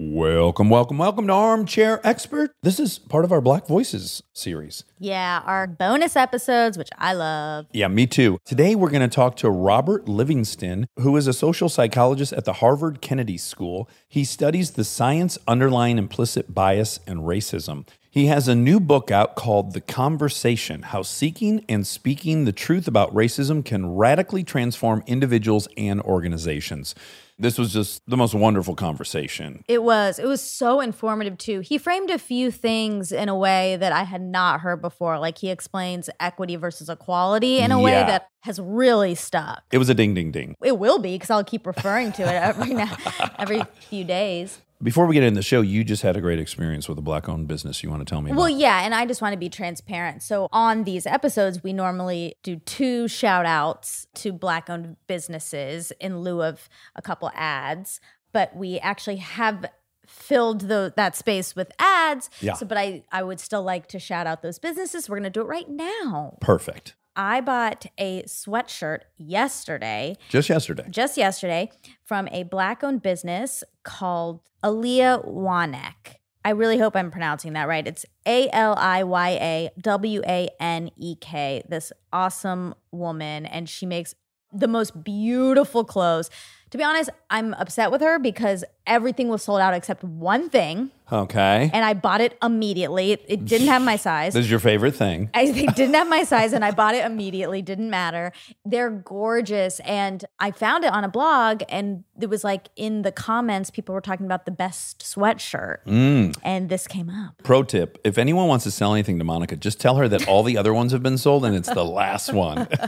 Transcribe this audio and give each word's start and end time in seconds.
Welcome, 0.00 0.70
welcome, 0.70 0.96
welcome 0.96 1.26
to 1.26 1.32
Armchair 1.32 2.00
Expert. 2.04 2.52
This 2.62 2.78
is 2.78 3.00
part 3.00 3.24
of 3.24 3.32
our 3.32 3.40
Black 3.40 3.66
Voices 3.66 4.22
series. 4.32 4.84
Yeah, 5.00 5.42
our 5.44 5.66
bonus 5.66 6.14
episodes, 6.14 6.78
which 6.78 6.90
I 6.98 7.14
love. 7.14 7.66
Yeah, 7.72 7.88
me 7.88 8.06
too. 8.06 8.38
Today 8.44 8.76
we're 8.76 8.90
going 8.90 9.02
to 9.02 9.12
talk 9.12 9.34
to 9.38 9.50
Robert 9.50 10.08
Livingston, 10.08 10.86
who 11.00 11.16
is 11.16 11.26
a 11.26 11.32
social 11.32 11.68
psychologist 11.68 12.32
at 12.32 12.44
the 12.44 12.52
Harvard 12.52 13.00
Kennedy 13.00 13.36
School. 13.36 13.90
He 14.06 14.22
studies 14.22 14.70
the 14.70 14.84
science 14.84 15.36
underlying 15.48 15.98
implicit 15.98 16.54
bias 16.54 17.00
and 17.04 17.22
racism. 17.22 17.84
He 18.08 18.26
has 18.26 18.46
a 18.46 18.54
new 18.54 18.78
book 18.78 19.10
out 19.10 19.34
called 19.34 19.72
The 19.72 19.80
Conversation 19.80 20.82
How 20.82 21.02
Seeking 21.02 21.64
and 21.68 21.84
Speaking 21.84 22.44
the 22.44 22.52
Truth 22.52 22.86
About 22.86 23.12
Racism 23.12 23.64
Can 23.64 23.96
Radically 23.96 24.44
Transform 24.44 25.02
Individuals 25.08 25.66
and 25.76 26.00
Organizations. 26.02 26.94
This 27.40 27.56
was 27.56 27.72
just 27.72 28.02
the 28.08 28.16
most 28.16 28.34
wonderful 28.34 28.74
conversation. 28.74 29.62
It 29.68 29.82
was. 29.82 30.18
It 30.18 30.26
was 30.26 30.40
so 30.40 30.80
informative 30.80 31.38
too. 31.38 31.60
He 31.60 31.78
framed 31.78 32.10
a 32.10 32.18
few 32.18 32.50
things 32.50 33.12
in 33.12 33.28
a 33.28 33.36
way 33.36 33.76
that 33.76 33.92
I 33.92 34.02
had 34.02 34.20
not 34.20 34.60
heard 34.60 34.82
before. 34.82 35.18
Like 35.20 35.38
he 35.38 35.50
explains 35.50 36.10
equity 36.18 36.56
versus 36.56 36.88
equality 36.88 37.58
in 37.58 37.70
a 37.70 37.80
way 37.80 37.92
that 37.92 38.28
has 38.40 38.60
really 38.60 39.14
stuck. 39.14 39.62
It 39.70 39.78
was 39.78 39.88
a 39.88 39.94
ding, 39.94 40.14
ding, 40.14 40.32
ding. 40.32 40.56
It 40.64 40.78
will 40.78 40.98
be 40.98 41.14
because 41.14 41.30
I'll 41.30 41.44
keep 41.44 41.66
referring 41.66 42.12
to 42.12 42.22
it 42.22 42.34
every 42.34 42.74
now, 42.74 42.96
every 43.38 43.62
few 43.88 44.04
days. 44.04 44.60
Before 44.80 45.06
we 45.06 45.14
get 45.14 45.24
into 45.24 45.36
the 45.36 45.42
show, 45.42 45.60
you 45.60 45.82
just 45.82 46.02
had 46.02 46.16
a 46.16 46.20
great 46.20 46.38
experience 46.38 46.88
with 46.88 46.98
a 46.98 47.02
black 47.02 47.28
owned 47.28 47.48
business 47.48 47.82
you 47.82 47.90
want 47.90 48.06
to 48.06 48.10
tell 48.10 48.22
me 48.22 48.30
about. 48.30 48.38
Well, 48.38 48.48
yeah, 48.48 48.84
and 48.84 48.94
I 48.94 49.06
just 49.06 49.20
want 49.20 49.32
to 49.32 49.38
be 49.38 49.48
transparent. 49.48 50.22
So 50.22 50.48
on 50.52 50.84
these 50.84 51.04
episodes, 51.04 51.64
we 51.64 51.72
normally 51.72 52.36
do 52.44 52.56
two 52.56 53.08
shout 53.08 53.44
outs 53.44 54.06
to 54.14 54.32
black 54.32 54.70
owned 54.70 54.96
businesses 55.08 55.92
in 56.00 56.20
lieu 56.20 56.42
of 56.42 56.68
a 56.94 57.02
couple 57.02 57.30
ads, 57.34 58.00
but 58.32 58.54
we 58.54 58.78
actually 58.78 59.16
have 59.16 59.66
filled 60.06 60.62
the, 60.62 60.92
that 60.96 61.16
space 61.16 61.56
with 61.56 61.72
ads. 61.78 62.30
Yeah. 62.40 62.54
So, 62.54 62.64
but 62.64 62.78
I, 62.78 63.02
I 63.10 63.22
would 63.22 63.40
still 63.40 63.62
like 63.62 63.88
to 63.88 63.98
shout 63.98 64.26
out 64.26 64.42
those 64.42 64.58
businesses. 64.58 65.08
We're 65.08 65.16
going 65.16 65.24
to 65.24 65.30
do 65.30 65.40
it 65.40 65.48
right 65.48 65.68
now. 65.68 66.38
Perfect. 66.40 66.94
I 67.18 67.40
bought 67.40 67.86
a 67.98 68.22
sweatshirt 68.22 69.00
yesterday 69.16 70.16
Just 70.28 70.48
yesterday. 70.48 70.84
just 70.88 71.16
yesterday 71.16 71.70
from 72.04 72.28
a 72.28 72.44
black 72.44 72.84
owned 72.84 73.02
business 73.02 73.64
called 73.82 74.40
Aliya 74.62 75.26
Wanek. 75.26 76.14
I 76.44 76.50
really 76.50 76.78
hope 76.78 76.94
I'm 76.94 77.10
pronouncing 77.10 77.54
that 77.54 77.66
right. 77.66 77.86
It's 77.86 78.06
A 78.24 78.48
L 78.52 78.74
I 78.78 79.02
Y 79.02 79.30
A 79.30 79.70
W 79.80 80.22
A 80.26 80.48
N 80.60 80.90
E 80.96 81.16
K. 81.16 81.62
This 81.68 81.92
awesome 82.12 82.74
woman, 82.92 83.44
and 83.44 83.68
she 83.68 83.84
makes 83.84 84.14
the 84.52 84.68
most 84.68 85.02
beautiful 85.02 85.84
clothes. 85.84 86.30
To 86.70 86.78
be 86.78 86.84
honest, 86.84 87.10
I'm 87.30 87.52
upset 87.54 87.90
with 87.90 88.00
her 88.00 88.18
because 88.18 88.64
everything 88.86 89.28
was 89.28 89.42
sold 89.42 89.60
out 89.60 89.74
except 89.74 90.04
one 90.04 90.48
thing, 90.48 90.92
Okay. 91.10 91.70
and 91.72 91.84
I 91.84 91.94
bought 91.94 92.20
it 92.20 92.36
immediately. 92.42 93.12
It, 93.12 93.24
it 93.28 93.44
didn't 93.44 93.68
have 93.68 93.82
my 93.82 93.96
size. 93.96 94.34
This 94.34 94.44
is 94.44 94.50
your 94.50 94.60
favorite 94.60 94.94
thing. 94.94 95.30
I 95.34 95.50
they 95.50 95.66
didn't 95.66 95.94
have 95.94 96.08
my 96.08 96.24
size 96.24 96.52
and 96.52 96.64
I 96.64 96.70
bought 96.70 96.94
it 96.94 97.04
immediately. 97.04 97.62
Didn't 97.62 97.90
matter. 97.90 98.32
They're 98.64 98.90
gorgeous. 98.90 99.80
And 99.80 100.24
I 100.38 100.50
found 100.50 100.84
it 100.84 100.92
on 100.92 101.04
a 101.04 101.08
blog 101.08 101.62
and 101.68 102.04
it 102.20 102.28
was 102.28 102.44
like 102.44 102.68
in 102.76 103.02
the 103.02 103.12
comments, 103.12 103.70
people 103.70 103.94
were 103.94 104.00
talking 104.00 104.26
about 104.26 104.44
the 104.44 104.50
best 104.50 105.00
sweatshirt. 105.00 105.84
Mm. 105.86 106.36
And 106.42 106.68
this 106.68 106.86
came 106.86 107.08
up. 107.08 107.42
Pro 107.42 107.62
tip 107.62 107.98
if 108.04 108.18
anyone 108.18 108.48
wants 108.48 108.64
to 108.64 108.70
sell 108.70 108.92
anything 108.92 109.18
to 109.18 109.24
Monica, 109.24 109.56
just 109.56 109.80
tell 109.80 109.96
her 109.96 110.08
that 110.08 110.28
all 110.28 110.42
the 110.42 110.56
other 110.56 110.74
ones 110.74 110.92
have 110.92 111.02
been 111.02 111.18
sold 111.18 111.44
and 111.44 111.56
it's 111.56 111.72
the 111.72 111.84
last 111.84 112.32
one. 112.32 112.68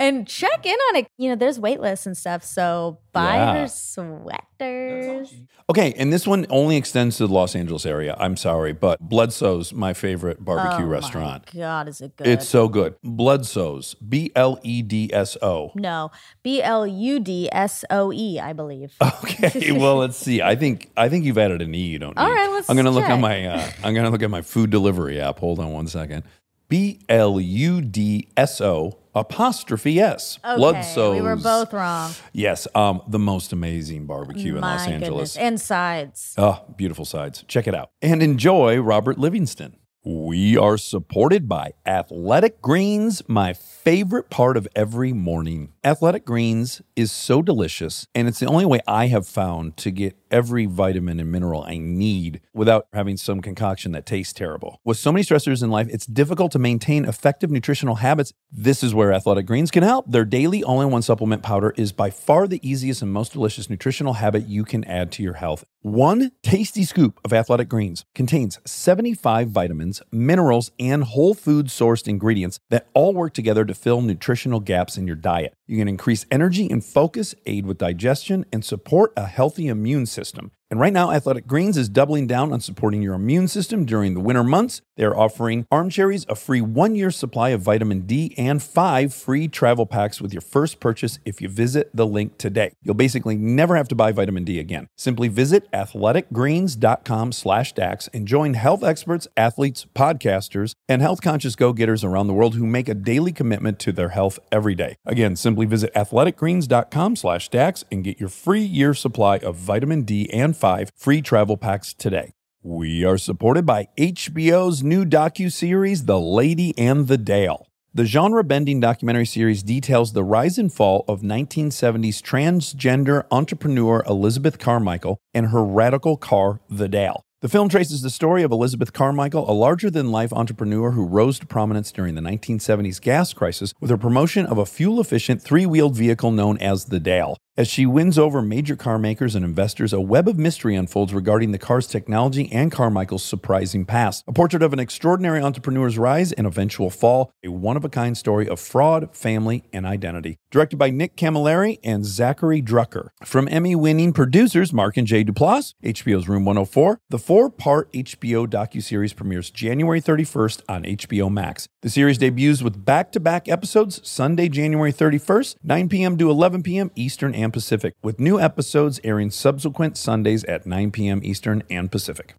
And 0.00 0.26
check 0.26 0.64
in 0.64 0.72
on 0.72 0.96
it. 0.96 1.08
You 1.18 1.28
know, 1.28 1.36
there's 1.36 1.60
wait 1.60 1.78
lists 1.78 2.06
and 2.06 2.16
stuff. 2.16 2.42
So 2.42 2.98
buy 3.12 3.34
Yeah. 3.36 3.54
her 3.60 3.68
sweaters. 3.68 5.34
okay. 5.68 5.92
And 5.96 6.12
this 6.12 6.26
one 6.26 6.46
only 6.50 6.76
extends 6.76 7.16
to 7.18 7.26
the 7.26 7.32
Los 7.32 7.54
Angeles 7.56 7.86
area. 7.86 8.16
I'm 8.18 8.36
sorry, 8.36 8.72
but 8.72 9.00
Bludso's 9.00 9.72
my 9.72 9.92
favorite 9.92 10.44
barbecue 10.44 10.84
Oh 10.84 10.88
my 10.88 10.92
restaurant. 10.92 11.44
God, 11.54 11.88
is 11.88 12.00
it 12.00 12.16
good? 12.16 12.26
It's 12.26 12.48
so 12.48 12.68
good. 12.68 12.94
Bludso's, 13.02 13.94
B 13.94 14.30
L 14.36 14.58
E 14.62 14.82
D 14.82 15.10
S 15.12 15.36
O. 15.42 15.72
no, 15.74 16.10
B 16.42 16.62
L 16.62 16.86
U 16.86 17.20
D 17.20 17.48
S 17.52 17.84
O 17.90 18.12
E, 18.12 18.38
I 18.40 18.52
believe. 18.52 18.94
Okay, 19.22 19.72
well, 19.72 19.96
let's 19.96 20.16
see. 20.16 20.40
I 20.42 20.56
think 20.56 20.90
I 20.96 21.08
think 21.08 21.24
you've 21.24 21.38
added 21.38 21.60
an 21.62 21.74
E. 21.74 21.78
You 21.86 21.98
don't. 21.98 22.16
All 22.16 22.26
need. 22.28 22.34
right, 22.34 22.50
let's 22.50 22.68
I'm 22.70 22.76
gonna 22.76 22.90
look 22.90 23.04
at 23.04 23.20
my. 23.20 23.44
Uh, 23.46 23.70
I'm 23.84 23.94
gonna 23.94 24.10
look 24.10 24.22
at 24.22 24.30
my 24.30 24.42
food 24.42 24.70
delivery 24.70 25.20
app. 25.20 25.38
Hold 25.38 25.58
on 25.60 25.72
one 25.72 25.86
second. 25.86 26.22
B 26.68 27.00
L 27.08 27.40
U 27.40 27.80
D 27.80 28.28
S 28.36 28.60
O 28.60 28.96
apostrophe 29.14 30.00
S. 30.00 30.38
Okay, 30.44 30.56
Bludso's. 30.56 31.14
we 31.14 31.20
were 31.22 31.36
both 31.36 31.72
wrong. 31.72 32.12
Yes, 32.32 32.66
um, 32.74 33.02
the 33.08 33.18
most 33.18 33.52
amazing 33.52 34.06
barbecue 34.06 34.54
in 34.54 34.60
My 34.60 34.76
Los 34.76 34.86
Angeles. 34.86 35.34
goodness. 35.34 35.36
And 35.36 35.60
sides. 35.60 36.34
Oh, 36.38 36.62
beautiful 36.76 37.04
sides. 37.04 37.44
Check 37.48 37.66
it 37.66 37.74
out. 37.74 37.90
And 38.02 38.22
enjoy 38.22 38.78
Robert 38.78 39.18
Livingston. 39.18 39.76
We 40.02 40.56
are 40.56 40.78
supported 40.78 41.46
by 41.46 41.72
Athletic 41.84 42.62
Greens, 42.62 43.22
my 43.28 43.52
favorite 43.52 44.30
part 44.30 44.56
of 44.56 44.66
every 44.74 45.12
morning. 45.12 45.74
Athletic 45.84 46.24
Greens 46.24 46.80
is 46.96 47.12
so 47.12 47.42
delicious, 47.42 48.06
and 48.14 48.26
it's 48.26 48.38
the 48.40 48.46
only 48.46 48.64
way 48.64 48.80
I 48.86 49.08
have 49.08 49.26
found 49.26 49.76
to 49.76 49.90
get 49.90 50.16
every 50.30 50.66
vitamin 50.66 51.20
and 51.20 51.30
mineral 51.30 51.62
I 51.62 51.78
need 51.78 52.40
without 52.52 52.86
having 52.92 53.16
some 53.16 53.40
concoction 53.40 53.92
that 53.92 54.06
tastes 54.06 54.32
terrible. 54.32 54.80
With 54.84 54.98
so 54.98 55.12
many 55.12 55.24
stressors 55.24 55.62
in 55.62 55.70
life, 55.70 55.88
it's 55.90 56.06
difficult 56.06 56.52
to 56.52 56.58
maintain 56.58 57.04
effective 57.04 57.50
nutritional 57.50 57.96
habits. 57.96 58.32
This 58.50 58.82
is 58.82 58.94
where 58.94 59.12
Athletic 59.12 59.46
Greens 59.46 59.70
can 59.70 59.82
help. 59.82 60.10
Their 60.10 60.24
daily 60.24 60.62
all 60.62 60.80
in 60.80 60.90
one 60.90 61.02
supplement 61.02 61.42
powder 61.42 61.74
is 61.76 61.92
by 61.92 62.10
far 62.10 62.46
the 62.46 62.66
easiest 62.68 63.02
and 63.02 63.12
most 63.12 63.32
delicious 63.32 63.70
nutritional 63.70 64.14
habit 64.14 64.46
you 64.46 64.64
can 64.64 64.84
add 64.84 65.12
to 65.12 65.22
your 65.22 65.34
health. 65.34 65.64
One 65.82 66.32
tasty 66.42 66.84
scoop 66.84 67.18
of 67.24 67.32
Athletic 67.32 67.68
Greens 67.68 68.04
contains 68.14 68.58
75 68.66 69.48
vitamins, 69.48 70.02
minerals, 70.12 70.70
and 70.78 71.04
whole 71.04 71.32
food 71.32 71.68
sourced 71.68 72.06
ingredients 72.06 72.60
that 72.68 72.88
all 72.92 73.14
work 73.14 73.32
together 73.32 73.64
to 73.64 73.74
fill 73.74 74.02
nutritional 74.02 74.60
gaps 74.60 74.98
in 74.98 75.06
your 75.06 75.16
diet. 75.16 75.54
You 75.70 75.76
can 75.76 75.86
increase 75.86 76.26
energy 76.32 76.68
and 76.68 76.84
focus, 76.84 77.32
aid 77.46 77.64
with 77.64 77.78
digestion, 77.78 78.44
and 78.52 78.64
support 78.64 79.12
a 79.16 79.26
healthy 79.26 79.68
immune 79.68 80.04
system. 80.06 80.50
And 80.70 80.78
right 80.78 80.92
now, 80.92 81.10
Athletic 81.10 81.48
Greens 81.48 81.76
is 81.76 81.88
doubling 81.88 82.28
down 82.28 82.52
on 82.52 82.60
supporting 82.60 83.02
your 83.02 83.14
immune 83.14 83.48
system 83.48 83.84
during 83.84 84.14
the 84.14 84.20
winter 84.20 84.44
months. 84.44 84.82
They're 84.96 85.18
offering 85.18 85.66
Armcherries 85.72 86.28
a 86.28 86.36
free 86.36 86.60
one 86.60 86.94
year 86.94 87.10
supply 87.10 87.48
of 87.48 87.60
vitamin 87.60 88.02
D 88.02 88.34
and 88.38 88.62
five 88.62 89.12
free 89.12 89.48
travel 89.48 89.84
packs 89.84 90.20
with 90.20 90.32
your 90.32 90.42
first 90.42 90.78
purchase 90.78 91.18
if 91.24 91.40
you 91.40 91.48
visit 91.48 91.90
the 91.92 92.06
link 92.06 92.38
today. 92.38 92.72
You'll 92.82 92.94
basically 92.94 93.36
never 93.36 93.74
have 93.74 93.88
to 93.88 93.96
buy 93.96 94.12
vitamin 94.12 94.44
D 94.44 94.60
again. 94.60 94.86
Simply 94.96 95.26
visit 95.26 95.68
athleticgreens.com 95.72 97.32
slash 97.32 97.72
DAX 97.72 98.08
and 98.14 98.28
join 98.28 98.54
health 98.54 98.84
experts, 98.84 99.26
athletes, 99.36 99.86
podcasters, 99.92 100.74
and 100.88 101.02
health 101.02 101.20
conscious 101.20 101.56
go 101.56 101.72
getters 101.72 102.04
around 102.04 102.28
the 102.28 102.34
world 102.34 102.54
who 102.54 102.66
make 102.66 102.88
a 102.88 102.94
daily 102.94 103.32
commitment 103.32 103.80
to 103.80 103.90
their 103.90 104.10
health 104.10 104.38
every 104.52 104.76
day. 104.76 104.96
Again, 105.04 105.34
simply 105.34 105.66
visit 105.66 105.92
athleticgreens.com 105.94 107.16
slash 107.16 107.48
DAX 107.48 107.84
and 107.90 108.04
get 108.04 108.20
your 108.20 108.28
free 108.28 108.62
year 108.62 108.94
supply 108.94 109.38
of 109.38 109.56
vitamin 109.56 110.02
D 110.02 110.30
and 110.30 110.54
five 110.60 110.90
free 110.94 111.22
travel 111.22 111.56
packs 111.56 111.94
today. 111.94 112.34
We 112.62 113.02
are 113.06 113.16
supported 113.16 113.64
by 113.64 113.88
HBO's 113.96 114.82
new 114.82 115.06
docu-series 115.06 116.04
The 116.04 116.20
Lady 116.20 116.76
and 116.76 117.08
the 117.08 117.16
Dale. 117.16 117.66
The 117.94 118.04
genre-bending 118.04 118.78
documentary 118.78 119.24
series 119.24 119.62
details 119.62 120.12
the 120.12 120.22
rise 120.22 120.58
and 120.58 120.70
fall 120.70 121.06
of 121.08 121.22
1970s 121.22 122.20
transgender 122.20 123.24
entrepreneur 123.30 124.04
Elizabeth 124.06 124.58
Carmichael 124.58 125.18
and 125.32 125.46
her 125.46 125.64
radical 125.64 126.18
car, 126.18 126.60
the 126.68 126.88
Dale. 126.88 127.24
The 127.40 127.48
film 127.48 127.70
traces 127.70 128.02
the 128.02 128.10
story 128.10 128.42
of 128.42 128.52
Elizabeth 128.52 128.92
Carmichael, 128.92 129.50
a 129.50 129.54
larger 129.54 129.90
than 129.90 130.12
life 130.12 130.30
entrepreneur 130.30 130.90
who 130.90 131.06
rose 131.06 131.38
to 131.38 131.46
prominence 131.46 131.90
during 131.90 132.14
the 132.14 132.20
1970s 132.20 133.00
gas 133.00 133.32
crisis 133.32 133.72
with 133.80 133.88
her 133.88 133.96
promotion 133.96 134.44
of 134.44 134.58
a 134.58 134.66
fuel 134.66 135.00
efficient 135.00 135.40
three 135.40 135.64
wheeled 135.64 135.96
vehicle 135.96 136.30
known 136.30 136.58
as 136.58 136.84
the 136.84 137.00
Dale. 137.00 137.38
As 137.60 137.68
she 137.68 137.84
wins 137.84 138.16
over 138.18 138.40
major 138.40 138.74
car 138.74 138.98
makers 138.98 139.34
and 139.34 139.44
investors, 139.44 139.92
a 139.92 140.00
web 140.00 140.26
of 140.26 140.38
mystery 140.38 140.76
unfolds 140.76 141.12
regarding 141.12 141.52
the 141.52 141.58
car's 141.58 141.86
technology 141.86 142.50
and 142.50 142.72
Carmichael's 142.72 143.22
surprising 143.22 143.84
past. 143.84 144.24
A 144.26 144.32
portrait 144.32 144.62
of 144.62 144.72
an 144.72 144.78
extraordinary 144.78 145.42
entrepreneur's 145.42 145.98
rise 145.98 146.32
and 146.32 146.46
eventual 146.46 146.88
fall, 146.88 147.30
a 147.44 147.48
one 147.48 147.76
of 147.76 147.84
a 147.84 147.90
kind 147.90 148.16
story 148.16 148.48
of 148.48 148.58
fraud, 148.58 149.14
family, 149.14 149.62
and 149.74 149.84
identity. 149.84 150.38
Directed 150.50 150.78
by 150.78 150.90
Nick 150.90 151.16
Camilleri 151.16 151.78
and 151.84 152.04
Zachary 152.04 152.60
Drucker. 152.60 153.10
From 153.24 153.46
Emmy 153.48 153.76
winning 153.76 154.12
producers 154.12 154.72
Mark 154.72 154.96
and 154.96 155.06
Jay 155.06 155.24
Duplass, 155.24 155.74
HBO's 155.84 156.28
Room 156.28 156.44
104, 156.44 157.00
the 157.08 157.18
four 157.18 157.50
part 157.50 157.92
HBO 157.92 158.48
docuseries 158.48 159.14
premieres 159.14 159.50
January 159.50 160.00
31st 160.00 160.62
on 160.68 160.82
HBO 160.82 161.30
Max. 161.30 161.68
The 161.82 161.90
series 161.90 162.18
debuts 162.18 162.62
with 162.62 162.84
back 162.84 163.12
to 163.12 163.20
back 163.20 163.48
episodes 163.48 164.00
Sunday, 164.08 164.48
January 164.48 164.92
31st, 164.92 165.56
9 165.62 165.88
p.m. 165.88 166.18
to 166.18 166.28
11 166.28 166.64
p.m. 166.64 166.90
Eastern 166.96 167.32
and 167.34 167.52
Pacific, 167.52 167.94
with 168.02 168.18
new 168.18 168.40
episodes 168.40 168.98
airing 169.04 169.30
subsequent 169.30 169.96
Sundays 169.96 170.42
at 170.44 170.66
9 170.66 170.90
p.m. 170.90 171.20
Eastern 171.22 171.62
and 171.70 171.92
Pacific. 171.92 172.34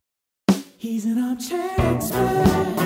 He's 0.78 1.06
an 1.06 1.18
expert. 1.78 2.81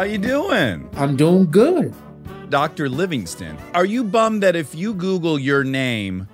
How 0.00 0.04
you 0.06 0.16
doing? 0.16 0.88
I'm 0.94 1.14
doing 1.14 1.50
good. 1.50 1.94
Dr. 2.48 2.88
Livingston. 2.88 3.58
Are 3.74 3.84
you 3.84 4.02
bummed 4.02 4.42
that 4.42 4.56
if 4.56 4.74
you 4.74 4.94
Google 4.94 5.38
your 5.38 5.62
name, 5.62 6.26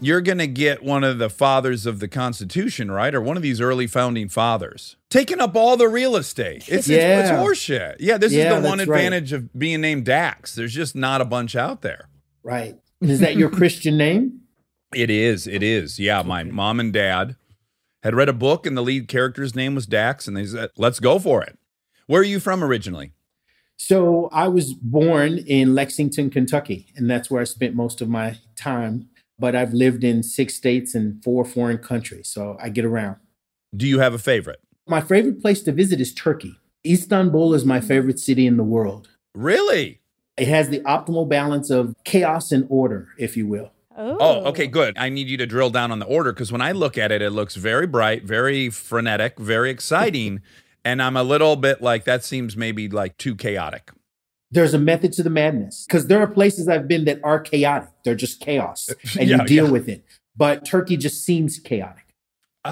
you're 0.00 0.22
going 0.22 0.38
to 0.38 0.46
get 0.46 0.82
one 0.82 1.04
of 1.04 1.18
the 1.18 1.28
fathers 1.28 1.84
of 1.84 2.00
the 2.00 2.08
Constitution, 2.08 2.90
right? 2.90 3.14
Or 3.14 3.20
one 3.20 3.36
of 3.36 3.42
these 3.42 3.60
early 3.60 3.86
founding 3.86 4.30
fathers. 4.30 4.96
Taking 5.10 5.38
up 5.38 5.54
all 5.54 5.76
the 5.76 5.86
real 5.86 6.16
estate. 6.16 6.66
It's, 6.66 6.88
Yeah. 6.88 7.20
it's, 7.20 7.28
it's 7.28 7.38
horseshit. 7.38 7.96
Yeah, 8.00 8.16
this 8.16 8.32
Yeah, 8.32 8.54
is 8.56 8.62
the 8.62 8.68
one 8.70 8.78
that's 8.78 8.88
right. 8.88 8.96
advantage 9.00 9.34
of 9.34 9.52
being 9.52 9.82
named 9.82 10.06
Dax. 10.06 10.54
There's 10.54 10.72
just 10.72 10.96
not 10.96 11.20
a 11.20 11.26
bunch 11.26 11.54
out 11.54 11.82
there. 11.82 12.08
Right. 12.42 12.76
Is 13.02 13.20
that 13.20 13.36
your 13.36 13.50
Christian 13.50 13.98
name? 13.98 14.40
It 14.94 15.10
is. 15.10 15.46
It 15.46 15.62
is. 15.62 16.00
Yeah, 16.00 16.22
my 16.22 16.42
mom 16.42 16.80
and 16.80 16.90
dad 16.90 17.36
had 18.02 18.14
read 18.14 18.30
a 18.30 18.32
book 18.32 18.64
and 18.64 18.74
the 18.74 18.82
lead 18.82 19.08
character's 19.08 19.54
name 19.54 19.74
was 19.74 19.84
Dax, 19.86 20.26
and 20.26 20.34
they 20.34 20.46
said, 20.46 20.70
let's 20.78 21.00
go 21.00 21.18
for 21.18 21.42
it. 21.42 21.58
Where 22.06 22.20
are 22.20 22.24
you 22.24 22.40
from 22.40 22.62
originally? 22.62 23.12
So 23.76 24.28
I 24.32 24.48
was 24.48 24.74
born 24.74 25.38
in 25.38 25.74
Lexington, 25.74 26.30
Kentucky, 26.30 26.86
and 26.96 27.10
that's 27.10 27.30
where 27.30 27.40
I 27.40 27.44
spent 27.44 27.74
most 27.74 28.00
of 28.00 28.08
my 28.08 28.38
time. 28.56 29.08
But 29.38 29.56
I've 29.56 29.72
lived 29.72 30.04
in 30.04 30.22
six 30.22 30.54
states 30.54 30.94
and 30.94 31.22
four 31.24 31.44
foreign 31.44 31.78
countries, 31.78 32.28
so 32.28 32.56
I 32.60 32.68
get 32.68 32.84
around. 32.84 33.16
Do 33.76 33.88
you 33.88 33.98
have 33.98 34.14
a 34.14 34.18
favorite? 34.18 34.60
My 34.86 35.00
favorite 35.00 35.40
place 35.40 35.62
to 35.62 35.72
visit 35.72 36.00
is 36.00 36.14
Turkey. 36.14 36.60
Istanbul 36.86 37.54
is 37.54 37.64
my 37.64 37.80
favorite 37.80 38.20
city 38.20 38.46
in 38.46 38.56
the 38.56 38.62
world. 38.62 39.08
Really? 39.34 40.00
It 40.36 40.46
has 40.48 40.68
the 40.68 40.80
optimal 40.80 41.28
balance 41.28 41.70
of 41.70 41.94
chaos 42.04 42.52
and 42.52 42.66
order, 42.68 43.08
if 43.18 43.36
you 43.36 43.46
will. 43.46 43.72
Oh, 43.96 44.16
oh 44.20 44.44
okay, 44.46 44.66
good. 44.66 44.96
I 44.98 45.08
need 45.08 45.28
you 45.28 45.36
to 45.38 45.46
drill 45.46 45.70
down 45.70 45.90
on 45.90 45.98
the 45.98 46.06
order 46.06 46.32
because 46.32 46.52
when 46.52 46.60
I 46.60 46.72
look 46.72 46.98
at 46.98 47.10
it, 47.10 47.22
it 47.22 47.30
looks 47.30 47.56
very 47.56 47.86
bright, 47.86 48.24
very 48.24 48.68
frenetic, 48.70 49.38
very 49.38 49.70
exciting. 49.70 50.42
and 50.84 51.02
I'm 51.02 51.16
a 51.16 51.22
little 51.22 51.56
bit 51.56 51.80
like, 51.82 52.04
that 52.04 52.24
seems 52.24 52.56
maybe 52.56 52.88
like 52.88 53.16
too 53.18 53.34
chaotic. 53.34 53.90
There's 54.50 54.74
a 54.74 54.78
method 54.78 55.12
to 55.14 55.22
the 55.22 55.30
madness 55.30 55.84
because 55.88 56.06
there 56.06 56.20
are 56.20 56.26
places 56.28 56.68
I've 56.68 56.86
been 56.86 57.04
that 57.06 57.20
are 57.24 57.40
chaotic. 57.40 57.88
They're 58.04 58.14
just 58.14 58.40
chaos 58.40 58.88
and 59.18 59.28
Yeah, 59.28 59.38
you 59.40 59.46
deal 59.46 59.64
yeah. 59.66 59.70
with 59.72 59.88
it. 59.88 60.04
But 60.36 60.64
Turkey 60.64 60.96
just 60.96 61.24
seems 61.24 61.58
chaotic. 61.58 62.04
Oh, 62.64 62.70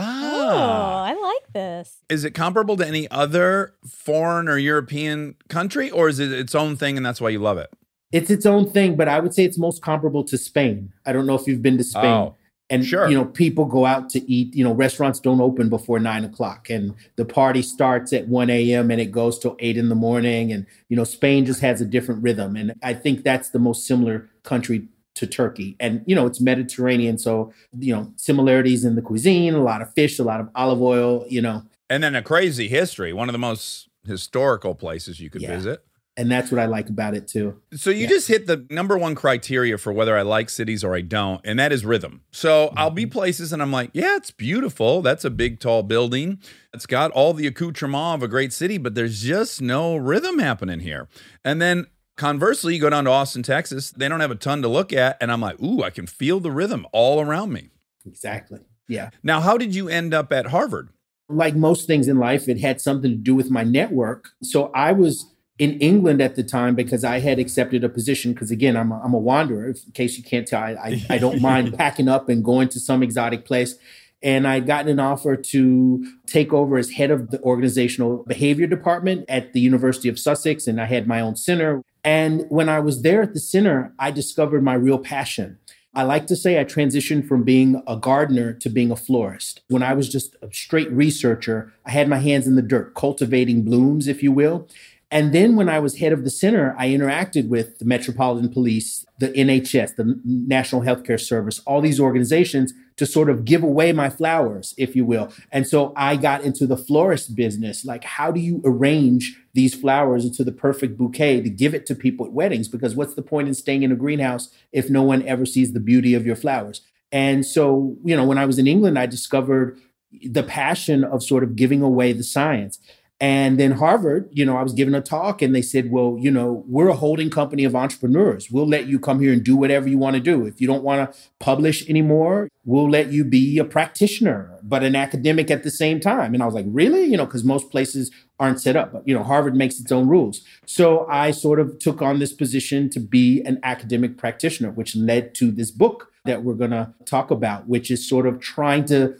Ah. 0.54 1.04
I 1.04 1.14
like 1.14 1.52
this. 1.52 1.98
Is 2.08 2.24
it 2.24 2.32
comparable 2.32 2.76
to 2.76 2.86
any 2.86 3.10
other 3.10 3.74
foreign 3.88 4.48
or 4.48 4.56
European 4.58 5.34
country, 5.48 5.90
or 5.90 6.08
is 6.08 6.18
it 6.18 6.32
its 6.32 6.54
own 6.54 6.76
thing 6.76 6.96
and 6.96 7.04
that's 7.04 7.20
why 7.20 7.28
you 7.30 7.38
love 7.40 7.58
it? 7.58 7.70
It's 8.10 8.30
its 8.30 8.46
own 8.46 8.70
thing, 8.70 8.96
but 8.96 9.08
I 9.08 9.20
would 9.20 9.34
say 9.34 9.44
it's 9.44 9.58
most 9.58 9.82
comparable 9.82 10.22
to 10.24 10.38
Spain. 10.38 10.92
I 11.06 11.12
don't 11.12 11.26
know 11.26 11.34
if 11.34 11.46
you've 11.46 11.62
been 11.62 11.78
to 11.78 11.84
Spain. 11.84 12.04
Oh, 12.04 12.36
and 12.72 12.84
sure. 12.84 13.08
you 13.08 13.14
know, 13.16 13.24
people 13.26 13.64
go 13.66 13.86
out 13.86 14.08
to 14.10 14.30
eat. 14.30 14.54
You 14.54 14.64
know, 14.64 14.72
restaurants 14.72 15.20
don't 15.20 15.40
open 15.40 15.68
before 15.68 15.98
nine 16.00 16.24
o'clock, 16.24 16.70
and 16.70 16.94
the 17.16 17.24
party 17.24 17.62
starts 17.62 18.12
at 18.12 18.26
one 18.28 18.50
a.m. 18.50 18.90
and 18.90 19.00
it 19.00 19.12
goes 19.12 19.38
till 19.38 19.56
eight 19.60 19.76
in 19.76 19.88
the 19.88 19.94
morning. 19.94 20.50
And 20.52 20.66
you 20.88 20.96
know, 20.96 21.04
Spain 21.04 21.44
just 21.46 21.60
has 21.60 21.80
a 21.80 21.84
different 21.86 22.22
rhythm, 22.22 22.56
and 22.56 22.74
I 22.82 22.94
think 22.94 23.22
that's 23.22 23.50
the 23.50 23.58
most 23.58 23.86
similar 23.86 24.28
country 24.42 24.88
to 25.14 25.26
Turkey. 25.26 25.76
And 25.78 26.02
you 26.06 26.14
know, 26.14 26.26
it's 26.26 26.40
Mediterranean, 26.40 27.18
so 27.18 27.52
you 27.78 27.94
know, 27.94 28.12
similarities 28.16 28.84
in 28.84 28.96
the 28.96 29.02
cuisine, 29.02 29.54
a 29.54 29.62
lot 29.62 29.82
of 29.82 29.92
fish, 29.94 30.18
a 30.18 30.24
lot 30.24 30.40
of 30.40 30.48
olive 30.54 30.80
oil. 30.80 31.24
You 31.28 31.42
know, 31.42 31.62
And 31.90 32.02
then 32.02 32.14
a 32.14 32.22
crazy 32.22 32.68
history, 32.68 33.12
one 33.12 33.28
of 33.28 33.32
the 33.34 33.38
most 33.38 33.88
historical 34.06 34.74
places 34.74 35.20
you 35.20 35.30
could 35.30 35.42
Yeah. 35.42 35.54
visit. 35.56 35.84
And 36.16 36.30
that's 36.30 36.50
what 36.52 36.58
I 36.60 36.66
like 36.66 36.88
about 36.88 37.14
it 37.14 37.26
too. 37.28 37.60
So 37.74 37.90
you 37.90 38.02
Yeah. 38.02 38.08
just 38.08 38.28
hit 38.28 38.46
the 38.46 38.66
number 38.70 38.98
one 38.98 39.14
criteria 39.14 39.78
for 39.78 39.92
whether 39.92 40.16
I 40.16 40.22
like 40.22 40.50
cities 40.50 40.84
or 40.84 40.94
I 40.94 41.00
don't, 41.00 41.40
and 41.44 41.58
that 41.58 41.72
is 41.72 41.84
rhythm. 41.84 42.20
So 42.30 42.72
I'll 42.76 42.90
be 42.90 43.02
Mm-hmm. 43.04 43.12
places 43.12 43.52
and 43.52 43.62
I'm 43.62 43.72
like, 43.72 43.90
yeah, 43.94 44.16
it's 44.16 44.30
beautiful. 44.30 45.00
That's 45.02 45.24
a 45.24 45.30
big, 45.30 45.58
tall 45.60 45.82
building. 45.82 46.38
It's 46.74 46.86
got 46.86 47.10
all 47.12 47.32
the 47.34 47.46
accoutrement 47.46 48.16
of 48.16 48.22
a 48.22 48.28
great 48.28 48.52
city, 48.52 48.78
but 48.78 48.94
there's 48.94 49.22
just 49.22 49.62
no 49.62 49.96
rhythm 49.96 50.38
happening 50.38 50.80
here. 50.80 51.08
And 51.44 51.60
then 51.62 51.86
conversely, 52.16 52.74
you 52.74 52.80
go 52.80 52.90
down 52.90 53.04
to 53.04 53.10
Austin, 53.10 53.42
Texas, 53.42 53.90
they 53.90 54.08
don't 54.08 54.20
have 54.20 54.30
a 54.30 54.34
ton 54.36 54.60
to 54.62 54.68
look 54.68 54.92
at, 54.92 55.16
and 55.20 55.32
I'm 55.32 55.40
like, 55.40 55.60
ooh, 55.62 55.82
I 55.82 55.90
can 55.90 56.06
feel 56.06 56.40
the 56.40 56.50
rhythm 56.50 56.86
all 56.92 57.20
around 57.20 57.52
me. 57.52 57.70
Exactly. 58.06 58.60
Yeah. 58.88 59.10
Now, 59.22 59.40
how 59.40 59.56
did 59.56 59.74
you 59.74 59.88
end 59.88 60.12
up 60.12 60.32
at 60.32 60.46
Harvard? 60.46 60.90
like 61.28 61.54
most 61.54 61.86
things 61.86 62.08
in 62.08 62.18
life, 62.18 62.46
it 62.46 62.60
had 62.60 62.78
something 62.78 63.10
to 63.10 63.16
do 63.16 63.34
with 63.34 63.48
my 63.50 63.62
network. 63.64 64.28
So 64.42 64.70
I 64.74 64.92
was 64.92 65.32
in 65.58 65.78
England 65.80 66.20
at 66.20 66.34
the 66.34 66.42
time 66.42 66.74
because 66.74 67.04
I 67.04 67.20
had 67.20 67.38
accepted 67.38 67.84
a 67.84 67.88
position. 67.88 68.32
Because 68.32 68.50
again, 68.50 68.76
I'm 68.76 68.92
a, 68.92 69.00
I'm 69.00 69.14
a 69.14 69.18
wanderer. 69.18 69.68
In 69.68 69.92
case 69.92 70.16
you 70.16 70.24
can't 70.24 70.46
tell, 70.46 70.62
I, 70.62 70.70
I, 70.72 71.06
I 71.10 71.18
don't 71.18 71.40
mind 71.42 71.76
packing 71.76 72.08
up 72.08 72.28
and 72.28 72.44
going 72.44 72.68
to 72.70 72.80
some 72.80 73.02
exotic 73.02 73.44
place. 73.44 73.76
And 74.24 74.46
I'd 74.46 74.66
gotten 74.66 74.88
an 74.88 75.00
offer 75.00 75.36
to 75.36 76.06
take 76.26 76.52
over 76.52 76.78
as 76.78 76.92
head 76.92 77.10
of 77.10 77.30
the 77.30 77.40
organizational 77.42 78.24
behavior 78.28 78.68
department 78.68 79.24
at 79.28 79.52
the 79.52 79.60
University 79.60 80.08
of 80.08 80.18
Sussex. 80.18 80.66
And 80.68 80.80
I 80.80 80.86
had 80.86 81.08
my 81.08 81.20
own 81.20 81.34
center. 81.34 81.82
And 82.04 82.44
when 82.48 82.68
I 82.68 82.78
was 82.78 83.02
there 83.02 83.22
at 83.22 83.34
the 83.34 83.40
center, 83.40 83.92
I 83.98 84.10
discovered 84.12 84.62
my 84.62 84.74
real 84.74 84.98
passion. 84.98 85.58
I 85.94 86.04
like 86.04 86.26
to 86.28 86.36
say 86.36 86.58
I 86.58 86.64
transitioned 86.64 87.28
from 87.28 87.42
being 87.42 87.82
a 87.86 87.96
gardener 87.96 88.54
to 88.54 88.70
being 88.70 88.90
a 88.90 88.96
florist. 88.96 89.60
When 89.68 89.82
I 89.82 89.92
was 89.92 90.08
just 90.08 90.36
a 90.40 90.50
straight 90.50 90.90
researcher, 90.90 91.72
I 91.84 91.90
had 91.90 92.08
my 92.08 92.16
hands 92.16 92.46
in 92.46 92.56
the 92.56 92.62
dirt, 92.62 92.94
cultivating 92.94 93.62
blooms, 93.62 94.08
if 94.08 94.22
you 94.22 94.32
will. 94.32 94.68
And 95.12 95.34
then 95.34 95.56
when 95.56 95.68
I 95.68 95.78
was 95.78 95.98
head 95.98 96.14
of 96.14 96.24
the 96.24 96.30
center, 96.30 96.74
I 96.78 96.88
interacted 96.88 97.48
with 97.48 97.78
the 97.78 97.84
Metropolitan 97.84 98.50
Police, 98.50 99.04
the 99.18 99.28
NHS, 99.28 99.96
the 99.96 100.18
National 100.24 100.80
Healthcare 100.80 101.20
Service, 101.20 101.60
all 101.66 101.82
these 101.82 102.00
organizations 102.00 102.72
to 102.96 103.04
sort 103.04 103.28
of 103.28 103.44
give 103.44 103.62
away 103.62 103.92
my 103.92 104.08
flowers, 104.08 104.74
if 104.78 104.96
you 104.96 105.04
will. 105.04 105.30
And 105.50 105.66
so 105.68 105.92
I 105.96 106.16
got 106.16 106.44
into 106.44 106.66
the 106.66 106.78
florist 106.78 107.36
business. 107.36 107.84
Like, 107.84 108.04
how 108.04 108.30
do 108.32 108.40
you 108.40 108.62
arrange 108.64 109.38
these 109.52 109.74
flowers 109.74 110.24
into 110.24 110.44
the 110.44 110.52
perfect 110.52 110.96
bouquet 110.96 111.42
to 111.42 111.50
give 111.50 111.74
it 111.74 111.84
to 111.86 111.94
people 111.94 112.24
at 112.24 112.32
weddings? 112.32 112.68
Because 112.68 112.96
what's 112.96 113.14
the 113.14 113.22
point 113.22 113.48
in 113.48 113.54
staying 113.54 113.82
in 113.82 113.92
a 113.92 113.96
greenhouse 113.96 114.48
if 114.72 114.88
no 114.88 115.02
one 115.02 115.22
ever 115.28 115.44
sees 115.44 115.74
the 115.74 115.80
beauty 115.80 116.14
of 116.14 116.24
your 116.24 116.36
flowers? 116.36 116.80
And 117.12 117.44
so, 117.44 117.98
you 118.02 118.16
know, 118.16 118.24
when 118.24 118.38
I 118.38 118.46
was 118.46 118.58
in 118.58 118.66
England, 118.66 118.98
I 118.98 119.04
discovered 119.04 119.78
the 120.24 120.42
passion 120.42 121.04
of 121.04 121.22
sort 121.22 121.44
of 121.44 121.54
giving 121.54 121.82
away 121.82 122.14
the 122.14 122.24
science. 122.24 122.78
And 123.22 123.56
then 123.56 123.70
Harvard, 123.70 124.28
you 124.32 124.44
know, 124.44 124.56
I 124.56 124.64
was 124.64 124.72
giving 124.72 124.94
a 124.94 125.00
talk 125.00 125.42
and 125.42 125.54
they 125.54 125.62
said, 125.62 125.92
well, 125.92 126.16
you 126.18 126.28
know, 126.28 126.64
we're 126.66 126.88
a 126.88 126.96
holding 126.96 127.30
company 127.30 127.62
of 127.62 127.76
entrepreneurs. 127.76 128.50
We'll 128.50 128.66
let 128.66 128.88
you 128.88 128.98
come 128.98 129.20
here 129.20 129.32
and 129.32 129.44
do 129.44 129.54
whatever 129.54 129.88
you 129.88 129.96
want 129.96 130.14
to 130.14 130.20
do. 130.20 130.44
If 130.44 130.60
you 130.60 130.66
don't 130.66 130.82
want 130.82 131.08
to 131.08 131.18
publish 131.38 131.88
anymore, 131.88 132.48
we'll 132.64 132.90
let 132.90 133.12
you 133.12 133.24
be 133.24 133.58
a 133.58 133.64
practitioner, 133.64 134.58
but 134.64 134.82
an 134.82 134.96
academic 134.96 135.52
at 135.52 135.62
the 135.62 135.70
same 135.70 136.00
time. 136.00 136.34
And 136.34 136.42
I 136.42 136.46
was 136.46 136.54
like, 136.56 136.66
really? 136.68 137.04
You 137.04 137.16
know, 137.16 137.24
because 137.24 137.44
most 137.44 137.70
places 137.70 138.10
aren't 138.40 138.60
set 138.60 138.74
up, 138.74 138.92
but, 138.92 139.06
you 139.06 139.14
know, 139.14 139.22
Harvard 139.22 139.54
makes 139.54 139.78
its 139.78 139.92
own 139.92 140.08
rules. 140.08 140.40
So 140.66 141.06
I 141.08 141.30
sort 141.30 141.60
of 141.60 141.78
took 141.78 142.02
on 142.02 142.18
this 142.18 142.32
position 142.32 142.90
to 142.90 142.98
be 142.98 143.40
an 143.42 143.60
academic 143.62 144.18
practitioner, 144.18 144.72
which 144.72 144.96
led 144.96 145.32
to 145.36 145.52
this 145.52 145.70
book 145.70 146.10
that 146.24 146.42
we're 146.42 146.54
going 146.54 146.72
to 146.72 146.92
talk 147.04 147.30
about, 147.30 147.68
which 147.68 147.88
is 147.88 148.08
sort 148.08 148.26
of 148.26 148.40
trying 148.40 148.84
to 148.86 149.14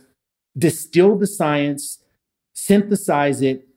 distill 0.58 1.16
the 1.16 1.28
science, 1.28 2.02
synthesize 2.52 3.40
it, 3.40 3.68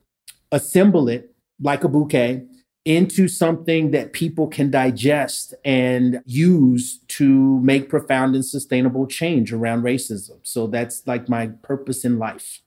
assemble 0.56 1.08
it 1.08 1.32
like 1.60 1.84
a 1.84 1.88
bouquet 1.88 2.42
into 2.84 3.28
something 3.28 3.90
that 3.90 4.12
people 4.12 4.46
can 4.46 4.70
digest 4.70 5.54
and 5.64 6.22
use 6.24 7.00
to 7.08 7.60
make 7.60 7.88
profound 7.88 8.34
and 8.34 8.44
sustainable 8.44 9.06
change 9.06 9.52
around 9.52 9.82
racism. 9.82 10.38
So 10.44 10.66
that's 10.66 11.06
like 11.06 11.28
my 11.28 11.48
purpose 11.62 12.04
in 12.04 12.18
life. 12.18 12.62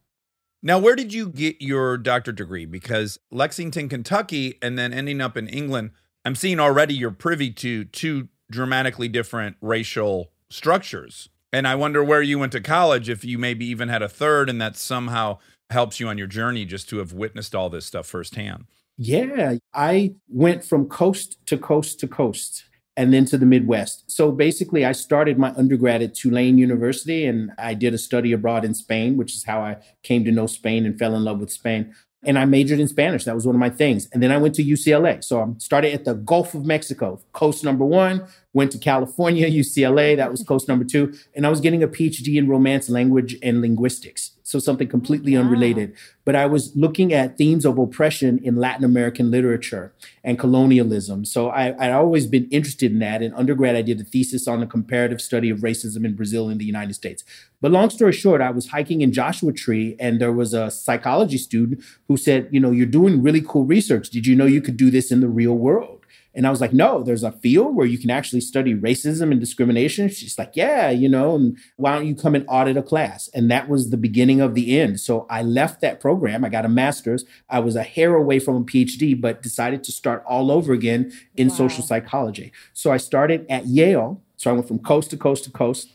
Now, 0.62 0.78
where 0.78 0.96
did 0.96 1.14
you 1.14 1.30
get 1.30 1.62
your 1.62 1.98
doctorate 1.98 2.36
degree? 2.36 2.66
Because 2.66 3.18
Lexington, 3.32 3.88
Kentucky, 3.88 4.60
and 4.62 4.78
then 4.78 4.92
ending 4.92 5.22
up 5.22 5.38
in 5.38 5.48
England, 5.48 5.92
I'm 6.26 6.36
seeing 6.36 6.60
already 6.60 6.94
you're 6.94 7.12
privy 7.12 7.50
to 7.52 7.86
two 7.86 8.28
dramatically 8.52 9.08
different 9.08 9.56
racial 9.62 10.32
structures. 10.50 11.30
And 11.54 11.66
I 11.66 11.76
wonder 11.76 12.04
where 12.04 12.22
you 12.22 12.38
went 12.38 12.52
to 12.52 12.62
college, 12.62 13.08
if 13.08 13.24
you 13.24 13.38
maybe 13.38 13.66
even 13.68 13.88
had 13.88 14.02
a 14.02 14.10
third, 14.10 14.50
and 14.50 14.62
that 14.62 14.76
somehow 14.76 15.40
helps 15.70 16.00
you 16.00 16.08
on 16.08 16.18
your 16.18 16.28
journey 16.28 16.66
just 16.66 16.90
to 16.90 16.98
have 16.98 17.14
witnessed 17.14 17.56
all 17.56 17.70
this 17.70 17.86
stuff 17.86 18.08
firsthand. 18.08 18.66
Yeah, 18.98 19.56
I 19.74 20.16
went 20.28 20.66
from 20.66 20.90
coast 20.90 21.38
to 21.46 21.58
coast 21.58 22.00
to 22.02 22.08
coast 22.08 22.66
and 22.98 23.14
then 23.14 23.24
to 23.26 23.38
the 23.38 23.46
Midwest. 23.46 24.04
So 24.12 24.30
basically, 24.30 24.84
I 24.84 24.92
started 24.92 25.38
my 25.38 25.54
undergrad 25.56 26.02
at 26.02 26.14
Tulane 26.14 26.58
University 26.58 27.26
and 27.26 27.52
I 27.58 27.76
did 27.76 27.94
a 27.94 27.98
study 27.98 28.34
abroad 28.34 28.66
in 28.66 28.74
Spain, 28.74 29.16
which 29.16 29.34
is 29.34 29.46
how 29.46 29.62
I 29.62 29.78
came 30.04 30.26
to 30.26 30.32
know 30.32 30.48
Spain 30.48 30.86
and 30.86 31.00
fell 31.00 31.16
in 31.16 31.24
love 31.24 31.40
with 31.40 31.50
Spain. 31.50 31.96
And 32.26 32.38
I 32.38 32.44
majored 32.44 32.82
in 32.82 32.90
Spanish. 32.90 33.24
That 33.24 33.36
was 33.36 33.46
one 33.46 33.56
of 33.56 33.60
my 33.60 33.70
things. 33.70 34.10
And 34.12 34.22
then 34.22 34.34
I 34.34 34.38
went 34.38 34.54
to 34.56 34.64
UCLA. 34.66 35.24
So 35.24 35.42
I 35.42 35.48
started 35.60 35.94
at 35.94 36.04
the 36.04 36.16
Gulf 36.16 36.54
of 36.54 36.66
Mexico, 36.66 37.22
coast 37.32 37.64
number 37.64 37.86
one, 37.86 38.28
went 38.52 38.74
to 38.74 38.78
California, 38.78 39.50
UCLA. 39.62 40.18
That 40.18 40.30
was 40.30 40.44
coast 40.44 40.68
number 40.68 40.84
two. 40.84 41.14
And 41.34 41.48
I 41.48 41.50
was 41.50 41.62
getting 41.62 41.82
a 41.82 41.88
PhD 41.88 42.36
in 42.36 42.50
Romance, 42.50 42.90
language, 42.90 43.38
and 43.42 43.62
linguistics. 43.62 44.32
So 44.50 44.58
something 44.58 44.88
completely 44.88 45.38
oh, 45.38 45.42
unrelated. 45.42 45.94
But 46.26 46.36
I 46.36 46.48
was 46.48 46.76
looking 46.76 47.14
at 47.14 47.38
themes 47.38 47.66
of 47.66 47.78
oppression 47.78 48.40
in 48.40 48.56
Latin 48.56 48.84
American 48.84 49.30
literature 49.30 49.94
and 50.24 50.40
colonialism. 50.40 51.24
So 51.24 51.50
I, 51.50 51.76
I'd 51.78 51.92
always 51.92 52.26
been 52.26 52.50
interested 52.50 52.92
in 52.92 52.98
that. 52.98 53.22
In 53.22 53.32
undergrad, 53.36 53.76
I 53.76 53.84
did 53.84 54.02
a 54.02 54.04
thesis 54.04 54.48
on 54.48 54.60
the 54.60 54.66
comparative 54.66 55.22
study 55.22 55.52
of 55.52 55.60
racism 55.60 56.04
in 56.04 56.16
Brazil 56.16 56.50
and 56.50 56.60
the 56.60 56.66
United 56.66 56.96
States. 56.96 57.24
But 57.62 57.72
long 57.72 57.92
story 57.92 58.12
short, 58.12 58.42
I 58.42 58.50
was 58.50 58.70
hiking 58.70 59.02
in 59.02 59.14
Joshua 59.14 59.54
Tree 59.54 59.96
and 60.00 60.20
there 60.20 60.34
was 60.34 60.56
a 60.56 60.72
psychology 60.72 61.38
student 61.38 61.84
who 62.08 62.18
said, 62.18 62.50
You 62.50 62.60
know, 62.60 62.72
you're 62.72 62.88
doing 62.88 63.22
really 63.22 63.42
cool 63.42 63.66
research. 63.66 64.10
Did 64.10 64.26
you 64.26 64.36
know 64.36 64.48
you 64.48 64.62
could 64.62 64.78
do 64.78 64.90
this 64.90 65.12
in 65.12 65.20
the 65.20 65.28
real 65.28 65.54
world? 65.56 65.99
And 66.40 66.48
I 66.48 66.52
was 66.52 66.62
like, 66.62 66.72
no, 66.72 67.04
there's 67.04 67.24
a 67.24 67.34
field 67.34 67.76
where 67.76 67.86
you 67.86 67.98
can 67.98 68.10
actually 68.10 68.40
study 68.40 68.74
racism 68.74 69.30
and 69.30 69.42
discrimination. 69.42 70.08
She's 70.08 70.38
like, 70.38 70.52
yeah, 70.56 70.90
you 70.90 71.10
know, 71.10 71.36
and 71.36 71.58
why 71.76 71.94
don't 71.94 72.08
you 72.08 72.16
come 72.16 72.34
and 72.34 72.46
audit 72.48 72.78
a 72.78 72.82
class? 72.82 73.30
And 73.34 73.52
that 73.52 73.68
was 73.68 73.90
the 73.90 73.98
beginning 73.98 74.40
of 74.40 74.56
the 74.56 74.80
end. 74.80 75.02
So 75.02 75.28
I 75.30 75.42
left 75.42 75.82
that 75.82 76.00
program. 76.00 76.46
I 76.46 76.50
got 76.50 76.64
a 76.64 76.70
master's. 76.70 77.26
I 77.50 77.60
was 77.60 77.76
a 77.76 77.84
hair 77.84 78.16
away 78.16 78.40
from 78.40 78.56
a 78.56 78.62
PhD, 78.62 79.20
but 79.20 79.44
decided 79.44 79.84
to 79.84 79.92
start 79.92 80.24
all 80.26 80.50
over 80.50 80.72
again 80.72 81.12
in 81.36 81.50
Wow. 81.50 81.56
social 81.56 81.84
psychology. 81.84 82.54
So 82.72 82.90
I 82.90 82.96
started 82.96 83.46
at 83.50 83.66
Yale. 83.66 84.22
So 84.40 84.50
I 84.50 84.54
went 84.54 84.70
from 84.70 84.80
coast 84.80 85.10
to 85.10 85.18
coast 85.18 85.44
to 85.44 85.52
coast. 85.52 85.90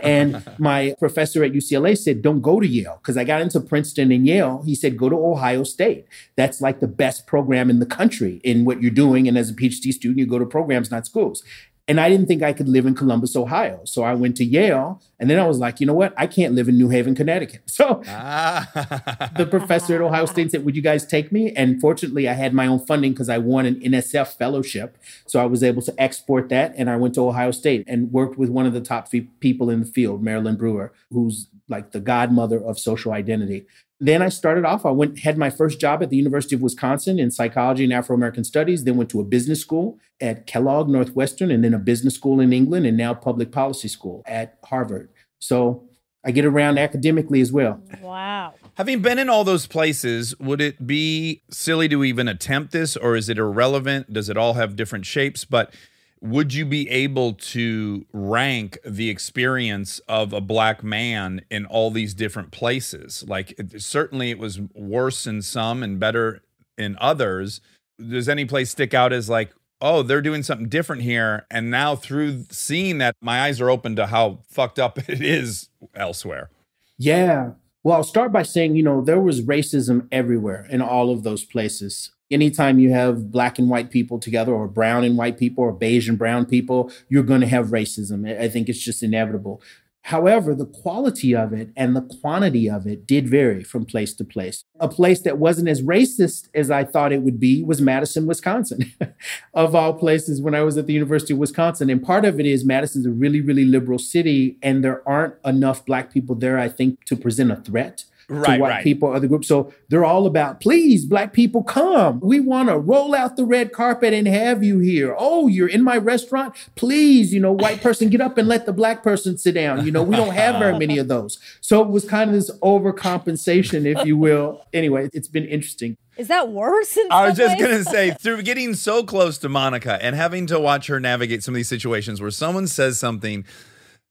and 0.00 0.44
my 0.58 0.94
professor 0.98 1.42
at 1.42 1.52
UCLA 1.52 1.96
said, 1.96 2.20
don't 2.20 2.42
go 2.42 2.60
to 2.60 2.66
Yale. 2.66 2.98
Because 3.00 3.16
I 3.16 3.24
got 3.24 3.40
into 3.40 3.58
Princeton 3.58 4.12
and 4.12 4.26
Yale. 4.26 4.62
He 4.66 4.74
said, 4.74 4.98
go 4.98 5.08
to 5.08 5.16
Ohio 5.16 5.64
State. 5.64 6.04
That's 6.36 6.60
like 6.60 6.80
the 6.80 6.86
best 6.86 7.26
program 7.26 7.70
in 7.70 7.78
the 7.78 7.86
country 7.86 8.42
in 8.44 8.66
what 8.66 8.82
you're 8.82 8.90
doing. 8.90 9.26
And 9.26 9.38
as 9.38 9.48
a 9.48 9.54
PhD 9.54 9.94
student, 9.94 10.18
you 10.18 10.26
go 10.26 10.38
to 10.38 10.44
programs, 10.44 10.90
not 10.90 11.06
schools. 11.06 11.42
And 11.90 12.00
I 12.00 12.08
didn't 12.08 12.26
think 12.26 12.40
I 12.42 12.52
could 12.52 12.68
live 12.68 12.86
in 12.86 12.94
Columbus, 12.94 13.34
Ohio. 13.34 13.80
So 13.84 14.02
I 14.04 14.14
went 14.14 14.36
to 14.36 14.44
Yale. 14.44 15.02
And 15.18 15.28
then 15.28 15.38
I 15.40 15.46
was 15.46 15.58
like, 15.58 15.80
you 15.80 15.86
know 15.88 15.92
what? 16.02 16.14
I 16.16 16.26
can't 16.36 16.54
live 16.54 16.68
in 16.68 16.76
New 16.78 16.88
Haven, 16.88 17.14
Connecticut. 17.14 17.62
So 17.80 18.02
Ah. 18.06 19.30
the 19.36 19.46
professor 19.46 19.94
at 19.96 20.00
Ohio 20.00 20.26
State 20.26 20.50
said, 20.52 20.64
Would 20.64 20.76
you 20.76 20.82
guys 20.82 21.04
take 21.06 21.32
me? 21.32 21.52
And 21.60 21.80
fortunately, 21.80 22.28
I 22.28 22.34
had 22.34 22.52
my 22.54 22.66
own 22.72 22.80
funding 22.90 23.12
because 23.12 23.28
I 23.28 23.38
won 23.38 23.66
an 23.66 23.76
NSF 23.80 24.28
fellowship. 24.38 24.96
So 25.26 25.40
I 25.40 25.46
was 25.46 25.62
able 25.64 25.82
to 25.82 25.94
export 26.06 26.48
that. 26.50 26.74
And 26.78 26.88
I 26.88 26.96
went 26.96 27.14
to 27.16 27.22
Ohio 27.26 27.50
State 27.50 27.84
and 27.88 28.12
worked 28.12 28.36
with 28.38 28.50
one 28.50 28.66
of 28.66 28.72
the 28.72 28.80
top 28.92 29.10
people 29.40 29.68
in 29.70 29.80
the 29.80 29.86
field, 29.86 30.22
Marilynn 30.24 30.56
Brewer, 30.58 30.92
who's 31.10 31.48
like 31.68 31.86
the 31.92 32.00
godmother 32.00 32.62
of 32.70 32.78
social 32.78 33.12
identity. 33.12 33.66
Then 34.02 34.22
I 34.22 34.30
started 34.30 34.64
off, 34.64 34.86
I 34.86 34.90
went 34.90 35.18
had 35.18 35.36
my 35.36 35.50
first 35.50 35.78
job 35.78 36.02
at 36.02 36.08
the 36.08 36.16
University 36.16 36.54
of 36.54 36.62
Wisconsin 36.62 37.18
in 37.18 37.30
psychology 37.30 37.84
and 37.84 37.92
Afro 37.92 38.16
American 38.16 38.44
studies, 38.44 38.84
then 38.84 38.96
went 38.96 39.10
to 39.10 39.20
a 39.20 39.24
business 39.24 39.60
school 39.60 39.98
at 40.20 40.46
Kellogg 40.46 40.88
Northwestern, 40.88 41.50
and 41.50 41.62
then 41.62 41.74
a 41.74 41.78
business 41.78 42.14
school 42.14 42.40
in 42.40 42.52
England, 42.52 42.86
and 42.86 42.96
now 42.96 43.12
public 43.12 43.52
policy 43.52 43.88
school 43.88 44.22
at 44.26 44.58
Harvard. 44.64 45.10
So 45.38 45.84
I 46.24 46.30
get 46.30 46.44
around 46.44 46.78
academically 46.78 47.40
as 47.40 47.52
well. 47.52 47.82
Wow. 48.00 48.54
Having 48.74 49.02
been 49.02 49.18
in 49.18 49.28
all 49.28 49.44
those 49.44 49.66
places, 49.66 50.38
would 50.38 50.60
it 50.60 50.86
be 50.86 51.42
silly 51.50 51.88
to 51.88 52.02
even 52.02 52.28
attempt 52.28 52.72
this, 52.72 52.96
or 52.96 53.16
is 53.16 53.28
it 53.28 53.36
irrelevant? 53.36 54.12
Does 54.12 54.30
it 54.30 54.36
all 54.36 54.54
have 54.54 54.76
different 54.76 55.04
shapes? 55.04 55.44
But 55.44 55.74
would 56.22 56.52
you 56.52 56.66
be 56.66 56.88
able 56.90 57.32
to 57.32 58.04
rank 58.12 58.78
the 58.84 59.08
experience 59.08 60.00
of 60.00 60.32
a 60.32 60.40
black 60.40 60.84
man 60.84 61.40
in 61.50 61.64
all 61.66 61.90
these 61.90 62.12
different 62.12 62.50
places? 62.50 63.24
Like, 63.26 63.52
it, 63.58 63.80
certainly 63.80 64.30
it 64.30 64.38
was 64.38 64.60
worse 64.74 65.26
in 65.26 65.40
some 65.42 65.82
and 65.82 65.98
better 65.98 66.42
in 66.76 66.96
others. 67.00 67.60
Does 67.98 68.28
any 68.28 68.44
place 68.44 68.70
stick 68.70 68.92
out 68.92 69.12
as 69.12 69.30
like, 69.30 69.50
oh, 69.80 70.02
they're 70.02 70.20
doing 70.20 70.42
something 70.42 70.68
different 70.68 71.02
here? 71.02 71.46
And 71.50 71.70
now 71.70 71.96
through 71.96 72.44
seeing 72.50 72.98
that, 72.98 73.14
my 73.22 73.42
eyes 73.42 73.60
are 73.60 73.70
open 73.70 73.96
to 73.96 74.06
how 74.06 74.40
fucked 74.46 74.78
up 74.78 74.98
it 75.08 75.22
is 75.22 75.70
elsewhere. 75.94 76.50
Yeah. 76.98 77.52
Well, 77.82 77.96
I'll 77.96 78.04
start 78.04 78.30
by 78.30 78.42
saying, 78.42 78.76
you 78.76 78.82
know, 78.82 79.00
there 79.00 79.20
was 79.20 79.40
racism 79.40 80.06
everywhere 80.12 80.66
in 80.68 80.82
all 80.82 81.10
of 81.10 81.22
those 81.22 81.44
places. 81.46 82.10
Anytime 82.30 82.78
you 82.78 82.92
have 82.92 83.30
black 83.30 83.58
and 83.58 83.68
white 83.68 83.90
people 83.90 84.18
together, 84.18 84.52
or 84.52 84.68
brown 84.68 85.04
and 85.04 85.16
white 85.16 85.38
people, 85.38 85.64
or 85.64 85.72
beige 85.72 86.08
and 86.08 86.18
brown 86.18 86.46
people, 86.46 86.92
you're 87.08 87.22
going 87.22 87.40
to 87.40 87.46
have 87.46 87.68
racism. 87.68 88.40
I 88.40 88.48
think 88.48 88.68
it's 88.68 88.78
just 88.78 89.02
inevitable. 89.02 89.60
However, 90.02 90.54
the 90.54 90.66
quality 90.66 91.36
of 91.36 91.52
it 91.52 91.70
and 91.76 91.94
the 91.94 92.08
quantity 92.20 92.68
of 92.70 92.86
it 92.86 93.06
did 93.06 93.28
vary 93.28 93.62
from 93.62 93.84
place 93.84 94.14
to 94.14 94.24
place. 94.24 94.64
A 94.78 94.88
place 94.88 95.20
that 95.22 95.38
wasn't 95.38 95.68
as 95.68 95.82
racist 95.82 96.48
as 96.54 96.70
I 96.70 96.84
thought 96.84 97.12
it 97.12 97.22
would 97.22 97.38
be 97.38 97.62
was 97.62 97.82
Madison, 97.82 98.26
Wisconsin, 98.26 98.90
of 99.54 99.74
all 99.74 99.92
places 99.92 100.40
when 100.40 100.54
I 100.54 100.62
was 100.62 100.78
at 100.78 100.86
the 100.86 100.94
University 100.94 101.34
of 101.34 101.38
Wisconsin. 101.38 101.90
And 101.90 102.02
part 102.02 102.24
of 102.24 102.40
it 102.40 102.46
is 102.46 102.64
Madison's 102.64 103.06
a 103.06 103.10
really, 103.10 103.40
really 103.40 103.66
liberal 103.66 103.98
city, 103.98 104.56
and 104.62 104.82
there 104.82 105.06
aren't 105.06 105.34
enough 105.44 105.84
Black 105.84 106.12
people 106.12 106.34
there, 106.34 106.58
I 106.58 106.68
think, 106.68 107.04
to 107.04 107.14
present 107.14 107.52
a 107.52 107.56
threat 107.56 108.04
Right, 108.30 108.56
to 108.56 108.62
white 108.62 108.68
right. 108.68 108.84
people, 108.84 109.12
other 109.12 109.26
groups. 109.26 109.48
So 109.48 109.72
they're 109.88 110.04
all 110.04 110.26
about, 110.26 110.60
please, 110.60 111.04
black 111.04 111.32
people, 111.32 111.64
come. 111.64 112.20
We 112.20 112.38
want 112.40 112.68
to 112.68 112.78
roll 112.78 113.14
out 113.14 113.36
the 113.36 113.44
red 113.44 113.72
carpet 113.72 114.14
and 114.14 114.28
have 114.28 114.62
you 114.62 114.78
here. 114.78 115.16
Oh, 115.18 115.48
you're 115.48 115.68
in 115.68 115.82
my 115.82 115.96
restaurant? 115.96 116.54
Please, 116.76 117.34
you 117.34 117.40
know, 117.40 117.52
white 117.52 117.80
person, 117.82 118.08
get 118.08 118.20
up 118.20 118.38
and 118.38 118.46
let 118.46 118.66
the 118.66 118.72
black 118.72 119.02
person 119.02 119.36
sit 119.36 119.54
down. 119.54 119.84
You 119.84 119.92
know, 119.92 120.02
we 120.02 120.16
don't 120.16 120.34
have 120.34 120.58
very 120.60 120.78
many 120.78 120.98
of 120.98 121.08
those. 121.08 121.38
So 121.60 121.82
it 121.82 121.88
was 121.88 122.04
kind 122.04 122.30
of 122.30 122.34
this 122.34 122.50
overcompensation, 122.60 123.84
if 123.84 124.06
you 124.06 124.16
will. 124.16 124.64
Anyway, 124.72 125.10
it's 125.12 125.28
been 125.28 125.46
interesting. 125.46 125.96
Is 126.16 126.28
that 126.28 126.50
worse? 126.50 126.96
In 126.96 127.06
I 127.10 127.28
was 127.28 127.38
just 127.38 127.58
going 127.58 127.78
to 127.78 127.84
say, 127.84 128.10
through 128.20 128.42
getting 128.42 128.74
so 128.74 129.02
close 129.02 129.38
to 129.38 129.48
Monica 129.48 129.98
and 130.04 130.14
having 130.14 130.46
to 130.48 130.60
watch 130.60 130.86
her 130.88 131.00
navigate 131.00 131.42
some 131.42 131.54
of 131.54 131.56
these 131.56 131.68
situations 131.68 132.20
where 132.20 132.30
someone 132.30 132.66
says 132.66 132.98
something 132.98 133.44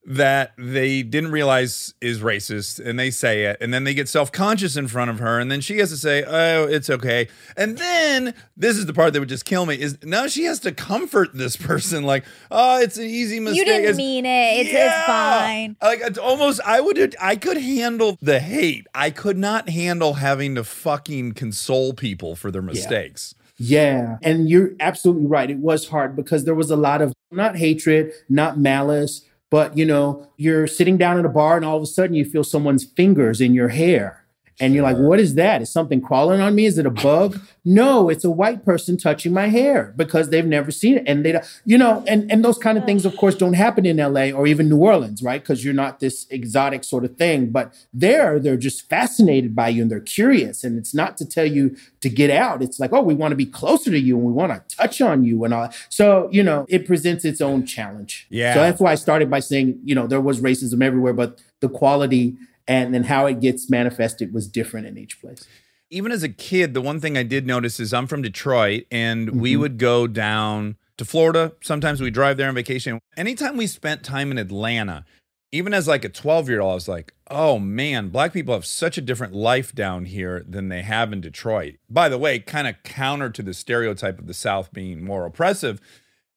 that 0.06 0.52
they 0.56 1.02
didn't 1.02 1.30
realize 1.30 1.92
is 2.00 2.20
racist 2.20 2.84
and 2.84 2.98
they 2.98 3.10
say 3.10 3.44
it 3.44 3.58
and 3.60 3.72
then 3.72 3.84
they 3.84 3.92
get 3.92 4.08
self-conscious 4.08 4.74
in 4.76 4.88
front 4.88 5.10
of 5.10 5.18
her 5.18 5.38
and 5.38 5.50
then 5.50 5.60
she 5.60 5.76
has 5.76 5.90
to 5.90 5.96
say 5.96 6.24
oh 6.26 6.64
it's 6.64 6.88
okay 6.88 7.28
and 7.54 7.76
then 7.76 8.32
this 8.56 8.78
is 8.78 8.86
the 8.86 8.94
part 8.94 9.12
that 9.12 9.20
would 9.20 9.28
just 9.28 9.44
kill 9.44 9.66
me 9.66 9.74
is 9.78 9.98
now 10.02 10.26
she 10.26 10.44
has 10.44 10.58
to 10.58 10.72
comfort 10.72 11.28
this 11.34 11.54
person 11.56 12.02
like 12.02 12.24
oh 12.50 12.80
it's 12.80 12.96
an 12.96 13.04
easy 13.04 13.38
mistake 13.40 13.58
You 13.58 13.64
didn't 13.66 13.80
It's- 13.82 13.96
mean 13.98 14.24
it. 14.24 14.60
It's, 14.60 14.68
it's 14.70 14.72
Yeah. 14.72 15.06
fine. 15.06 15.76
like 15.82 16.00
it's 16.02 16.18
almost 16.18 16.60
i 16.64 16.80
would 16.80 17.14
i 17.20 17.36
could 17.36 17.58
handle 17.58 18.16
the 18.22 18.40
hate 18.40 18.86
i 18.94 19.10
could 19.10 19.36
not 19.36 19.68
handle 19.68 20.14
having 20.14 20.54
to 20.54 20.64
fucking 20.64 21.32
console 21.32 21.92
people 21.92 22.36
for 22.36 22.50
their 22.50 22.62
mistakes 22.62 23.34
Yeah. 23.58 24.16
And 24.22 24.48
you're 24.48 24.70
absolutely 24.80 25.26
right. 25.26 25.50
It 25.50 25.58
was 25.58 25.88
hard 25.88 26.16
because 26.16 26.46
there 26.46 26.54
was 26.54 26.70
a 26.70 26.76
lot 26.76 27.02
of 27.02 27.12
not 27.30 27.56
hatred, 27.56 28.10
not 28.30 28.58
malice, 28.58 29.20
but 29.50 29.76
you 29.76 29.84
know, 29.84 30.26
you're 30.36 30.66
sitting 30.66 30.96
down 30.96 31.18
at 31.18 31.24
a 31.24 31.28
bar 31.28 31.56
and 31.56 31.64
all 31.64 31.76
of 31.76 31.82
a 31.82 31.86
sudden 31.86 32.14
you 32.14 32.24
feel 32.24 32.44
someone's 32.44 32.84
fingers 32.84 33.40
in 33.40 33.52
your 33.52 33.68
hair. 33.68 34.19
And 34.60 34.74
you're 34.74 34.82
like, 34.82 34.98
what 34.98 35.18
is 35.18 35.34
that? 35.36 35.62
Is 35.62 35.70
something 35.70 36.00
crawling 36.00 36.40
on 36.40 36.54
me? 36.54 36.66
Is 36.66 36.78
it 36.78 36.86
a 36.86 36.90
bug? 36.90 37.40
No, 37.62 38.08
it's 38.08 38.24
a 38.24 38.30
white 38.30 38.64
person 38.64 38.96
touching 38.96 39.34
my 39.34 39.48
hair 39.48 39.92
because 39.94 40.30
they've 40.30 40.46
never 40.46 40.70
seen 40.70 40.96
it. 40.96 41.04
And 41.06 41.26
they 41.26 41.32
don't, 41.32 41.60
you 41.66 41.76
know, 41.76 42.02
and, 42.08 42.32
and 42.32 42.42
those 42.42 42.56
kind 42.56 42.78
of 42.78 42.86
things, 42.86 43.04
of 43.04 43.14
course, 43.18 43.34
don't 43.34 43.52
happen 43.52 43.84
in 43.84 43.98
LA 43.98 44.30
or 44.30 44.46
even 44.46 44.70
New 44.70 44.78
Orleans, 44.78 45.22
right? 45.22 45.42
Because 45.42 45.62
you're 45.62 45.74
not 45.74 46.00
this 46.00 46.26
exotic 46.30 46.84
sort 46.84 47.04
of 47.04 47.18
thing. 47.18 47.50
But 47.50 47.74
there, 47.92 48.38
they're 48.38 48.56
just 48.56 48.88
fascinated 48.88 49.54
by 49.54 49.68
you 49.68 49.82
and 49.82 49.90
they're 49.90 50.00
curious. 50.00 50.64
And 50.64 50.78
it's 50.78 50.94
not 50.94 51.18
to 51.18 51.26
tell 51.26 51.44
you 51.44 51.76
to 52.00 52.08
get 52.08 52.30
out. 52.30 52.62
It's 52.62 52.80
like, 52.80 52.94
oh, 52.94 53.02
we 53.02 53.14
want 53.14 53.32
to 53.32 53.36
be 53.36 53.46
closer 53.46 53.90
to 53.90 54.00
you 54.00 54.16
and 54.16 54.24
we 54.24 54.32
want 54.32 54.52
to 54.52 54.76
touch 54.76 55.02
on 55.02 55.22
you 55.22 55.44
and 55.44 55.52
all. 55.52 55.70
So, 55.90 56.30
you 56.32 56.42
know, 56.42 56.64
it 56.70 56.86
presents 56.86 57.26
its 57.26 57.42
own 57.42 57.66
challenge. 57.66 58.26
Yeah. 58.30 58.54
So 58.54 58.60
that's 58.60 58.80
why 58.80 58.92
I 58.92 58.94
started 58.94 59.28
by 59.28 59.40
saying, 59.40 59.80
you 59.84 59.94
know, 59.94 60.06
there 60.06 60.22
was 60.22 60.40
racism 60.40 60.82
everywhere, 60.82 61.12
but 61.12 61.42
the 61.60 61.68
quality 61.68 62.36
and 62.70 62.94
then 62.94 63.02
how 63.02 63.26
it 63.26 63.40
gets 63.40 63.68
manifested 63.68 64.32
was 64.32 64.46
different 64.46 64.86
in 64.86 64.96
each 64.96 65.20
place. 65.20 65.44
even 65.90 66.12
as 66.12 66.22
a 66.22 66.28
kid, 66.28 66.72
the 66.72 66.80
one 66.80 67.00
thing 67.00 67.18
I 67.18 67.24
did 67.24 67.44
notice 67.44 67.80
is 67.80 67.92
I'm 67.92 68.06
from 68.06 68.22
Detroit 68.22 68.84
and 68.92 69.40
we 69.40 69.52
mm-hmm. 69.52 69.60
would 69.62 69.78
go 69.78 70.06
down 70.06 70.76
to 70.96 71.04
Florida. 71.04 71.52
Sometimes 71.62 72.00
we 72.00 72.12
drive 72.12 72.36
there 72.36 72.48
on 72.48 72.54
vacation. 72.54 73.00
Anytime 73.16 73.56
we 73.56 73.66
spent 73.66 74.04
time 74.04 74.30
in 74.30 74.38
Atlanta, 74.38 75.04
even 75.50 75.74
as 75.74 75.88
like 75.88 76.04
a 76.04 76.08
12 76.08 76.48
year 76.48 76.60
old, 76.60 76.70
I 76.70 76.74
was 76.74 76.86
like, 76.86 77.12
oh 77.28 77.58
man, 77.58 78.10
black 78.10 78.32
people 78.32 78.54
have 78.54 78.64
such 78.64 78.96
a 78.96 79.02
different 79.02 79.34
life 79.34 79.74
down 79.74 80.04
here 80.04 80.44
than 80.48 80.68
they 80.68 80.82
have 80.82 81.12
in 81.12 81.20
Detroit. 81.20 81.74
By 81.88 82.08
the 82.08 82.18
way, 82.18 82.38
kind 82.38 82.68
of 82.68 82.80
counter 82.84 83.30
to 83.30 83.42
the 83.42 83.52
stereotype 83.52 84.20
of 84.20 84.28
the 84.28 84.34
South 84.34 84.72
being 84.72 85.02
more 85.02 85.26
oppressive. 85.26 85.80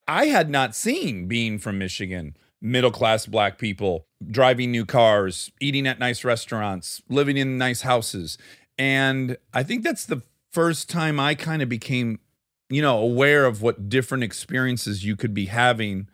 I 0.08 0.26
had 0.26 0.50
not 0.50 0.76
seen 0.76 1.28
being 1.28 1.60
from 1.60 1.78
Michigan, 1.78 2.36
middle 2.60 2.92
class 2.92 3.28
black 3.28 3.60
people 3.60 4.08
driving 4.32 4.72
new 4.72 4.86
cars, 4.86 5.52
eating 5.60 5.88
at 5.88 6.00
nice 6.00 6.24
restaurants, 6.24 7.02
living 7.10 7.38
in 7.38 7.58
nice 7.58 7.82
houses. 7.82 8.38
And 8.78 9.38
I 9.54 9.64
think 9.64 9.84
that's 9.84 10.06
the 10.06 10.22
first 10.52 10.90
time 10.90 11.20
I 11.20 11.36
kind 11.36 11.62
of 11.62 11.70
became, 11.70 12.20
you 12.70 12.82
know, 12.82 12.98
aware 13.00 13.46
of 13.46 13.62
what 13.62 13.90
different 13.90 14.24
experiences 14.24 15.04
you 15.04 15.16
could 15.16 15.34
be 15.34 15.46
having 15.46 16.08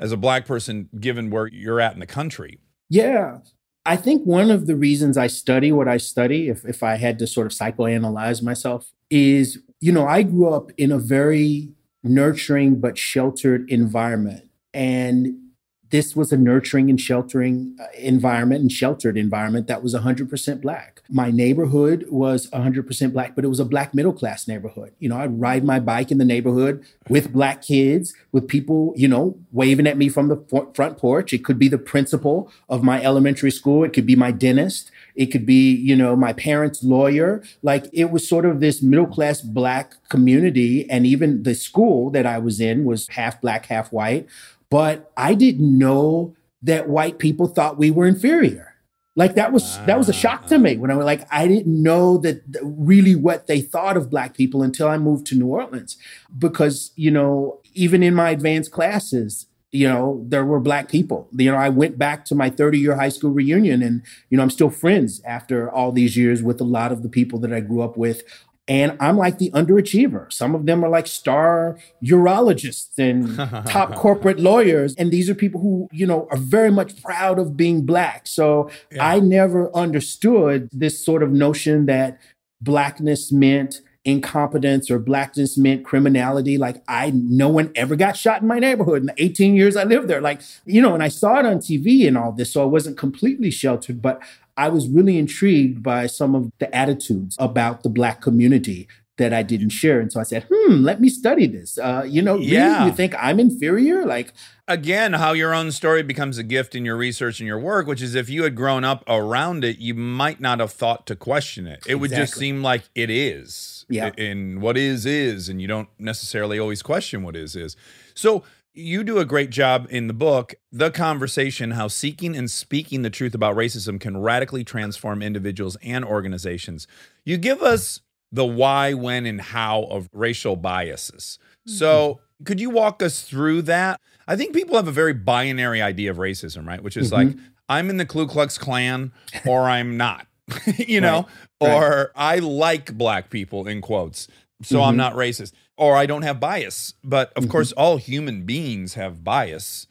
as 0.00 0.12
a 0.12 0.16
black 0.16 0.46
person 0.46 0.88
given 0.98 1.30
where 1.30 1.46
you're 1.46 1.80
at 1.80 1.94
in 1.94 2.00
the 2.00 2.06
country. 2.06 2.58
Yeah. 2.88 3.38
I 3.84 3.96
think 3.96 4.24
one 4.24 4.50
of 4.50 4.66
the 4.66 4.76
reasons 4.76 5.16
I 5.16 5.26
study 5.26 5.72
what 5.72 5.88
I 5.88 5.96
study, 5.96 6.48
if, 6.48 6.64
if 6.64 6.82
I 6.82 6.96
had 6.96 7.18
to 7.20 7.26
sort 7.26 7.46
of 7.46 7.52
psychoanalyze 7.52 8.42
myself, 8.42 8.92
is, 9.10 9.58
you 9.80 9.92
know, 9.92 10.06
I 10.06 10.22
grew 10.22 10.52
up 10.52 10.70
in 10.76 10.92
a 10.92 10.98
very 10.98 11.70
nurturing 12.02 12.80
but 12.80 12.98
sheltered 12.98 13.68
environment. 13.70 14.48
And 14.74 15.47
this 15.90 16.14
was 16.14 16.32
a 16.32 16.36
nurturing 16.36 16.90
and 16.90 17.00
sheltering 17.00 17.76
uh, 17.80 17.86
environment 17.96 18.60
and 18.60 18.72
sheltered 18.72 19.16
environment 19.16 19.66
that 19.66 19.82
was 19.82 19.94
100% 19.94 20.60
black. 20.60 21.02
My 21.08 21.30
neighborhood 21.30 22.06
was 22.10 22.50
100% 22.50 23.12
black, 23.12 23.34
but 23.34 23.44
it 23.44 23.48
was 23.48 23.60
a 23.60 23.64
black 23.64 23.94
middle 23.94 24.12
class 24.12 24.46
neighborhood. 24.46 24.92
You 24.98 25.08
know, 25.08 25.18
I'd 25.18 25.40
ride 25.40 25.64
my 25.64 25.80
bike 25.80 26.10
in 26.10 26.18
the 26.18 26.24
neighborhood 26.24 26.84
with 27.08 27.32
black 27.32 27.62
kids, 27.62 28.14
with 28.32 28.48
people, 28.48 28.92
you 28.96 29.08
know, 29.08 29.38
waving 29.52 29.86
at 29.86 29.96
me 29.96 30.08
from 30.08 30.28
the 30.28 30.70
front 30.74 30.98
porch. 30.98 31.32
It 31.32 31.44
could 31.44 31.58
be 31.58 31.68
the 31.68 31.78
principal 31.78 32.52
of 32.68 32.82
my 32.82 33.02
elementary 33.02 33.50
school, 33.50 33.84
it 33.84 33.92
could 33.92 34.06
be 34.06 34.16
my 34.16 34.30
dentist, 34.30 34.90
it 35.14 35.26
could 35.26 35.46
be, 35.46 35.74
you 35.74 35.96
know, 35.96 36.14
my 36.14 36.32
parents' 36.32 36.84
lawyer. 36.84 37.42
Like 37.62 37.86
it 37.92 38.10
was 38.10 38.28
sort 38.28 38.44
of 38.44 38.60
this 38.60 38.82
middle 38.82 39.06
class 39.06 39.40
black 39.40 39.94
community. 40.08 40.88
And 40.90 41.06
even 41.06 41.42
the 41.42 41.54
school 41.54 42.10
that 42.10 42.26
I 42.26 42.38
was 42.38 42.60
in 42.60 42.84
was 42.84 43.08
half 43.08 43.40
black, 43.40 43.66
half 43.66 43.92
white. 43.92 44.28
But 44.70 45.10
I 45.16 45.34
didn't 45.34 45.78
know 45.78 46.36
that 46.62 46.88
white 46.88 47.18
people 47.18 47.46
thought 47.46 47.78
we 47.78 47.90
were 47.90 48.06
inferior. 48.06 48.74
Like 49.16 49.34
that 49.34 49.52
was 49.52 49.78
that 49.86 49.98
was 49.98 50.08
a 50.08 50.12
ah. 50.12 50.14
shock 50.14 50.46
to 50.46 50.58
me 50.58 50.76
when 50.76 50.92
I 50.92 50.94
was 50.94 51.04
like 51.04 51.26
I 51.32 51.48
didn't 51.48 51.82
know 51.82 52.18
that 52.18 52.52
th- 52.52 52.64
really 52.64 53.16
what 53.16 53.48
they 53.48 53.60
thought 53.60 53.96
of 53.96 54.10
black 54.10 54.32
people 54.32 54.62
until 54.62 54.86
I 54.86 54.96
moved 54.96 55.26
to 55.26 55.34
New 55.34 55.48
Orleans. 55.48 55.96
Because 56.38 56.92
you 56.94 57.10
know 57.10 57.60
even 57.74 58.04
in 58.04 58.14
my 58.14 58.30
advanced 58.30 58.70
classes 58.70 59.46
you 59.72 59.88
know 59.88 60.24
there 60.28 60.44
were 60.44 60.60
black 60.60 60.88
people. 60.88 61.28
You 61.36 61.50
know 61.50 61.56
I 61.56 61.68
went 61.68 61.98
back 61.98 62.24
to 62.26 62.36
my 62.36 62.48
30 62.48 62.78
year 62.78 62.94
high 62.94 63.08
school 63.08 63.30
reunion 63.30 63.82
and 63.82 64.02
you 64.30 64.36
know 64.36 64.42
I'm 64.44 64.50
still 64.50 64.70
friends 64.70 65.20
after 65.24 65.68
all 65.68 65.90
these 65.90 66.16
years 66.16 66.40
with 66.40 66.60
a 66.60 66.64
lot 66.64 66.92
of 66.92 67.02
the 67.02 67.08
people 67.08 67.40
that 67.40 67.52
I 67.52 67.58
grew 67.58 67.82
up 67.82 67.96
with 67.96 68.22
and 68.68 68.96
I'm 69.00 69.16
like 69.16 69.38
the 69.38 69.50
underachiever. 69.52 70.30
Some 70.30 70.54
of 70.54 70.66
them 70.66 70.84
are 70.84 70.90
like 70.90 71.06
star 71.06 71.78
urologists 72.04 72.98
and 72.98 73.36
top 73.66 73.94
corporate 73.94 74.38
lawyers. 74.38 74.94
And 74.96 75.10
these 75.10 75.30
are 75.30 75.34
people 75.34 75.60
who, 75.60 75.88
you 75.90 76.06
know, 76.06 76.28
are 76.30 76.36
very 76.36 76.70
much 76.70 77.02
proud 77.02 77.38
of 77.38 77.56
being 77.56 77.86
black. 77.86 78.26
So 78.26 78.70
Yeah. 78.92 79.08
I 79.08 79.20
never 79.20 79.74
understood 79.74 80.68
this 80.70 81.02
sort 81.02 81.22
of 81.22 81.30
notion 81.30 81.86
that 81.86 82.20
blackness 82.60 83.32
meant 83.32 83.80
incompetence 84.04 84.90
or 84.90 84.98
blackness 84.98 85.58
meant 85.58 85.84
criminality. 85.84 86.58
Like 86.58 86.82
I, 86.88 87.10
no 87.14 87.48
one 87.48 87.72
ever 87.74 87.96
got 87.96 88.16
shot 88.16 88.42
in 88.42 88.48
my 88.48 88.58
neighborhood 88.58 89.00
in 89.00 89.06
the 89.06 89.14
18 89.22 89.54
years 89.54 89.76
I 89.76 89.84
lived 89.84 90.08
there. 90.08 90.20
Like, 90.20 90.40
you 90.64 90.80
know, 90.82 90.94
and 90.94 91.02
I 91.02 91.08
saw 91.08 91.38
it 91.38 91.46
on 91.46 91.58
TV 91.58 92.06
and 92.06 92.16
all 92.16 92.32
this. 92.32 92.52
So 92.52 92.62
I 92.62 92.66
wasn't 92.66 92.96
completely 92.96 93.50
sheltered, 93.50 94.00
but 94.00 94.20
I 94.58 94.68
was 94.68 94.88
really 94.88 95.16
intrigued 95.18 95.82
by 95.82 96.06
some 96.08 96.34
of 96.34 96.50
the 96.58 96.74
attitudes 96.74 97.36
about 97.38 97.82
the 97.84 97.88
black 97.88 98.20
community 98.20 98.88
that 99.16 99.32
I 99.32 99.42
didn't 99.42 99.70
share. 99.70 100.00
And 100.00 100.12
so 100.12 100.20
I 100.20 100.22
said, 100.22 100.46
hmm, 100.52 100.82
let 100.84 101.00
me 101.00 101.08
study 101.08 101.46
this. 101.46 101.76
Uh, 101.78 102.04
you 102.06 102.22
know, 102.22 102.36
really, 102.36 102.86
you 102.86 102.92
think 102.92 103.14
I'm 103.18 103.40
inferior? 103.40 104.04
Like, 104.04 104.32
again 104.68 105.14
how 105.14 105.32
your 105.32 105.54
own 105.54 105.72
story 105.72 106.02
becomes 106.02 106.36
a 106.36 106.42
gift 106.42 106.74
in 106.74 106.84
your 106.84 106.96
research 106.96 107.40
and 107.40 107.46
your 107.46 107.58
work 107.58 107.86
which 107.86 108.02
is 108.02 108.14
if 108.14 108.28
you 108.28 108.42
had 108.42 108.54
grown 108.54 108.84
up 108.84 109.02
around 109.08 109.64
it 109.64 109.78
you 109.78 109.94
might 109.94 110.40
not 110.40 110.60
have 110.60 110.70
thought 110.70 111.06
to 111.06 111.16
question 111.16 111.66
it 111.66 111.82
it 111.86 111.94
would 111.94 112.10
just 112.10 112.34
seem 112.34 112.62
like 112.62 112.82
it 112.94 113.08
is 113.08 113.86
Yeah. 113.88 114.10
and 114.18 114.60
what 114.60 114.76
is 114.76 115.06
is 115.06 115.48
and 115.48 115.60
you 115.62 115.66
don't 115.68 115.88
necessarily 115.98 116.58
always 116.58 116.82
question 116.82 117.22
what 117.22 117.34
is 117.34 117.56
is 117.56 117.76
so 118.14 118.44
you 118.74 119.02
do 119.02 119.18
a 119.18 119.24
great 119.24 119.50
job 119.50 119.86
in 119.90 120.06
the 120.06 120.14
book 120.14 120.54
the 120.70 120.90
conversation 120.90 121.72
how 121.72 121.88
seeking 121.88 122.36
and 122.36 122.50
speaking 122.50 123.02
the 123.02 123.10
truth 123.10 123.34
about 123.34 123.56
racism 123.56 124.00
can 124.00 124.16
radically 124.16 124.64
transform 124.64 125.22
individuals 125.22 125.76
and 125.82 126.04
organizations. 126.04 126.86
You 127.24 127.36
give 127.36 127.62
us 127.62 128.00
the 128.30 128.44
why 128.44 128.94
when 128.94 129.26
and 129.26 129.40
how 129.40 129.84
of 129.84 130.08
racial 130.12 130.54
biases. 130.56 131.38
So 131.66 132.14
mm-hmm. 132.14 132.44
could 132.44 132.60
you 132.60 132.70
walk 132.70 133.02
us 133.02 133.22
through 133.22 133.62
that? 133.62 134.00
I 134.26 134.36
think 134.36 134.54
people 134.54 134.76
have 134.76 134.88
a 134.88 134.92
very 134.92 135.14
binary 135.14 135.80
idea 135.80 136.10
of 136.10 136.18
racism, 136.18 136.66
right? 136.66 136.82
Which 136.82 136.96
is 136.96 137.10
like, 137.10 137.28
mm-hmm. 137.28 137.44
I'm 137.68 137.90
in 137.90 137.96
the 137.96 138.06
Ku 138.06 138.26
Klux 138.26 138.58
Klan 138.58 139.12
or 139.46 139.62
I'm 139.62 139.96
not, 139.96 140.26
you 140.76 141.00
know, 141.00 141.26
Right, 141.60 141.68
right. 141.68 141.82
or 141.82 142.12
I 142.14 142.38
like 142.38 142.96
black 142.96 143.30
people 143.30 143.66
in 143.66 143.80
quotes, 143.80 144.28
so 144.62 144.80
I'm 144.80 144.90
mm-hmm. 144.90 144.98
not 144.98 145.14
racist, 145.14 145.52
or 145.78 145.96
I 145.96 146.04
don't 146.04 146.22
have 146.22 146.38
bias. 146.38 146.92
But 147.02 147.32
of 147.34 147.44
mm-hmm. 147.44 147.52
course, 147.52 147.72
all 147.72 147.96
human 147.96 148.42
beings 148.42 148.94
have 148.94 149.24
bias 149.24 149.86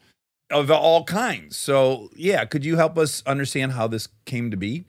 of 0.52 0.70
all 0.70 1.04
kinds. 1.04 1.58
So, 1.58 2.10
yeah, 2.16 2.46
could 2.46 2.64
you 2.64 2.76
help 2.76 2.98
us 2.98 3.24
understand 3.26 3.72
how 3.72 3.88
this 3.88 4.08
came 4.26 4.52
to 4.52 4.58
be? 4.58 4.86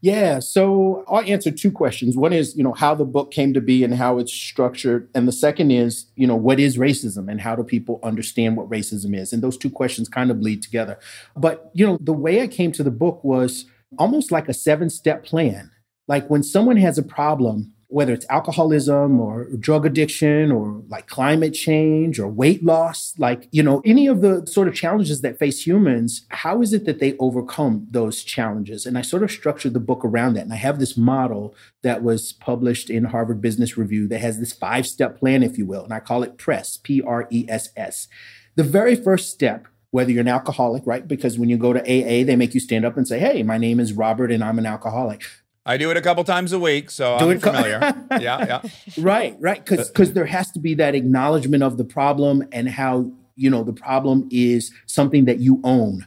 Yeah, 0.00 0.38
so 0.38 1.04
I'll 1.08 1.24
answer 1.24 1.50
two 1.50 1.72
questions. 1.72 2.16
One 2.16 2.32
is, 2.32 2.54
you 2.56 2.62
know, 2.62 2.74
how 2.74 2.94
the 2.94 3.06
book 3.06 3.30
came 3.30 3.54
to 3.54 3.60
be 3.60 3.82
and 3.82 3.94
how 3.94 4.18
it's 4.18 4.32
structured, 4.32 5.08
and 5.14 5.26
the 5.26 5.32
second 5.32 5.70
is, 5.70 6.06
you 6.14 6.26
know, 6.26 6.36
what 6.36 6.60
is 6.60 6.76
racism 6.76 7.30
and 7.30 7.40
how 7.40 7.56
do 7.56 7.64
people 7.64 7.98
understand 8.02 8.56
what 8.56 8.68
racism 8.68 9.16
is? 9.16 9.32
And 9.32 9.42
those 9.42 9.56
two 9.56 9.70
questions 9.70 10.08
kind 10.08 10.30
of 10.30 10.40
bleed 10.40 10.62
together. 10.62 10.98
But, 11.34 11.70
you 11.72 11.86
know, 11.86 11.98
the 12.00 12.12
way 12.12 12.42
I 12.42 12.46
came 12.46 12.70
to 12.72 12.82
the 12.82 12.90
book 12.90 13.24
was 13.24 13.64
almost 13.98 14.30
like 14.30 14.48
a 14.48 14.54
seven-step 14.54 15.24
plan. 15.24 15.70
Like 16.06 16.28
when 16.28 16.42
someone 16.42 16.76
has 16.76 16.98
a 16.98 17.02
problem, 17.02 17.73
whether 17.94 18.12
it's 18.12 18.26
alcoholism 18.28 19.20
or 19.20 19.44
drug 19.60 19.86
addiction 19.86 20.50
or 20.50 20.82
like 20.88 21.06
climate 21.06 21.54
change 21.54 22.18
or 22.18 22.26
weight 22.26 22.64
loss, 22.64 23.14
like, 23.18 23.46
you 23.52 23.62
know, 23.62 23.80
any 23.84 24.08
of 24.08 24.20
the 24.20 24.44
sort 24.48 24.66
of 24.66 24.74
challenges 24.74 25.20
that 25.20 25.38
face 25.38 25.64
humans, 25.64 26.26
how 26.30 26.60
is 26.60 26.72
it 26.72 26.86
that 26.86 26.98
they 26.98 27.16
overcome 27.18 27.86
those 27.88 28.24
challenges? 28.24 28.84
And 28.84 28.98
I 28.98 29.02
sort 29.02 29.22
of 29.22 29.30
structured 29.30 29.74
the 29.74 29.80
book 29.80 30.04
around 30.04 30.34
that. 30.34 30.40
And 30.40 30.52
I 30.52 30.56
have 30.56 30.80
this 30.80 30.96
model 30.96 31.54
that 31.82 32.02
was 32.02 32.32
published 32.32 32.90
in 32.90 33.04
Harvard 33.04 33.40
Business 33.40 33.78
Review 33.78 34.08
that 34.08 34.18
has 34.18 34.40
this 34.40 34.52
five 34.52 34.88
step 34.88 35.16
plan, 35.16 35.44
if 35.44 35.56
you 35.56 35.64
will. 35.64 35.84
And 35.84 35.94
I 35.94 36.00
call 36.00 36.24
it 36.24 36.36
PRESS, 36.36 36.78
P 36.78 37.00
R 37.00 37.28
E 37.30 37.46
S 37.48 37.68
S. 37.76 38.08
The 38.56 38.64
very 38.64 38.96
first 38.96 39.30
step 39.30 39.68
whether 39.92 40.10
you're 40.10 40.22
an 40.22 40.26
alcoholic, 40.26 40.82
right? 40.84 41.06
Because 41.06 41.38
when 41.38 41.48
you 41.48 41.56
go 41.56 41.72
to 41.72 41.78
AA, 41.78 42.26
they 42.26 42.34
make 42.34 42.52
you 42.52 42.58
stand 42.58 42.84
up 42.84 42.96
and 42.96 43.06
say, 43.06 43.20
Hey, 43.20 43.44
my 43.44 43.58
name 43.58 43.78
is 43.78 43.92
Robert 43.92 44.32
and 44.32 44.42
I'm 44.42 44.58
an 44.58 44.66
alcoholic. 44.66 45.22
I 45.66 45.76
do 45.78 45.90
it 45.90 45.96
a 45.96 46.02
couple 46.02 46.22
times 46.24 46.52
a 46.52 46.58
week, 46.58 46.90
so 46.90 47.16
Do 47.18 47.30
I'm 47.30 47.36
it 47.36 47.42
co- 47.42 47.50
familiar. 47.52 47.80
yeah, 48.20 48.20
yeah. 48.20 48.62
right 48.98 49.34
right 49.40 49.64
because 49.64 49.88
because 49.88 50.10
uh, 50.10 50.12
there 50.12 50.26
has 50.26 50.50
to 50.52 50.58
be 50.58 50.74
that 50.74 50.94
acknowledgement 50.94 51.62
of 51.62 51.78
the 51.78 51.84
problem 51.84 52.42
and 52.52 52.68
how 52.68 53.10
you 53.36 53.48
know 53.48 53.64
the 53.64 53.72
problem 53.72 54.28
is 54.30 54.72
something 54.86 55.24
that 55.24 55.40
you 55.40 55.60
own. 55.64 56.06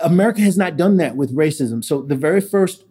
America 0.00 0.42
has 0.42 0.58
not 0.58 0.76
done 0.76 0.98
that 0.98 1.16
with 1.16 1.34
racism. 1.34 1.82
So 1.82 2.02
the 2.02 2.16
very 2.16 2.40
first 2.40 2.84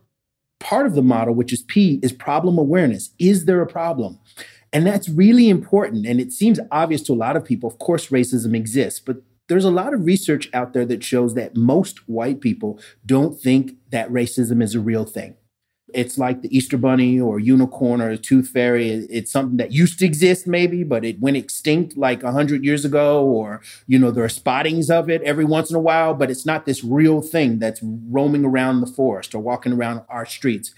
part 0.60 0.86
of 0.86 0.96
the 0.96 1.04
model 1.04 1.36
which 1.36 1.54
is 1.54 1.62
p 1.64 2.00
is 2.02 2.12
problem 2.12 2.58
awareness. 2.58 3.12
Is 3.20 3.46
there 3.46 3.62
a 3.62 3.68
problem? 3.68 4.20
And 4.72 4.88
that's 4.88 5.08
really 5.08 5.50
important 5.50 6.08
and 6.08 6.20
it 6.20 6.32
seems 6.32 6.60
obvious 6.72 7.04
to 7.04 7.14
a 7.14 7.16
lot 7.16 7.36
of 7.36 7.46
people. 7.46 7.70
Of 7.70 7.78
course 7.78 8.08
racism 8.08 8.56
exists 8.56 9.00
but 9.00 9.18
there's 9.48 9.66
a 9.66 9.72
lot 9.72 9.94
of 9.94 10.06
research 10.06 10.50
out 10.54 10.74
there 10.74 10.86
that 10.86 11.04
shows 11.04 11.36
that 11.36 11.56
most 11.56 12.08
white 12.10 12.40
people 12.42 12.80
don't 13.06 13.40
think 13.40 13.74
that 13.92 14.10
racism 14.10 14.64
is 14.64 14.74
a 14.74 14.80
real 14.80 15.06
thing 15.06 15.36
it's 15.94 16.18
like 16.18 16.42
the 16.42 16.56
Easter 16.56 16.78
Bunny 16.78 17.20
or 17.20 17.40
unicorn 17.40 18.02
or 18.02 18.18
tooth 18.18 18.50
fairy. 18.50 18.90
It's 19.10 19.32
something 19.32 19.58
that 19.58 19.72
used 19.72 20.00
to 20.00 20.06
exist, 20.06 20.48
maybe, 20.48 20.84
but 20.84 21.06
it 21.06 21.20
went 21.20 21.38
extinct 21.38 21.98
like 21.98 22.24
a 22.24 22.32
hundred 22.32 22.64
years 22.64 22.86
ago, 22.86 23.24
or 23.24 23.62
you 23.88 24.00
know, 24.00 24.12
there 24.12 24.24
are 24.24 24.30
spottings 24.30 24.90
of 24.90 25.10
it 25.10 25.22
every 25.24 25.46
once 25.46 25.70
in 25.70 25.76
a 25.76 25.80
while, 25.80 26.14
but 26.14 26.32
it's 26.32 26.46
not 26.46 26.66
this 26.66 26.84
real 26.84 27.22
thing 27.22 27.60
that's 27.60 27.82
roaming 27.84 28.46
around 28.46 28.82
the 28.82 28.88
forest 28.88 29.34
or 29.34 29.40
walking 29.40 29.74
around 29.74 30.02
our 30.10 30.26
streets. 30.26 30.74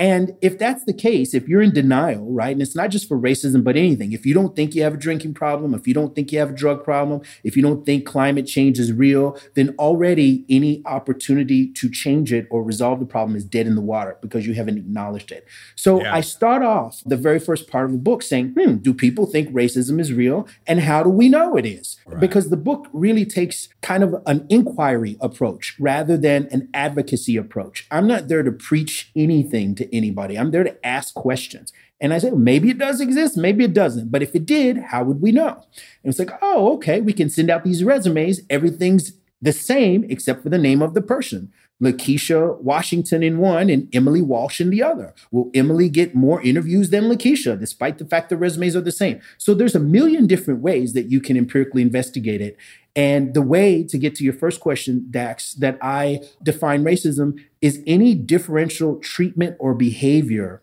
And 0.00 0.34
if 0.40 0.58
that's 0.58 0.84
the 0.84 0.94
case, 0.94 1.34
if 1.34 1.46
you're 1.46 1.60
in 1.60 1.74
denial, 1.74 2.24
right, 2.32 2.52
and 2.52 2.62
it's 2.62 2.74
not 2.74 2.88
just 2.88 3.06
for 3.06 3.18
racism, 3.18 3.62
but 3.62 3.76
anything, 3.76 4.12
if 4.12 4.24
you 4.24 4.32
don't 4.32 4.56
think 4.56 4.74
you 4.74 4.82
have 4.82 4.94
a 4.94 4.96
drinking 4.96 5.34
problem, 5.34 5.74
if 5.74 5.86
you 5.86 5.92
don't 5.92 6.14
think 6.14 6.32
you 6.32 6.38
have 6.38 6.50
a 6.50 6.54
drug 6.54 6.82
problem, 6.82 7.20
if 7.44 7.54
you 7.54 7.62
don't 7.62 7.84
think 7.84 8.06
climate 8.06 8.46
change 8.46 8.78
is 8.78 8.94
real, 8.94 9.38
then 9.56 9.74
already 9.78 10.46
any 10.48 10.80
opportunity 10.86 11.70
to 11.74 11.90
change 11.90 12.32
it 12.32 12.48
or 12.50 12.62
resolve 12.62 12.98
the 12.98 13.04
problem 13.04 13.36
is 13.36 13.44
dead 13.44 13.66
in 13.66 13.74
the 13.74 13.82
water 13.82 14.16
because 14.22 14.46
you 14.46 14.54
haven't 14.54 14.78
acknowledged 14.78 15.30
it. 15.32 15.46
So 15.76 16.00
Yeah. 16.00 16.14
I 16.14 16.22
start 16.22 16.62
off 16.62 17.02
the 17.04 17.18
very 17.18 17.38
first 17.38 17.70
part 17.70 17.84
of 17.84 17.92
the 17.92 17.98
book 17.98 18.22
saying, 18.22 18.54
hmm, 18.58 18.76
do 18.76 18.94
people 18.94 19.26
think 19.26 19.52
racism 19.52 20.00
is 20.00 20.14
real? 20.14 20.48
And 20.66 20.80
how 20.80 21.02
do 21.02 21.10
we 21.10 21.28
know 21.28 21.58
it 21.58 21.66
is? 21.66 21.98
Because 22.18 22.48
the 22.48 22.56
book 22.56 22.88
really 22.94 23.26
takes 23.26 23.68
kind 23.82 24.02
of 24.02 24.14
an 24.26 24.46
inquiry 24.48 25.18
approach 25.20 25.76
rather 25.78 26.16
than 26.16 26.48
an 26.50 26.70
advocacy 26.72 27.36
approach. 27.36 27.86
I'm 27.90 28.06
not 28.06 28.28
there 28.28 28.42
to 28.42 28.50
preach 28.50 29.10
anything 29.14 29.74
to 29.74 29.89
anybody, 29.92 30.38
I'm 30.38 30.50
there 30.50 30.64
to 30.64 30.86
ask 30.86 31.14
questions. 31.14 31.72
And 32.00 32.14
I 32.14 32.18
say, 32.18 32.30
maybe 32.30 32.70
it 32.70 32.78
does 32.78 33.00
exist, 33.00 33.36
maybe 33.36 33.64
it 33.64 33.74
doesn't. 33.74 34.10
But 34.10 34.22
if 34.22 34.34
it 34.34 34.46
did, 34.46 34.78
how 34.78 35.04
would 35.04 35.20
we 35.20 35.32
know? 35.32 35.64
And 36.02 36.10
it's 36.10 36.18
like, 36.18 36.30
oh, 36.40 36.74
okay, 36.74 37.00
we 37.00 37.12
can 37.12 37.28
send 37.28 37.50
out 37.50 37.64
these 37.64 37.84
resumes. 37.84 38.40
Everything's 38.48 39.12
the 39.42 39.52
same 39.52 40.04
except 40.08 40.42
for 40.42 40.48
the 40.48 40.58
name 40.58 40.82
of 40.82 40.94
the 40.94 41.02
person. 41.02 41.52
Lakeisha 41.82 42.60
Washington 42.60 43.22
in 43.22 43.38
one 43.38 43.70
and 43.70 43.88
Emily 43.94 44.20
Walsh 44.20 44.60
in 44.60 44.70
the 44.70 44.82
other. 44.82 45.14
Will 45.30 45.50
Emily 45.54 45.88
get 45.88 46.14
more 46.14 46.42
interviews 46.42 46.90
than 46.90 47.04
Lakeisha, 47.04 47.58
despite 47.58 47.98
the 47.98 48.04
fact 48.04 48.28
the 48.28 48.36
resumes 48.36 48.76
are 48.76 48.82
the 48.82 48.92
same? 48.92 49.20
So 49.38 49.54
there's 49.54 49.74
a 49.74 49.80
million 49.80 50.26
different 50.26 50.60
ways 50.60 50.92
that 50.92 51.10
you 51.10 51.20
can 51.20 51.36
empirically 51.36 51.82
investigate 51.82 52.40
it. 52.40 52.56
And 52.94 53.34
the 53.34 53.42
way 53.42 53.84
to 53.84 53.98
get 53.98 54.14
to 54.16 54.24
your 54.24 54.34
first 54.34 54.60
question, 54.60 55.06
Dax, 55.10 55.54
that 55.54 55.78
I 55.80 56.20
define 56.42 56.84
racism 56.84 57.38
is 57.62 57.82
any 57.86 58.14
differential 58.14 58.96
treatment 58.96 59.56
or 59.58 59.74
behavior 59.74 60.62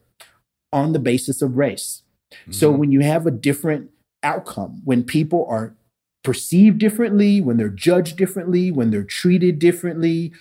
on 0.71 0.93
the 0.93 0.99
basis 0.99 1.41
of 1.41 1.57
race. 1.57 2.03
So 2.51 2.69
mm-hmm. 2.69 2.79
when 2.79 2.91
you 2.91 2.99
have 2.99 3.25
a 3.25 3.31
different 3.31 3.89
outcome, 4.21 4.81
when 4.83 5.03
people 5.03 5.47
are 5.49 5.75
perceived 6.23 6.77
differently, 6.77 7.39
when 7.39 7.55
they're 7.55 7.69
judged 7.69 8.17
differently, 8.17 8.69
when 8.69 8.91
they're 8.91 9.03
treated 9.03 9.59
differently 9.59 10.33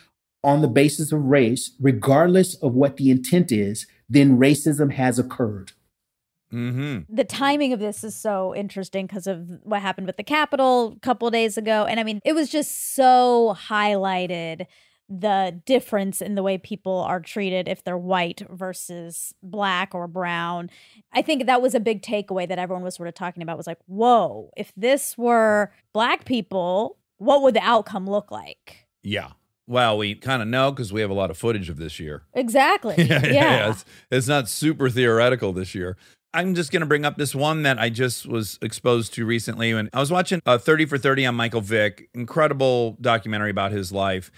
on 0.45 0.63
the 0.63 0.69
basis 0.69 1.13
of 1.13 1.25
race, 1.25 1.73
regardless 1.81 2.55
of 2.57 2.75
what 2.75 2.97
the 2.97 3.11
intent 3.11 3.51
is, 3.51 3.87
then 4.09 4.39
racism 4.39 4.93
has 4.93 5.19
occurred. 5.19 5.73
Mm-hmm. 6.53 7.13
the 7.13 7.25
timing 7.25 7.73
of 7.73 7.81
this 7.81 8.05
is 8.05 8.15
so 8.15 8.55
interesting 8.55 9.07
because 9.07 9.27
of 9.27 9.51
what 9.65 9.83
happened 9.83 10.07
with 10.07 10.17
the 10.17 10.23
Capitol 10.23 10.95
a 10.97 11.01
couple 11.01 11.29
days 11.29 11.59
ago. 11.59 11.87
And 11.87 11.99
I 11.99 12.05
mean, 12.05 12.21
it 12.25 12.35
was 12.35 12.49
just 12.49 12.95
so 12.95 13.57
highlighted 13.69 14.67
the 15.09 15.61
difference 15.67 16.21
in 16.21 16.37
the 16.37 16.43
way 16.43 16.57
people 16.57 16.99
are 16.99 17.21
treated 17.21 17.69
if 17.69 17.83
they're 17.85 17.99
white 17.99 18.43
versus 18.49 19.35
black 19.43 19.95
or 19.95 20.07
brown. 20.07 20.71
I 21.13 21.23
think 21.23 21.47
that 21.47 21.63
was 21.63 21.75
a 21.75 21.81
big 21.81 22.03
takeaway 22.03 22.49
that 22.49 22.59
everyone 22.59 22.83
was 22.83 22.95
sort 22.95 23.09
of 23.09 23.15
talking 23.15 23.43
about 23.43 23.57
was 23.57 23.67
like, 23.67 23.79
whoa, 23.87 24.51
if 24.57 24.73
this 24.77 25.17
were 25.19 25.73
black 25.93 26.25
people, 26.25 26.97
what 27.19 27.43
would 27.43 27.55
the 27.55 27.63
outcome 27.63 28.09
look 28.09 28.31
like? 28.31 28.87
Yeah. 29.03 29.33
Well, 29.67 29.99
we 29.99 30.15
kind 30.15 30.43
of 30.43 30.49
know 30.49 30.71
because 30.71 30.93
we 30.93 31.01
have 31.01 31.11
a 31.11 31.15
lot 31.15 31.31
of 31.31 31.37
footage 31.37 31.69
of 31.69 31.77
this 31.77 31.99
year. 31.99 32.23
Exactly. 32.35 32.95
yeah, 32.99 33.27
yeah. 33.27 33.33
yeah. 33.33 33.71
It's, 33.71 33.85
it's 34.11 34.29
not 34.29 34.49
super 34.49 34.89
theoretical 34.89 35.53
this 35.53 35.75
year. 35.75 35.97
I'm 36.33 36.55
just 36.55 36.71
going 36.71 36.81
to 36.81 36.87
bring 36.87 37.05
up 37.07 37.17
this 37.17 37.35
one 37.35 37.63
that 37.63 37.79
I 37.79 37.89
just 37.89 38.27
was 38.27 38.59
exposed 38.61 39.15
to 39.15 39.25
recently. 39.25 39.73
And 39.73 39.89
I 39.93 40.01
was 40.01 40.13
watching 40.13 40.41
uh, 40.45 40.59
30 40.59 40.85
for 40.85 40.99
30 40.99 41.27
on 41.27 41.35
Michael 41.35 41.63
Vick, 41.63 42.11
incredible 42.15 42.99
documentary 43.01 43.51
about 43.51 43.73
his 43.73 43.91
life. 43.91 44.31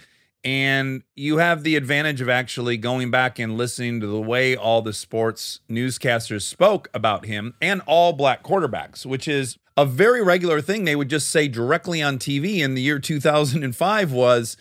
And 0.45 1.03
you 1.17 1.37
have 1.37 1.63
the 1.63 1.75
advantage 1.75 2.21
of 2.21 2.29
actually 2.29 2.77
going 2.77 3.11
back 3.11 3.37
and 3.37 3.57
listening 3.57 3.99
to 3.99 4.07
the 4.07 4.21
way 4.21 4.55
all 4.55 4.81
the 4.81 4.93
sports 4.93 5.59
newscasters 5.69 6.43
spoke 6.43 6.87
about 6.93 7.25
him 7.25 7.55
and 7.61 7.81
all 7.85 8.13
black 8.13 8.43
quarterbacks, 8.43 9.05
which 9.05 9.27
is 9.27 9.57
a 9.75 9.85
very 9.85 10.23
regular 10.23 10.61
thing. 10.61 10.85
They 10.85 10.95
would 10.95 11.09
just 11.09 11.27
say 11.29 11.49
directly 11.49 12.01
on 12.01 12.17
TV 12.17 12.59
in 12.59 12.75
the 12.75 12.81
year 12.81 12.99
2005 12.99 14.13
was, 14.13 14.55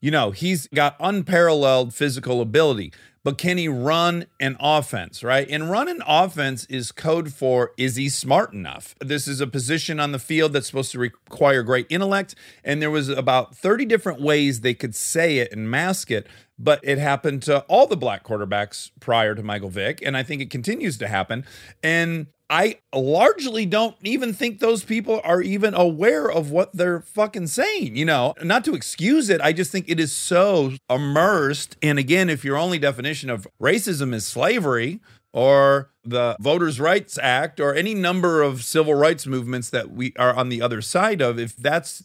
you 0.00 0.10
know, 0.10 0.30
he's 0.30 0.66
got 0.68 0.96
unparalleled 0.98 1.94
physical 1.94 2.40
ability, 2.40 2.92
but 3.22 3.36
can 3.36 3.58
he 3.58 3.68
run 3.68 4.24
an 4.38 4.56
offense, 4.58 5.22
right? 5.22 5.46
And 5.50 5.70
run 5.70 5.88
an 5.88 6.02
offense 6.06 6.64
is 6.66 6.90
code 6.90 7.32
for 7.32 7.72
is 7.76 7.96
he 7.96 8.08
smart 8.08 8.54
enough? 8.54 8.94
This 9.00 9.28
is 9.28 9.42
a 9.42 9.46
position 9.46 10.00
on 10.00 10.12
the 10.12 10.18
field 10.18 10.54
that's 10.54 10.66
supposed 10.66 10.92
to 10.92 10.98
require 10.98 11.62
great 11.62 11.86
intellect. 11.90 12.34
And 12.64 12.80
there 12.80 12.90
was 12.90 13.10
about 13.10 13.54
30 13.54 13.84
different 13.84 14.22
ways 14.22 14.60
they 14.62 14.74
could 14.74 14.94
say 14.94 15.38
it 15.38 15.52
and 15.52 15.70
mask 15.70 16.10
it. 16.10 16.26
But 16.58 16.80
it 16.82 16.98
happened 16.98 17.42
to 17.44 17.60
all 17.68 17.86
the 17.86 17.96
black 17.96 18.24
quarterbacks 18.24 18.90
prior 19.00 19.34
to 19.34 19.42
Michael 19.42 19.70
Vick. 19.70 20.00
And 20.02 20.16
I 20.16 20.22
think 20.22 20.42
it 20.42 20.50
continues 20.50 20.98
to 20.98 21.08
happen. 21.08 21.44
And 21.82 22.26
I 22.50 22.78
largely 22.92 23.64
don't 23.64 23.94
even 24.02 24.34
think 24.34 24.58
those 24.58 24.82
people 24.82 25.20
are 25.22 25.40
even 25.40 25.72
aware 25.72 26.28
of 26.28 26.50
what 26.50 26.72
they're 26.72 27.00
fucking 27.00 27.46
saying. 27.46 27.94
You 27.94 28.04
know, 28.04 28.34
not 28.42 28.64
to 28.64 28.74
excuse 28.74 29.30
it, 29.30 29.40
I 29.40 29.52
just 29.52 29.70
think 29.70 29.88
it 29.88 30.00
is 30.00 30.10
so 30.10 30.72
immersed. 30.90 31.76
And 31.80 31.96
again, 31.98 32.28
if 32.28 32.44
your 32.44 32.56
only 32.56 32.80
definition 32.80 33.30
of 33.30 33.46
racism 33.62 34.12
is 34.12 34.26
slavery 34.26 34.98
or 35.32 35.90
the 36.02 36.36
Voters' 36.40 36.80
Rights 36.80 37.16
Act 37.22 37.60
or 37.60 37.72
any 37.72 37.94
number 37.94 38.42
of 38.42 38.64
civil 38.64 38.94
rights 38.94 39.28
movements 39.28 39.70
that 39.70 39.92
we 39.92 40.12
are 40.18 40.34
on 40.34 40.48
the 40.48 40.60
other 40.60 40.82
side 40.82 41.20
of, 41.20 41.38
if 41.38 41.56
that's 41.56 42.02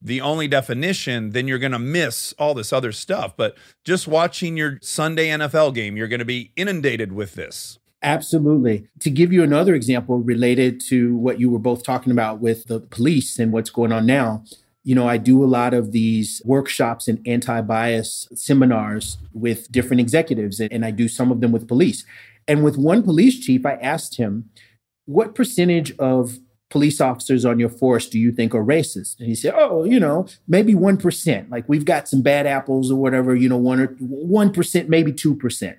the 0.00 0.20
only 0.20 0.46
definition, 0.46 1.30
then 1.30 1.48
you're 1.48 1.58
going 1.58 1.72
to 1.72 1.78
miss 1.78 2.34
all 2.38 2.54
this 2.54 2.72
other 2.72 2.92
stuff. 2.92 3.36
But 3.36 3.56
just 3.84 4.06
watching 4.06 4.56
your 4.56 4.78
Sunday 4.80 5.28
NFL 5.28 5.74
game, 5.74 5.96
you're 5.96 6.08
going 6.08 6.20
to 6.20 6.24
be 6.24 6.52
inundated 6.54 7.12
with 7.12 7.34
this. 7.34 7.80
Absolutely. 8.02 8.88
To 9.00 9.10
give 9.10 9.32
you 9.32 9.42
another 9.42 9.74
example 9.74 10.18
related 10.18 10.80
to 10.88 11.16
what 11.16 11.38
you 11.38 11.50
were 11.50 11.58
both 11.58 11.84
talking 11.84 12.10
about 12.10 12.40
with 12.40 12.66
the 12.66 12.80
police 12.80 13.38
and 13.38 13.52
what's 13.52 13.70
going 13.70 13.92
on 13.92 14.06
now, 14.06 14.44
you 14.84 14.96
know, 14.96 15.08
I 15.08 15.16
do 15.16 15.44
a 15.44 15.46
lot 15.46 15.74
of 15.74 15.92
these 15.92 16.42
workshops 16.44 17.06
and 17.06 17.24
anti 17.26 17.60
bias 17.60 18.28
seminars 18.34 19.18
with 19.32 19.70
different 19.70 20.00
executives, 20.00 20.60
and 20.60 20.84
I 20.84 20.90
do 20.90 21.06
some 21.06 21.30
of 21.30 21.40
them 21.40 21.52
with 21.52 21.68
police. 21.68 22.04
And 22.48 22.64
with 22.64 22.76
one 22.76 23.04
police 23.04 23.38
chief, 23.38 23.64
I 23.64 23.74
asked 23.74 24.16
him, 24.16 24.50
What 25.04 25.36
percentage 25.36 25.96
of 25.98 26.40
police 26.68 27.00
officers 27.00 27.44
on 27.44 27.60
your 27.60 27.68
force 27.68 28.08
do 28.08 28.18
you 28.18 28.32
think 28.32 28.54
are 28.54 28.64
racist? 28.64 29.20
And 29.20 29.28
he 29.28 29.36
said, 29.36 29.54
Oh, 29.56 29.84
you 29.84 30.00
know, 30.00 30.26
maybe 30.48 30.74
1%. 30.74 31.50
Like 31.50 31.68
we've 31.68 31.84
got 31.84 32.08
some 32.08 32.22
bad 32.22 32.46
apples 32.46 32.90
or 32.90 32.96
whatever, 32.96 33.36
you 33.36 33.48
know, 33.48 33.58
one 33.58 33.78
or 33.78 33.88
1%, 33.88 34.88
maybe 34.88 35.12
2%. 35.12 35.76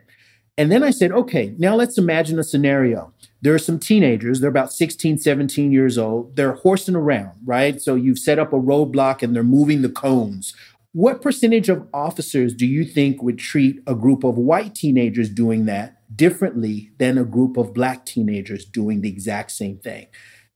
And 0.57 0.71
then 0.71 0.83
I 0.83 0.91
said, 0.91 1.11
okay, 1.11 1.55
now 1.57 1.75
let's 1.75 1.97
imagine 1.97 2.37
a 2.37 2.43
scenario. 2.43 3.11
There 3.41 3.55
are 3.55 3.59
some 3.59 3.79
teenagers, 3.79 4.39
they're 4.39 4.49
about 4.49 4.71
16, 4.71 5.17
17 5.17 5.71
years 5.71 5.97
old. 5.97 6.35
They're 6.35 6.53
horsing 6.53 6.95
around, 6.95 7.31
right? 7.43 7.81
So 7.81 7.95
you've 7.95 8.19
set 8.19 8.39
up 8.39 8.53
a 8.53 8.59
roadblock 8.59 9.23
and 9.23 9.35
they're 9.35 9.43
moving 9.43 9.81
the 9.81 9.89
cones. 9.89 10.53
What 10.91 11.23
percentage 11.23 11.69
of 11.69 11.87
officers 11.91 12.53
do 12.53 12.67
you 12.67 12.85
think 12.85 13.23
would 13.23 13.39
treat 13.39 13.81
a 13.87 13.95
group 13.95 14.23
of 14.23 14.37
white 14.37 14.75
teenagers 14.75 15.27
doing 15.27 15.65
that 15.65 15.97
differently 16.15 16.91
than 16.99 17.17
a 17.17 17.25
group 17.25 17.57
of 17.57 17.73
black 17.73 18.05
teenagers 18.05 18.63
doing 18.63 19.01
the 19.01 19.09
exact 19.09 19.51
same 19.51 19.79
thing? 19.79 20.05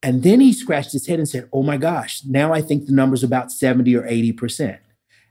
And 0.04 0.22
then 0.22 0.40
he 0.40 0.54
scratched 0.54 0.92
his 0.92 1.08
head 1.08 1.18
and 1.18 1.28
said, 1.28 1.50
oh 1.52 1.64
my 1.64 1.78
gosh, 1.78 2.22
now 2.24 2.54
I 2.54 2.62
think 2.62 2.86
the 2.86 2.94
number's 2.94 3.24
about 3.24 3.52
70 3.52 3.96
or 3.96 4.04
80%. 4.04 4.78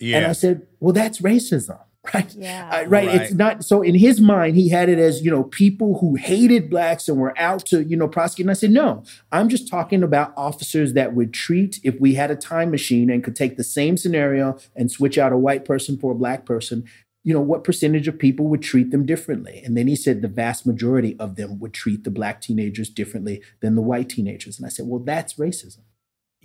Yeah. 0.00 0.16
And 0.16 0.26
I 0.26 0.32
said, 0.32 0.66
well, 0.80 0.92
that's 0.92 1.20
racism. 1.20 1.78
Right. 2.14 2.34
Yeah. 2.34 2.70
Uh, 2.72 2.88
right. 2.88 3.08
It's 3.08 3.34
not 3.34 3.64
so 3.64 3.82
in 3.82 3.94
his 3.94 4.20
mind, 4.20 4.56
he 4.56 4.68
had 4.68 4.88
it 4.88 4.98
as, 4.98 5.22
you 5.22 5.30
know, 5.30 5.44
people 5.44 5.98
who 5.98 6.14
hated 6.14 6.70
blacks 6.70 7.08
and 7.08 7.18
were 7.18 7.36
out 7.38 7.66
to, 7.66 7.82
you 7.82 7.96
know, 7.96 8.08
prosecute. 8.08 8.44
And 8.44 8.50
I 8.50 8.54
said, 8.54 8.70
no, 8.70 9.02
I'm 9.32 9.48
just 9.48 9.68
talking 9.68 10.02
about 10.02 10.32
officers 10.36 10.94
that 10.94 11.14
would 11.14 11.34
treat, 11.34 11.80
if 11.82 12.00
we 12.00 12.14
had 12.14 12.30
a 12.30 12.36
time 12.36 12.70
machine 12.70 13.10
and 13.10 13.24
could 13.24 13.36
take 13.36 13.56
the 13.56 13.64
same 13.64 13.96
scenario 13.96 14.58
and 14.74 14.90
switch 14.90 15.18
out 15.18 15.32
a 15.32 15.36
white 15.36 15.64
person 15.64 15.98
for 15.98 16.12
a 16.12 16.14
black 16.14 16.46
person, 16.46 16.84
you 17.24 17.34
know, 17.34 17.40
what 17.40 17.64
percentage 17.64 18.06
of 18.06 18.18
people 18.18 18.46
would 18.46 18.62
treat 18.62 18.90
them 18.92 19.04
differently? 19.04 19.60
And 19.64 19.76
then 19.76 19.88
he 19.88 19.96
said 19.96 20.22
the 20.22 20.28
vast 20.28 20.64
majority 20.64 21.16
of 21.18 21.36
them 21.36 21.58
would 21.58 21.74
treat 21.74 22.04
the 22.04 22.10
black 22.10 22.40
teenagers 22.40 22.88
differently 22.88 23.42
than 23.60 23.74
the 23.74 23.82
white 23.82 24.08
teenagers. 24.08 24.58
And 24.58 24.66
I 24.66 24.70
said, 24.70 24.86
well, 24.86 25.00
that's 25.00 25.34
racism 25.34 25.80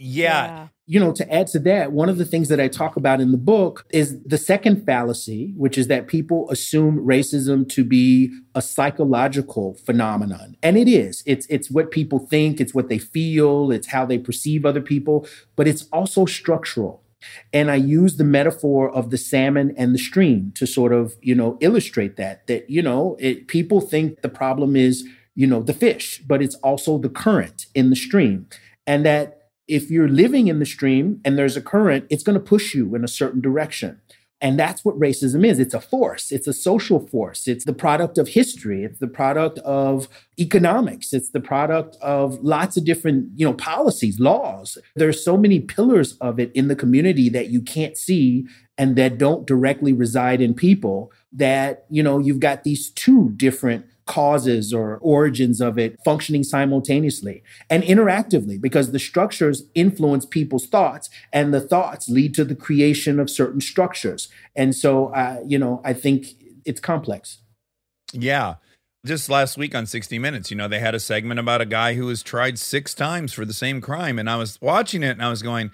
yeah. 0.02 0.68
You 0.92 1.00
know, 1.00 1.14
to 1.14 1.34
add 1.34 1.48
to 1.48 1.58
that, 1.58 1.94
one 1.94 2.10
of 2.10 2.18
the 2.18 2.26
things 2.26 2.50
that 2.50 2.60
I 2.60 2.68
talk 2.68 2.98
about 2.98 3.22
in 3.22 3.32
the 3.32 3.38
book 3.38 3.86
is 3.92 4.22
the 4.24 4.38
second 4.38 4.86
fallacy, 4.86 5.54
which 5.56 5.78
is 5.78 5.88
that 5.88 6.08
people 6.08 6.50
assume 6.52 7.00
racism 7.00 7.66
to 7.70 7.86
be 7.86 8.30
a 8.56 8.62
psychological 8.62 9.76
phenomenon. 9.86 10.58
And 10.62 10.78
it 10.78 10.90
is. 10.90 11.24
It's 11.26 11.46
it's 11.46 11.72
what 11.72 11.92
people 11.92 12.20
think, 12.20 12.60
it's 12.60 12.74
what 12.74 12.90
they 12.90 12.98
feel, 12.98 13.72
it's 13.72 13.88
how 13.88 14.06
they 14.06 14.18
perceive 14.18 14.66
other 14.66 14.82
people, 14.82 15.26
but 15.56 15.66
it's 15.66 15.88
also 15.94 16.26
structural. 16.26 17.02
And 17.54 17.72
I 17.72 17.76
use 17.76 18.18
the 18.18 18.26
metaphor 18.26 18.90
of 18.90 19.12
the 19.12 19.18
salmon 19.18 19.74
and 19.78 19.96
the 19.96 20.00
stream 20.00 20.52
to 20.56 20.68
sort 20.68 20.92
of, 20.92 21.16
you 21.22 21.36
know, 21.36 21.58
illustrate 21.62 22.18
that 22.18 22.48
that, 22.48 22.70
you 22.70 22.82
know, 22.82 23.16
it, 23.18 23.48
people 23.48 23.80
think 23.80 24.24
the 24.24 24.30
problem 24.44 24.76
is, 24.76 25.08
you 25.36 25.48
know, 25.48 25.64
the 25.64 25.74
fish, 25.74 26.22
but 26.28 26.42
it's 26.42 26.56
also 26.56 26.98
the 26.98 27.08
current 27.08 27.68
in 27.74 27.92
the 27.92 27.96
stream. 27.96 28.48
And 28.86 29.06
that 29.06 29.41
if 29.72 29.90
you're 29.90 30.10
living 30.10 30.50
in 30.50 30.60
the 30.60 30.66
stream 30.66 31.22
and 31.24 31.38
there's 31.38 31.56
a 31.56 31.62
current, 31.62 32.06
it's 32.10 32.24
going 32.24 32.34
to 32.34 32.46
push 32.46 32.76
you 32.76 32.94
in 32.94 33.06
a 33.06 33.08
certain 33.08 33.40
direction. 33.40 34.02
And 34.42 34.60
that's 34.60 34.84
what 34.84 35.00
racism 35.00 35.46
is. 35.46 35.60
It's 35.60 35.74
a 35.74 35.80
force. 35.80 36.32
It's 36.32 36.48
a 36.48 36.52
social 36.52 37.08
force. 37.08 37.48
It's 37.48 37.64
the 37.64 37.74
product 37.74 38.18
of 38.18 38.28
history. 38.28 38.84
It's 38.84 39.00
the 39.00 39.08
product 39.08 39.60
of 39.60 40.10
economics. 40.38 41.14
It's 41.14 41.30
the 41.30 41.40
product 41.40 41.96
of 42.02 42.44
lots 42.44 42.76
of 42.76 42.84
different, 42.84 43.30
you 43.36 43.46
know, 43.46 43.54
policies, 43.54 44.20
laws. 44.20 44.78
There's 44.96 45.24
so 45.24 45.38
many 45.38 45.62
pillars 45.62 46.18
of 46.18 46.38
it 46.38 46.52
in 46.54 46.68
the 46.68 46.76
community 46.76 47.30
that 47.30 47.50
you 47.50 47.62
can't 47.62 47.96
see 47.96 48.48
and 48.78 48.98
that 48.98 49.18
don't 49.18 49.48
directly 49.48 49.94
reside 49.94 50.42
in 50.42 50.54
people 50.54 51.14
that, 51.32 51.86
you 51.90 52.04
know, 52.04 52.18
you've 52.18 52.40
got 52.42 52.64
these 52.64 52.90
two 52.90 53.30
different 53.38 53.86
causes 54.06 54.74
or 54.74 54.98
origins 54.98 55.62
of 55.62 55.78
it 55.78 55.98
functioning 56.04 56.44
simultaneously 56.44 57.44
and 57.70 57.84
interactively 57.84 58.60
because 58.60 58.92
the 58.92 59.00
structures 59.00 59.64
influence 59.76 60.26
people's 60.26 60.68
thoughts 60.68 61.10
and 61.32 61.54
the 61.54 61.62
thoughts 61.62 62.10
lead 62.10 62.34
to 62.34 62.44
the 62.44 62.56
creation 62.56 63.20
of 63.20 63.30
certain 63.30 63.62
structures 63.62 64.28
and 64.56 64.76
so 64.76 65.08
uh, 65.14 65.40
you 65.46 65.58
know 65.58 65.82
i 65.86 65.94
think 65.94 66.28
it's 66.66 66.80
complex 66.80 67.40
Yeah. 68.14 68.56
Just 69.06 69.30
last 69.30 69.58
week 69.58 69.74
on 69.74 69.88
60 69.88 70.20
Minutes, 70.20 70.52
you 70.52 70.58
know, 70.58 70.68
they 70.68 70.80
had 70.80 70.94
a 70.94 71.00
segment 71.00 71.40
about 71.40 71.60
a 71.60 71.66
guy 71.66 71.96
who 71.96 72.06
was 72.06 72.22
tried 72.22 72.60
six 72.60 72.94
times 72.94 73.34
for 73.34 73.46
the 73.46 73.54
same 73.54 73.82
crime. 73.82 74.20
And 74.20 74.30
I 74.30 74.36
was 74.36 74.60
watching 74.62 75.02
it 75.02 75.12
and 75.12 75.24
I 75.24 75.30
was 75.30 75.42
going, 75.42 75.72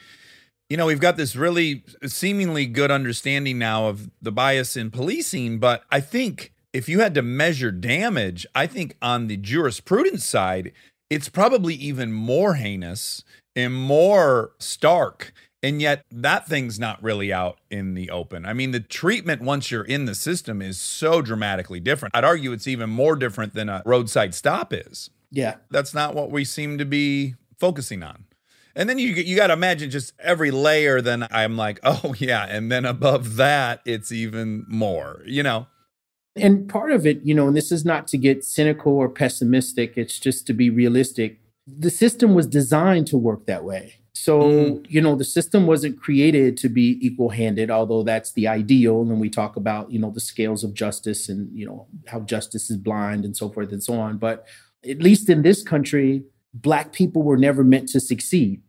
you 0.70 0.78
know, 0.78 0.86
we've 0.86 1.02
got 1.02 1.18
this 1.18 1.36
really 1.36 1.84
seemingly 2.06 2.66
good 2.66 2.90
understanding 2.90 3.60
now 3.60 3.88
of 3.88 4.10
the 4.22 4.32
bias 4.32 4.78
in 4.78 4.92
policing. 4.92 5.60
But 5.60 5.84
I 5.92 6.00
think 6.00 6.54
if 6.78 6.88
you 6.88 7.00
had 7.00 7.16
to 7.16 7.24
measure 7.24 7.72
damage, 7.72 8.46
I 8.54 8.68
think 8.68 8.98
on 9.02 9.26
the 9.26 9.36
jurisprudence 9.36 10.24
side, 10.24 10.74
it's 11.10 11.28
probably 11.28 11.74
even 11.74 12.14
more 12.14 12.54
heinous 12.54 13.24
and 13.56 13.74
more 13.74 14.52
stark. 14.60 15.34
And 15.64 15.82
yet 15.82 16.06
that 16.12 16.48
thing's 16.48 16.80
not 16.80 17.02
really 17.02 17.34
out 17.34 17.58
in 17.72 17.96
the 17.96 18.12
open. 18.12 18.46
I 18.46 18.54
mean, 18.54 18.74
the 18.74 18.80
treatment 18.80 19.42
once 19.42 19.72
you're 19.72 19.84
in 19.84 20.06
the 20.06 20.14
system 20.14 20.62
is 20.62 20.80
so 20.80 21.24
dramatically 21.24 21.80
different. 21.80 22.16
I'd 22.16 22.24
argue 22.24 22.52
it's 22.52 22.68
even 22.68 22.92
more 22.92 23.16
different 23.16 23.56
than 23.56 23.70
a 23.70 23.82
roadside 23.84 24.36
stop 24.36 24.72
is. 24.72 25.10
yeah 25.32 25.56
That's 25.72 25.96
not 25.96 26.14
what 26.14 26.30
we 26.30 26.46
seem 26.46 26.78
to 26.78 26.86
be 26.86 27.34
focusing 27.58 28.04
on. 28.04 28.26
And 28.76 28.88
then 28.88 29.00
you 29.00 29.10
you 29.14 29.36
got 29.36 29.48
to 29.48 29.54
imagine 29.54 29.90
just 29.90 30.14
every 30.20 30.52
layer. 30.52 31.02
Then 31.02 31.28
I'm 31.32 31.58
like, 31.58 31.80
oh 31.84 32.14
yeah, 32.20 32.46
and 32.48 32.72
then 32.72 32.86
above 32.86 33.38
that, 33.38 33.82
it's 33.84 34.12
even 34.12 34.64
more. 34.68 35.24
You 35.26 35.42
know. 35.42 35.66
And 36.40 36.68
part 36.70 36.92
of 36.92 37.06
it, 37.06 37.22
you 37.24 37.34
know, 37.34 37.48
and 37.48 37.56
this 37.56 37.72
is 37.72 37.84
not 37.86 38.08
to 38.10 38.18
get 38.18 38.44
cynical 38.44 38.94
or 38.94 39.10
pessimistic, 39.10 39.94
it's 39.98 40.20
just 40.20 40.48
to 40.48 40.54
be 40.54 40.70
realistic. 40.70 41.40
The 41.68 41.90
system 41.90 42.34
was 42.34 42.48
designed 42.48 43.08
to 43.08 43.18
work 43.18 43.46
that 43.46 43.64
way. 43.64 43.96
So, 44.14 44.42
Mm. 44.42 44.86
you 44.90 45.00
know, 45.00 45.16
the 45.16 45.24
system 45.24 45.68
wasn't 45.68 46.00
created 46.00 46.58
to 46.58 46.70
be 46.70 46.98
equal 47.02 47.30
handed, 47.30 47.70
although 47.70 48.04
that's 48.04 48.34
the 48.34 48.48
ideal. 48.48 49.02
And 49.02 49.20
we 49.22 49.30
talk 49.30 49.56
about, 49.56 49.92
you 49.92 50.00
know, 50.00 50.10
the 50.10 50.20
scales 50.20 50.64
of 50.64 50.74
justice 50.74 51.30
and, 51.30 51.56
you 51.58 51.66
know, 51.68 51.88
how 52.08 52.22
justice 52.22 52.70
is 52.72 52.78
blind 52.78 53.26
and 53.26 53.38
so 53.38 53.50
forth 53.50 53.72
and 53.72 53.84
so 53.84 53.94
on. 53.94 54.18
But 54.18 54.46
at 54.90 55.02
least 55.02 55.30
in 55.30 55.44
this 55.44 55.62
country, 55.64 56.24
Black 56.54 56.92
people 56.94 57.22
were 57.22 57.38
never 57.38 57.64
meant 57.64 57.90
to 57.90 58.00
succeed. 58.00 58.62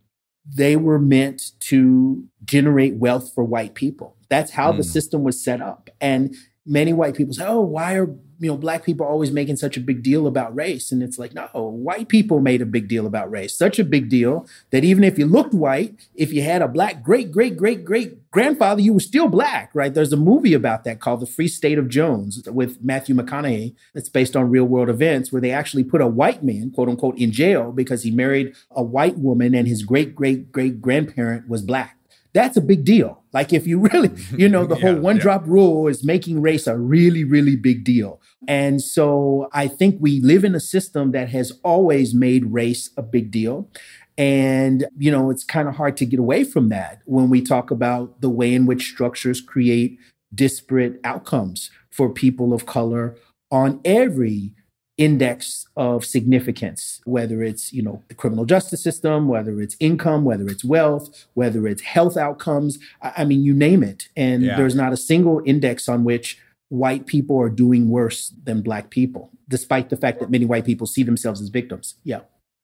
They 0.44 0.76
were 0.76 0.98
meant 0.98 1.52
to 1.60 2.24
generate 2.44 2.96
wealth 2.96 3.32
for 3.34 3.44
white 3.44 3.74
people. 3.74 4.16
That's 4.28 4.50
how 4.50 4.72
the 4.72 4.82
Mm. 4.82 4.92
system 4.92 5.22
was 5.22 5.42
set 5.42 5.62
up. 5.62 5.88
And 6.00 6.34
many 6.68 6.92
white 6.92 7.14
people 7.14 7.34
say, 7.34 7.44
"Oh, 7.46 7.60
why 7.60 7.94
are 7.94 8.14
you 8.40 8.48
know 8.48 8.56
black 8.56 8.84
people 8.84 9.04
always 9.04 9.32
making 9.32 9.56
such 9.56 9.76
a 9.76 9.80
big 9.80 10.02
deal 10.02 10.26
about 10.26 10.54
race?" 10.54 10.92
And 10.92 11.02
it's 11.02 11.18
like, 11.18 11.34
no, 11.34 11.48
white 11.52 12.08
people 12.08 12.40
made 12.40 12.62
a 12.62 12.66
big 12.66 12.86
deal 12.88 13.06
about 13.06 13.30
race. 13.30 13.56
Such 13.56 13.78
a 13.78 13.84
big 13.84 14.08
deal 14.08 14.46
that 14.70 14.84
even 14.84 15.02
if 15.02 15.18
you 15.18 15.26
looked 15.26 15.54
white, 15.54 15.94
if 16.14 16.32
you 16.32 16.42
had 16.42 16.62
a 16.62 16.68
black 16.68 17.02
great 17.02 17.32
great 17.32 17.56
great 17.56 17.84
great 17.84 18.30
grandfather, 18.30 18.80
you 18.80 18.92
were 18.92 19.00
still 19.00 19.28
black, 19.28 19.70
right? 19.74 19.92
There's 19.92 20.12
a 20.12 20.16
movie 20.16 20.54
about 20.54 20.84
that 20.84 21.00
called 21.00 21.20
The 21.20 21.26
Free 21.26 21.48
State 21.48 21.78
of 21.78 21.88
Jones 21.88 22.42
with 22.46 22.82
Matthew 22.84 23.14
McConaughey. 23.14 23.74
It's 23.94 24.08
based 24.10 24.36
on 24.36 24.50
real 24.50 24.66
world 24.66 24.90
events 24.90 25.32
where 25.32 25.40
they 25.40 25.50
actually 25.50 25.84
put 25.84 26.00
a 26.00 26.06
white 26.06 26.44
man, 26.44 26.70
quote 26.70 26.88
unquote, 26.88 27.18
in 27.18 27.32
jail 27.32 27.72
because 27.72 28.02
he 28.02 28.10
married 28.10 28.54
a 28.70 28.82
white 28.82 29.18
woman 29.18 29.54
and 29.54 29.66
his 29.66 29.82
great 29.82 30.14
great 30.14 30.52
great 30.52 30.80
grandparent 30.80 31.48
was 31.48 31.62
black. 31.62 31.97
That's 32.38 32.56
a 32.56 32.60
big 32.60 32.84
deal. 32.84 33.24
Like 33.32 33.52
if 33.52 33.66
you 33.66 33.80
really, 33.80 34.10
you 34.36 34.48
know, 34.48 34.64
the 34.64 34.74
whole 34.82 34.94
Yeah, 34.94 35.00
one 35.00 35.16
yeah. 35.16 35.22
drop 35.22 35.46
rule 35.46 35.88
is 35.88 36.04
making 36.04 36.40
race 36.40 36.68
a 36.68 36.78
really, 36.78 37.24
really 37.24 37.56
big 37.56 37.82
deal. 37.82 38.20
And 38.46 38.80
so 38.80 39.48
I 39.52 39.66
think 39.66 39.96
we 39.98 40.20
live 40.20 40.44
in 40.44 40.54
a 40.54 40.60
system 40.60 41.10
that 41.12 41.28
has 41.30 41.52
always 41.64 42.14
made 42.14 42.52
race 42.52 42.90
a 42.96 43.02
big 43.02 43.32
deal. 43.32 43.68
And, 44.16 44.86
you 44.96 45.10
know, 45.10 45.30
it's 45.30 45.42
kind 45.42 45.68
of 45.68 45.74
hard 45.74 45.96
to 45.96 46.06
get 46.06 46.20
away 46.20 46.44
from 46.44 46.68
that 46.68 47.02
when 47.06 47.28
we 47.28 47.42
talk 47.42 47.72
about 47.72 48.20
the 48.20 48.30
way 48.30 48.54
in 48.54 48.66
which 48.66 48.88
structures 48.88 49.40
create 49.40 49.98
disparate 50.32 51.00
outcomes 51.02 51.70
for 51.90 52.08
people 52.08 52.52
of 52.52 52.66
color 52.66 53.16
on 53.50 53.80
every 53.84 54.52
index 54.98 55.66
of 55.76 56.04
significance 56.04 57.00
whether 57.04 57.42
it's 57.42 57.72
you 57.72 57.80
know 57.82 58.02
the 58.08 58.14
criminal 58.14 58.44
justice 58.44 58.82
system 58.82 59.28
whether 59.28 59.60
it's 59.60 59.76
income 59.80 60.24
whether 60.24 60.46
it's 60.48 60.64
wealth 60.64 61.26
whether 61.34 61.66
it's 61.68 61.82
health 61.82 62.16
outcomes 62.16 62.78
i, 63.00 63.12
I 63.18 63.24
mean 63.24 63.42
you 63.42 63.54
name 63.54 63.82
it 63.84 64.08
and 64.16 64.42
Yeah. 64.42 64.56
there's 64.56 64.74
not 64.74 64.92
a 64.92 64.96
single 64.96 65.40
index 65.46 65.88
on 65.88 66.04
which 66.04 66.38
white 66.68 67.06
people 67.06 67.40
are 67.40 67.48
doing 67.48 67.88
worse 67.90 68.34
than 68.44 68.60
black 68.60 68.90
people 68.90 69.30
despite 69.48 69.88
the 69.88 69.96
fact 69.96 70.18
that 70.20 70.30
many 70.30 70.44
white 70.44 70.66
people 70.66 70.86
see 70.86 71.04
themselves 71.04 71.40
as 71.40 71.48
victims 71.48 71.94
yeah 72.04 72.20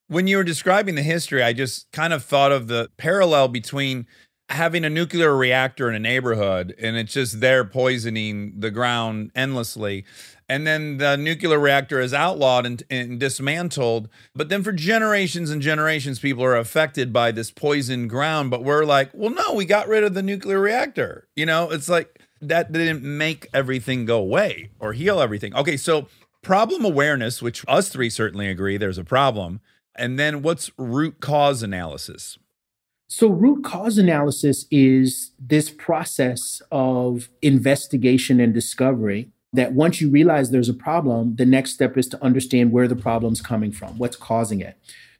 When 0.08 0.26
you 0.26 0.36
were 0.36 0.44
describing 0.44 0.96
the 0.96 1.02
history, 1.02 1.42
I 1.42 1.52
just 1.54 1.90
kind 1.92 2.12
of 2.12 2.22
thought 2.22 2.52
of 2.52 2.66
the 2.68 2.90
parallel 2.98 3.48
between 3.48 4.06
having 4.50 4.84
a 4.84 4.90
nuclear 4.90 5.34
reactor 5.34 5.88
in 5.88 5.94
a 5.94 5.98
neighborhood 5.98 6.74
and 6.78 6.96
it's 6.96 7.14
just 7.14 7.40
there 7.40 7.64
poisoning 7.64 8.52
the 8.60 8.70
ground 8.70 9.30
endlessly. 9.34 10.04
And 10.48 10.66
then 10.66 10.98
the 10.98 11.16
nuclear 11.16 11.58
reactor 11.58 12.00
is 12.00 12.12
outlawed 12.12 12.66
and, 12.66 12.82
and 12.90 13.18
dismantled. 13.18 14.08
But 14.34 14.50
then 14.50 14.62
for 14.62 14.72
generations 14.72 15.50
and 15.50 15.62
generations, 15.62 16.18
people 16.18 16.44
are 16.44 16.56
affected 16.56 17.12
by 17.12 17.30
this 17.30 17.50
poisoned 17.50 18.10
ground. 18.10 18.50
But 18.50 18.62
we're 18.62 18.84
like, 18.84 19.10
well, 19.14 19.30
no, 19.30 19.54
we 19.54 19.64
got 19.64 19.88
rid 19.88 20.04
of 20.04 20.14
the 20.14 20.22
nuclear 20.22 20.60
reactor. 20.60 21.28
You 21.34 21.46
know, 21.46 21.70
it's 21.70 21.88
like 21.88 22.20
that 22.42 22.72
didn't 22.72 23.02
make 23.02 23.48
everything 23.54 24.04
go 24.04 24.18
away 24.18 24.70
or 24.78 24.92
heal 24.92 25.20
everything. 25.20 25.54
Okay, 25.54 25.78
so 25.78 26.08
problem 26.42 26.84
awareness, 26.84 27.40
which 27.40 27.64
us 27.66 27.88
three 27.88 28.10
certainly 28.10 28.48
agree 28.48 28.76
there's 28.76 28.98
a 28.98 29.04
problem. 29.04 29.60
And 29.96 30.18
then 30.18 30.42
what's 30.42 30.70
root 30.76 31.20
cause 31.20 31.62
analysis? 31.62 32.38
So, 33.06 33.28
root 33.28 33.62
cause 33.62 33.96
analysis 33.98 34.66
is 34.70 35.32
this 35.38 35.70
process 35.70 36.60
of 36.72 37.28
investigation 37.42 38.40
and 38.40 38.52
discovery 38.52 39.30
that 39.54 39.72
once 39.72 40.00
you 40.00 40.10
realize 40.10 40.50
there's 40.50 40.68
a 40.68 40.74
problem, 40.74 41.36
the 41.36 41.46
next 41.46 41.72
step 41.72 41.96
is 41.96 42.06
to 42.08 42.22
understand 42.22 42.72
where 42.72 42.88
the 42.88 42.96
problem's 42.96 43.40
coming 43.40 43.72
from, 43.72 43.96
what's 43.98 44.16
causing 44.16 44.60
it. 44.60 44.76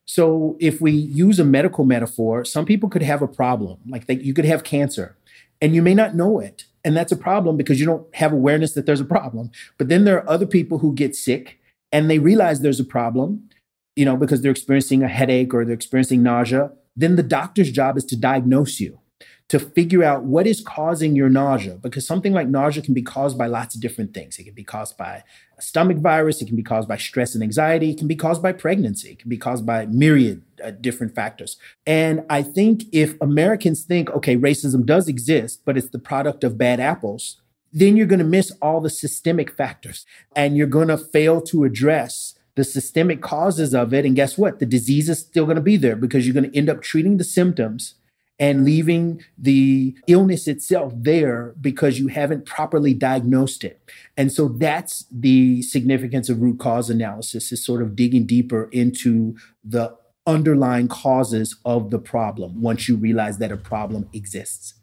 So, 0.07 0.57
if 0.61 0.81
we 0.81 0.93
use 0.93 1.41
a 1.41 1.45
medical 1.45 1.85
metaphor, 1.85 2.45
some 2.45 2.67
people 2.67 2.91
could 2.91 3.03
have 3.03 3.23
a 3.23 3.29
problem, 3.29 3.79
like 3.89 4.07
they, 4.07 4.17
you 4.17 4.35
could 4.35 4.45
have 4.45 4.63
cancer, 4.63 5.17
and 5.63 5.75
you 5.75 5.81
may 5.81 5.95
not 5.95 6.15
know 6.15 6.41
it. 6.41 6.65
And 6.85 6.95
that's 6.95 7.13
a 7.13 7.17
problem 7.17 7.57
because 7.57 7.81
you 7.81 7.87
don't 7.87 8.15
have 8.15 8.33
awareness 8.33 8.73
that 8.75 8.85
there's 8.85 9.01
a 9.01 9.07
problem. 9.07 9.51
But 9.79 9.89
then 9.89 10.05
there 10.05 10.19
are 10.19 10.29
other 10.29 10.47
people 10.47 10.79
who 10.79 10.95
get 10.95 11.17
sick 11.17 11.59
and 11.91 12.11
they 12.11 12.19
realize 12.19 12.61
there's 12.61 12.81
a 12.81 12.85
problem, 12.85 13.49
you 13.97 14.05
know, 14.05 14.17
because 14.17 14.43
they're 14.43 14.51
experiencing 14.51 15.03
a 15.03 15.09
headache 15.09 15.55
or 15.55 15.65
they're 15.65 15.75
experiencing 15.75 16.23
nausea. 16.23 16.73
Then 16.95 17.17
the 17.17 17.23
doctor's 17.23 17.73
job 17.73 17.97
is 17.97 18.05
to 18.07 18.17
diagnose 18.17 18.81
you, 18.81 19.01
to 19.49 19.59
figure 19.59 20.03
out 20.03 20.25
what 20.25 20.47
is 20.47 20.63
causing 20.63 21.15
your 21.15 21.29
nausea, 21.29 21.75
because 21.75 22.07
something 22.07 22.33
like 22.33 22.49
nausea 22.49 22.83
can 22.83 22.95
be 22.95 23.03
caused 23.03 23.37
by 23.37 23.47
lots 23.47 23.75
of 23.75 23.81
different 23.81 24.15
things. 24.15 24.39
It 24.39 24.45
can 24.45 24.55
be 24.55 24.65
caused 24.65 24.97
by 24.97 25.23
a 25.59 25.63
stomach 25.63 25.99
virus, 25.99 26.41
it 26.41 26.47
can 26.47 26.57
be 26.57 26.63
caused 26.63 26.89
by 26.89 26.97
stress 26.97 27.35
and 27.35 27.43
anxiety, 27.43 27.91
it 27.91 27.99
can 27.99 28.09
be 28.09 28.17
caused 28.17 28.43
by 28.43 28.53
pregnancy, 28.53 29.11
it 29.11 29.19
can 29.19 29.29
be 29.29 29.37
caused 29.37 29.67
by 29.67 29.87
myriad 29.87 30.43
uh, 30.65 30.71
different 30.71 31.15
factors. 31.15 31.59
And 31.87 32.25
I 32.31 32.43
think 32.43 32.85
if 32.91 33.21
Americans 33.21 33.85
think, 33.85 34.11
okay, 34.11 34.37
racism 34.37 34.87
does 34.87 35.09
exist, 35.09 35.61
but 35.65 35.77
it's 35.77 35.91
the 35.91 35.99
product 35.99 36.43
of 36.43 36.57
bad 36.57 36.81
apples, 36.81 37.41
then 37.71 37.97
you're 37.97 38.07
going 38.07 38.21
to 38.21 38.25
miss 38.25 38.51
all 38.63 38.81
the 38.81 38.89
systemic 38.89 39.51
factors 39.51 40.07
and 40.35 40.57
you're 40.57 40.67
going 40.67 40.89
to 40.89 40.97
fail 40.97 41.43
to 41.43 41.65
address 41.65 42.39
the 42.55 42.65
systemic 42.65 43.21
causes 43.21 43.75
of 43.75 43.93
it. 43.93 44.07
And 44.07 44.17
guess 44.17 44.39
what? 44.39 44.59
The 44.61 44.67
disease 44.67 45.09
is 45.09 45.19
still 45.19 45.45
going 45.45 45.57
to 45.57 45.63
be 45.63 45.77
there 45.77 45.97
because 45.97 46.27
you're 46.27 46.35
going 46.35 46.51
to 46.51 46.57
end 46.57 46.71
up 46.71 46.83
treating 46.83 47.17
the 47.19 47.25
symptoms 47.25 47.95
and 48.39 48.65
leaving 48.65 49.23
the 49.39 49.97
illness 50.07 50.49
itself 50.49 50.93
there 50.97 51.55
because 51.61 51.99
you 51.99 52.09
haven't 52.09 52.47
properly 52.47 52.93
diagnosed 52.93 53.63
it. 53.63 53.81
And 54.17 54.33
so 54.33 54.49
that's 54.49 55.07
the 55.11 55.63
significance 55.63 56.29
of 56.29 56.41
root 56.41 56.59
cause 56.59 56.91
analysis 56.91 57.53
is 57.53 57.65
sort 57.65 57.83
of 57.83 57.95
digging 57.95 58.27
deeper 58.27 58.69
into 58.73 59.37
the 59.63 59.97
underlying 60.27 60.89
causes 60.89 61.57
of 61.65 61.91
the 61.91 61.99
problem 61.99 62.61
once 62.61 62.89
you 62.89 62.97
realize 62.97 63.39
that 63.39 63.53
a 63.53 63.57
problem 63.57 64.09
exists. 64.13 64.75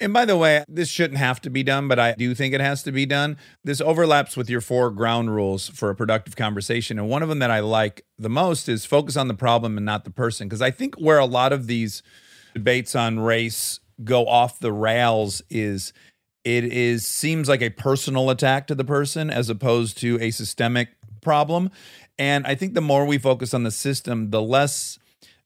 And 0.00 0.12
by 0.12 0.24
the 0.24 0.36
way, 0.36 0.64
this 0.68 0.88
shouldn't 0.88 1.18
have 1.18 1.40
to 1.42 1.50
be 1.50 1.62
done, 1.62 1.86
but 1.86 2.00
I 2.00 2.14
do 2.14 2.34
think 2.34 2.52
it 2.52 2.60
has 2.60 2.82
to 2.82 2.92
be 2.92 3.06
done. 3.06 3.36
This 3.62 3.80
overlaps 3.80 4.36
with 4.36 4.50
your 4.50 4.60
four 4.60 4.90
ground 4.90 5.32
rules 5.32 5.68
for 5.68 5.88
a 5.88 5.94
productive 5.94 6.34
conversation. 6.34 6.98
And 6.98 7.08
one 7.08 7.22
of 7.22 7.28
them 7.28 7.38
that 7.38 7.50
I 7.50 7.60
like 7.60 8.04
the 8.18 8.28
most 8.28 8.68
is 8.68 8.84
focus 8.84 9.16
on 9.16 9.28
the 9.28 9.34
problem 9.34 9.76
and 9.76 9.86
not 9.86 10.04
the 10.04 10.10
person. 10.10 10.48
Because 10.48 10.60
I 10.60 10.72
think 10.72 10.96
where 10.96 11.18
a 11.18 11.26
lot 11.26 11.52
of 11.52 11.68
these 11.68 12.02
debates 12.54 12.94
on 12.94 13.20
race 13.20 13.80
go 14.02 14.26
off 14.26 14.58
the 14.58 14.72
rails 14.72 15.42
is 15.50 15.92
it 16.44 16.64
is 16.64 17.06
seems 17.06 17.48
like 17.48 17.62
a 17.62 17.70
personal 17.70 18.30
attack 18.30 18.66
to 18.66 18.74
the 18.74 18.84
person 18.84 19.30
as 19.30 19.48
opposed 19.48 19.98
to 19.98 20.18
a 20.20 20.30
systemic 20.30 20.88
problem. 21.20 21.70
And 22.18 22.46
I 22.46 22.54
think 22.54 22.74
the 22.74 22.80
more 22.80 23.04
we 23.04 23.18
focus 23.18 23.54
on 23.54 23.62
the 23.62 23.70
system, 23.70 24.30
the 24.30 24.42
less 24.42 24.98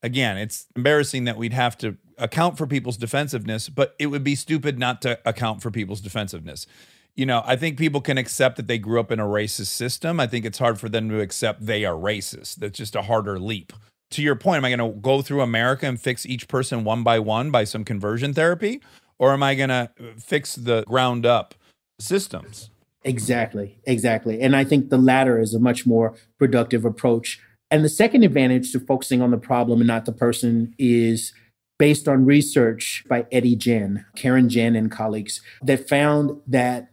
again, 0.03 0.37
it's 0.39 0.67
embarrassing 0.77 1.25
that 1.25 1.37
we'd 1.37 1.53
have 1.53 1.77
to 1.79 1.97
account 2.19 2.59
for 2.59 2.67
people's 2.67 2.97
defensiveness, 2.97 3.69
but 3.69 3.95
it 3.99 4.07
would 4.07 4.25
be 4.25 4.35
stupid 4.35 4.79
not 4.79 5.03
to 5.03 5.19
account 5.25 5.63
for 5.63 5.71
people's 5.71 6.01
defensiveness. 6.01 6.67
You 7.15 7.27
know, 7.27 7.43
I 7.45 7.57
think 7.57 7.79
people 7.79 8.01
can 8.01 8.19
accept 8.19 8.57
that 8.57 8.69
they 8.69 8.79
grew 8.79 9.01
up 9.01 9.11
in 9.11 9.19
a 9.19 9.25
racist 9.25 9.69
system. 9.69 10.21
I 10.21 10.27
think 10.27 10.45
it's 10.45 10.59
hard 10.59 10.79
for 10.79 10.89
them 10.89 11.09
to 11.09 11.21
accept 11.21 11.67
they 11.67 11.85
are 11.85 11.95
racist. 11.95 12.57
That's 12.57 12.79
just 12.79 12.95
a 12.95 13.03
harder 13.03 13.39
leap. 13.39 13.73
To 14.13 14.23
your 14.23 14.37
point, 14.37 14.59
am 14.59 14.65
I 14.65 14.75
going 14.75 14.93
to 14.93 14.99
go 15.01 15.23
through 15.23 15.43
America 15.43 15.87
and 15.87 16.01
fix 16.01 16.25
each 16.25 16.49
person 16.49 16.85
one 16.85 17.03
by 17.03 17.19
one 17.19 17.51
by 17.51 17.65
some 17.65 17.85
conversion 17.85 18.33
therapy? 18.33 18.81
Or 19.19 19.33
am 19.33 19.43
I 19.43 19.55
going 19.55 19.69
to 19.69 19.91
fix 20.19 20.55
the 20.55 20.85
ground 20.85 21.27
up 21.27 21.55
systems? 21.99 22.71
Exactly, 23.05 23.79
exactly. 23.85 24.41
And 24.41 24.57
I 24.57 24.65
think 24.65 24.91
the 24.91 24.99
latter 24.99 25.39
is 25.41 25.55
a 25.55 25.59
much 25.59 25.87
more 25.87 26.15
productive 26.39 26.85
approach. 26.85 27.41
And 27.71 27.85
the 27.85 27.89
second 27.89 28.23
advantage 28.23 28.73
to 28.73 28.81
focusing 28.81 29.21
on 29.21 29.31
the 29.31 29.39
problem 29.39 29.81
and 29.81 29.89
not 29.89 30.05
the 30.05 30.13
person 30.13 30.75
is 30.79 31.33
based 31.79 32.09
on 32.09 32.25
research 32.25 33.05
by 33.09 33.27
Etty 33.31 33.57
Jehn, 33.57 34.05
Karen 34.17 34.49
Jehn 34.49 34.77
and 34.77 34.91
colleagues 34.91 35.41
that 35.63 35.89
found 35.89 36.41
that 36.47 36.89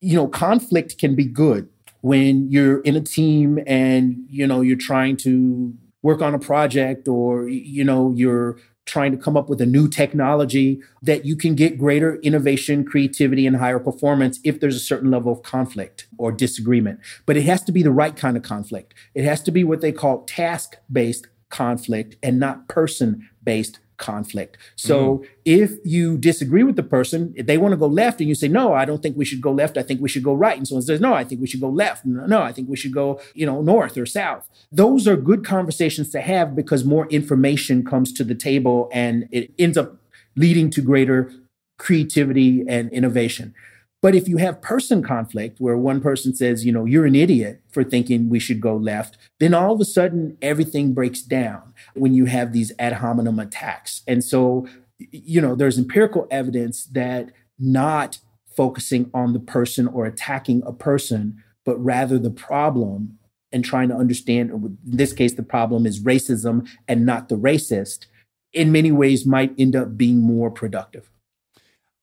you 0.00 0.14
know 0.14 0.28
conflict 0.28 0.98
can 0.98 1.16
be 1.16 1.24
good 1.24 1.68
when 2.00 2.50
you're 2.50 2.80
in 2.82 2.94
a 2.94 3.00
team 3.00 3.58
and 3.66 4.24
you 4.30 4.46
know 4.46 4.60
you're 4.60 4.76
trying 4.76 5.16
to 5.16 5.74
work 6.02 6.22
on 6.22 6.34
a 6.34 6.38
project 6.38 7.08
or 7.08 7.48
you 7.48 7.84
know 7.84 8.12
you're 8.16 8.58
trying 8.88 9.12
to 9.12 9.18
come 9.18 9.36
up 9.36 9.48
with 9.50 9.60
a 9.60 9.66
new 9.66 9.86
technology 9.86 10.80
that 11.02 11.24
you 11.24 11.36
can 11.36 11.54
get 11.54 11.78
greater 11.78 12.16
innovation, 12.16 12.84
creativity, 12.84 13.46
and 13.46 13.56
higher 13.56 13.78
performance 13.78 14.40
if 14.44 14.60
there's 14.60 14.76
a 14.76 14.80
certain 14.80 15.10
level 15.10 15.30
of 15.30 15.42
conflict 15.42 16.08
or 16.16 16.32
disagreement. 16.32 16.98
But 17.26 17.36
it 17.36 17.42
has 17.42 17.62
to 17.64 17.72
be 17.72 17.82
the 17.82 17.92
right 17.92 18.16
kind 18.16 18.36
of 18.36 18.42
conflict. 18.42 18.94
It 19.14 19.24
has 19.24 19.42
to 19.42 19.50
be 19.50 19.62
what 19.62 19.82
they 19.82 19.92
call 19.92 20.24
task 20.24 20.76
based 20.90 21.28
conflict 21.50 22.16
and 22.22 22.40
not 22.40 22.66
person 22.68 23.28
based 23.44 23.78
conflict. 23.98 24.56
So 24.76 25.18
mm-hmm. 25.18 25.24
if 25.44 25.72
you 25.84 26.16
disagree 26.16 26.62
with 26.62 26.76
the 26.76 26.82
person, 26.82 27.34
if 27.36 27.46
they 27.46 27.58
want 27.58 27.72
to 27.72 27.76
go 27.76 27.86
left 27.86 28.20
and 28.20 28.28
you 28.28 28.34
say, 28.34 28.48
no, 28.48 28.72
I 28.72 28.84
don't 28.84 29.02
think 29.02 29.16
we 29.16 29.24
should 29.24 29.42
go 29.42 29.52
left. 29.52 29.76
I 29.76 29.82
think 29.82 30.00
we 30.00 30.08
should 30.08 30.24
go 30.24 30.34
right. 30.34 30.56
And 30.56 30.66
someone 30.66 30.82
says, 30.82 31.00
no, 31.00 31.12
I 31.12 31.24
think 31.24 31.40
we 31.40 31.46
should 31.46 31.60
go 31.60 31.68
left. 31.68 32.06
No, 32.06 32.24
no, 32.26 32.40
I 32.40 32.52
think 32.52 32.68
we 32.68 32.76
should 32.76 32.94
go, 32.94 33.20
you 33.34 33.44
know, 33.44 33.60
north 33.60 33.98
or 33.98 34.06
south. 34.06 34.48
Those 34.72 35.06
are 35.06 35.16
good 35.16 35.44
conversations 35.44 36.10
to 36.10 36.20
have 36.20 36.56
because 36.56 36.84
more 36.84 37.06
information 37.08 37.84
comes 37.84 38.12
to 38.14 38.24
the 38.24 38.34
table 38.34 38.88
and 38.92 39.28
it 39.30 39.52
ends 39.58 39.76
up 39.76 39.96
leading 40.36 40.70
to 40.70 40.80
greater 40.80 41.30
creativity 41.78 42.64
and 42.68 42.90
innovation. 42.90 43.54
But 44.00 44.14
if 44.14 44.28
you 44.28 44.36
have 44.36 44.62
person 44.62 45.02
conflict 45.02 45.60
where 45.60 45.76
one 45.76 46.00
person 46.00 46.34
says, 46.34 46.64
you 46.64 46.70
know, 46.70 46.84
you're 46.84 47.06
an 47.06 47.16
idiot 47.16 47.60
for 47.72 47.82
thinking 47.82 48.28
we 48.28 48.38
should 48.38 48.60
go 48.60 48.76
left, 48.76 49.18
then 49.40 49.54
all 49.54 49.72
of 49.74 49.80
a 49.80 49.84
sudden 49.84 50.36
everything 50.40 50.94
breaks 50.94 51.20
down 51.20 51.74
when 51.94 52.14
you 52.14 52.26
have 52.26 52.52
these 52.52 52.72
ad 52.78 52.94
hominem 52.94 53.40
attacks. 53.40 54.02
And 54.06 54.22
so, 54.22 54.68
you 54.98 55.40
know, 55.40 55.56
there's 55.56 55.78
empirical 55.78 56.28
evidence 56.30 56.86
that 56.86 57.32
not 57.58 58.18
focusing 58.56 59.10
on 59.12 59.32
the 59.32 59.40
person 59.40 59.88
or 59.88 60.06
attacking 60.06 60.62
a 60.64 60.72
person, 60.72 61.42
but 61.64 61.76
rather 61.82 62.18
the 62.18 62.30
problem 62.30 63.18
and 63.50 63.64
trying 63.64 63.88
to 63.88 63.96
understand, 63.96 64.50
in 64.50 64.78
this 64.84 65.12
case, 65.12 65.34
the 65.34 65.42
problem 65.42 65.86
is 65.86 66.04
racism 66.04 66.68
and 66.86 67.04
not 67.04 67.28
the 67.28 67.36
racist, 67.36 68.06
in 68.52 68.70
many 68.70 68.92
ways 68.92 69.26
might 69.26 69.54
end 69.58 69.74
up 69.74 69.96
being 69.96 70.20
more 70.20 70.50
productive. 70.50 71.10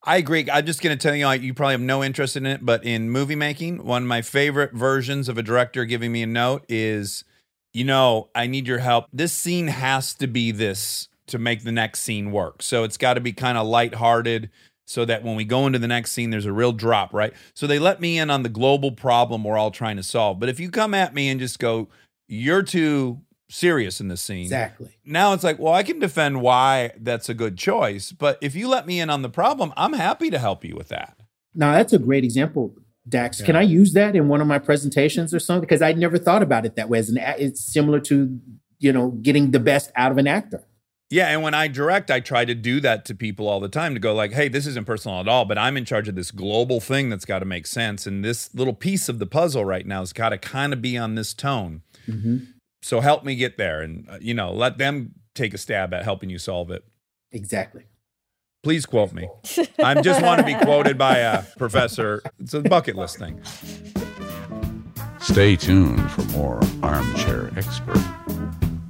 I 0.07 0.17
agree. 0.17 0.47
I'm 0.51 0.65
just 0.65 0.83
going 0.83 0.95
to 0.95 1.01
tell 1.01 1.15
you, 1.15 1.27
you 1.41 1.53
probably 1.55 1.73
have 1.73 1.81
no 1.81 2.03
interest 2.03 2.37
in 2.37 2.45
it, 2.45 2.63
but 2.63 2.85
in 2.85 3.09
movie 3.09 3.35
making, 3.35 3.83
one 3.83 4.03
of 4.03 4.07
my 4.07 4.21
favorite 4.21 4.73
versions 4.73 5.27
of 5.27 5.37
a 5.39 5.43
director 5.43 5.83
giving 5.83 6.11
me 6.11 6.21
a 6.21 6.27
note 6.27 6.63
is, 6.69 7.23
you 7.73 7.85
know, 7.85 8.29
I 8.35 8.45
need 8.45 8.67
your 8.67 8.77
help. 8.77 9.07
This 9.11 9.33
scene 9.33 9.67
has 9.67 10.13
to 10.15 10.27
be 10.27 10.51
this 10.51 11.09
to 11.27 11.39
make 11.39 11.63
the 11.63 11.71
next 11.71 12.01
scene 12.01 12.31
work. 12.31 12.61
So 12.61 12.83
it's 12.83 12.97
got 12.97 13.15
to 13.15 13.19
be 13.19 13.33
kind 13.33 13.57
of 13.57 13.65
lighthearted 13.65 14.51
so 14.85 15.05
that 15.05 15.23
when 15.23 15.35
we 15.35 15.43
go 15.43 15.65
into 15.65 15.79
the 15.79 15.87
next 15.87 16.11
scene, 16.11 16.29
there's 16.29 16.45
a 16.45 16.53
real 16.53 16.71
drop, 16.71 17.11
right? 17.11 17.33
So 17.55 17.65
they 17.65 17.79
let 17.79 17.99
me 17.99 18.19
in 18.19 18.29
on 18.29 18.43
the 18.43 18.49
global 18.49 18.91
problem 18.91 19.43
we're 19.43 19.57
all 19.57 19.71
trying 19.71 19.97
to 19.97 20.03
solve. 20.03 20.39
But 20.39 20.49
if 20.49 20.59
you 20.59 20.69
come 20.69 20.93
at 20.93 21.15
me 21.15 21.29
and 21.29 21.39
just 21.39 21.57
go, 21.57 21.89
you're 22.27 22.61
too 22.61 23.21
serious 23.49 24.01
in 24.01 24.07
this 24.07 24.21
scene. 24.21 24.43
Exactly. 24.43 24.97
Now 25.05 25.33
it's 25.33 25.43
like, 25.43 25.59
well, 25.59 25.73
I 25.73 25.83
can 25.83 25.99
defend 25.99 26.41
why 26.41 26.91
that's 26.99 27.29
a 27.29 27.33
good 27.33 27.57
choice. 27.57 28.11
But 28.11 28.37
if 28.41 28.55
you 28.55 28.67
let 28.67 28.87
me 28.87 28.99
in 28.99 29.09
on 29.09 29.21
the 29.21 29.29
problem, 29.29 29.73
I'm 29.77 29.93
happy 29.93 30.29
to 30.29 30.39
help 30.39 30.63
you 30.65 30.75
with 30.75 30.89
that. 30.89 31.19
Now 31.53 31.73
that's 31.73 31.93
a 31.93 31.99
great 31.99 32.23
example, 32.23 32.75
Dax. 33.07 33.41
Can 33.41 33.55
I 33.55 33.61
use 33.61 33.93
that 33.93 34.15
in 34.15 34.27
one 34.27 34.41
of 34.41 34.47
my 34.47 34.59
presentations 34.59 35.33
or 35.33 35.39
something? 35.39 35.61
Because 35.61 35.81
I'd 35.81 35.97
never 35.97 36.17
thought 36.17 36.43
about 36.43 36.65
it 36.65 36.75
that 36.75 36.89
way. 36.89 36.99
As 36.99 37.09
an, 37.09 37.17
it's 37.17 37.61
similar 37.61 37.99
to 38.01 38.39
you 38.79 38.91
know 38.91 39.11
getting 39.11 39.51
the 39.51 39.59
best 39.59 39.91
out 39.95 40.11
of 40.11 40.17
an 40.17 40.27
actor. 40.27 40.67
Yeah, 41.11 41.27
and 41.27 41.43
when 41.43 41.53
I 41.53 41.67
direct, 41.67 42.09
I 42.09 42.19
try 42.19 42.45
to 42.45 42.55
do 42.55 42.79
that 42.81 43.05
to 43.05 43.15
people 43.15 43.47
all 43.47 43.59
the 43.59 43.69
time 43.69 43.93
to 43.93 43.99
go 43.99 44.13
like, 44.13 44.33
"Hey, 44.33 44.47
this 44.47 44.65
isn't 44.65 44.87
personal 44.87 45.19
at 45.19 45.27
all, 45.27 45.45
but 45.45 45.57
I'm 45.57 45.77
in 45.77 45.85
charge 45.85 46.07
of 46.07 46.15
this 46.15 46.31
global 46.31 46.81
thing 46.81 47.09
that's 47.09 47.25
got 47.25 47.39
to 47.39 47.45
make 47.45 47.67
sense, 47.67 48.07
and 48.07 48.25
this 48.25 48.53
little 48.55 48.73
piece 48.73 49.07
of 49.07 49.19
the 49.19 49.27
puzzle 49.27 49.63
right 49.63 49.85
now 49.85 49.99
has 49.99 50.13
got 50.13 50.29
to 50.29 50.37
kind 50.37 50.73
of 50.73 50.81
be 50.81 50.97
on 50.97 51.15
this 51.15 51.33
tone. 51.33 51.83
Mm-hmm. 52.07 52.37
So 52.85 52.99
help 52.99 53.23
me 53.23 53.35
get 53.35 53.57
there, 53.57 53.81
and 53.81 54.07
uh, 54.07 54.19
you 54.21 54.35
know, 54.35 54.53
let 54.53 54.77
them 54.77 55.15
take 55.33 55.55
a 55.55 55.57
stab 55.57 55.91
at 55.91 56.03
helping 56.03 56.29
you 56.29 56.37
solve 56.37 56.69
it. 56.69 56.85
Exactly. 57.31 57.85
Please 58.61 58.85
quote 58.85 59.11
me. 59.11 59.27
I 59.79 59.99
just 60.03 60.21
want 60.21 60.39
to 60.39 60.45
be 60.45 60.53
quoted 60.53 60.95
by 60.95 61.17
a 61.17 61.41
professor. 61.57 62.21
It's 62.39 62.53
a 62.53 62.61
bucket 62.61 62.95
list 62.95 63.17
thing. 63.17 63.41
Stay 65.19 65.55
tuned 65.55 66.11
for 66.11 66.21
more 66.25 66.59
Armchair 66.83 67.49
Expert, 67.57 67.97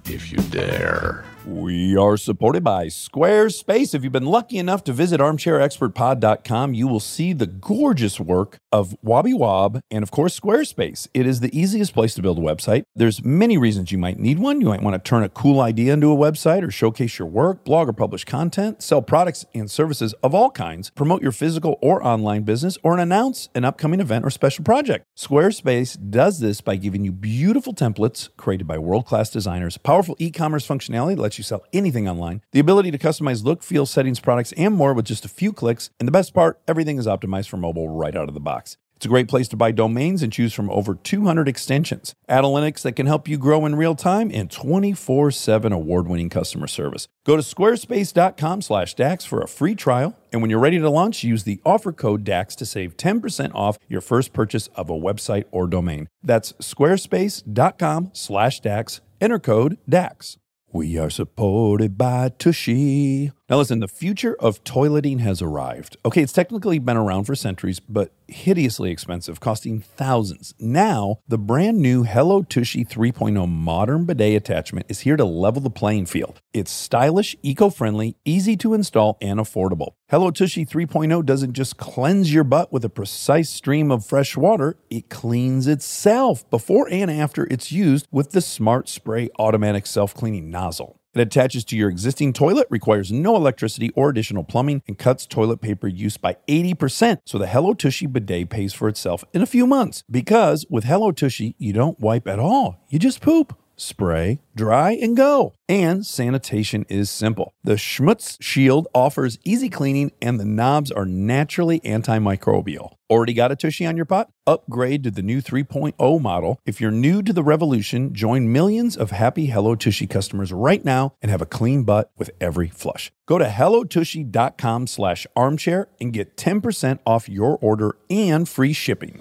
if 0.04 0.30
you 0.30 0.40
dare. 0.50 1.24
We 1.48 1.96
are 1.96 2.18
supported 2.18 2.64
by 2.64 2.88
Squarespace. 2.88 3.94
If 3.94 4.04
you've 4.04 4.12
been 4.12 4.26
lucky 4.26 4.58
enough 4.58 4.84
to 4.86 4.94
visit 4.94 5.20
armchairexpertpod.com, 5.20 6.74
you 6.74 6.88
will 6.88 7.00
see 7.00 7.34
the 7.34 7.46
gorgeous 7.46 8.20
work 8.20 8.58
of 8.72 8.96
Wobby 9.06 9.38
Wob 9.38 9.80
and, 9.92 10.02
of 10.02 10.10
course, 10.10 10.40
Squarespace. 10.40 11.08
It 11.14 11.28
is 11.28 11.42
the 11.42 11.56
easiest 11.56 11.94
place 11.94 12.16
to 12.16 12.24
build 12.24 12.40
a 12.40 12.42
website. 12.42 12.82
There's 12.96 13.24
many 13.24 13.60
reasons 13.60 13.92
you 13.92 14.00
might 14.00 14.18
need 14.18 14.40
one. 14.40 14.60
You 14.60 14.70
might 14.70 14.82
want 14.82 14.96
to 14.96 15.08
turn 15.08 15.22
a 15.22 15.30
cool 15.30 15.62
idea 15.62 15.94
into 15.94 16.12
a 16.12 16.16
website 16.16 16.64
or 16.64 16.72
showcase 16.72 17.20
your 17.20 17.28
work, 17.28 17.64
blog 17.64 17.90
or 17.90 17.94
publish 17.94 18.26
content, 18.26 18.82
sell 18.82 19.04
products 19.04 19.46
and 19.54 19.70
services 19.70 20.16
of 20.24 20.34
all 20.34 20.50
kinds, 20.50 20.90
promote 20.90 21.22
your 21.22 21.32
physical 21.32 21.78
or 21.80 22.04
online 22.04 22.42
business, 22.42 22.80
or 22.82 22.98
announce 22.98 23.50
an 23.54 23.66
upcoming 23.66 24.00
event 24.00 24.26
or 24.26 24.32
special 24.32 24.64
project. 24.64 25.06
Squarespace 25.16 25.96
does 26.10 26.40
this 26.40 26.60
by 26.62 26.76
giving 26.76 27.06
you 27.06 27.12
beautiful 27.12 27.74
templates 27.76 28.30
created 28.36 28.66
by 28.66 28.80
world 28.80 29.06
class 29.06 29.30
designers, 29.30 29.78
powerful 29.78 30.16
e 30.18 30.32
commerce 30.32 30.68
functionality 30.68 31.16
that 31.22 31.35
lets 31.36 31.40
you 31.40 31.44
sell 31.44 31.66
anything 31.74 32.08
online, 32.08 32.42
the 32.52 32.62
ability 32.62 32.92
to 32.92 32.98
customize 32.98 33.44
look, 33.44 33.62
feel, 33.62 33.86
settings, 33.86 34.22
products, 34.22 34.54
and 34.54 34.74
more 34.74 34.94
with 34.94 35.04
just 35.06 35.26
a 35.26 35.30
few 35.30 35.52
clicks. 35.52 35.90
And 36.00 36.08
the 36.08 36.12
best 36.12 36.34
part, 36.34 36.62
everything 36.68 36.98
is 36.98 37.08
optimized 37.08 37.50
for 37.50 37.58
mobile 37.58 37.90
right 37.90 38.16
out 38.16 38.30
of 38.30 38.34
the 38.34 38.40
box. 38.40 38.78
It's 38.96 39.06
a 39.06 39.10
great 39.10 39.28
place 39.28 39.50
to 39.50 39.58
buy 39.58 39.72
domains 39.72 40.24
and 40.24 40.32
choose 40.32 40.54
from 40.54 40.70
over 40.70 40.96
200 40.96 41.50
extensions, 41.50 42.14
analytics 42.30 42.82
that 42.84 42.96
can 42.96 43.08
help 43.08 43.28
you 43.28 43.38
grow 43.38 43.66
in 43.66 43.76
real 43.76 43.94
time, 43.94 44.32
and 44.34 44.50
24/7 44.50 45.74
award-winning 45.74 46.30
customer 46.30 46.68
service. 46.68 47.10
Go 47.26 47.36
to 47.36 47.42
squarespace.com/dax 47.42 49.26
for 49.26 49.42
a 49.42 49.50
free 49.50 49.76
trial, 49.76 50.16
and 50.32 50.42
when 50.42 50.50
you're 50.50 50.60
ready 50.60 50.80
to 50.80 50.90
launch, 50.90 51.26
use 51.26 51.44
the 51.44 51.60
offer 51.66 51.92
code 51.92 52.24
DAX 52.24 52.56
to 52.56 52.66
save 52.66 52.96
10% 52.96 53.54
off 53.54 53.78
your 53.90 54.00
first 54.00 54.32
purchase 54.32 54.68
of 54.76 54.90
a 54.90 54.94
website 54.94 55.44
or 55.52 55.68
domain. 55.68 56.08
That's 56.24 56.54
squarespace.com/dax. 56.54 59.02
Enter 59.22 59.40
code 59.40 59.78
DAX. 59.90 60.38
We 60.76 60.98
are 60.98 61.10
supported 61.10 61.98
by 61.98 62.28
Tushy. 62.38 63.32
Now, 63.48 63.58
listen, 63.58 63.80
the 63.80 63.88
future 63.88 64.36
of 64.40 64.64
toileting 64.64 65.20
has 65.20 65.40
arrived. 65.40 65.98
Okay, 66.04 66.24
it's 66.24 66.34
technically 66.34 66.80
been 66.80 66.98
around 66.98 67.26
for 67.26 67.36
centuries, 67.36 67.80
but 67.80 68.12
hideously 68.28 68.90
expensive, 68.90 69.40
costing 69.40 69.82
thousands. 69.82 70.56
Now, 70.58 71.20
the 71.28 71.38
brand 71.38 71.78
new 71.78 72.06
Hello 72.06 72.42
Tushy 72.42 72.84
3.0 72.84 73.48
modern 73.48 74.06
bidet 74.06 74.36
attachment 74.36 74.88
is 74.90 75.02
here 75.02 75.16
to 75.16 75.26
level 75.26 75.62
the 75.62 75.70
playing 75.70 76.08
field. 76.08 76.42
It's 76.54 76.72
stylish, 76.72 77.36
eco 77.44 77.70
friendly, 77.70 78.18
easy 78.26 78.58
to 78.58 78.74
install, 78.74 79.16
and 79.22 79.40
affordable. 79.40 79.92
Hello 80.10 80.32
Tushy 80.32 80.66
3.0 80.66 81.24
doesn't 81.24 81.54
just 81.54 81.78
cleanse 81.78 82.34
your 82.34 82.44
butt 82.44 82.74
with 82.74 82.84
a 82.84 82.90
precise 82.90 83.52
stream 83.52 83.92
of 83.92 84.04
fresh 84.04 84.36
water, 84.36 84.76
it 84.90 85.12
cleans 85.12 85.68
itself 85.68 86.50
before 86.50 86.88
and 86.90 87.12
after 87.12 87.46
it's 87.52 87.72
used 87.72 88.08
with 88.12 88.32
the 88.32 88.42
Smart 88.42 88.90
Spray 88.90 89.30
automatic 89.38 89.86
self 89.86 90.16
cleaning 90.16 90.50
nozzle. 90.50 91.00
It 91.16 91.22
attaches 91.22 91.64
to 91.66 91.78
your 91.78 91.90
existing 91.90 92.34
toilet, 92.34 92.68
requires 92.70 93.10
no 93.10 93.38
electricity 93.38 93.90
or 93.96 94.10
additional 94.10 94.44
plumbing, 94.44 94.84
and 94.86 94.98
cuts 94.98 95.26
toilet 95.26 95.62
paper 95.62 95.88
use 95.88 96.18
by 96.18 96.36
80%. 96.50 97.22
So 97.24 97.38
the 97.38 97.48
Hello 97.48 97.74
Tushy 97.74 98.06
bidet 98.06 98.50
pays 98.50 98.74
for 98.74 98.90
itself 98.90 99.24
in 99.34 99.42
a 99.42 99.46
few 99.46 99.66
months. 99.66 100.04
Because 100.12 100.66
with 100.70 100.84
Hello 100.84 101.14
Tushy, 101.14 101.56
you 101.58 101.72
don't 101.72 102.00
wipe 102.02 102.28
at 102.28 102.38
all, 102.38 102.84
you 102.90 103.00
just 103.00 103.22
poop. 103.22 103.58
Spray, 103.78 104.40
dry, 104.56 104.92
and 104.92 105.18
go. 105.18 105.54
And 105.68 106.06
sanitation 106.06 106.86
is 106.90 107.10
simple. 107.10 107.54
The 107.64 107.74
Schmutz 107.74 108.38
Shield 108.42 108.88
offers 108.94 109.40
easy 109.44 109.70
cleaning, 109.70 110.12
and 110.22 110.40
the 110.40 110.46
knobs 110.46 110.92
are 110.92 111.06
naturally 111.06 111.80
antimicrobial. 111.82 112.96
Already 113.10 113.34
got 113.34 113.52
a 113.52 113.56
Tushy 113.56 113.86
on 113.86 113.96
your 113.96 114.06
pot? 114.06 114.30
Upgrade 114.48 115.04
to 115.04 115.12
the 115.12 115.22
new 115.22 115.42
3.0 115.42 116.22
model. 116.22 116.60
If 116.66 116.82
you're 116.82 116.92
new 116.92 117.22
to 117.22 117.34
the 117.34 117.44
revolution, 117.44 118.14
join 118.14 118.52
millions 118.52 118.98
of 118.98 119.12
happy 119.12 119.48
Hello 119.48 119.76
Tushy 119.76 120.08
customers 120.08 120.52
right 120.52 120.84
now 120.84 121.14
and 121.22 121.30
have 121.30 121.42
a 121.42 121.46
clean 121.46 121.84
butt 121.84 122.12
with 122.18 122.32
every 122.42 122.70
flush. 122.70 123.12
Go 123.28 123.38
to 123.38 123.46
hellotushy.com 123.46 124.88
slash 124.88 125.28
armchair 125.36 125.90
and 126.00 126.14
get 126.14 126.36
10% 126.36 127.00
off 127.06 127.30
your 127.30 127.58
order 127.62 127.96
and 128.10 128.50
free 128.50 128.74
shipping. 128.74 129.20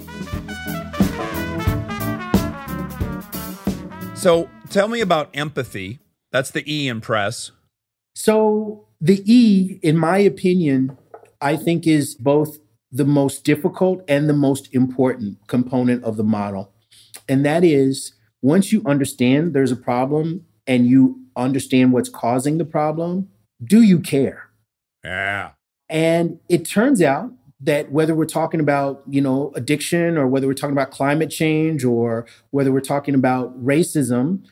So 4.25 4.49
tell 4.71 4.89
me 4.89 5.03
about 5.03 5.29
empathy. 5.35 5.99
That's 6.33 6.51
the 6.51 6.65
E 6.67 6.89
in 6.89 7.03
press. 7.03 7.51
So 8.15 8.89
the 8.99 9.23
E, 9.31 9.79
in 9.83 9.99
my 9.99 10.17
opinion, 10.17 10.97
I 11.43 11.57
think 11.57 11.87
is 11.87 12.15
both 12.15 12.57
the 12.91 13.05
most 13.05 13.45
difficult 13.45 14.03
and 14.09 14.27
the 14.27 14.33
most 14.33 14.75
important 14.75 15.47
component 15.47 16.05
of 16.05 16.17
the 16.17 16.25
model. 16.25 16.73
And 17.29 17.45
that 17.45 17.65
is 17.65 18.15
once 18.41 18.73
you 18.73 18.83
understand 18.87 19.53
there's 19.53 19.73
a 19.73 19.77
problem 19.77 20.47
and 20.67 20.87
you 20.87 21.21
understand 21.37 21.93
what's 21.93 22.09
causing 22.09 22.57
the 22.57 22.65
problem, 22.65 23.29
do 23.63 23.83
you 23.83 24.01
care? 24.01 24.49
Yeah. 25.05 25.51
And 25.91 26.39
it 26.49 26.65
turns 26.65 27.03
out 27.03 27.31
that 27.65 27.91
whether 27.91 28.15
we're 28.15 28.27
talking 28.27 28.61
about, 28.61 29.03
you 29.09 29.21
know, 29.21 29.53
addiction 29.55 30.17
or 30.17 30.27
whether 30.27 30.47
we're 30.47 30.55
talking 30.55 30.73
about 30.73 30.91
climate 30.91 31.31
change 31.31 31.85
or 31.85 32.27
whether 32.51 32.71
we're 32.73 32.81
talking 32.81 33.15
about 33.15 33.63
racism, 33.63 34.45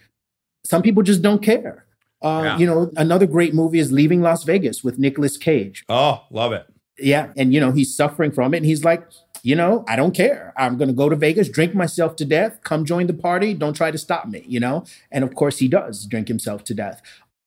some 0.65 0.83
people 0.83 1.03
just 1.03 1.23
don't 1.23 1.43
care. 1.43 1.85
Uh, 2.23 2.43
Yeah. 2.45 2.59
You 2.59 2.67
know, 2.67 2.91
another 2.97 3.27
great 3.27 3.55
movie 3.55 3.79
is 3.79 3.93
Leaving 3.93 4.23
Las 4.23 4.45
Vegas 4.45 4.83
with 4.83 4.99
Nicolas 4.99 5.37
Cage. 5.37 5.85
Oh, 5.89 6.25
love 6.31 6.53
it. 6.53 6.67
Yeah. 6.99 7.33
And, 7.37 7.53
you 7.53 7.61
know, 7.61 7.73
he's 7.73 7.95
suffering 7.95 8.31
from 8.33 8.55
it. 8.55 8.59
And 8.59 8.67
he's 8.67 8.85
like, 8.85 9.03
you 9.43 9.57
know, 9.57 9.85
I 9.89 9.97
don't 9.97 10.15
care. 10.15 10.53
I'm 10.57 10.77
going 10.77 10.89
to 10.89 10.95
go 10.95 11.09
to 11.09 11.17
Vegas, 11.17 11.49
drink 11.49 11.75
myself 11.75 12.15
to 12.17 12.25
death, 12.25 12.61
come 12.63 12.85
join 12.85 13.09
the 13.09 13.15
party. 13.15 13.55
Don't 13.55 13.75
try 13.75 13.91
to 13.91 13.99
stop 13.99 14.29
me, 14.29 14.45
you 14.47 14.61
know? 14.61 14.85
And 15.11 15.25
of 15.25 15.35
course, 15.35 15.59
he 15.59 15.67
does 15.69 16.07
drink 16.07 16.29
himself 16.29 16.63
to 16.65 16.75
death. 16.75 17.03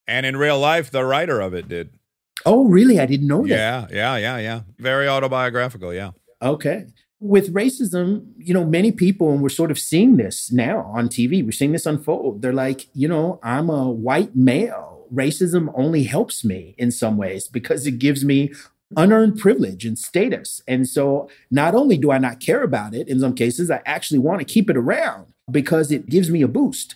And 0.06 0.26
in 0.26 0.36
real 0.36 0.60
life, 0.60 0.92
the 0.92 1.06
writer 1.06 1.40
of 1.40 1.54
it 1.54 1.70
did. 1.70 1.92
Oh, 2.46 2.66
really? 2.66 3.00
I 3.00 3.06
didn't 3.06 3.28
know 3.28 3.42
that. 3.42 3.50
Yeah, 3.50 3.88
yeah, 3.92 4.18
yeah, 4.18 4.38
yeah. 4.38 4.62
Very 4.78 5.08
autobiographical. 5.08 5.94
Yeah. 5.94 6.12
Okay. 6.42 6.86
With 7.20 7.54
racism, 7.54 8.28
you 8.38 8.54
know, 8.54 8.66
many 8.66 8.92
people, 8.92 9.32
and 9.32 9.42
we're 9.42 9.50
sort 9.50 9.72
of 9.72 9.80
seeing 9.80 10.18
this 10.18 10.52
now 10.52 10.82
on 10.94 11.10
TV, 11.10 11.44
we're 11.44 11.52
seeing 11.52 11.72
this 11.72 11.86
unfold. 11.86 12.42
They're 12.42 12.54
like, 12.54 12.88
you 12.94 13.08
know, 13.08 13.40
I'm 13.42 13.70
a 13.70 13.90
white 13.90 14.36
male. 14.36 15.08
Racism 15.14 15.72
only 15.76 16.04
helps 16.04 16.44
me 16.44 16.76
in 16.78 16.92
some 16.92 17.18
ways 17.18 17.48
because 17.48 17.88
it 17.88 18.00
gives 18.00 18.24
me 18.24 18.52
unearned 18.96 19.40
privilege 19.40 19.86
and 19.86 19.98
status. 19.98 20.62
And 20.68 20.88
so 20.88 21.30
not 21.50 21.74
only 21.74 21.98
do 21.98 22.12
I 22.12 22.18
not 22.18 22.40
care 22.40 22.62
about 22.62 22.94
it, 22.94 23.08
in 23.08 23.20
some 23.20 23.34
cases, 23.34 23.72
I 23.72 23.82
actually 23.86 24.20
want 24.20 24.40
to 24.40 24.46
keep 24.46 24.70
it 24.70 24.78
around 24.78 25.28
because 25.50 25.92
it 25.92 26.08
gives 26.08 26.30
me 26.30 26.42
a 26.42 26.48
boost. 26.48 26.96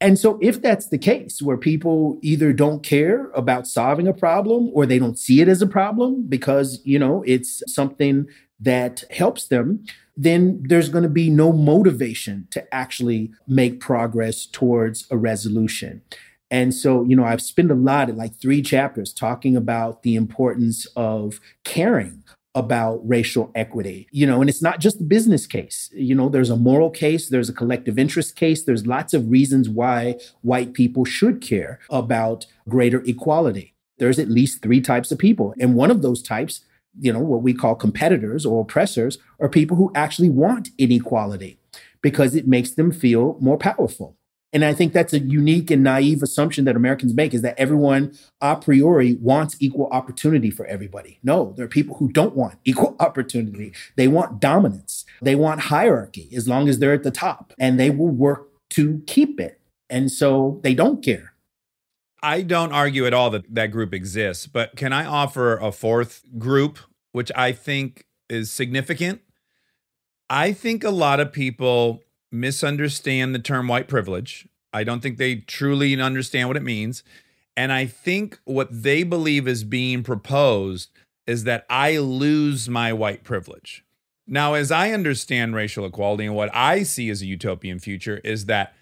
And 0.00 0.18
so, 0.18 0.38
if 0.40 0.62
that's 0.62 0.88
the 0.88 0.98
case, 0.98 1.42
where 1.42 1.56
people 1.56 2.18
either 2.22 2.52
don't 2.52 2.84
care 2.84 3.30
about 3.34 3.66
solving 3.66 4.06
a 4.06 4.12
problem 4.12 4.70
or 4.72 4.86
they 4.86 4.98
don't 4.98 5.18
see 5.18 5.40
it 5.40 5.48
as 5.48 5.60
a 5.60 5.66
problem 5.66 6.24
because, 6.28 6.80
you 6.84 6.98
know, 6.98 7.24
it's 7.26 7.62
something 7.66 8.26
that 8.60 9.02
helps 9.10 9.48
them, 9.48 9.84
then 10.16 10.62
there's 10.64 10.88
going 10.88 11.02
to 11.02 11.08
be 11.08 11.30
no 11.30 11.52
motivation 11.52 12.46
to 12.50 12.74
actually 12.74 13.32
make 13.46 13.80
progress 13.80 14.46
towards 14.46 15.06
a 15.10 15.16
resolution. 15.16 16.02
And 16.50 16.72
so, 16.72 17.04
you 17.04 17.14
know, 17.14 17.24
I've 17.24 17.42
spent 17.42 17.70
a 17.70 17.74
lot, 17.74 18.08
of 18.08 18.16
like 18.16 18.34
three 18.36 18.62
chapters, 18.62 19.12
talking 19.12 19.56
about 19.56 20.02
the 20.02 20.14
importance 20.14 20.86
of 20.96 21.40
caring 21.64 22.22
about 22.58 23.00
racial 23.08 23.50
equity. 23.54 24.08
You 24.10 24.26
know, 24.26 24.40
and 24.40 24.50
it's 24.50 24.62
not 24.62 24.80
just 24.80 24.98
the 24.98 25.04
business 25.04 25.46
case. 25.46 25.90
You 25.94 26.14
know, 26.14 26.28
there's 26.28 26.50
a 26.50 26.56
moral 26.56 26.90
case, 26.90 27.28
there's 27.28 27.48
a 27.48 27.52
collective 27.52 27.98
interest 27.98 28.36
case, 28.36 28.64
there's 28.64 28.86
lots 28.86 29.14
of 29.14 29.30
reasons 29.30 29.68
why 29.68 30.18
white 30.42 30.74
people 30.74 31.04
should 31.04 31.40
care 31.40 31.78
about 31.88 32.46
greater 32.68 33.02
equality. 33.06 33.74
There's 33.98 34.18
at 34.18 34.28
least 34.28 34.62
three 34.62 34.80
types 34.80 35.10
of 35.10 35.18
people. 35.18 35.54
And 35.60 35.74
one 35.74 35.90
of 35.90 36.02
those 36.02 36.22
types, 36.22 36.60
you 37.00 37.12
know, 37.12 37.20
what 37.20 37.42
we 37.42 37.54
call 37.54 37.74
competitors 37.74 38.44
or 38.44 38.62
oppressors, 38.62 39.18
are 39.40 39.48
people 39.48 39.76
who 39.76 39.92
actually 39.94 40.30
want 40.30 40.70
inequality 40.78 41.58
because 42.02 42.34
it 42.34 42.46
makes 42.46 42.72
them 42.72 42.92
feel 42.92 43.36
more 43.40 43.58
powerful. 43.58 44.17
And 44.52 44.64
I 44.64 44.72
think 44.72 44.92
that's 44.92 45.12
a 45.12 45.18
unique 45.18 45.70
and 45.70 45.82
naive 45.82 46.22
assumption 46.22 46.64
that 46.64 46.76
Americans 46.76 47.12
make 47.12 47.34
is 47.34 47.42
that 47.42 47.58
everyone 47.58 48.16
a 48.40 48.56
priori 48.56 49.14
wants 49.14 49.56
equal 49.60 49.88
opportunity 49.90 50.50
for 50.50 50.64
everybody. 50.66 51.18
No, 51.22 51.52
there 51.56 51.66
are 51.66 51.68
people 51.68 51.96
who 51.96 52.08
don't 52.10 52.34
want 52.34 52.58
equal 52.64 52.96
opportunity. 52.98 53.72
They 53.96 54.08
want 54.08 54.40
dominance. 54.40 55.04
They 55.20 55.34
want 55.34 55.60
hierarchy 55.60 56.30
as 56.34 56.48
long 56.48 56.68
as 56.68 56.78
they're 56.78 56.94
at 56.94 57.02
the 57.02 57.10
top 57.10 57.52
and 57.58 57.78
they 57.78 57.90
will 57.90 58.08
work 58.08 58.48
to 58.70 59.02
keep 59.06 59.38
it. 59.38 59.60
And 59.90 60.10
so 60.10 60.60
they 60.62 60.74
don't 60.74 61.02
care. 61.02 61.34
I 62.22 62.42
don't 62.42 62.72
argue 62.72 63.06
at 63.06 63.14
all 63.14 63.30
that 63.30 63.54
that 63.54 63.70
group 63.70 63.94
exists, 63.94 64.46
but 64.46 64.76
can 64.76 64.92
I 64.92 65.04
offer 65.04 65.56
a 65.56 65.70
fourth 65.70 66.24
group, 66.36 66.78
which 67.12 67.30
I 67.36 67.52
think 67.52 68.06
is 68.28 68.50
significant? 68.50 69.20
I 70.28 70.52
think 70.52 70.84
a 70.84 70.90
lot 70.90 71.20
of 71.20 71.32
people 71.32 72.02
misunderstand 72.30 73.34
the 73.34 73.38
term 73.38 73.68
white 73.68 73.88
privilege. 73.88 74.48
I 74.72 74.84
don't 74.84 75.00
think 75.00 75.18
they 75.18 75.36
truly 75.36 75.98
understand 76.00 76.48
what 76.48 76.56
it 76.56 76.62
means. 76.62 77.02
And 77.56 77.72
I 77.72 77.86
think 77.86 78.38
what 78.44 78.68
they 78.70 79.02
believe 79.02 79.48
is 79.48 79.64
being 79.64 80.02
proposed 80.02 80.90
is 81.26 81.44
that 81.44 81.66
I 81.68 81.98
lose 81.98 82.68
my 82.68 82.92
white 82.92 83.24
privilege. 83.24 83.84
Now, 84.26 84.54
as 84.54 84.70
I 84.70 84.92
understand 84.92 85.54
racial 85.54 85.86
equality 85.86 86.26
and 86.26 86.34
what 86.34 86.54
I 86.54 86.82
see 86.82 87.08
as 87.10 87.22
a 87.22 87.26
utopian 87.26 87.78
future 87.78 88.20
is 88.24 88.44
that 88.44 88.74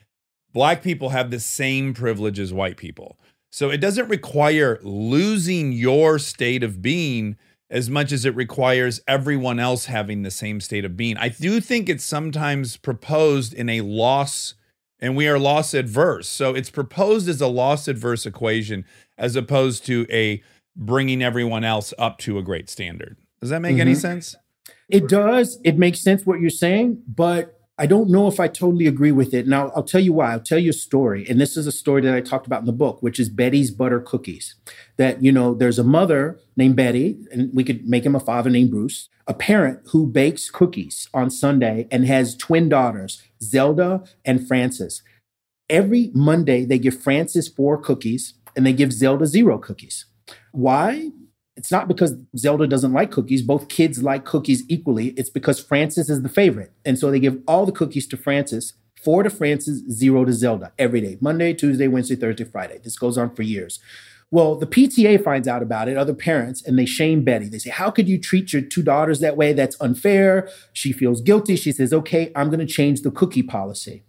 black 0.53 0.83
people 0.83 1.11
have 1.11 1.31
the 1.31 1.41
same 1.41 1.95
privilege 1.95 2.39
as 2.39 2.53
white 2.53 2.77
people. 2.77 3.19
So 3.51 3.71
it 3.71 3.79
doesn't 3.79 4.09
require 4.09 4.81
losing 4.83 5.73
your 5.73 6.19
state 6.19 6.63
of 6.63 6.83
being 6.83 7.37
as 7.71 7.91
much 7.91 8.13
as 8.13 8.25
it 8.25 8.35
requires 8.37 9.01
everyone 9.09 9.59
else 9.59 9.87
having 9.87 10.23
the 10.23 10.31
same 10.31 10.61
state 10.61 10.85
of 10.85 10.97
being. 10.97 11.17
I 11.17 11.29
do 11.31 11.61
think 11.61 11.89
it's 11.89 12.05
sometimes 12.05 12.77
proposed 12.77 13.53
in 13.53 13.69
a 13.69 13.81
loss, 13.81 14.55
and 15.01 15.17
we 15.17 15.27
are 15.29 15.39
loss 15.39 15.75
adverse. 15.75 16.29
So 16.29 16.55
it's 16.55 16.71
proposed 16.71 17.29
as 17.29 17.41
a 17.41 17.49
loss 17.49 17.89
adverse 17.89 18.25
equation 18.25 18.85
as 19.19 19.35
opposed 19.37 19.85
to 19.87 20.07
a 20.11 20.43
bringing 20.77 21.23
everyone 21.23 21.65
else 21.65 21.93
up 21.99 22.19
to 22.19 22.39
a 22.39 22.43
great 22.43 22.69
standard. 22.71 23.17
Does 23.41 23.51
that 23.51 23.63
make 23.63 23.79
any 23.79 23.93
Mhm. 23.93 24.01
sense? 24.01 24.37
It 24.89 25.09
does. 25.09 25.59
It 25.65 25.79
makes 25.79 26.01
sense 26.01 26.25
what 26.25 26.41
you're 26.41 26.51
saying, 26.51 27.03
but 27.09 27.56
I 27.79 27.85
don't 27.85 28.09
know 28.09 28.27
if 28.27 28.41
I 28.41 28.49
totally 28.49 28.87
agree 28.87 29.13
with 29.13 29.35
it. 29.35 29.47
Now, 29.47 29.71
I'll 29.77 29.83
tell 29.83 30.01
you 30.01 30.15
why. 30.15 30.33
I'll 30.33 30.41
tell 30.41 30.59
you 30.59 30.71
a 30.71 30.75
story. 30.75 31.27
And 31.29 31.39
this 31.39 31.59
is 31.59 31.67
a 31.67 31.73
story 31.73 32.01
that 32.03 32.15
I 32.15 32.23
talked 32.23 32.47
about 32.47 32.61
in 32.61 32.67
the 32.67 32.73
book, 32.73 33.03
which 33.03 33.21
is 33.21 33.29
Betty's 33.29 33.71
Butter 33.71 34.01
Cookies. 34.01 34.55
That, 34.97 35.23
you 35.23 35.31
know, 35.31 35.53
there's 35.53 35.79
a 35.79 35.85
mother 35.85 36.41
named 36.57 36.77
Betty, 36.77 37.19
and 37.31 37.51
we 37.53 37.65
could 37.65 37.87
make 37.87 38.07
him 38.07 38.15
a 38.15 38.21
father 38.21 38.49
named 38.49 38.71
Bruce, 38.71 39.11
a 39.27 39.35
parent 39.35 39.81
who 39.91 40.07
bakes 40.07 40.49
cookies 40.49 41.11
on 41.13 41.31
Sunday 41.31 41.87
and 41.91 42.07
has 42.07 42.35
twin 42.35 42.71
daughters, 42.71 43.23
Zelda 43.43 44.05
and 44.25 44.47
Frances. 44.49 45.03
Every 45.69 46.11
Monday, 46.15 46.65
they 46.65 46.79
give 46.79 47.03
Frances 47.03 47.47
four 47.47 47.77
cookies 47.77 48.35
and 48.55 48.65
they 48.65 48.73
give 48.73 48.93
Zelda 48.93 49.27
zero 49.27 49.59
cookies. 49.59 50.07
Why? 50.53 51.11
It's 51.57 51.73
not 51.73 51.89
because 51.89 52.15
Zelda 52.37 52.67
doesn't 52.67 52.93
like 52.93 53.11
cookies. 53.11 53.43
Both 53.43 53.69
kids 53.69 54.03
like 54.03 54.25
cookies 54.25 54.63
equally. 54.69 55.09
It's 55.11 55.31
because 55.31 55.59
Frances 55.59 56.11
is 56.11 56.23
the 56.23 56.29
favorite. 56.29 56.73
And 56.85 56.99
so 56.99 57.11
they 57.11 57.19
give 57.19 57.41
all 57.49 57.65
the 57.65 57.73
cookies 57.73 58.07
to 58.09 58.17
Frances, 58.17 58.75
four 59.03 59.23
to 59.23 59.31
Frances, 59.31 59.83
zero 59.91 60.25
to 60.25 60.33
Zelda 60.33 60.73
every 60.79 61.01
day 61.01 61.17
Monday, 61.21 61.55
Tuesday, 61.55 61.89
Wednesday, 61.89 62.17
Thursday, 62.17 62.45
Friday. 62.45 62.79
This 62.83 62.99
goes 62.99 63.17
on 63.17 63.35
for 63.35 63.43
years. 63.43 63.81
Well, 64.31 64.57
the 64.57 64.67
PTA 64.67 65.23
finds 65.23 65.47
out 65.47 65.63
about 65.63 65.89
it, 65.89 65.97
other 65.97 66.13
parents, 66.13 66.63
and 66.67 66.77
they 66.77 66.85
shame 66.85 67.23
Betty. 67.23 67.49
They 67.49 67.59
say, 67.59 67.71
How 67.71 67.91
could 67.91 68.09
you 68.09 68.21
treat 68.21 68.53
your 68.53 68.63
two 68.63 68.83
daughters 68.83 69.21
that 69.21 69.37
way? 69.37 69.53
That's 69.53 69.81
unfair. 69.81 70.49
She 70.73 70.93
feels 70.93 71.21
guilty. 71.21 71.57
She 71.57 71.73
says, 71.73 71.93
Okay, 71.93 72.33
I'm 72.35 72.49
going 72.49 72.61
to 72.61 72.67
change 72.67 73.03
the 73.03 73.13
cookie 73.13 73.45
policy. 73.45 74.05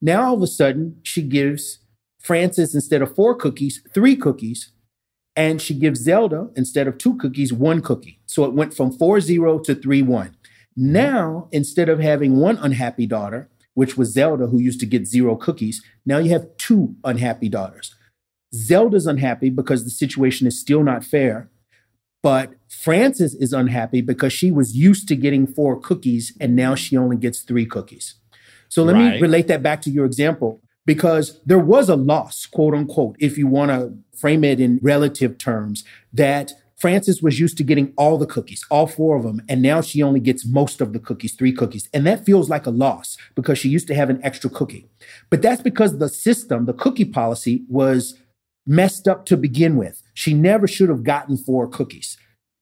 Now, 0.00 0.28
all 0.28 0.34
of 0.34 0.42
a 0.42 0.46
sudden, 0.46 1.00
she 1.02 1.22
gives 1.22 1.80
Frances, 2.18 2.74
instead 2.74 3.02
of 3.02 3.14
four 3.14 3.34
cookies, 3.34 3.82
three 3.92 4.16
cookies 4.16 4.72
and 5.38 5.62
she 5.62 5.72
gives 5.72 6.00
Zelda 6.00 6.50
instead 6.56 6.88
of 6.88 6.98
two 6.98 7.16
cookies, 7.16 7.52
one 7.52 7.80
cookie. 7.80 8.18
So 8.26 8.44
it 8.44 8.54
went 8.54 8.74
from 8.74 8.90
4 8.90 9.20
0 9.20 9.60
to 9.60 9.74
3 9.76 10.02
1. 10.02 10.36
Now, 10.76 11.48
instead 11.52 11.88
of 11.88 12.00
having 12.00 12.36
one 12.36 12.56
unhappy 12.56 13.06
daughter, 13.06 13.48
which 13.74 13.96
was 13.96 14.12
Zelda, 14.12 14.48
who 14.48 14.58
used 14.58 14.80
to 14.80 14.86
get 14.86 15.06
zero 15.06 15.36
cookies, 15.36 15.80
now 16.04 16.18
you 16.18 16.30
have 16.30 16.48
two 16.56 16.96
unhappy 17.04 17.48
daughters. 17.48 17.94
Zelda's 18.52 19.06
unhappy 19.06 19.50
because 19.50 19.84
the 19.84 19.90
situation 19.90 20.48
is 20.48 20.58
still 20.58 20.82
not 20.82 21.04
fair, 21.04 21.48
but 22.20 22.54
Frances 22.68 23.36
is 23.36 23.52
unhappy 23.52 24.00
because 24.00 24.32
she 24.32 24.50
was 24.50 24.76
used 24.76 25.06
to 25.06 25.14
getting 25.14 25.46
four 25.46 25.78
cookies 25.78 26.36
and 26.40 26.56
now 26.56 26.74
she 26.74 26.96
only 26.96 27.16
gets 27.16 27.42
three 27.42 27.66
cookies. 27.66 28.16
So 28.68 28.82
let 28.82 28.96
me 28.96 29.20
relate 29.20 29.46
that 29.48 29.62
back 29.62 29.82
to 29.82 29.90
your 29.90 30.04
example 30.04 30.62
because 30.88 31.38
there 31.44 31.58
was 31.58 31.90
a 31.90 31.96
loss, 31.96 32.46
quote 32.46 32.72
unquote, 32.72 33.14
if 33.18 33.36
you 33.36 33.46
want 33.46 33.70
to 33.70 33.92
frame 34.18 34.42
it 34.42 34.58
in 34.58 34.80
relative 34.80 35.36
terms, 35.36 35.84
that 36.14 36.54
Frances 36.78 37.22
was 37.22 37.38
used 37.38 37.58
to 37.58 37.62
getting 37.62 37.92
all 37.98 38.16
the 38.16 38.24
cookies, 38.24 38.64
all 38.70 38.86
four 38.86 39.14
of 39.14 39.22
them, 39.22 39.42
and 39.50 39.60
now 39.60 39.82
she 39.82 40.02
only 40.02 40.18
gets 40.18 40.46
most 40.46 40.80
of 40.80 40.94
the 40.94 40.98
cookies, 40.98 41.34
three 41.34 41.52
cookies. 41.52 41.90
And 41.92 42.06
that 42.06 42.24
feels 42.24 42.48
like 42.48 42.64
a 42.64 42.70
loss 42.70 43.18
because 43.34 43.58
she 43.58 43.68
used 43.68 43.86
to 43.88 43.94
have 43.94 44.08
an 44.08 44.18
extra 44.22 44.48
cookie. 44.48 44.88
But 45.28 45.42
that's 45.42 45.60
because 45.60 45.98
the 45.98 46.08
system, 46.08 46.64
the 46.64 46.72
cookie 46.72 47.04
policy 47.04 47.66
was 47.68 48.18
messed 48.66 49.06
up 49.06 49.26
to 49.26 49.36
begin 49.36 49.76
with. 49.76 50.02
She 50.14 50.32
never 50.32 50.66
should 50.66 50.88
have 50.88 51.04
gotten 51.04 51.36
four 51.36 51.68
cookies. 51.68 52.16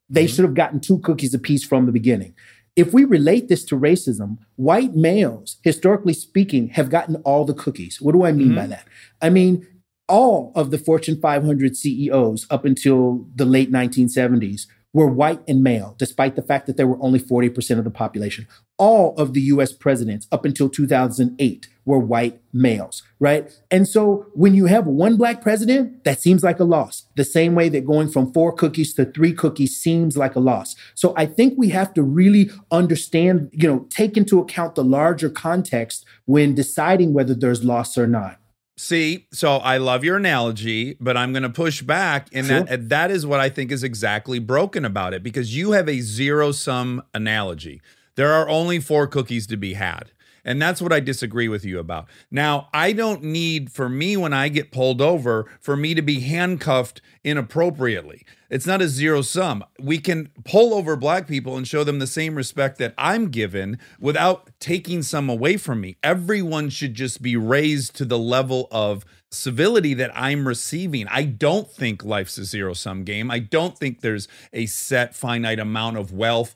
They 0.09 0.25
mm-hmm. 0.25 0.35
should 0.35 0.45
have 0.45 0.55
gotten 0.55 0.81
two 0.81 0.99
cookies 0.99 1.33
apiece 1.33 1.65
from 1.65 1.87
the 1.87 1.93
beginning. 1.93 2.35
If 2.77 2.93
we 2.93 3.05
relate 3.05 3.49
this 3.49 3.65
to 3.67 3.79
racism, 3.79 4.37
white 4.57 4.95
males, 4.95 5.57
historically 5.63 6.13
speaking, 6.13 6.69
have 6.69 6.91
gotten 6.91 7.17
all 7.17 7.47
the 7.47 7.55
cookies. 7.55 8.01
What 8.01 8.13
do 8.13 8.25
I 8.25 8.33
mean 8.33 8.55
by 8.55 8.63
mm-hmm. 8.63 8.71
that? 8.71 8.87
I 9.23 9.31
mean, 9.31 9.67
all 10.09 10.53
of 10.55 10.71
the 10.71 10.79
Fortune 10.79 11.19
500 11.21 11.77
CEOs 11.77 12.47
up 12.51 12.65
until 12.65 13.27
the 13.35 13.47
late 13.47 13.73
1970s 13.73 14.67
were 14.97 15.07
white 15.07 15.43
and 15.47 15.63
male, 15.63 15.95
despite 15.99 16.37
the 16.37 16.43
fact 16.43 16.67
that 16.67 16.79
there 16.79 16.87
were 16.87 16.97
only 17.03 17.21
40% 17.21 17.79
of 17.79 17.85
the 17.85 17.91
population. 17.91 18.49
All 18.79 19.15
of 19.19 19.35
the 19.35 19.43
US 19.43 19.71
presidents 19.71 20.27
up 20.33 20.47
until 20.47 20.71
2008 20.71 21.69
were 21.85 21.99
white 21.99 22.41
males, 22.51 23.03
right? 23.21 23.55
And 23.71 23.87
so 23.87 24.25
when 24.33 24.55
you 24.55 24.65
have 24.65 24.87
one 24.87 25.19
black 25.19 25.43
president, 25.43 26.03
that 26.05 26.23
seems 26.23 26.43
like 26.43 26.61
a 26.61 26.65
loss, 26.65 27.05
the 27.15 27.25
same 27.25 27.55
way 27.55 27.69
that 27.69 27.85
going 27.85 28.09
from 28.09 28.33
four 28.33 28.53
cookies 28.55 28.95
to 28.95 29.05
three 29.05 29.35
cookies 29.35 29.77
seems 29.77 30.17
like 30.17 30.35
a 30.35 30.41
loss. 30.41 30.75
So 30.95 31.13
I 31.15 31.27
think 31.27 31.59
we 31.59 31.69
have 31.69 31.93
to 31.93 32.03
really 32.03 32.51
understand, 32.71 33.51
you 33.53 33.69
know, 33.69 33.87
take 33.91 34.17
into 34.17 34.41
account 34.41 34.77
the 34.77 34.85
larger 34.85 35.29
context 35.29 36.07
when 36.25 36.55
deciding 36.55 37.13
whether 37.13 37.35
there's 37.35 37.63
loss 37.63 37.99
or 37.99 38.07
not. 38.07 38.41
See, 38.79 39.27
so 39.33 39.57
I 39.57 39.79
love 39.79 40.05
your 40.05 40.19
analogy, 40.19 40.97
but 41.01 41.17
I'm 41.17 41.33
going 41.33 41.45
to 41.45 41.49
push 41.49 41.81
back 41.81 42.31
in 42.33 42.45
Sure. 42.45 42.61
that 42.65 42.91
that 42.91 43.11
is 43.11 43.25
what 43.25 43.41
I 43.41 43.49
think 43.49 43.73
is 43.73 43.83
exactly 43.83 44.39
broken 44.39 44.85
about 44.85 45.15
it 45.15 45.23
because 45.23 45.57
you 45.57 45.73
have 45.73 45.89
a 45.89 46.01
zero 46.01 46.53
sum 46.53 47.03
analogy. 47.15 47.81
There 48.17 48.33
are 48.33 48.49
only 48.49 48.79
four 48.81 49.07
cookies 49.07 49.47
to 49.49 49.57
be 49.57 49.75
had. 49.75 50.11
And 50.47 50.63
that's 50.63 50.81
what 50.81 50.93
I 50.93 51.01
disagree 51.01 51.49
with 51.49 51.65
you 51.65 51.81
about. 51.81 52.07
Now, 52.31 52.69
I 52.73 52.93
don't 52.93 53.25
need 53.25 53.73
for 53.73 53.89
me 53.89 54.17
when 54.17 54.33
I 54.33 54.49
get 54.49 54.71
pulled 54.71 55.03
over 55.03 55.51
for 55.61 55.77
me 55.77 55.93
to 55.95 56.03
be 56.03 56.21
handcuffed 56.21 57.03
inappropriately. 57.25 58.25
It's 58.49 58.67
not 58.67 58.81
a 58.81 58.89
zero 58.89 59.23
sum. 59.23 59.65
We 59.81 59.99
can 59.99 60.31
pull 60.45 60.73
over 60.73 60.95
black 60.95 61.27
people 61.27 61.57
and 61.57 61.67
show 61.67 61.83
them 61.83 61.99
the 61.99 62.07
same 62.07 62.37
respect 62.37 62.79
that 62.79 62.95
I'm 62.97 63.31
given 63.31 63.81
without 63.99 64.49
taking 64.61 65.03
some 65.03 65.29
away 65.29 65.57
from 65.57 65.81
me. 65.81 65.97
Everyone 66.05 66.71
should 66.71 66.95
just 66.95 67.21
be 67.21 67.35
raised 67.37 67.97
to 67.97 68.05
the 68.05 68.19
level 68.19 68.69
of 68.71 69.05
civility 69.33 69.95
that 69.95 70.13
I'm 70.15 70.47
receiving. 70.47 71.09
I 71.09 71.25
don't 71.25 71.69
think 71.69 72.05
life's 72.05 72.39
a 72.39 72.45
zero 72.45 72.73
sum 72.73 73.03
game. 73.03 73.33
I 73.33 73.41
don't 73.41 73.77
think 73.77 74.01
there's 74.01 74.29
a 74.53 74.67
set 74.67 75.17
finite 75.17 75.59
amount 75.59 75.99
of 75.99 76.13
wealth 76.13 76.55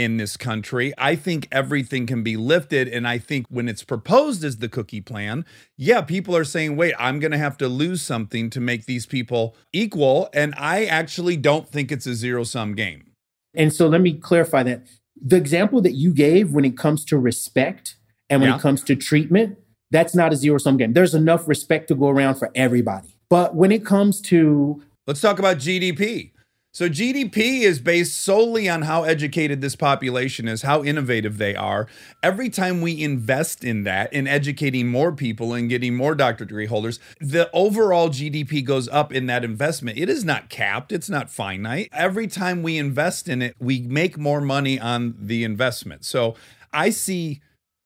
in 0.00 0.16
this 0.16 0.36
country. 0.38 0.94
I 0.96 1.14
think 1.14 1.46
everything 1.52 2.06
can 2.06 2.22
be 2.22 2.36
lifted. 2.38 2.88
And 2.88 3.06
I 3.06 3.18
think 3.18 3.46
when 3.50 3.68
it's 3.68 3.84
proposed 3.84 4.42
as 4.44 4.56
the 4.56 4.68
cookie 4.68 5.02
plan, 5.02 5.44
yeah, 5.76 6.00
people 6.00 6.34
are 6.34 6.44
saying, 6.44 6.76
wait, 6.76 6.94
I'm 6.98 7.20
going 7.20 7.32
to 7.32 7.38
have 7.38 7.58
to 7.58 7.68
lose 7.68 8.00
something 8.00 8.48
to 8.50 8.60
make 8.60 8.86
these 8.86 9.04
people 9.04 9.54
equal. 9.74 10.30
And 10.32 10.54
I 10.56 10.86
actually 10.86 11.36
don't 11.36 11.68
think 11.68 11.92
it's 11.92 12.06
a 12.06 12.14
zero 12.14 12.44
sum 12.44 12.74
game. 12.74 13.12
And 13.54 13.72
so 13.74 13.88
let 13.88 14.00
me 14.00 14.14
clarify 14.14 14.62
that. 14.62 14.86
The 15.20 15.36
example 15.36 15.82
that 15.82 15.92
you 15.92 16.14
gave 16.14 16.52
when 16.52 16.64
it 16.64 16.78
comes 16.78 17.04
to 17.06 17.18
respect 17.18 17.96
and 18.30 18.40
when 18.40 18.48
Yeah. 18.50 18.56
it 18.56 18.62
comes 18.62 18.82
to 18.84 18.96
treatment, 18.96 19.58
that's 19.90 20.14
not 20.14 20.32
a 20.32 20.36
zero 20.36 20.56
sum 20.56 20.78
game. 20.78 20.94
There's 20.94 21.14
enough 21.14 21.46
respect 21.46 21.88
to 21.88 21.94
go 21.94 22.08
around 22.08 22.36
for 22.36 22.50
everybody. 22.54 23.16
But 23.28 23.54
when 23.54 23.70
it 23.70 23.84
comes 23.84 24.22
to 24.22 24.82
Let's 25.06 25.20
talk 25.20 25.38
about 25.38 25.58
GDP. 25.58 26.32
So, 26.72 26.88
GDP 26.88 27.62
is 27.62 27.80
based 27.80 28.16
solely 28.20 28.68
on 28.68 28.82
how 28.82 29.02
educated 29.02 29.60
this 29.60 29.74
population 29.74 30.46
is, 30.46 30.62
how 30.62 30.84
innovative 30.84 31.36
they 31.36 31.56
are. 31.56 31.88
Every 32.22 32.48
time 32.48 32.80
we 32.80 33.02
invest 33.02 33.64
in 33.64 33.82
that, 33.82 34.12
in 34.12 34.28
educating 34.28 34.86
more 34.86 35.10
people 35.10 35.52
and 35.52 35.68
getting 35.68 35.96
more 35.96 36.14
doctorate 36.14 36.48
degree 36.48 36.66
holders, 36.66 37.00
the 37.20 37.50
overall 37.52 38.08
GDP 38.08 38.64
goes 38.64 38.88
up 38.88 39.12
in 39.12 39.26
that 39.26 39.42
investment. 39.42 39.98
It 39.98 40.08
is 40.08 40.24
not 40.24 40.48
capped, 40.48 40.92
it's 40.92 41.10
not 41.10 41.28
finite. 41.28 41.88
Every 41.92 42.28
time 42.28 42.62
we 42.62 42.78
invest 42.78 43.28
in 43.28 43.42
it, 43.42 43.56
we 43.58 43.80
make 43.80 44.16
more 44.16 44.40
money 44.40 44.78
on 44.78 45.16
the 45.18 45.42
investment. 45.42 46.04
So, 46.04 46.36
I 46.72 46.90
see 46.90 47.40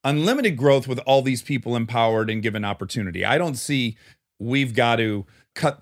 unlimited 0.04 0.58
growth 0.58 0.86
with 0.86 0.98
all 1.06 1.22
these 1.22 1.40
people 1.40 1.74
empowered 1.74 2.28
and 2.28 2.42
given 2.42 2.66
opportunity. 2.66 3.24
I 3.24 3.38
don't 3.38 3.56
see 3.56 3.96
we've 4.38 4.74
got 4.74 4.96
to 4.96 5.24
cut 5.54 5.80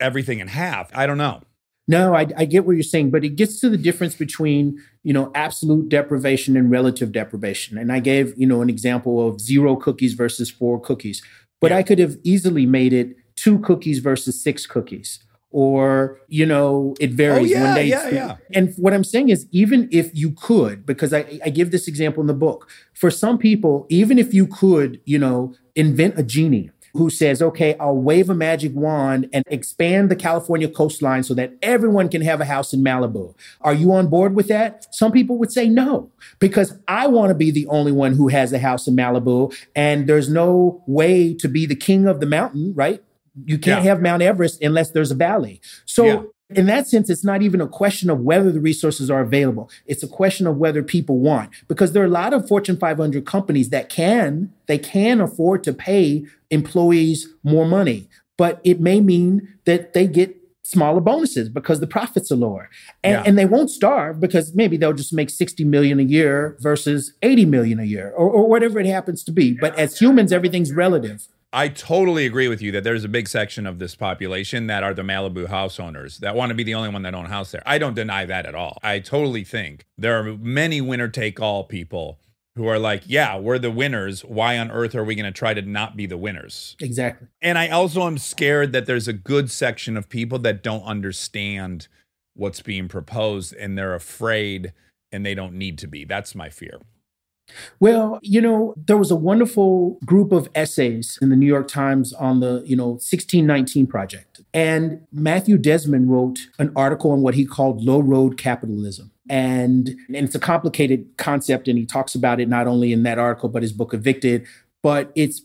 everything 0.00 0.40
in 0.40 0.48
half. 0.48 0.90
I 0.92 1.06
don't 1.06 1.18
know. 1.18 1.42
No, 1.88 2.14
I, 2.14 2.26
I 2.36 2.44
get 2.44 2.64
what 2.64 2.72
you're 2.72 2.82
saying, 2.82 3.10
but 3.10 3.24
it 3.24 3.30
gets 3.30 3.60
to 3.60 3.68
the 3.68 3.76
difference 3.76 4.14
between 4.14 4.78
you 5.02 5.12
know 5.12 5.32
absolute 5.34 5.88
deprivation 5.88 6.56
and 6.56 6.70
relative 6.70 7.12
deprivation. 7.12 7.76
And 7.76 7.90
I 7.90 8.00
gave 8.00 8.34
you 8.36 8.46
know 8.46 8.62
an 8.62 8.70
example 8.70 9.26
of 9.26 9.40
zero 9.40 9.76
cookies 9.76 10.14
versus 10.14 10.50
four 10.50 10.80
cookies, 10.80 11.22
but 11.60 11.72
I 11.72 11.82
could 11.82 11.98
have 11.98 12.16
easily 12.22 12.66
made 12.66 12.92
it 12.92 13.16
two 13.36 13.58
cookies 13.58 13.98
versus 13.98 14.40
six 14.40 14.64
cookies, 14.64 15.18
or 15.50 16.20
you 16.28 16.46
know 16.46 16.94
it 17.00 17.10
varies. 17.10 17.52
Oh, 17.52 17.56
yeah, 17.56 17.64
one 17.64 17.74
day 17.74 17.86
yeah, 17.86 18.08
yeah. 18.08 18.36
And 18.54 18.72
what 18.76 18.94
I'm 18.94 19.04
saying 19.04 19.30
is, 19.30 19.48
even 19.50 19.88
if 19.90 20.14
you 20.14 20.30
could, 20.32 20.86
because 20.86 21.12
I, 21.12 21.40
I 21.44 21.50
give 21.50 21.72
this 21.72 21.88
example 21.88 22.20
in 22.20 22.28
the 22.28 22.34
book, 22.34 22.70
for 22.94 23.10
some 23.10 23.38
people, 23.38 23.86
even 23.88 24.18
if 24.18 24.32
you 24.32 24.46
could, 24.46 25.00
you 25.04 25.18
know, 25.18 25.54
invent 25.74 26.16
a 26.16 26.22
genie 26.22 26.70
who 26.94 27.08
says, 27.08 27.40
okay, 27.40 27.74
I'll 27.78 27.96
wave 27.96 28.28
a 28.28 28.34
magic 28.34 28.72
wand 28.74 29.28
and 29.32 29.44
expand 29.48 30.10
the 30.10 30.16
California 30.16 30.68
coastline 30.68 31.22
so 31.22 31.34
that 31.34 31.54
everyone 31.62 32.08
can 32.08 32.22
have 32.22 32.40
a 32.40 32.44
house 32.44 32.72
in 32.72 32.82
Malibu. 32.82 33.34
Are 33.62 33.74
you 33.74 33.92
on 33.92 34.08
board 34.08 34.34
with 34.34 34.48
that? 34.48 34.86
Some 34.94 35.10
people 35.12 35.38
would 35.38 35.50
say 35.50 35.68
no, 35.68 36.10
because 36.38 36.78
I 36.86 37.06
want 37.06 37.30
to 37.30 37.34
be 37.34 37.50
the 37.50 37.66
only 37.68 37.92
one 37.92 38.12
who 38.14 38.28
has 38.28 38.52
a 38.52 38.58
house 38.58 38.86
in 38.86 38.94
Malibu, 38.94 39.54
and 39.74 40.06
there's 40.06 40.28
no 40.28 40.82
way 40.86 41.34
to 41.34 41.48
be 41.48 41.64
the 41.66 41.76
king 41.76 42.06
of 42.06 42.20
the 42.20 42.26
mountain, 42.26 42.74
right? 42.74 43.02
You 43.46 43.58
can't 43.58 43.82
Yeah. 43.82 43.90
have 43.90 44.02
Mount 44.02 44.22
Everest 44.22 44.62
unless 44.62 44.90
there's 44.90 45.10
a 45.10 45.14
valley. 45.14 45.60
So 45.86 46.04
Yeah. 46.04 46.22
In 46.56 46.66
that 46.66 46.86
sense, 46.88 47.10
it's 47.10 47.24
not 47.24 47.42
even 47.42 47.60
a 47.60 47.66
question 47.68 48.10
of 48.10 48.20
whether 48.20 48.50
the 48.52 48.60
resources 48.60 49.10
are 49.10 49.20
available. 49.20 49.70
It's 49.86 50.02
a 50.02 50.08
question 50.08 50.46
of 50.46 50.56
whether 50.56 50.82
people 50.82 51.18
want. 51.18 51.50
Because 51.68 51.92
there 51.92 52.02
are 52.02 52.06
a 52.06 52.10
lot 52.10 52.32
of 52.32 52.48
Fortune 52.48 52.76
500 52.76 53.24
companies 53.26 53.70
that 53.70 53.88
can, 53.88 54.52
they 54.66 54.78
can 54.78 55.20
afford 55.20 55.64
to 55.64 55.72
pay 55.72 56.26
employees 56.50 57.28
more 57.42 57.66
money. 57.66 58.08
But 58.36 58.60
it 58.64 58.80
may 58.80 59.00
mean 59.00 59.48
that 59.64 59.92
they 59.92 60.06
get 60.06 60.36
smaller 60.64 61.00
bonuses 61.00 61.48
because 61.48 61.80
the 61.80 61.86
profits 61.86 62.30
are 62.32 62.36
lower. 62.36 62.70
And, 63.04 63.12
Yeah. 63.12 63.22
and 63.26 63.38
they 63.38 63.44
won't 63.44 63.70
starve 63.70 64.20
because 64.20 64.54
maybe 64.54 64.76
they'll 64.76 64.92
just 64.94 65.12
make 65.12 65.28
60 65.28 65.64
million 65.64 66.00
a 66.00 66.04
year 66.04 66.56
versus 66.60 67.12
80 67.22 67.44
million 67.46 67.78
a 67.78 67.84
year 67.84 68.10
or, 68.16 68.30
or 68.30 68.48
whatever 68.48 68.80
it 68.80 68.86
happens 68.86 69.22
to 69.24 69.32
be. 69.32 69.52
But 69.52 69.78
as 69.78 69.98
humans, 69.98 70.32
everything's 70.32 70.72
relative. 70.72 71.28
I 71.52 71.68
totally 71.68 72.24
agree 72.24 72.48
with 72.48 72.62
you 72.62 72.72
that 72.72 72.82
there's 72.82 73.04
a 73.04 73.08
big 73.08 73.28
section 73.28 73.66
of 73.66 73.78
this 73.78 73.94
population 73.94 74.68
that 74.68 74.82
are 74.82 74.94
the 74.94 75.02
Malibu 75.02 75.48
house 75.48 75.78
owners 75.78 76.18
that 76.18 76.34
want 76.34 76.48
to 76.50 76.54
be 76.54 76.62
the 76.62 76.74
only 76.74 76.88
one 76.88 77.02
that 77.02 77.14
own 77.14 77.26
a 77.26 77.28
house 77.28 77.50
there. 77.50 77.62
I 77.66 77.78
don't 77.78 77.94
deny 77.94 78.24
that 78.24 78.46
at 78.46 78.54
all. 78.54 78.78
I 78.82 79.00
totally 79.00 79.44
think 79.44 79.84
there 79.98 80.18
are 80.18 80.36
many 80.38 80.80
winner 80.80 81.08
take 81.08 81.40
all 81.40 81.64
people 81.64 82.18
who 82.56 82.66
are 82.66 82.78
like, 82.78 83.02
yeah, 83.06 83.36
we're 83.38 83.58
the 83.58 83.70
winners. 83.70 84.24
Why 84.24 84.58
on 84.58 84.70
earth 84.70 84.94
are 84.94 85.04
we 85.04 85.14
going 85.14 85.30
to 85.30 85.38
try 85.38 85.52
to 85.52 85.62
not 85.62 85.96
be 85.96 86.06
the 86.06 86.18
winners? 86.18 86.76
Exactly. 86.80 87.28
And 87.40 87.58
I 87.58 87.68
also 87.68 88.06
am 88.06 88.18
scared 88.18 88.72
that 88.72 88.86
there's 88.86 89.08
a 89.08 89.12
good 89.12 89.50
section 89.50 89.96
of 89.96 90.08
people 90.08 90.38
that 90.40 90.62
don't 90.62 90.84
understand 90.84 91.88
what's 92.34 92.62
being 92.62 92.88
proposed 92.88 93.54
and 93.54 93.76
they're 93.76 93.94
afraid 93.94 94.72
and 95.10 95.24
they 95.24 95.34
don't 95.34 95.54
need 95.54 95.78
to 95.78 95.86
be. 95.86 96.04
That's 96.04 96.34
my 96.34 96.48
fear. 96.48 96.78
Well, 97.80 98.18
you 98.22 98.40
know, 98.40 98.74
there 98.76 98.96
was 98.96 99.10
a 99.10 99.16
wonderful 99.16 99.98
group 100.04 100.32
of 100.32 100.48
essays 100.54 101.18
in 101.20 101.30
the 101.30 101.36
New 101.36 101.46
York 101.46 101.68
Times 101.68 102.12
on 102.12 102.40
the, 102.40 102.62
you 102.66 102.76
know, 102.76 102.88
1619 102.88 103.86
project. 103.86 104.40
And 104.54 105.06
Matthew 105.12 105.58
Desmond 105.58 106.10
wrote 106.10 106.38
an 106.58 106.72
article 106.76 107.10
on 107.10 107.22
what 107.22 107.34
he 107.34 107.44
called 107.44 107.82
low 107.82 108.00
road 108.00 108.38
capitalism. 108.38 109.10
And, 109.28 109.88
and 110.08 110.16
it's 110.16 110.34
a 110.34 110.40
complicated 110.40 111.06
concept, 111.16 111.68
and 111.68 111.78
he 111.78 111.86
talks 111.86 112.14
about 112.14 112.40
it 112.40 112.48
not 112.48 112.66
only 112.66 112.92
in 112.92 113.02
that 113.04 113.18
article, 113.18 113.48
but 113.48 113.62
his 113.62 113.72
book 113.72 113.94
Evicted. 113.94 114.46
But 114.82 115.12
it's 115.14 115.42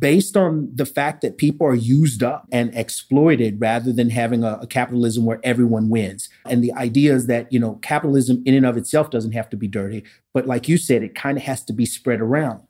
based 0.00 0.36
on 0.36 0.70
the 0.74 0.86
fact 0.86 1.20
that 1.20 1.36
people 1.36 1.66
are 1.66 1.74
used 1.74 2.22
up 2.22 2.48
and 2.50 2.74
exploited 2.74 3.60
rather 3.60 3.92
than 3.92 4.10
having 4.10 4.42
a, 4.42 4.58
a 4.62 4.66
capitalism 4.66 5.24
where 5.26 5.40
everyone 5.44 5.90
wins. 5.90 6.28
And 6.46 6.64
the 6.64 6.72
idea 6.72 7.14
is 7.14 7.26
that, 7.26 7.52
you 7.52 7.60
know, 7.60 7.74
capitalism 7.82 8.42
in 8.46 8.54
and 8.54 8.64
of 8.66 8.76
itself 8.76 9.10
doesn't 9.10 9.32
have 9.32 9.50
to 9.50 9.56
be 9.56 9.68
dirty, 9.68 10.02
but 10.32 10.46
like 10.46 10.68
you 10.68 10.78
said, 10.78 11.02
it 11.02 11.14
kind 11.14 11.36
of 11.36 11.44
has 11.44 11.62
to 11.64 11.72
be 11.74 11.84
spread 11.84 12.20
around. 12.20 12.62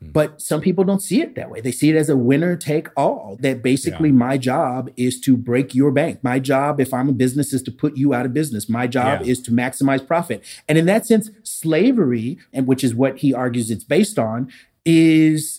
Hmm. 0.00 0.10
But 0.12 0.40
some 0.40 0.62
people 0.62 0.82
don't 0.84 1.02
see 1.02 1.20
it 1.20 1.34
that 1.34 1.50
way. 1.50 1.60
They 1.60 1.72
see 1.72 1.90
it 1.90 1.96
as 1.96 2.08
a 2.08 2.16
winner 2.16 2.56
take 2.56 2.88
all. 2.96 3.36
That 3.40 3.62
basically 3.62 4.10
my 4.10 4.38
job 4.38 4.90
is 4.96 5.20
to 5.22 5.36
break 5.36 5.74
your 5.74 5.90
bank. 5.90 6.24
My 6.24 6.38
job, 6.38 6.80
if 6.80 6.94
I'm 6.94 7.08
a 7.10 7.12
business, 7.12 7.52
is 7.52 7.62
to 7.64 7.70
put 7.70 7.96
you 7.98 8.14
out 8.14 8.24
of 8.24 8.32
business. 8.32 8.68
My 8.68 8.86
job 8.86 9.22
Yeah. 9.22 9.32
is 9.32 9.42
to 9.42 9.50
maximize 9.50 10.06
profit. 10.06 10.42
And 10.68 10.78
in 10.78 10.86
that 10.86 11.06
sense, 11.06 11.30
slavery, 11.42 12.38
and 12.52 12.66
which 12.66 12.82
is 12.82 12.94
what 12.94 13.18
he 13.18 13.34
argues 13.34 13.70
it's 13.70 13.84
based 13.84 14.18
on, 14.18 14.48
is 14.86 15.57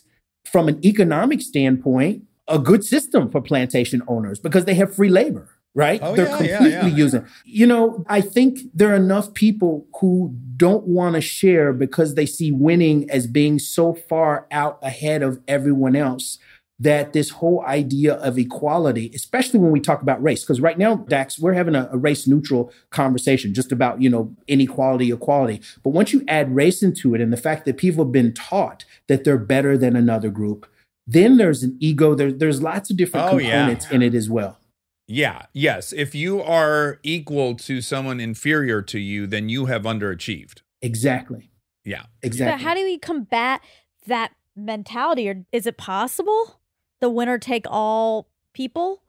from 0.51 0.67
an 0.67 0.83
economic 0.85 1.41
standpoint 1.41 2.23
a 2.49 2.59
good 2.59 2.83
system 2.83 3.29
for 3.29 3.41
plantation 3.41 4.01
owners 4.07 4.39
because 4.39 4.65
they 4.65 4.73
have 4.73 4.93
free 4.93 5.09
labor. 5.09 5.47
Right? 5.75 5.99
Oh, 6.01 6.15
They're 6.15 6.25
yeah, 6.25 6.41
yeah, 6.41 6.57
completely 6.57 6.89
yeah. 6.89 6.95
using. 6.97 7.25
You 7.45 7.67
know, 7.67 8.03
I 8.09 8.21
think 8.21 8.59
there 8.73 8.91
are 8.91 8.95
enough 8.95 9.35
people 9.35 9.85
who 10.01 10.35
don't 10.57 10.85
want 10.87 11.13
to 11.13 11.21
share 11.21 11.73
because 11.73 12.15
they 12.15 12.25
see 12.25 12.51
winning 12.51 13.09
as 13.11 13.27
being 13.27 13.59
so 13.59 13.93
far 13.93 14.47
out 14.51 14.79
ahead 14.81 15.21
of 15.21 15.39
everyone 15.47 15.95
else 15.95 16.39
that 16.79 17.11
this 17.11 17.29
whole 17.29 17.61
idea 17.65 18.13
of 18.15 18.37
equality, 18.37 19.11
especially 19.13 19.59
when 19.59 19.71
we 19.71 19.81
talk 19.81 20.01
about 20.01 20.23
race, 20.23 20.41
because 20.43 20.61
right 20.61 20.77
now, 20.77 20.95
Dax, 20.95 21.37
we're 21.37 21.53
having 21.53 21.75
a, 21.75 21.89
a 21.91 21.97
race 21.97 22.25
neutral 22.25 22.71
conversation 22.89 23.53
just 23.53 23.71
about, 23.71 24.01
you 24.01 24.09
know, 24.09 24.33
inequality, 24.47 25.11
equality. 25.11 25.61
But 25.83 25.89
once 25.89 26.13
you 26.13 26.23
add 26.27 26.55
race 26.55 26.81
into 26.81 27.13
it 27.15 27.21
and 27.21 27.33
the 27.33 27.37
fact 27.37 27.65
that 27.65 27.77
people 27.77 28.05
have 28.05 28.13
been 28.13 28.33
taught 28.33 28.85
that 29.07 29.25
they're 29.25 29.37
better 29.37 29.77
than 29.77 29.95
another 29.97 30.29
group, 30.29 30.67
then 31.05 31.37
there's 31.37 31.63
an 31.63 31.75
ego. 31.79 32.15
There, 32.15 32.31
there's 32.31 32.61
lots 32.61 32.89
of 32.89 32.95
different 32.97 33.33
Oh, 33.33 33.37
yeah. 33.37 33.51
components 33.51 33.91
in 33.91 34.01
it 34.01 34.13
as 34.13 34.29
well. 34.29 34.59
Yeah, 35.07 35.47
yes. 35.53 35.91
If 35.91 36.13
you 36.13 36.41
are 36.41 36.99
equal 37.01 37.55
to 37.55 37.81
someone 37.81 38.19
inferior 38.19 38.81
to 38.83 38.99
you, 38.99 39.25
then 39.25 39.49
you 39.49 39.65
have 39.65 39.81
underachieved. 39.81 40.61
Exactly. 40.83 41.49
Yeah. 41.83 42.03
Exactly. 42.21 42.53
But 42.53 42.63
how 42.63 42.75
do 42.75 42.83
we 42.83 42.99
combat 42.99 43.61
that 44.05 44.33
mentality? 44.55 45.27
Or 45.27 45.43
is 45.51 45.65
it 45.65 45.77
possible? 45.77 46.58
The 47.01 47.09
winner 47.09 47.37
take 47.37 47.65
all 47.69 48.27
people? 48.53 49.03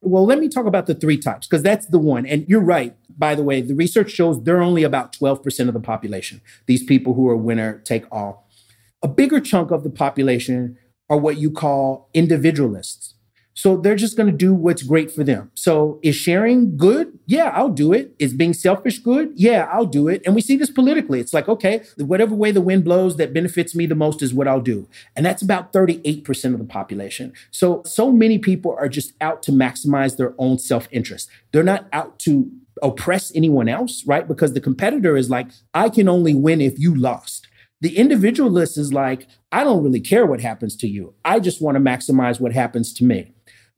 Well, 0.00 0.26
let 0.26 0.38
me 0.38 0.48
talk 0.48 0.66
about 0.66 0.86
the 0.86 0.94
three 0.94 1.16
types 1.16 1.46
because 1.46 1.62
that's 1.62 1.86
the 1.86 1.98
one. 1.98 2.26
And 2.26 2.46
you're 2.46 2.60
right. 2.60 2.94
By 3.16 3.34
the 3.34 3.42
way, 3.42 3.62
the 3.62 3.74
research 3.74 4.10
shows 4.10 4.42
they're 4.42 4.62
only 4.62 4.82
about 4.82 5.14
12% 5.14 5.68
of 5.68 5.74
the 5.74 5.80
population, 5.80 6.42
these 6.66 6.84
people 6.84 7.14
who 7.14 7.28
are 7.28 7.36
winner 7.36 7.78
take 7.80 8.04
all. 8.12 8.48
A 9.02 9.08
bigger 9.08 9.40
chunk 9.40 9.70
of 9.70 9.82
the 9.82 9.90
population 9.90 10.76
are 11.08 11.16
what 11.16 11.38
you 11.38 11.50
call 11.50 12.10
individualists. 12.14 13.13
So 13.54 13.76
they're 13.76 13.94
just 13.94 14.16
going 14.16 14.26
to 14.26 14.36
do 14.36 14.52
what's 14.52 14.82
great 14.82 15.12
for 15.12 15.22
them. 15.22 15.50
So 15.54 16.00
is 16.02 16.16
sharing 16.16 16.76
good? 16.76 17.16
Yeah, 17.26 17.52
I'll 17.54 17.70
do 17.70 17.92
it. 17.92 18.14
Is 18.18 18.34
being 18.34 18.52
selfish 18.52 18.98
good? 18.98 19.32
Yeah, 19.36 19.68
I'll 19.72 19.86
do 19.86 20.08
it. 20.08 20.22
And 20.26 20.34
we 20.34 20.40
see 20.40 20.56
this 20.56 20.70
politically. 20.70 21.20
It's 21.20 21.32
like, 21.32 21.48
okay, 21.48 21.84
whatever 21.96 22.34
way 22.34 22.50
the 22.50 22.60
wind 22.60 22.84
blows 22.84 23.16
that 23.16 23.32
benefits 23.32 23.74
me 23.74 23.86
the 23.86 23.94
most 23.94 24.22
is 24.22 24.34
what 24.34 24.48
I'll 24.48 24.60
do. 24.60 24.88
And 25.14 25.24
that's 25.24 25.40
about 25.40 25.72
38% 25.72 26.52
of 26.52 26.58
the 26.58 26.64
population. 26.64 27.32
So, 27.52 27.82
so 27.86 28.10
many 28.10 28.38
people 28.38 28.76
are 28.78 28.88
just 28.88 29.12
out 29.20 29.42
to 29.44 29.52
maximize 29.52 30.16
their 30.16 30.34
own 30.38 30.58
self 30.58 30.88
interest. 30.90 31.30
They're 31.52 31.62
not 31.62 31.86
out 31.92 32.18
to 32.20 32.50
oppress 32.82 33.30
anyone 33.36 33.68
else, 33.68 34.04
right? 34.04 34.26
Because 34.26 34.52
the 34.52 34.60
competitor 34.60 35.16
is 35.16 35.30
like, 35.30 35.48
I 35.72 35.88
can 35.88 36.08
only 36.08 36.34
win 36.34 36.60
if 36.60 36.78
you 36.78 36.94
lost. 36.94 37.46
The 37.80 37.96
individualist 37.96 38.78
is 38.78 38.92
like, 38.92 39.26
I 39.52 39.62
don't 39.62 39.84
really 39.84 40.00
care 40.00 40.26
what 40.26 40.40
happens 40.40 40.74
to 40.76 40.88
you. 40.88 41.14
I 41.24 41.38
just 41.38 41.60
want 41.60 41.76
to 41.76 41.80
maximize 41.80 42.40
what 42.40 42.52
happens 42.52 42.92
to 42.94 43.04
me. 43.04 43.33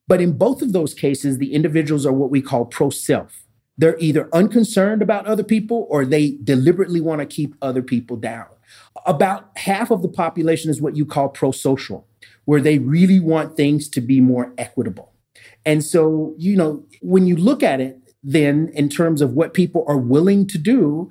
But 0.08 0.20
in 0.20 0.32
both 0.32 0.62
of 0.62 0.72
those 0.72 0.94
cases, 0.94 1.38
the 1.38 1.52
individuals 1.52 2.06
are 2.06 2.12
what 2.12 2.30
we 2.30 2.40
call 2.40 2.64
pro 2.64 2.90
self. 2.90 3.44
They're 3.78 3.98
either 3.98 4.28
unconcerned 4.32 5.02
about 5.02 5.26
other 5.26 5.44
people 5.44 5.86
or 5.90 6.04
they 6.04 6.38
deliberately 6.42 7.00
want 7.00 7.20
to 7.20 7.26
keep 7.26 7.54
other 7.60 7.82
people 7.82 8.16
down. 8.16 8.46
About 9.04 9.50
half 9.56 9.90
of 9.90 10.02
the 10.02 10.08
population 10.08 10.70
is 10.70 10.80
what 10.80 10.96
you 10.96 11.04
call 11.04 11.28
pro 11.28 11.50
social, 11.50 12.06
where 12.44 12.60
they 12.60 12.78
really 12.78 13.20
want 13.20 13.56
things 13.56 13.88
to 13.90 14.00
be 14.00 14.20
more 14.20 14.52
equitable. 14.56 15.12
And 15.64 15.84
so, 15.84 16.34
you 16.38 16.56
know, 16.56 16.84
when 17.02 17.26
you 17.26 17.36
look 17.36 17.62
at 17.62 17.80
it, 17.80 17.98
then 18.22 18.70
in 18.74 18.88
terms 18.88 19.20
of 19.20 19.34
what 19.34 19.54
people 19.54 19.84
are 19.86 19.98
willing 19.98 20.46
to 20.48 20.58
do, 20.58 21.10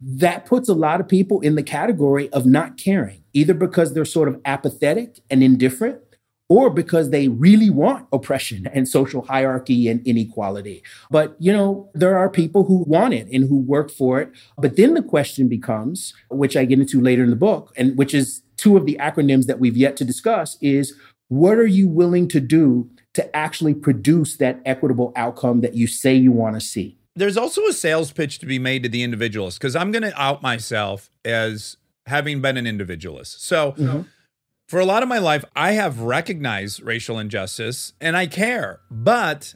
that 0.00 0.44
puts 0.44 0.68
a 0.68 0.74
lot 0.74 1.00
of 1.00 1.08
people 1.08 1.40
in 1.40 1.54
the 1.54 1.62
category 1.62 2.28
of 2.30 2.44
not 2.44 2.76
caring, 2.76 3.22
either 3.32 3.54
because 3.54 3.94
they're 3.94 4.04
sort 4.04 4.28
of 4.28 4.40
apathetic 4.44 5.20
and 5.30 5.42
indifferent, 5.42 6.00
or 6.48 6.70
because 6.70 7.10
they 7.10 7.28
really 7.28 7.70
want 7.70 8.06
oppression 8.12 8.68
and 8.72 8.86
social 8.86 9.22
hierarchy 9.22 9.88
and 9.88 10.06
inequality. 10.06 10.82
But, 11.10 11.36
you 11.38 11.52
know, 11.52 11.90
there 11.94 12.18
are 12.18 12.28
people 12.28 12.64
who 12.64 12.84
want 12.86 13.14
it 13.14 13.28
and 13.28 13.48
who 13.48 13.58
work 13.58 13.90
for 13.90 14.20
it. 14.20 14.30
But 14.58 14.76
then 14.76 14.94
the 14.94 15.02
question 15.02 15.48
becomes, 15.48 16.12
which 16.30 16.56
I 16.56 16.64
get 16.64 16.78
into 16.78 17.00
later 17.00 17.24
in 17.24 17.30
the 17.30 17.36
book, 17.36 17.72
and 17.76 17.96
which 17.96 18.12
is 18.12 18.42
two 18.56 18.76
of 18.76 18.84
the 18.84 18.96
acronyms 19.00 19.46
that 19.46 19.58
we've 19.58 19.76
yet 19.76 19.96
to 19.96 20.04
discuss, 20.04 20.58
is 20.60 20.94
what 21.28 21.56
are 21.56 21.66
you 21.66 21.88
willing 21.88 22.28
to 22.28 22.40
do 22.40 22.90
to 23.14 23.34
actually 23.34 23.74
produce 23.74 24.36
that 24.36 24.60
equitable 24.66 25.12
outcome 25.16 25.62
that 25.62 25.74
you 25.74 25.86
say 25.86 26.14
you 26.14 26.32
want 26.32 26.56
to 26.56 26.60
see? 26.60 26.98
There's 27.16 27.36
also 27.36 27.62
a 27.66 27.72
sales 27.72 28.12
pitch 28.12 28.38
to 28.40 28.46
be 28.46 28.58
made 28.58 28.82
to 28.82 28.88
the 28.88 29.02
individualist 29.02 29.58
because 29.58 29.76
I'm 29.76 29.92
going 29.92 30.02
to 30.02 30.20
out 30.20 30.42
myself 30.42 31.10
as 31.24 31.76
having 32.06 32.42
been 32.42 32.56
an 32.56 32.66
individualist. 32.66 33.44
So, 33.44 33.72
mm-hmm. 33.72 34.02
For 34.66 34.80
a 34.80 34.84
lot 34.86 35.02
of 35.02 35.08
my 35.08 35.18
life, 35.18 35.44
I 35.54 35.72
have 35.72 36.00
recognized 36.00 36.82
racial 36.82 37.18
injustice 37.18 37.92
and 38.00 38.16
I 38.16 38.26
care, 38.26 38.80
but 38.90 39.54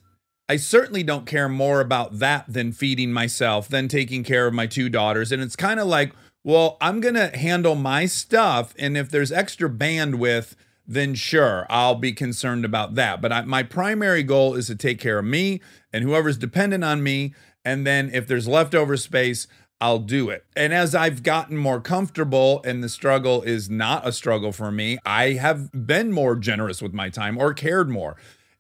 I 0.49 0.57
certainly 0.57 1.03
don't 1.03 1.27
care 1.27 1.49
more 1.49 1.81
about 1.81 2.19
that 2.19 2.45
than 2.53 2.73
feeding 2.73 3.13
myself, 3.13 3.69
than 3.69 3.89
taking 3.89 4.25
care 4.25 4.47
of 4.47 4.55
my 4.55 4.67
two 4.67 4.89
daughters. 4.89 5.31
And 5.33 5.43
it's 5.43 5.57
kind 5.57 5.81
of 5.81 5.87
like, 5.87 6.13
well, 6.45 6.77
I'm 6.81 7.01
going 7.01 7.15
to 7.15 7.37
handle 7.37 7.75
my 7.75 8.07
stuff. 8.07 8.75
And 8.79 8.97
if 8.97 9.11
there's 9.11 9.33
extra 9.33 9.69
bandwidth, 9.69 10.55
then 10.87 11.15
sure, 11.15 11.67
I'll 11.69 11.97
be 11.97 12.13
concerned 12.13 12.65
about 12.65 12.95
that. 12.95 13.21
But 13.21 13.33
I, 13.33 13.43
my 13.43 13.63
primary 13.63 14.23
goal 14.23 14.55
is 14.55 14.69
to 14.69 14.75
take 14.75 14.99
care 14.99 15.19
of 15.19 15.27
me 15.27 15.61
and 15.93 16.03
whoever's 16.03 16.39
dependent 16.39 16.83
on 16.83 17.03
me. 17.03 17.35
And 17.65 17.87
then 17.87 18.11
if 18.15 18.27
there's 18.27 18.49
leftover 18.49 18.97
space, 18.97 19.47
I'll 19.81 20.01
do 20.01 20.29
it. 20.29 20.45
And 20.57 20.75
as 20.75 20.95
I've 20.95 21.23
gotten 21.23 21.57
more 21.57 21.81
comfortable 21.81 22.61
and 22.65 22.83
the 22.83 22.89
struggle 22.89 23.43
is 23.43 23.71
not 23.71 24.07
a 24.07 24.13
struggle 24.13 24.51
for 24.51 24.73
me, 24.73 24.99
I 25.07 25.33
have 25.33 25.71
been 25.87 26.13
more 26.13 26.35
generous 26.35 26.83
with 26.83 26.93
my 26.93 27.11
time 27.11 27.39
or 27.39 27.55
cared 27.55 27.89
more. 27.89 28.17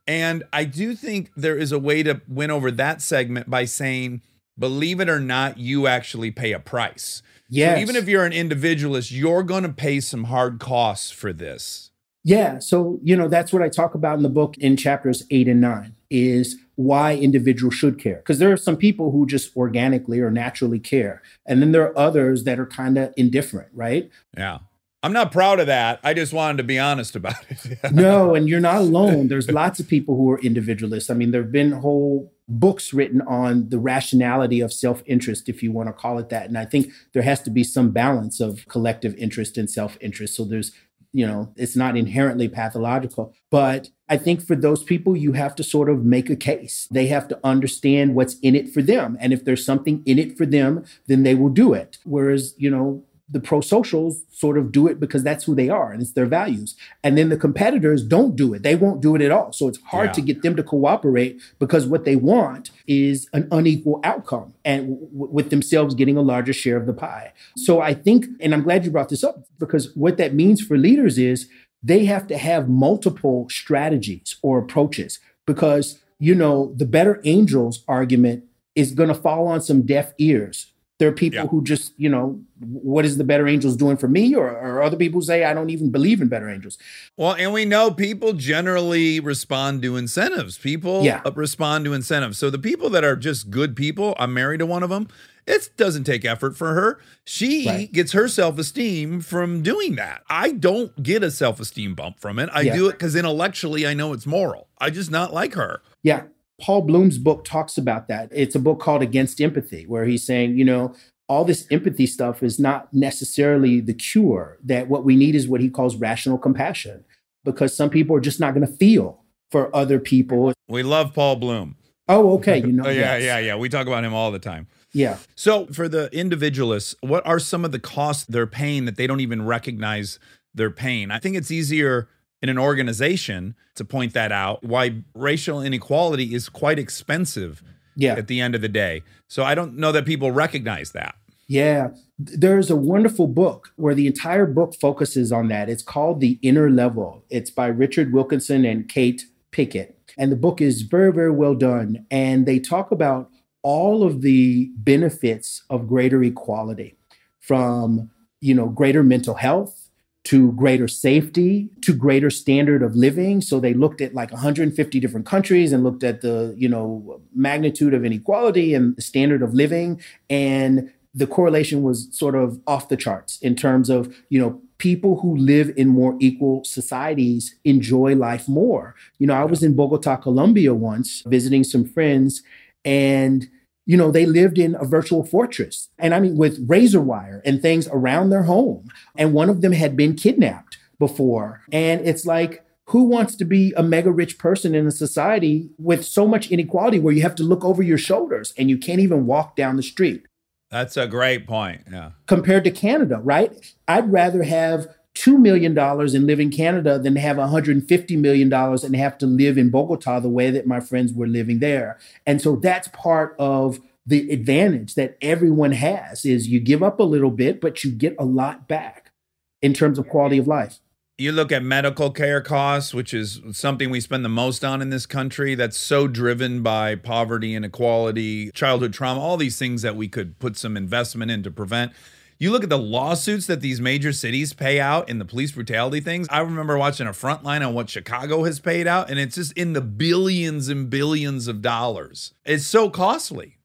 And 0.07 0.45
I 0.53 0.64
do 0.64 0.95
think 0.95 1.31
there 1.37 1.57
is 1.57 1.73
a 1.73 1.79
way 1.79 2.03
to 2.05 2.23
win 2.29 2.51
over 2.51 2.71
that 2.71 3.03
segment 3.03 3.51
by 3.51 3.64
saying, 3.64 4.23
believe 4.59 5.01
it 5.01 5.09
or 5.09 5.21
not, 5.21 5.59
you 5.59 5.87
actually 5.87 6.31
pay 6.31 6.53
a 6.53 6.61
price. 6.61 7.23
Yes. 7.51 7.77
So 7.77 7.83
even 7.83 7.97
if 7.97 8.09
you're 8.09 8.25
an 8.25 8.33
individualist, 8.33 9.11
you're 9.11 9.43
going 9.43 9.64
to 9.64 9.69
pay 9.69 10.01
some 10.01 10.25
hard 10.25 10.61
costs 10.61 11.11
for 11.11 11.33
this. 11.33 11.91
Yeah. 12.25 12.59
So, 12.59 13.01
you 13.03 13.16
know, 13.16 13.29
that's 13.29 13.53
what 13.53 13.62
I 13.62 13.69
talk 13.69 13.95
about 13.95 14.16
in 14.16 14.23
the 14.23 14.29
book 14.29 14.57
in 14.59 14.77
chapters 14.77 15.25
eight 15.31 15.49
and 15.49 15.61
nine 15.61 15.95
is 16.11 16.57
why 16.79 17.16
individuals 17.16 17.74
should 17.74 17.99
care. 17.99 18.18
Because 18.18 18.39
there 18.39 18.53
are 18.53 18.57
some 18.57 18.76
people 18.76 19.11
who 19.11 19.26
just 19.26 19.57
organically 19.57 20.20
or 20.20 20.31
naturally 20.31 20.79
care. 20.79 21.22
And 21.45 21.61
then 21.61 21.72
there 21.72 21.83
are 21.83 21.99
others 21.99 22.45
that 22.45 22.61
are 22.61 22.66
kind 22.66 22.97
of 22.97 23.12
indifferent, 23.16 23.70
right? 23.74 24.09
Yeah. 24.37 24.59
I'm 25.03 25.12
not 25.12 25.33
proud 25.33 25.59
of 25.59 25.66
that. 25.66 25.99
I 26.05 26.14
just 26.14 26.33
wanted 26.33 26.59
to 26.59 26.62
be 26.62 26.79
honest 26.79 27.16
about 27.16 27.45
it. 27.49 27.79
no, 27.93 28.37
and 28.37 28.49
you're 28.49 28.61
not 28.61 28.76
alone. 28.76 29.26
There's 29.26 29.51
lots 29.51 29.81
of 29.81 29.89
people 29.89 30.16
who 30.16 30.31
are 30.31 30.39
individualists. 30.39 31.11
I 31.11 31.14
mean, 31.14 31.33
there 31.33 31.43
have 31.43 31.51
been 31.51 31.72
whole 31.72 32.33
books 32.49 32.95
written 32.95 33.22
on 33.22 33.70
the 33.70 33.79
rationality 33.79 34.61
of 34.61 34.72
self 34.72 35.03
interest, 35.05 35.49
if 35.49 35.64
you 35.64 35.72
want 35.72 35.89
to 35.89 35.93
call 35.93 36.20
it 36.20 36.29
that. 36.29 36.47
And 36.47 36.57
I 36.57 36.64
think 36.64 36.93
there 37.12 37.22
has 37.22 37.43
to 37.43 37.51
be 37.51 37.64
some 37.64 37.91
balance 37.91 38.39
of 38.39 38.66
collective 38.68 39.16
interest 39.16 39.59
and 39.59 39.68
self 39.68 39.99
interest. 40.01 40.37
So 40.37 40.45
there's 40.45 40.72
you 41.12 41.26
know, 41.26 41.52
it's 41.56 41.76
not 41.76 41.96
inherently 41.96 42.48
pathological. 42.48 43.34
But 43.50 43.88
I 44.09 44.16
think 44.16 44.42
for 44.42 44.56
those 44.56 44.82
people, 44.82 45.16
you 45.16 45.32
have 45.32 45.54
to 45.56 45.64
sort 45.64 45.88
of 45.88 46.04
make 46.04 46.30
a 46.30 46.36
case. 46.36 46.88
They 46.90 47.06
have 47.09 47.28
to 47.28 47.38
understand 47.44 48.14
what's 48.14 48.38
in 48.40 48.54
it 48.54 48.70
for 48.70 48.82
them. 48.82 49.16
And 49.20 49.32
if 49.32 49.44
there's 49.44 49.64
something 49.64 50.02
in 50.06 50.18
it 50.18 50.36
for 50.36 50.46
them, 50.46 50.84
then 51.06 51.22
they 51.22 51.34
will 51.34 51.50
do 51.50 51.72
it. 51.72 51.98
Whereas, 52.04 52.54
you 52.59 52.70
know, 52.70 53.04
the 53.31 53.41
pro 53.41 53.61
socials 53.61 54.22
sort 54.31 54.57
of 54.57 54.72
do 54.72 54.87
it 54.87 54.99
because 54.99 55.22
that's 55.22 55.45
who 55.45 55.55
they 55.55 55.68
are 55.68 55.93
and 55.93 56.01
it's 56.01 56.12
their 56.12 56.24
values. 56.26 56.74
And 57.05 57.18
then 57.18 57.29
the 57.29 57.37
competitors 57.37 58.03
don't 58.03 58.35
do 58.37 58.55
it. 58.55 58.62
They 58.62 58.74
won't 58.74 59.03
do 59.03 59.14
it 59.14 59.20
at 59.20 59.31
all. 59.31 59.53
So 59.53 59.68
it's 59.68 59.79
hard 59.83 60.07
Yeah. 60.09 60.12
to 60.12 60.20
get 60.22 60.43
them 60.43 60.57
to 60.57 60.62
cooperate 60.62 61.39
because 61.59 61.87
what 61.87 62.05
they 62.07 62.16
want 62.16 62.70
is 62.87 63.29
an 63.35 63.47
unequal 63.53 64.01
outcome 64.03 64.55
and 64.64 64.97
w- 64.99 65.11
with 65.33 65.51
themselves 65.51 65.95
getting 65.95 66.16
a 66.16 66.22
larger 66.22 66.55
share 66.55 66.79
of 66.79 66.87
the 66.87 66.95
pie. 66.95 67.33
So 67.57 67.81
I 67.83 67.93
think, 67.93 68.26
and 68.41 68.55
I'm 68.55 68.62
glad 68.62 68.85
you 68.87 68.91
brought 68.91 69.11
this 69.11 69.22
up 69.24 69.45
because 69.59 69.95
what 69.95 70.16
that 70.16 70.33
means 70.35 70.62
for 70.62 70.79
leaders 70.79 71.18
is 71.18 71.49
they 71.83 72.07
have 72.07 72.26
to 72.29 72.39
have 72.39 72.68
multiple 72.68 73.47
strategies 73.51 74.37
or 74.43 74.59
approaches 74.59 75.20
because, 75.47 75.99
you 76.18 76.35
know, 76.35 76.72
the 76.76 76.87
better 76.87 77.20
angels 77.24 77.85
argument 77.87 78.45
is 78.74 78.93
going 78.93 79.09
to 79.11 79.14
fall 79.14 79.47
on 79.47 79.61
some 79.61 79.83
deaf 79.83 80.12
ears. 80.18 80.72
There 80.99 81.09
are 81.09 81.12
people 81.12 81.36
Yeah. 81.44 81.46
who 81.46 81.62
just, 81.62 81.92
you 81.96 82.09
know, 82.09 82.40
what 82.59 83.05
is 83.05 83.18
the 83.18 83.24
better 83.24 83.46
angels 83.46 83.76
doing 83.76 83.96
for 83.96 84.09
me? 84.09 84.34
Or, 84.34 84.49
or 84.51 84.82
other 84.82 84.96
people 84.96 85.22
say, 85.22 85.44
I 85.44 85.55
don't 85.55 85.70
even 85.70 85.90
believe 85.90 86.20
in 86.20 86.26
better 86.26 86.51
angels. 86.51 86.76
Well, 87.16 87.34
and 87.34 87.53
we 87.53 87.64
know 87.64 87.92
people 87.92 88.32
generally 88.32 89.20
respond 89.20 89.80
to 89.82 89.96
incentives. 89.96 90.59
People 90.59 91.05
Yeah. 91.05 91.20
uh, 91.24 91.30
respond 91.36 91.84
to 91.84 91.92
incentives. 91.92 92.36
So 92.38 92.51
the 92.51 92.59
people 92.59 92.90
that 92.90 93.05
are 93.05 93.14
just 93.14 93.49
good 93.51 93.76
people, 93.76 94.16
I'm 94.18 94.34
married 94.34 94.59
to 94.59 94.66
one 94.66 94.82
of 94.82 94.90
them. 94.90 95.07
It 95.46 95.70
doesn't 95.76 96.05
take 96.05 96.24
effort 96.24 96.57
for 96.57 96.74
her. 96.74 96.99
She 97.24 97.64
Right. 97.66 97.92
gets 97.92 98.11
her 98.12 98.26
self 98.28 98.59
esteem 98.59 99.20
from 99.20 99.62
doing 99.62 99.94
that. 99.94 100.22
I 100.28 100.51
don't 100.51 101.01
get 101.03 101.22
a 101.22 101.30
self 101.30 101.61
esteem 101.61 101.94
bump 101.94 102.18
from 102.18 102.40
it. 102.40 102.51
I 102.53 102.62
Yeah. 102.62 102.74
do 102.76 102.88
it 102.88 102.92
because 102.92 103.14
intellectually 103.14 103.86
I 103.86 103.94
know 103.94 104.12
it's 104.12 104.26
moral. 104.26 104.66
I 104.78 104.90
just 104.90 105.11
not 105.12 105.32
like 105.32 105.55
her. 105.55 105.80
Yeah. 106.03 106.22
Paul 106.61 106.82
Bloom's 106.82 107.18
book 107.18 107.44
talks 107.44 107.78
about 107.78 108.09
that. 108.09 108.28
It's 108.32 108.54
a 108.54 108.59
book 108.59 108.80
called 108.80 109.02
Against 109.02 109.40
Empathy, 109.40 109.84
where 109.86 110.04
he's 110.04 110.24
saying, 110.24 110.56
you 110.59 110.64
know, 110.64 110.94
all 111.28 111.44
this 111.44 111.66
empathy 111.70 112.06
stuff 112.06 112.42
is 112.42 112.59
not 112.59 112.92
necessarily 112.92 113.80
the 113.80 113.92
cure, 113.94 114.59
that 114.64 114.88
what 114.88 115.04
we 115.04 115.14
need 115.14 115.34
is 115.34 115.46
what 115.46 115.61
he 115.61 115.68
calls 115.68 115.96
rational 115.96 116.38
compassion, 116.38 117.04
because 117.44 117.76
some 117.76 117.90
people 117.90 118.16
are 118.16 118.20
just 118.20 118.40
not 118.40 118.54
going 118.54 118.66
to 118.66 118.72
feel 118.72 119.22
for 119.50 119.74
other 119.76 119.98
people. 120.00 120.52
We 120.68 120.82
love 120.82 121.14
Paul 121.14 121.36
Bloom. 121.36 121.76
Oh, 122.09 122.32
okay. 122.38 122.59
You 122.59 122.72
know, 122.72 122.86
Oh, 122.86 122.88
yeah, 122.90 123.16
yes. 123.18 123.22
yeah, 123.22 123.38
yeah. 123.38 123.56
We 123.56 123.68
talk 123.68 123.86
about 123.86 124.04
him 124.04 124.14
all 124.14 124.30
the 124.30 124.38
time. 124.38 124.66
Yeah. 124.92 125.18
So, 125.36 125.66
for 125.66 125.86
the 125.88 126.09
individualists, 126.12 126.94
what 127.02 127.24
are 127.26 127.38
some 127.38 127.64
of 127.64 127.72
the 127.72 127.78
costs 127.78 128.24
they're 128.24 128.46
paying 128.46 128.86
that 128.86 128.96
they 128.96 129.06
don't 129.06 129.20
even 129.20 129.44
recognize 129.44 130.18
their 130.54 130.70
pain? 130.70 131.11
I 131.11 131.18
think 131.18 131.36
it's 131.36 131.50
easier 131.50 132.09
in 132.43 132.49
an 132.49 132.59
organization 132.59 133.55
to 133.74 133.84
point 133.84 134.12
that 134.14 134.30
out 134.32 134.62
why 134.64 135.03
racial 135.14 135.61
inequality 135.61 136.34
is 136.34 136.49
quite 136.49 136.78
expensive 136.78 137.62
Yeah. 137.97 138.14
at 138.14 138.28
the 138.28 138.41
end 138.41 138.55
of 138.55 138.61
the 138.61 138.68
day. 138.68 139.03
So, 139.26 139.43
I 139.45 139.55
don't 139.55 139.76
know 139.76 139.93
that 139.93 140.05
people 140.07 140.30
recognize 140.30 140.93
that. 140.93 141.16
Yeah. 141.49 141.89
There's 142.18 142.70
a 142.70 142.76
wonderful 142.76 143.26
book 143.26 143.72
where 143.76 143.95
the 143.95 144.07
entire 144.07 144.47
book 144.47 144.74
focuses 144.74 145.32
on 145.32 145.49
that. 145.49 145.68
It's 145.70 145.82
called 145.82 146.20
The 146.20 146.39
Inner 146.43 146.70
Level. 146.70 147.24
It's 147.30 147.51
by 147.51 147.68
Richard 147.68 148.12
Wilkinson 148.12 148.64
and 148.64 148.89
Kate 148.89 149.24
Pickett. 149.51 149.99
And 150.18 150.30
the 150.30 150.36
book 150.36 150.61
is 150.61 150.82
very, 150.82 151.12
very 151.12 151.30
well 151.30 151.55
done. 151.55 152.05
And 152.11 152.45
they 152.45 152.59
talk 152.59 152.91
about 152.91 153.30
all 153.62 154.03
of 154.05 154.20
the 154.22 154.70
benefits 154.76 155.62
of 155.70 155.89
greater 155.89 156.22
equality 156.22 156.97
from, 157.41 158.11
you 158.41 158.55
know, 158.55 158.68
greater 158.68 159.03
mental 159.03 159.34
health 159.34 159.88
to 160.29 160.53
greater 160.53 160.87
safety 160.87 161.70
to 161.81 161.95
greater 161.95 162.29
standard 162.29 162.83
of 162.83 162.95
living. 162.95 163.41
So 163.41 163.61
they 163.61 163.72
looked 163.72 164.03
at 164.03 164.12
like 164.12 164.31
150 164.31 165.01
different 165.01 165.24
countries 165.24 165.72
and 165.72 165.83
looked 165.83 166.05
at 166.05 166.20
the 166.20 166.55
you 166.59 166.68
know 166.68 167.22
magnitude 167.35 167.95
of 167.95 168.05
inequality 168.05 168.74
and 168.74 168.95
the 168.95 169.01
standard 169.01 169.43
of 169.43 169.55
living. 169.55 170.03
And 170.29 170.93
the 171.14 171.26
correlation 171.26 171.83
was 171.83 172.09
sort 172.11 172.35
of 172.35 172.61
off 172.66 172.91
the 172.91 172.97
charts 172.97 173.39
in 173.41 173.57
terms 173.57 173.89
of, 173.89 174.14
you 174.29 174.39
know, 174.39 174.61
people 174.76 175.18
who 175.20 175.35
live 175.35 175.72
in 175.79 175.89
more 175.89 176.14
equal 176.20 176.62
societies 176.62 177.57
enjoy 177.64 178.14
life 178.14 178.47
more. 178.47 178.95
You 179.18 179.29
know, 179.29 179.35
I 179.35 179.45
was 179.45 179.62
in 179.62 179.74
Bogota, 179.74 180.16
Colombia 180.16 180.74
once 180.74 181.22
visiting 181.26 181.64
some 181.64 181.87
friends 181.87 182.43
and 182.85 183.49
you 183.89 183.97
know, 183.97 184.11
they 184.11 184.26
lived 184.26 184.59
in 184.59 184.76
a 184.78 184.84
virtual 184.84 185.24
fortress. 185.24 185.89
And 185.99 186.14
I 186.14 186.20
mean, 186.20 186.36
with 186.36 186.62
razor 186.68 187.01
wire 187.01 187.41
and 187.47 187.62
things 187.62 187.89
around 187.89 188.28
their 188.28 188.43
home. 188.43 188.89
And 189.16 189.32
one 189.32 189.49
of 189.49 189.62
them 189.62 189.72
had 189.72 189.97
been 189.97 190.14
kidnapped 190.14 190.76
before. 190.99 191.62
And 191.72 192.07
it's 192.07 192.26
like, 192.26 192.62
who 192.89 193.05
wants 193.05 193.34
to 193.36 193.47
be 193.47 193.72
a 193.78 193.82
mega 193.82 194.11
rich 194.11 194.39
person 194.39 194.74
in 194.74 194.86
a 194.86 194.91
society 194.91 195.70
with 195.78 196.05
so 196.05 196.28
much 196.28 196.51
inequality 196.51 196.99
where 196.99 197.14
you 197.14 197.22
have 197.22 197.34
to 197.36 197.43
look 197.43 197.64
over 197.64 197.82
your 197.82 197.97
shoulders 197.97 198.53
and 198.59 198.68
you 198.68 198.76
can't 198.76 199.01
even 199.01 199.24
walk 199.24 199.57
down 199.57 199.76
the 199.76 199.82
street? 199.82 200.26
That's 200.70 200.99
a 200.99 201.07
great 201.07 201.47
point. 201.47 201.84
Yeah. 201.91 202.11
Compared 202.26 202.64
to 202.64 202.70
Canada, 202.70 203.20
right? 203.22 203.53
I'd 203.89 204.12
rather 204.12 204.43
have 204.43 204.86
$2 205.29 205.39
million 205.39 205.76
and 205.79 206.26
live 206.26 206.41
in 206.41 206.51
Canada 206.51 206.99
than 206.99 207.16
have 207.16 207.37
$150 207.37 208.18
million 208.18 208.53
and 208.53 208.97
have 208.97 209.18
to 209.18 209.26
live 209.26 209.59
in 209.59 209.70
Bogota 209.70 210.20
the 210.20 210.29
way 210.29 210.51
that 210.51 210.66
my 210.66 210.81
friends 210.81 211.12
were 211.12 211.26
living 211.26 211.59
there. 211.59 211.99
And 212.26 212.41
so 212.41 212.57
that's 212.57 212.89
part 212.89 213.37
of 213.39 213.81
the 214.07 214.31
advantage 214.31 214.95
that 214.95 215.18
everyone 215.20 215.72
has 215.72 216.24
is 216.24 216.49
you 216.49 216.61
give 216.61 216.83
up 216.83 216.99
a 216.99 217.05
little 217.05 217.31
bit, 217.31 217.61
but 217.61 217.85
you 217.85 217.91
get 217.91 218.16
a 218.18 218.24
lot 218.24 218.66
back 218.66 219.12
in 219.61 219.74
terms 219.74 219.99
of 219.99 220.09
quality 220.09 220.39
of 220.39 220.49
life. 220.49 220.79
You 221.18 221.33
look 221.33 221.51
at 221.51 221.64
medical 221.64 222.11
care 222.12 222.41
costs, 222.41 222.95
which 222.95 223.12
is 223.12 223.41
something 223.51 223.91
we 223.91 224.01
spend 224.01 224.24
the 224.24 224.31
most 224.31 224.64
on 224.64 224.81
in 224.81 224.91
this 224.91 225.05
country, 225.05 225.57
that's 225.57 225.76
so 225.76 226.07
driven 226.07 226.62
by 226.62 226.95
poverty, 226.95 227.55
inequality, 227.57 228.53
childhood 228.53 228.93
trauma, 228.95 229.20
all 229.20 229.37
these 229.37 229.59
things 229.59 229.83
that 229.83 229.97
we 229.97 230.09
could 230.09 230.39
put 230.39 230.57
some 230.57 230.76
investment 230.76 231.31
in 231.31 231.43
to 231.43 231.51
prevent. 231.51 231.93
You 232.41 232.53
look 232.53 232.62
at 232.62 232.70
the 232.70 232.78
lawsuits 232.78 233.47
that 233.49 233.61
these 233.61 233.80
major 233.80 234.12
cities 234.12 234.53
pay 234.53 234.78
out 234.78 235.09
in 235.09 235.18
the 235.18 235.24
police 235.24 235.51
brutality 235.51 235.99
things. 235.99 236.28
I 236.30 236.39
remember 236.39 236.78
watching 236.78 237.09
a 237.09 237.11
frontline 237.11 237.66
on 237.66 237.74
what 237.74 237.91
Chicago 237.91 238.45
has 238.45 238.61
paid 238.61 238.86
out, 238.86 239.11
and 239.11 239.18
it's 239.18 239.34
just 239.34 239.53
in 239.55 239.72
the 239.72 239.80
billions 239.80 240.68
and 240.68 240.89
billions 240.89 241.49
of 241.49 241.62
dollars. 241.62 242.34
It's 242.45 242.64
so 242.64 242.91
costly. 242.91 243.59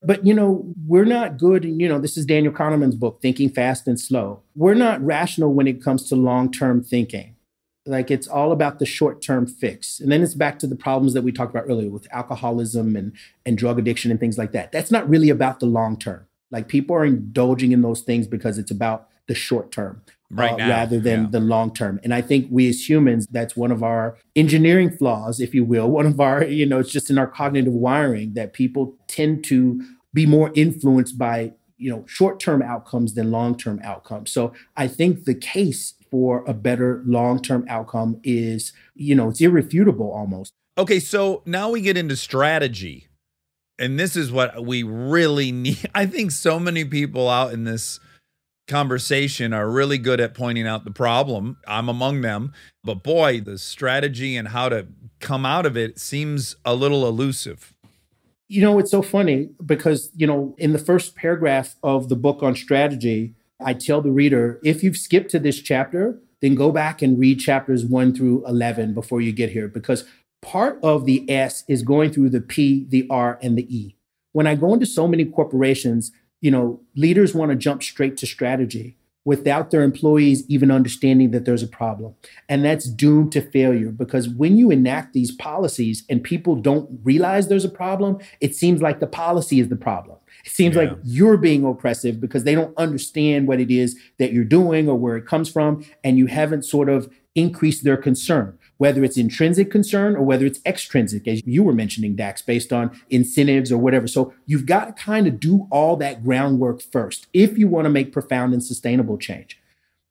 But 0.00 0.24
you 0.24 0.32
know, 0.32 0.72
we're 0.86 1.04
not 1.04 1.38
good. 1.38 1.64
You 1.64 1.88
know, 1.88 1.98
this 1.98 2.16
is 2.16 2.24
Daniel 2.24 2.52
Kahneman's 2.52 2.94
book, 2.94 3.20
Thinking 3.20 3.50
Fast 3.50 3.88
and 3.88 3.98
Slow. 3.98 4.42
We're 4.54 4.74
not 4.74 5.04
rational 5.04 5.52
when 5.52 5.66
it 5.66 5.82
comes 5.82 6.08
to 6.10 6.14
long 6.14 6.52
term 6.52 6.84
thinking. 6.84 7.34
Like 7.84 8.12
it's 8.12 8.28
all 8.28 8.52
about 8.52 8.78
the 8.78 8.86
short 8.86 9.22
term 9.22 9.48
fix. 9.48 9.98
And 9.98 10.12
then 10.12 10.22
it's 10.22 10.34
back 10.34 10.60
to 10.60 10.68
the 10.68 10.76
problems 10.76 11.14
that 11.14 11.22
we 11.22 11.32
talked 11.32 11.52
about 11.52 11.68
earlier 11.68 11.90
with 11.90 12.06
alcoholism 12.12 12.94
and, 12.94 13.12
and 13.44 13.58
drug 13.58 13.80
addiction 13.80 14.12
and 14.12 14.20
things 14.20 14.38
like 14.38 14.52
that. 14.52 14.70
That's 14.70 14.92
not 14.92 15.08
really 15.08 15.30
about 15.30 15.58
the 15.58 15.66
long 15.66 15.98
term. 15.98 16.26
Like 16.50 16.68
people 16.68 16.96
are 16.96 17.04
indulging 17.04 17.72
in 17.72 17.82
those 17.82 18.02
things 18.02 18.26
because 18.26 18.58
it's 18.58 18.70
about 18.70 19.08
the 19.26 19.34
short 19.34 19.70
term. 19.70 20.02
Right 20.32 20.52
uh, 20.52 20.56
now, 20.58 20.68
rather 20.68 21.00
than 21.00 21.24
yeah. 21.24 21.30
the 21.30 21.40
long 21.40 21.74
term. 21.74 21.98
And 22.04 22.14
I 22.14 22.22
think 22.22 22.46
we 22.50 22.68
as 22.68 22.88
humans, 22.88 23.26
that's 23.32 23.56
one 23.56 23.72
of 23.72 23.82
our 23.82 24.16
engineering 24.36 24.90
flaws, 24.90 25.40
if 25.40 25.54
you 25.54 25.64
will. 25.64 25.90
One 26.00 26.06
of 26.06 26.20
our, 26.20 26.44
you 26.44 26.66
know, 26.66 26.78
it's 26.78 26.92
just 26.92 27.10
in 27.10 27.18
our 27.18 27.26
cognitive 27.26 27.72
wiring 27.72 28.34
that 28.34 28.52
people 28.52 28.96
tend 29.08 29.42
to 29.46 29.84
be 30.14 30.26
more 30.26 30.52
influenced 30.54 31.18
by, 31.18 31.54
you 31.78 31.90
know, 31.90 32.04
short 32.06 32.38
term 32.38 32.62
outcomes 32.62 33.14
than 33.14 33.32
long 33.32 33.56
term 33.56 33.80
outcomes. 33.82 34.30
So 34.30 34.52
I 34.76 34.86
think 34.86 35.24
the 35.24 35.34
case 35.34 35.94
for 36.12 36.44
a 36.46 36.54
better 36.54 37.02
long 37.06 37.42
term 37.42 37.64
outcome 37.68 38.20
is, 38.22 38.72
you 38.94 39.16
know, 39.16 39.30
it's 39.30 39.40
irrefutable 39.40 40.12
almost. 40.12 40.52
Okay, 40.78 41.00
so 41.00 41.42
now 41.44 41.70
we 41.70 41.80
get 41.80 41.96
into 41.96 42.16
strategy. 42.16 43.08
And 43.80 43.98
this 43.98 44.14
is 44.14 44.30
what 44.30 44.64
we 44.64 44.82
really 44.82 45.50
need. 45.50 45.90
I 45.94 46.06
think 46.06 46.30
so 46.30 46.60
many 46.60 46.84
people 46.84 47.28
out 47.28 47.52
in 47.52 47.64
this 47.64 47.98
conversation 48.68 49.52
are 49.52 49.68
really 49.68 49.98
good 49.98 50.20
at 50.20 50.34
pointing 50.34 50.66
out 50.66 50.84
the 50.84 50.92
problem. 50.92 51.56
I'm 51.66 51.88
among 51.88 52.20
them. 52.20 52.52
But 52.84 53.02
boy, 53.02 53.40
the 53.40 53.58
strategy 53.58 54.36
and 54.36 54.48
how 54.48 54.68
to 54.68 54.86
come 55.18 55.44
out 55.44 55.66
of 55.66 55.76
it 55.76 55.98
seems 55.98 56.54
a 56.64 56.74
little 56.74 57.08
elusive. 57.08 57.74
You 58.48 58.62
know, 58.62 58.78
it's 58.78 58.90
so 58.90 59.02
funny 59.02 59.50
because, 59.64 60.10
you 60.14 60.26
know, 60.26 60.54
in 60.58 60.72
the 60.72 60.78
first 60.78 61.16
paragraph 61.16 61.76
of 61.82 62.08
the 62.08 62.16
book 62.16 62.42
on 62.42 62.54
strategy, 62.54 63.34
I 63.64 63.74
tell 63.74 64.02
the 64.02 64.10
reader 64.10 64.60
if 64.62 64.82
you've 64.82 64.96
skipped 64.96 65.30
to 65.30 65.38
this 65.38 65.60
chapter, 65.60 66.20
then 66.40 66.54
go 66.54 66.72
back 66.72 67.02
and 67.02 67.18
read 67.18 67.38
chapters 67.38 67.84
one 67.84 68.14
through 68.14 68.46
11 68.46 68.94
before 68.94 69.20
you 69.20 69.32
get 69.32 69.50
here 69.50 69.68
because 69.68 70.04
part 70.42 70.78
of 70.82 71.04
the 71.04 71.28
S 71.30 71.64
is 71.68 71.82
going 71.82 72.12
through 72.12 72.30
the 72.30 72.40
P, 72.40 72.86
the 72.88 73.06
R, 73.10 73.38
and 73.42 73.56
the 73.56 73.74
E. 73.74 73.96
When 74.32 74.46
I 74.46 74.54
go 74.54 74.72
into 74.72 74.86
so 74.86 75.06
many 75.08 75.24
corporations, 75.24 76.12
you 76.40 76.50
know, 76.50 76.80
leaders 76.94 77.34
want 77.34 77.50
to 77.50 77.56
jump 77.56 77.82
straight 77.82 78.16
to 78.18 78.26
strategy 78.26 78.96
without 79.26 79.70
their 79.70 79.82
employees 79.82 80.44
even 80.48 80.70
understanding 80.70 81.30
that 81.30 81.44
there's 81.44 81.62
a 81.62 81.66
problem. 81.68 82.14
And 82.48 82.64
that's 82.64 82.86
doomed 82.86 83.32
to 83.32 83.42
failure 83.42 83.90
because 83.90 84.30
when 84.30 84.56
you 84.56 84.70
enact 84.70 85.12
these 85.12 85.30
policies 85.30 86.04
and 86.08 86.22
people 86.24 86.56
don't 86.56 87.00
realize 87.04 87.48
there's 87.48 87.66
a 87.66 87.68
problem, 87.70 88.18
it 88.40 88.56
seems 88.56 88.80
like 88.80 88.98
the 88.98 89.06
policy 89.06 89.60
is 89.60 89.68
the 89.68 89.76
problem. 89.76 90.16
It 90.46 90.52
seems 90.52 90.74
Yeah. 90.74 90.82
like 90.84 90.98
you're 91.04 91.36
being 91.36 91.66
oppressive 91.66 92.18
because 92.18 92.44
they 92.44 92.54
don't 92.54 92.74
understand 92.78 93.46
what 93.46 93.60
it 93.60 93.70
is 93.70 93.94
that 94.18 94.32
you're 94.32 94.42
doing 94.44 94.88
or 94.88 94.96
where 94.98 95.18
it 95.18 95.26
comes 95.26 95.50
from, 95.50 95.84
and 96.02 96.16
you 96.16 96.26
haven't 96.26 96.64
sort 96.64 96.88
of 96.88 97.10
increased 97.34 97.84
their 97.84 97.98
concern, 97.98 98.54
whether 98.80 99.04
it's 99.04 99.18
intrinsic 99.18 99.70
concern 99.70 100.16
or 100.16 100.22
whether 100.22 100.46
it's 100.46 100.58
extrinsic, 100.64 101.28
as 101.28 101.42
you 101.44 101.62
were 101.62 101.74
mentioning, 101.74 102.16
Dax, 102.16 102.40
based 102.40 102.72
on 102.72 102.98
incentives 103.10 103.70
or 103.70 103.76
whatever. 103.76 104.06
So 104.06 104.32
you've 104.46 104.64
got 104.64 104.86
to 104.86 104.92
kind 104.94 105.26
of 105.26 105.38
do 105.38 105.68
all 105.70 105.96
that 105.96 106.24
groundwork 106.24 106.80
first 106.80 107.26
if 107.34 107.58
you 107.58 107.68
want 107.68 107.84
to 107.84 107.90
make 107.90 108.10
profound 108.10 108.54
and 108.54 108.64
sustainable 108.64 109.18
change. 109.18 109.60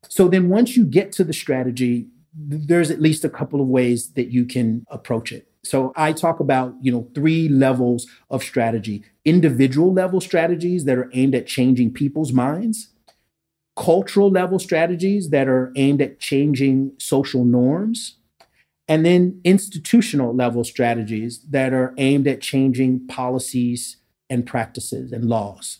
So 0.08 0.28
then 0.28 0.50
once 0.50 0.78
you 0.78 0.86
get 0.86 1.12
to 1.14 1.24
the 1.24 1.34
strategy, 1.34 2.10
there's 2.32 2.92
at 2.92 3.02
least 3.02 3.26
a 3.26 3.30
couple 3.30 3.60
of 3.60 3.66
ways 3.66 4.10
that 4.10 4.32
you 4.32 4.46
can 4.46 4.86
approach 4.92 5.32
it. 5.32 5.48
So 5.64 5.92
I 5.96 6.14
talk 6.14 6.40
about, 6.40 6.76
you 6.80 6.92
know, 6.92 7.10
three 7.16 7.50
levels 7.50 8.06
of 8.30 8.44
strategy. 8.44 9.04
Individual 9.26 9.92
level 9.92 10.22
strategies 10.22 10.86
that 10.86 10.96
are 10.96 11.10
aimed 11.14 11.34
at 11.34 11.48
changing 11.48 11.94
people's 11.94 12.32
minds, 12.32 12.90
cultural 13.76 14.30
level 14.30 14.60
strategies 14.60 15.32
that 15.32 15.48
are 15.48 15.74
aimed 15.76 16.04
at 16.04 16.20
changing 16.20 16.92
social 17.00 17.46
norms, 17.46 18.18
and 18.90 19.06
then 19.06 19.40
institutional 19.44 20.36
level 20.36 20.64
strategies 20.64 21.40
that 21.52 21.74
are 21.74 21.94
aimed 21.98 22.28
at 22.28 22.42
changing 22.42 23.06
policies 23.08 23.98
and 24.32 24.46
practices 24.46 25.12
and 25.12 25.26
laws. 25.26 25.80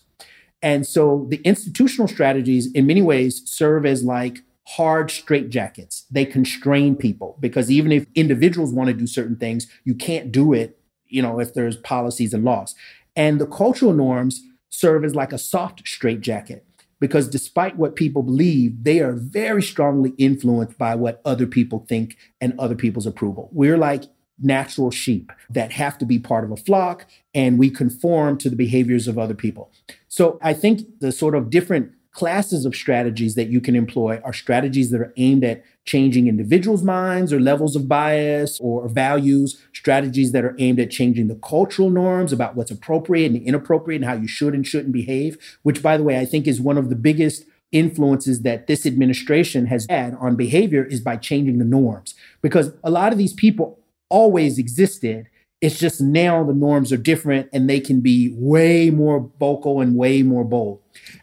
And 0.62 0.86
so 0.86 1.26
the 1.28 1.38
institutional 1.38 2.06
strategies, 2.06 2.70
in 2.72 2.86
many 2.86 3.02
ways, 3.02 3.42
serve 3.44 3.84
as 3.84 4.04
like 4.04 4.38
hard 4.68 5.08
straitjackets. 5.08 6.04
They 6.10 6.24
constrain 6.24 6.94
people 6.94 7.36
because 7.40 7.70
even 7.70 7.90
if 7.90 8.06
individuals 8.14 8.72
want 8.72 8.88
to 8.88 8.94
do 8.94 9.08
certain 9.08 9.36
things, 9.36 9.66
you 9.84 9.94
can't 9.96 10.30
do 10.30 10.52
it, 10.52 10.78
you 11.08 11.20
know, 11.20 11.40
if 11.40 11.52
there's 11.52 11.76
policies 11.76 12.32
and 12.32 12.44
laws. 12.44 12.76
And 13.16 13.40
the 13.40 13.46
cultural 13.46 13.92
norms 13.92 14.40
serve 14.68 15.04
as 15.04 15.16
like 15.16 15.32
a 15.32 15.38
soft 15.38 15.86
straitjacket 15.86 16.64
because 17.00 17.28
despite 17.28 17.76
what 17.76 17.96
people 17.96 18.22
believe, 18.22 18.84
they 18.84 19.00
are 19.00 19.14
very 19.14 19.62
strongly 19.62 20.10
influenced 20.18 20.78
by 20.78 20.94
what 20.94 21.20
other 21.24 21.46
people 21.46 21.84
think 21.88 22.16
and 22.40 22.54
other 22.58 22.74
people's 22.74 23.06
approval. 23.06 23.48
We're 23.52 23.78
like 23.78 24.04
natural 24.42 24.90
sheep 24.90 25.32
that 25.50 25.72
have 25.72 25.98
to 25.98 26.06
be 26.06 26.18
part 26.18 26.44
of 26.44 26.50
a 26.50 26.56
flock 26.56 27.06
and 27.34 27.58
we 27.58 27.70
conform 27.70 28.38
to 28.38 28.48
the 28.48 28.56
behaviors 28.56 29.08
of 29.08 29.18
other 29.18 29.34
people. 29.34 29.70
So 30.08 30.38
I 30.42 30.54
think 30.54 31.00
the 31.00 31.12
sort 31.12 31.34
of 31.34 31.50
different 31.50 31.92
classes 32.12 32.64
of 32.64 32.74
strategies 32.74 33.34
that 33.34 33.48
you 33.48 33.60
can 33.60 33.76
employ 33.76 34.20
are 34.24 34.32
strategies 34.32 34.90
that 34.90 35.00
are 35.00 35.12
aimed 35.16 35.44
at 35.44 35.62
changing 35.90 36.28
individuals' 36.28 36.84
minds 36.84 37.32
or 37.32 37.40
levels 37.40 37.74
of 37.74 37.88
bias 37.88 38.60
or 38.60 38.88
values, 38.88 39.60
strategies 39.72 40.30
that 40.30 40.44
are 40.44 40.54
aimed 40.60 40.78
at 40.78 40.88
changing 40.88 41.26
the 41.26 41.34
cultural 41.34 41.90
norms 41.90 42.32
about 42.32 42.54
what's 42.54 42.70
appropriate 42.70 43.32
and 43.32 43.42
inappropriate 43.42 44.00
and 44.00 44.08
how 44.08 44.14
you 44.14 44.28
should 44.28 44.54
and 44.54 44.64
shouldn't 44.64 44.92
behave, 44.92 45.36
which, 45.64 45.82
by 45.82 45.96
the 45.96 46.04
way, 46.04 46.16
I 46.20 46.24
think 46.24 46.46
is 46.46 46.60
one 46.60 46.78
of 46.78 46.90
the 46.90 46.94
biggest 46.94 47.44
influences 47.72 48.42
that 48.42 48.68
this 48.68 48.86
administration 48.86 49.66
has 49.66 49.84
had 49.90 50.14
on 50.20 50.36
behavior 50.36 50.84
is 50.84 51.00
by 51.00 51.16
changing 51.16 51.58
the 51.58 51.64
norms. 51.64 52.14
Because 52.40 52.72
a 52.84 52.90
lot 52.90 53.10
of 53.10 53.18
these 53.18 53.32
people 53.32 53.80
always 54.08 54.58
existed. 54.58 55.26
It's 55.60 55.78
just 55.78 56.00
now 56.00 56.42
the 56.42 56.54
norms 56.54 56.90
are 56.90 56.96
different 56.96 57.50
and 57.52 57.68
they 57.68 57.80
can 57.80 58.00
be 58.00 58.32
way 58.34 58.88
more 58.88 59.30
vocal 59.38 59.82
and 59.82 59.94
way 59.94 60.22
more 60.22 60.44
bold. 60.44 60.80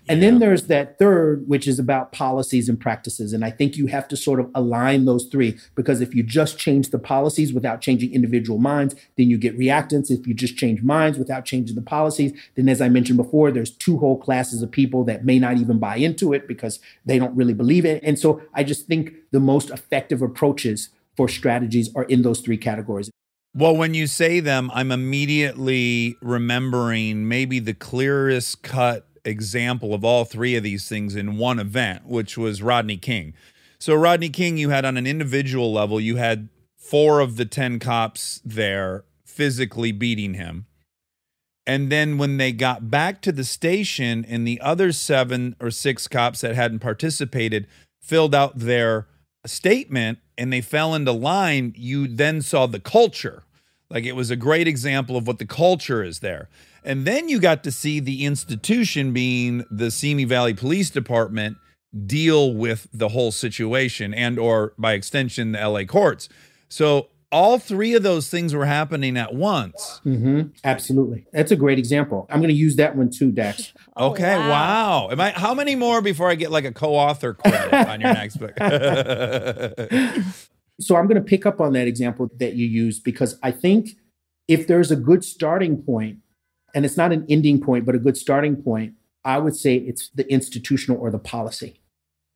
And 0.07 0.21
then 0.21 0.39
there's 0.39 0.67
that 0.67 0.99
third, 0.99 1.47
which 1.47 1.67
is 1.67 1.79
about 1.79 2.11
policies 2.11 2.69
and 2.69 2.79
practices. 2.79 3.33
And 3.33 3.43
I 3.43 3.49
think 3.49 3.77
you 3.77 3.87
have 3.87 4.07
to 4.09 4.17
sort 4.17 4.39
of 4.39 4.49
align 4.53 5.05
those 5.05 5.25
three 5.25 5.57
because 5.75 6.01
if 6.01 6.13
you 6.13 6.23
just 6.23 6.57
change 6.57 6.91
the 6.91 6.99
policies 6.99 7.51
without 7.51 7.81
changing 7.81 8.13
individual 8.13 8.59
minds, 8.59 8.95
then 9.17 9.29
you 9.29 9.37
get 9.37 9.57
reactance. 9.57 10.11
If 10.11 10.27
you 10.27 10.33
just 10.33 10.55
change 10.55 10.83
minds 10.83 11.17
without 11.17 11.43
changing 11.43 11.75
the 11.75 11.81
policies, 11.81 12.31
then 12.55 12.69
as 12.69 12.79
I 12.79 12.89
mentioned 12.89 13.17
before, 13.17 13.51
there's 13.51 13.71
two 13.71 13.97
whole 13.97 14.17
classes 14.17 14.61
of 14.61 14.71
people 14.71 15.03
that 15.05 15.25
may 15.25 15.39
not 15.39 15.57
even 15.57 15.79
buy 15.79 15.97
into 15.97 16.33
it 16.33 16.47
because 16.47 16.79
they 17.05 17.17
don't 17.17 17.35
really 17.35 17.53
believe 17.53 17.85
it. 17.85 18.01
And 18.03 18.17
so 18.19 18.41
I 18.53 18.63
just 18.63 18.87
think 18.87 19.13
the 19.31 19.39
most 19.39 19.71
effective 19.71 20.21
approaches 20.21 20.89
for 21.15 21.27
strategies 21.27 21.93
are 21.95 22.03
in 22.03 22.21
those 22.21 22.41
three 22.41 22.57
categories. 22.57 23.09
Well, 23.53 23.75
when 23.75 23.93
you 23.93 24.07
say 24.07 24.39
them, 24.39 24.69
I'm 24.73 24.91
immediately 24.91 26.15
remembering 26.21 27.27
maybe 27.27 27.59
the 27.59 27.73
clearest 27.73 28.61
cut 28.61 29.07
example 29.25 29.93
of 29.93 30.05
all 30.05 30.25
three 30.25 30.55
of 30.55 30.63
these 30.63 30.87
things 30.87 31.15
in 31.15 31.37
one 31.37 31.59
event, 31.59 32.05
which 32.05 32.37
was 32.37 32.61
Rodney 32.61 32.97
King. 32.97 33.33
So, 33.79 33.95
Rodney 33.95 34.29
King, 34.29 34.57
you 34.57 34.69
had 34.69 34.85
on 34.85 34.97
an 34.97 35.07
individual 35.07 35.73
level, 35.73 35.99
you 35.99 36.15
had 36.15 36.49
four 36.77 37.19
of 37.19 37.35
the 37.35 37.45
10 37.45 37.79
cops 37.79 38.41
there 38.45 39.03
physically 39.25 39.91
beating 39.91 40.35
him. 40.35 40.65
And 41.67 41.91
then 41.91 42.17
when 42.17 42.37
they 42.37 42.53
got 42.53 42.89
back 42.89 43.21
to 43.23 43.31
the 43.33 43.43
station 43.43 44.25
and 44.27 44.47
the 44.47 44.61
other 44.61 44.93
seven 44.93 45.55
or 45.59 45.69
six 45.69 46.07
cops 46.07 46.41
that 46.41 46.55
hadn't 46.55 46.79
participated 46.79 47.67
filled 48.01 48.33
out 48.33 48.57
their 48.57 49.07
statement 49.45 50.19
and 50.37 50.51
they 50.51 50.61
fell 50.61 50.93
into 50.93 51.11
line, 51.11 51.73
you 51.75 52.07
then 52.07 52.41
saw 52.41 52.65
the 52.65 52.79
culture. 52.79 53.43
Like 53.89 54.03
it 54.05 54.15
was 54.15 54.29
a 54.29 54.35
great 54.35 54.67
example 54.67 55.15
of 55.15 55.27
what 55.27 55.39
the 55.39 55.45
culture 55.45 56.03
is 56.03 56.19
there. 56.19 56.49
And 56.83 57.05
then 57.05 57.29
you 57.29 57.39
got 57.39 57.63
to 57.63 57.71
see 57.71 57.99
the 57.99 58.25
institution 58.25 59.13
being 59.13 59.65
the 59.71 59.91
Simi 59.91 60.25
Valley 60.25 60.53
Police 60.53 60.89
Department 60.89 61.57
deal 62.05 62.53
with 62.53 62.87
the 62.93 63.09
whole 63.09 63.31
situation 63.31 64.13
and 64.13 64.37
or 64.37 64.73
by 64.77 64.93
extension 64.93 65.53
the 65.53 65.67
LA 65.67 65.83
courts. 65.83 66.29
So 66.69 67.09
all 67.31 67.59
three 67.59 67.93
of 67.93 68.03
those 68.03 68.29
things 68.29 68.53
were 68.53 68.65
happening 68.65 69.17
at 69.17 69.33
once. 69.33 69.99
hmm 70.03 70.43
Absolutely. 70.63 71.25
That's 71.33 71.51
a 71.51 71.55
great 71.57 71.77
example. 71.77 72.25
I'm 72.29 72.39
going 72.39 72.49
to 72.49 72.55
use 72.55 72.75
that 72.77 72.95
one 72.95 73.09
too, 73.09 73.31
Dax. 73.31 73.73
Oh, 73.99 74.11
Okay, 74.11 74.37
wow. 74.37 75.09
Am 75.11 75.19
I 75.19 75.31
how 75.31 75.55
many 75.55 75.75
more 75.75 76.01
before 76.03 76.29
I 76.29 76.35
get 76.35 76.51
like 76.51 76.65
a 76.65 76.71
co-author 76.71 77.33
credit 77.33 77.73
on 77.89 77.99
your 77.99 78.13
next 78.13 78.37
book? 78.37 78.53
So 80.79 80.95
I'm 80.95 81.07
going 81.07 81.15
to 81.17 81.27
pick 81.27 81.47
up 81.47 81.59
on 81.59 81.73
that 81.73 81.87
example 81.87 82.29
that 82.37 82.53
you 82.53 82.67
used 82.67 83.03
because 83.03 83.39
I 83.41 83.49
think 83.49 83.89
if 84.47 84.67
there's 84.67 84.91
a 84.91 84.95
good 84.95 85.23
starting 85.23 85.81
point, 85.81 86.19
and 86.75 86.85
it's 86.85 86.97
not 86.97 87.11
an 87.11 87.25
ending 87.29 87.59
point, 87.59 87.83
but 87.83 87.95
a 87.95 87.97
good 87.97 88.15
starting 88.15 88.55
point, 88.61 88.93
I 89.25 89.39
would 89.39 89.55
say 89.55 89.75
it's 89.75 90.09
the 90.09 90.31
institutional 90.31 90.99
or 91.01 91.09
the 91.09 91.17
policy 91.17 91.81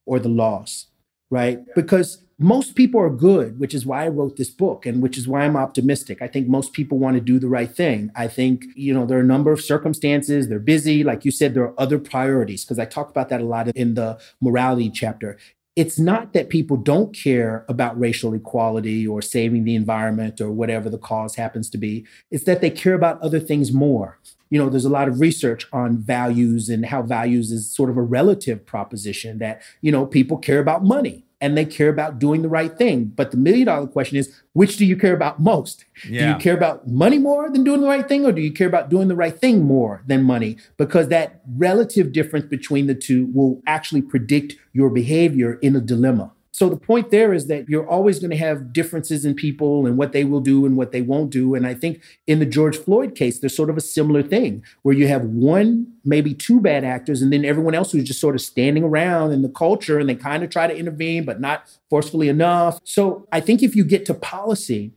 or 0.07 0.17
the 0.17 0.29
laws, 0.29 0.87
right? 1.31 1.59
Because 1.73 2.23
most 2.37 2.75
people 2.75 2.99
are 2.99 3.09
good, 3.09 3.59
which 3.59 3.73
is 3.73 3.85
why 3.85 4.05
I 4.05 4.09
wrote 4.09 4.37
this 4.37 4.49
book 4.49 4.85
and 4.85 5.01
which 5.01 5.17
is 5.17 5.27
why 5.27 5.41
I'm 5.41 5.55
optimistic. 5.55 6.21
I 6.21 6.27
think 6.27 6.47
most 6.47 6.73
people 6.73 6.97
want 6.97 7.15
to 7.15 7.21
do 7.21 7.39
the 7.39 7.47
right 7.47 7.69
thing. 7.69 8.11
I 8.15 8.27
think, 8.27 8.65
you 8.75 8.93
know, 8.93 9.05
there 9.05 9.17
are 9.17 9.21
a 9.21 9.25
number 9.25 9.51
of 9.51 9.61
circumstances, 9.61 10.47
they're 10.47 10.59
busy. 10.59 11.03
Like 11.03 11.23
you 11.23 11.31
said, 11.31 11.53
there 11.53 11.63
are 11.63 11.79
other 11.79 11.99
priorities 11.99 12.63
because 12.63 12.79
I 12.79 12.85
talk 12.85 13.09
about 13.09 13.29
that 13.29 13.41
a 13.41 13.45
lot 13.45 13.67
in 13.69 13.95
the 13.95 14.19
morality 14.39 14.89
chapter 14.89 15.37
it's 15.75 15.97
not 15.97 16.33
that 16.33 16.49
people 16.49 16.75
don't 16.75 17.15
care 17.15 17.65
about 17.69 17.97
racial 17.97 18.33
equality 18.33 19.07
or 19.07 19.21
saving 19.21 19.63
the 19.63 19.75
environment 19.75 20.41
or 20.41 20.51
whatever 20.51 20.89
the 20.89 20.97
cause 20.97 21.35
happens 21.35 21.69
to 21.69 21.77
be. 21.77 22.05
It's 22.29 22.43
that 22.43 22.59
they 22.59 22.69
care 22.69 22.93
about 22.93 23.21
other 23.21 23.39
things 23.39 23.71
more. 23.71 24.19
You 24.51 24.59
know, 24.59 24.69
there's 24.69 24.85
a 24.85 24.89
lot 24.89 25.07
of 25.07 25.19
research 25.19 25.67
on 25.73 25.97
values 25.97 26.69
and 26.69 26.85
how 26.85 27.01
values 27.01 27.51
is 27.51 27.67
sort 27.69 27.89
of 27.89 27.97
a 27.97 28.01
relative 28.03 28.63
proposition 28.65 29.39
that, 29.39 29.63
you 29.81 29.91
know, 29.91 30.05
people 30.05 30.37
care 30.37 30.59
about 30.59 30.83
money 30.83 31.25
and 31.41 31.57
they 31.57 31.65
care 31.65 31.89
about 31.89 32.19
doing 32.19 32.43
the 32.43 32.49
right 32.49 32.77
thing. 32.77 33.05
But 33.05 33.31
the 33.31 33.37
million 33.37 33.65
dollar 33.65 33.87
question 33.87 34.17
is, 34.17 34.31
which 34.53 34.77
do 34.77 34.85
you 34.85 34.95
care 34.95 35.15
about 35.15 35.39
most? 35.39 35.85
Do 36.05 36.29
you 36.29 36.35
care 36.35 36.53
about 36.53 36.87
money 36.87 37.17
more 37.17 37.49
than 37.49 37.63
doing 37.63 37.81
the 37.81 37.87
right 37.87 38.07
thing, 38.07 38.25
or 38.25 38.31
do 38.31 38.41
you 38.41 38.51
care 38.51 38.67
about 38.67 38.89
doing 38.89 39.07
the 39.07 39.15
right 39.15 39.35
thing 39.35 39.63
more 39.63 40.03
than 40.05 40.21
money? 40.23 40.57
Because 40.77 41.07
that 41.07 41.41
relative 41.57 42.11
difference 42.11 42.45
between 42.45 42.85
the 42.85 42.93
two 42.93 43.25
will 43.33 43.61
actually 43.65 44.03
predict 44.03 44.55
your 44.73 44.91
behavior 44.91 45.55
in 45.63 45.75
a 45.75 45.81
dilemma. 45.81 46.31
So 46.53 46.67
the 46.67 46.77
point 46.77 47.11
there 47.11 47.33
is 47.33 47.47
that 47.47 47.69
you're 47.69 47.87
always 47.87 48.19
going 48.19 48.31
to 48.31 48.37
have 48.37 48.73
differences 48.73 49.23
in 49.23 49.35
people 49.35 49.85
and 49.85 49.97
what 49.97 50.11
they 50.11 50.25
will 50.25 50.41
do 50.41 50.65
and 50.65 50.75
what 50.75 50.91
they 50.91 51.01
won't 51.01 51.29
do. 51.29 51.55
And 51.55 51.65
I 51.65 51.73
think 51.73 52.01
in 52.27 52.39
the 52.39 52.45
George 52.45 52.77
Floyd 52.77 53.15
case, 53.15 53.39
there's 53.39 53.55
sort 53.55 53.69
of 53.69 53.77
a 53.77 53.81
similar 53.81 54.21
thing 54.21 54.63
where 54.81 54.93
you 54.93 55.07
have 55.07 55.23
one, 55.23 55.87
maybe 56.03 56.33
two 56.33 56.59
bad 56.59 56.83
actors, 56.83 57.21
and 57.21 57.31
then 57.31 57.45
everyone 57.45 57.73
else 57.73 57.93
who's 57.93 58.03
just 58.03 58.19
sort 58.19 58.35
of 58.35 58.41
standing 58.41 58.83
around 58.83 59.31
in 59.31 59.43
the 59.43 59.49
culture 59.49 59.97
and 59.97 60.09
they 60.09 60.15
kind 60.15 60.43
of 60.43 60.49
try 60.49 60.67
to 60.67 60.75
intervene, 60.75 61.23
but 61.23 61.39
not 61.39 61.63
forcefully 61.89 62.27
enough. 62.27 62.79
So 62.83 63.27
I 63.31 63.39
think 63.39 63.63
if 63.63 63.73
you 63.73 63.85
get 63.85 64.05
to 64.07 64.13
policy, 64.13 64.91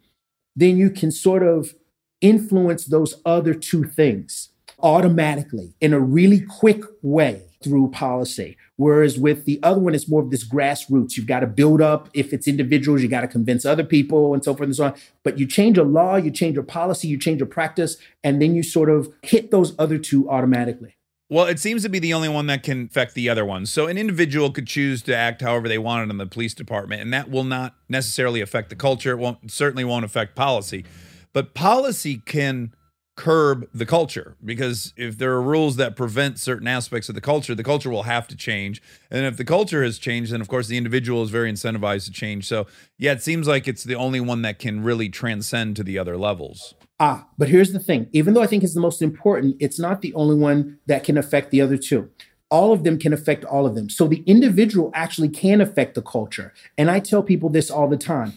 then 0.56 0.76
you 0.76 0.90
can 0.90 1.12
sort 1.12 1.44
of 1.44 1.74
influence 2.20 2.86
those 2.86 3.20
other 3.24 3.54
two 3.54 3.84
things 3.84 4.48
automatically 4.80 5.72
in 5.80 5.92
a 5.92 6.00
really 6.00 6.40
quick 6.40 6.82
way 7.02 7.42
through 7.62 7.90
policy. 7.90 8.56
Whereas 8.76 9.18
with 9.18 9.44
the 9.44 9.60
other 9.62 9.80
one, 9.80 9.94
it's 9.94 10.08
more 10.08 10.22
of 10.22 10.30
this 10.30 10.46
grassroots. 10.46 11.16
You've 11.16 11.26
got 11.26 11.40
to 11.40 11.46
build 11.46 11.80
up. 11.80 12.08
If 12.12 12.32
it's 12.32 12.48
individuals, 12.48 13.02
you 13.02 13.08
got 13.08 13.20
to 13.20 13.28
convince 13.28 13.64
other 13.64 13.84
people 13.84 14.34
and 14.34 14.42
so 14.42 14.54
forth 14.54 14.66
and 14.66 14.76
so 14.76 14.86
on. 14.86 14.94
But 15.22 15.38
you 15.38 15.46
change 15.46 15.78
a 15.78 15.84
law, 15.84 16.16
you 16.16 16.30
change 16.30 16.56
a 16.56 16.62
policy, 16.62 17.06
you 17.06 17.18
change 17.18 17.40
a 17.40 17.46
practice, 17.46 17.96
and 18.24 18.42
then 18.42 18.54
you 18.54 18.62
sort 18.62 18.90
of 18.90 19.12
hit 19.22 19.50
those 19.50 19.74
other 19.78 19.98
two 19.98 20.28
automatically. 20.28 20.96
Well, 21.30 21.46
it 21.46 21.58
seems 21.58 21.82
to 21.84 21.88
be 21.88 21.98
the 21.98 22.12
only 22.12 22.28
one 22.28 22.46
that 22.48 22.62
can 22.62 22.86
affect 22.86 23.14
the 23.14 23.30
other 23.30 23.44
ones. 23.44 23.70
So 23.70 23.86
an 23.86 23.96
individual 23.96 24.50
could 24.50 24.66
choose 24.66 25.02
to 25.02 25.16
act 25.16 25.40
however 25.40 25.68
they 25.68 25.78
wanted 25.78 26.10
in 26.10 26.18
the 26.18 26.26
police 26.26 26.52
department, 26.52 27.00
and 27.00 27.12
that 27.12 27.30
will 27.30 27.44
not 27.44 27.74
necessarily 27.88 28.40
affect 28.40 28.68
the 28.68 28.76
culture. 28.76 29.12
It 29.12 29.18
won't 29.18 29.50
certainly 29.50 29.84
won't 29.84 30.04
affect 30.04 30.36
policy. 30.36 30.84
But 31.32 31.54
policy 31.54 32.18
can 32.18 32.74
curb 33.16 33.68
the 33.72 33.86
culture 33.86 34.36
because 34.44 34.92
if 34.96 35.18
there 35.18 35.32
are 35.32 35.42
rules 35.42 35.76
that 35.76 35.94
prevent 35.94 36.38
certain 36.38 36.66
aspects 36.66 37.08
of 37.08 37.14
the 37.14 37.20
culture, 37.20 37.54
the 37.54 37.62
culture 37.62 37.90
will 37.90 38.02
have 38.04 38.26
to 38.26 38.36
change. 38.36 38.82
And 39.10 39.24
if 39.24 39.36
the 39.36 39.44
culture 39.44 39.84
has 39.84 39.98
changed, 39.98 40.32
then 40.32 40.40
of 40.40 40.48
course 40.48 40.66
the 40.66 40.76
individual 40.76 41.22
is 41.22 41.30
very 41.30 41.50
incentivized 41.52 42.06
to 42.06 42.10
change. 42.10 42.46
So 42.46 42.66
yeah, 42.98 43.12
it 43.12 43.22
seems 43.22 43.46
like 43.46 43.68
it's 43.68 43.84
the 43.84 43.94
only 43.94 44.20
one 44.20 44.42
that 44.42 44.58
can 44.58 44.82
really 44.82 45.08
transcend 45.08 45.76
to 45.76 45.84
the 45.84 45.98
other 45.98 46.16
levels. 46.16 46.74
Ah, 46.98 47.28
but 47.38 47.48
here's 47.48 47.72
the 47.72 47.78
thing 47.78 48.08
even 48.12 48.34
though 48.34 48.42
I 48.42 48.46
think 48.46 48.64
it's 48.64 48.74
the 48.74 48.80
most 48.80 49.02
important, 49.02 49.56
it's 49.60 49.78
not 49.78 50.00
the 50.00 50.14
only 50.14 50.36
one 50.36 50.78
that 50.86 51.04
can 51.04 51.16
affect 51.16 51.50
the 51.50 51.60
other 51.60 51.76
two. 51.76 52.10
All 52.50 52.72
of 52.72 52.84
them 52.84 52.98
can 52.98 53.12
affect 53.12 53.44
all 53.44 53.66
of 53.66 53.74
them. 53.74 53.88
So 53.88 54.06
the 54.06 54.22
individual 54.26 54.90
actually 54.94 55.28
can 55.28 55.60
affect 55.60 55.94
the 55.94 56.02
culture. 56.02 56.52
And 56.76 56.90
I 56.90 57.00
tell 57.00 57.22
people 57.22 57.48
this 57.48 57.70
all 57.70 57.88
the 57.88 57.96
time. 57.96 58.34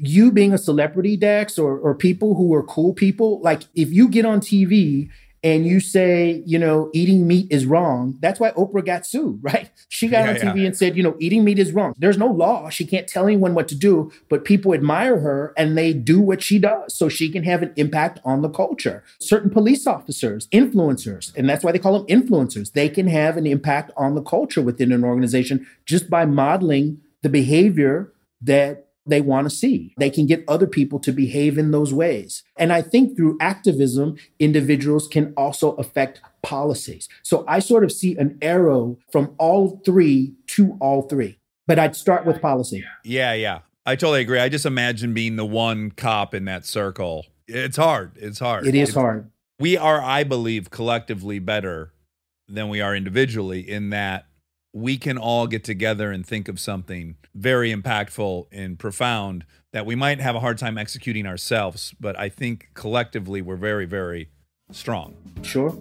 You 0.00 0.32
being 0.32 0.52
a 0.52 0.58
celebrity, 0.58 1.16
Dax, 1.16 1.58
or, 1.58 1.78
or 1.78 1.94
people 1.94 2.34
who 2.34 2.52
are 2.54 2.62
cool 2.62 2.94
people, 2.94 3.40
like 3.42 3.62
if 3.74 3.92
you 3.92 4.08
get 4.08 4.24
on 4.24 4.40
TV 4.40 5.08
and 5.42 5.66
you 5.66 5.80
say, 5.80 6.42
you 6.44 6.58
know, 6.58 6.90
eating 6.92 7.26
meat 7.26 7.46
is 7.50 7.64
wrong, 7.64 8.14
that's 8.20 8.38
why 8.38 8.50
Oprah 8.52 8.84
got 8.84 9.06
sued, 9.06 9.38
right? 9.42 9.70
She 9.88 10.08
got 10.08 10.24
Yeah, 10.24 10.30
on 10.30 10.36
TV 10.36 10.60
yeah. 10.60 10.66
and 10.66 10.76
said, 10.76 10.96
you 10.96 11.02
know, 11.02 11.16
eating 11.18 11.44
meat 11.44 11.58
is 11.58 11.72
wrong. 11.72 11.94
There's 11.96 12.18
no 12.18 12.26
law. 12.26 12.68
She 12.68 12.84
can't 12.84 13.08
tell 13.08 13.26
anyone 13.26 13.54
what 13.54 13.66
to 13.68 13.74
do, 13.74 14.12
but 14.28 14.44
people 14.44 14.74
admire 14.74 15.18
her 15.20 15.54
and 15.56 15.78
they 15.78 15.94
do 15.94 16.20
what 16.20 16.42
she 16.42 16.58
does 16.58 16.94
so 16.94 17.08
she 17.08 17.30
can 17.30 17.42
have 17.44 17.62
an 17.62 17.72
impact 17.76 18.20
on 18.24 18.42
the 18.42 18.50
culture. 18.50 19.02
Certain 19.18 19.48
police 19.48 19.86
officers, 19.86 20.46
influencers, 20.48 21.34
and 21.36 21.48
that's 21.48 21.64
why 21.64 21.72
they 21.72 21.78
call 21.78 21.98
them 21.98 22.06
influencers, 22.22 22.72
they 22.72 22.88
can 22.90 23.06
have 23.06 23.38
an 23.38 23.46
impact 23.46 23.90
on 23.96 24.14
the 24.14 24.22
culture 24.22 24.60
within 24.60 24.92
an 24.92 25.04
organization 25.04 25.66
just 25.86 26.10
by 26.10 26.26
modeling 26.26 27.00
the 27.22 27.28
behavior 27.30 28.12
that 28.42 28.88
they 29.10 29.20
want 29.20 29.48
to 29.48 29.54
see. 29.54 29.94
They 29.98 30.10
can 30.10 30.26
get 30.26 30.44
other 30.48 30.66
people 30.66 30.98
to 31.00 31.12
behave 31.12 31.58
in 31.58 31.70
those 31.70 31.92
ways. 31.92 32.42
And 32.56 32.72
I 32.72 32.82
think 32.82 33.16
through 33.16 33.36
activism, 33.40 34.16
individuals 34.38 35.06
can 35.08 35.32
also 35.36 35.72
affect 35.72 36.20
policies. 36.42 37.08
So 37.22 37.44
I 37.46 37.58
sort 37.58 37.84
of 37.84 37.92
see 37.92 38.16
an 38.16 38.38
arrow 38.40 38.98
from 39.12 39.34
all 39.38 39.80
three 39.84 40.34
to 40.48 40.76
all 40.80 41.02
three. 41.02 41.38
But 41.66 41.78
I'd 41.78 41.94
start 41.94 42.24
with 42.26 42.40
policy. 42.40 42.84
Yeah, 43.04 43.34
yeah. 43.34 43.60
I 43.86 43.96
totally 43.96 44.20
agree. 44.22 44.38
I 44.40 44.48
just 44.48 44.66
imagine 44.66 45.14
being 45.14 45.36
the 45.36 45.44
one 45.46 45.90
cop 45.90 46.34
in 46.34 46.44
that 46.46 46.64
circle. 46.66 47.26
It's 47.46 47.76
hard. 47.76 48.12
It's 48.16 48.38
hard. 48.38 48.66
It 48.66 48.74
is 48.74 48.90
It's- 48.90 48.94
hard. 48.94 49.30
We 49.58 49.76
are, 49.76 50.00
I 50.00 50.24
believe, 50.24 50.70
collectively 50.70 51.38
better 51.38 51.92
than 52.48 52.70
we 52.70 52.80
are 52.80 52.96
individually 52.96 53.60
in 53.60 53.90
that 53.90 54.24
we 54.72 54.96
can 54.96 55.18
all 55.18 55.46
get 55.46 55.64
together 55.64 56.10
and 56.12 56.26
think 56.26 56.48
of 56.48 56.60
something 56.60 57.16
very 57.34 57.74
impactful 57.74 58.46
and 58.52 58.78
profound 58.78 59.44
that 59.72 59.86
we 59.86 59.94
might 59.94 60.20
have 60.20 60.34
a 60.34 60.40
hard 60.40 60.58
time 60.58 60.78
executing 60.78 61.26
ourselves. 61.26 61.94
But 62.00 62.18
I 62.18 62.28
think 62.28 62.70
collectively 62.74 63.42
we're 63.42 63.56
very, 63.56 63.86
very 63.86 64.30
strong. 64.70 65.16
Sure. 65.42 65.76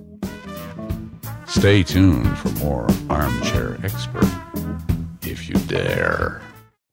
Stay 1.48 1.84
tuned 1.84 2.38
for 2.38 2.50
more 2.64 2.88
Armchair 3.10 3.78
Expert, 3.84 4.30
if 5.24 5.50
you 5.50 5.56
dare. 5.68 6.42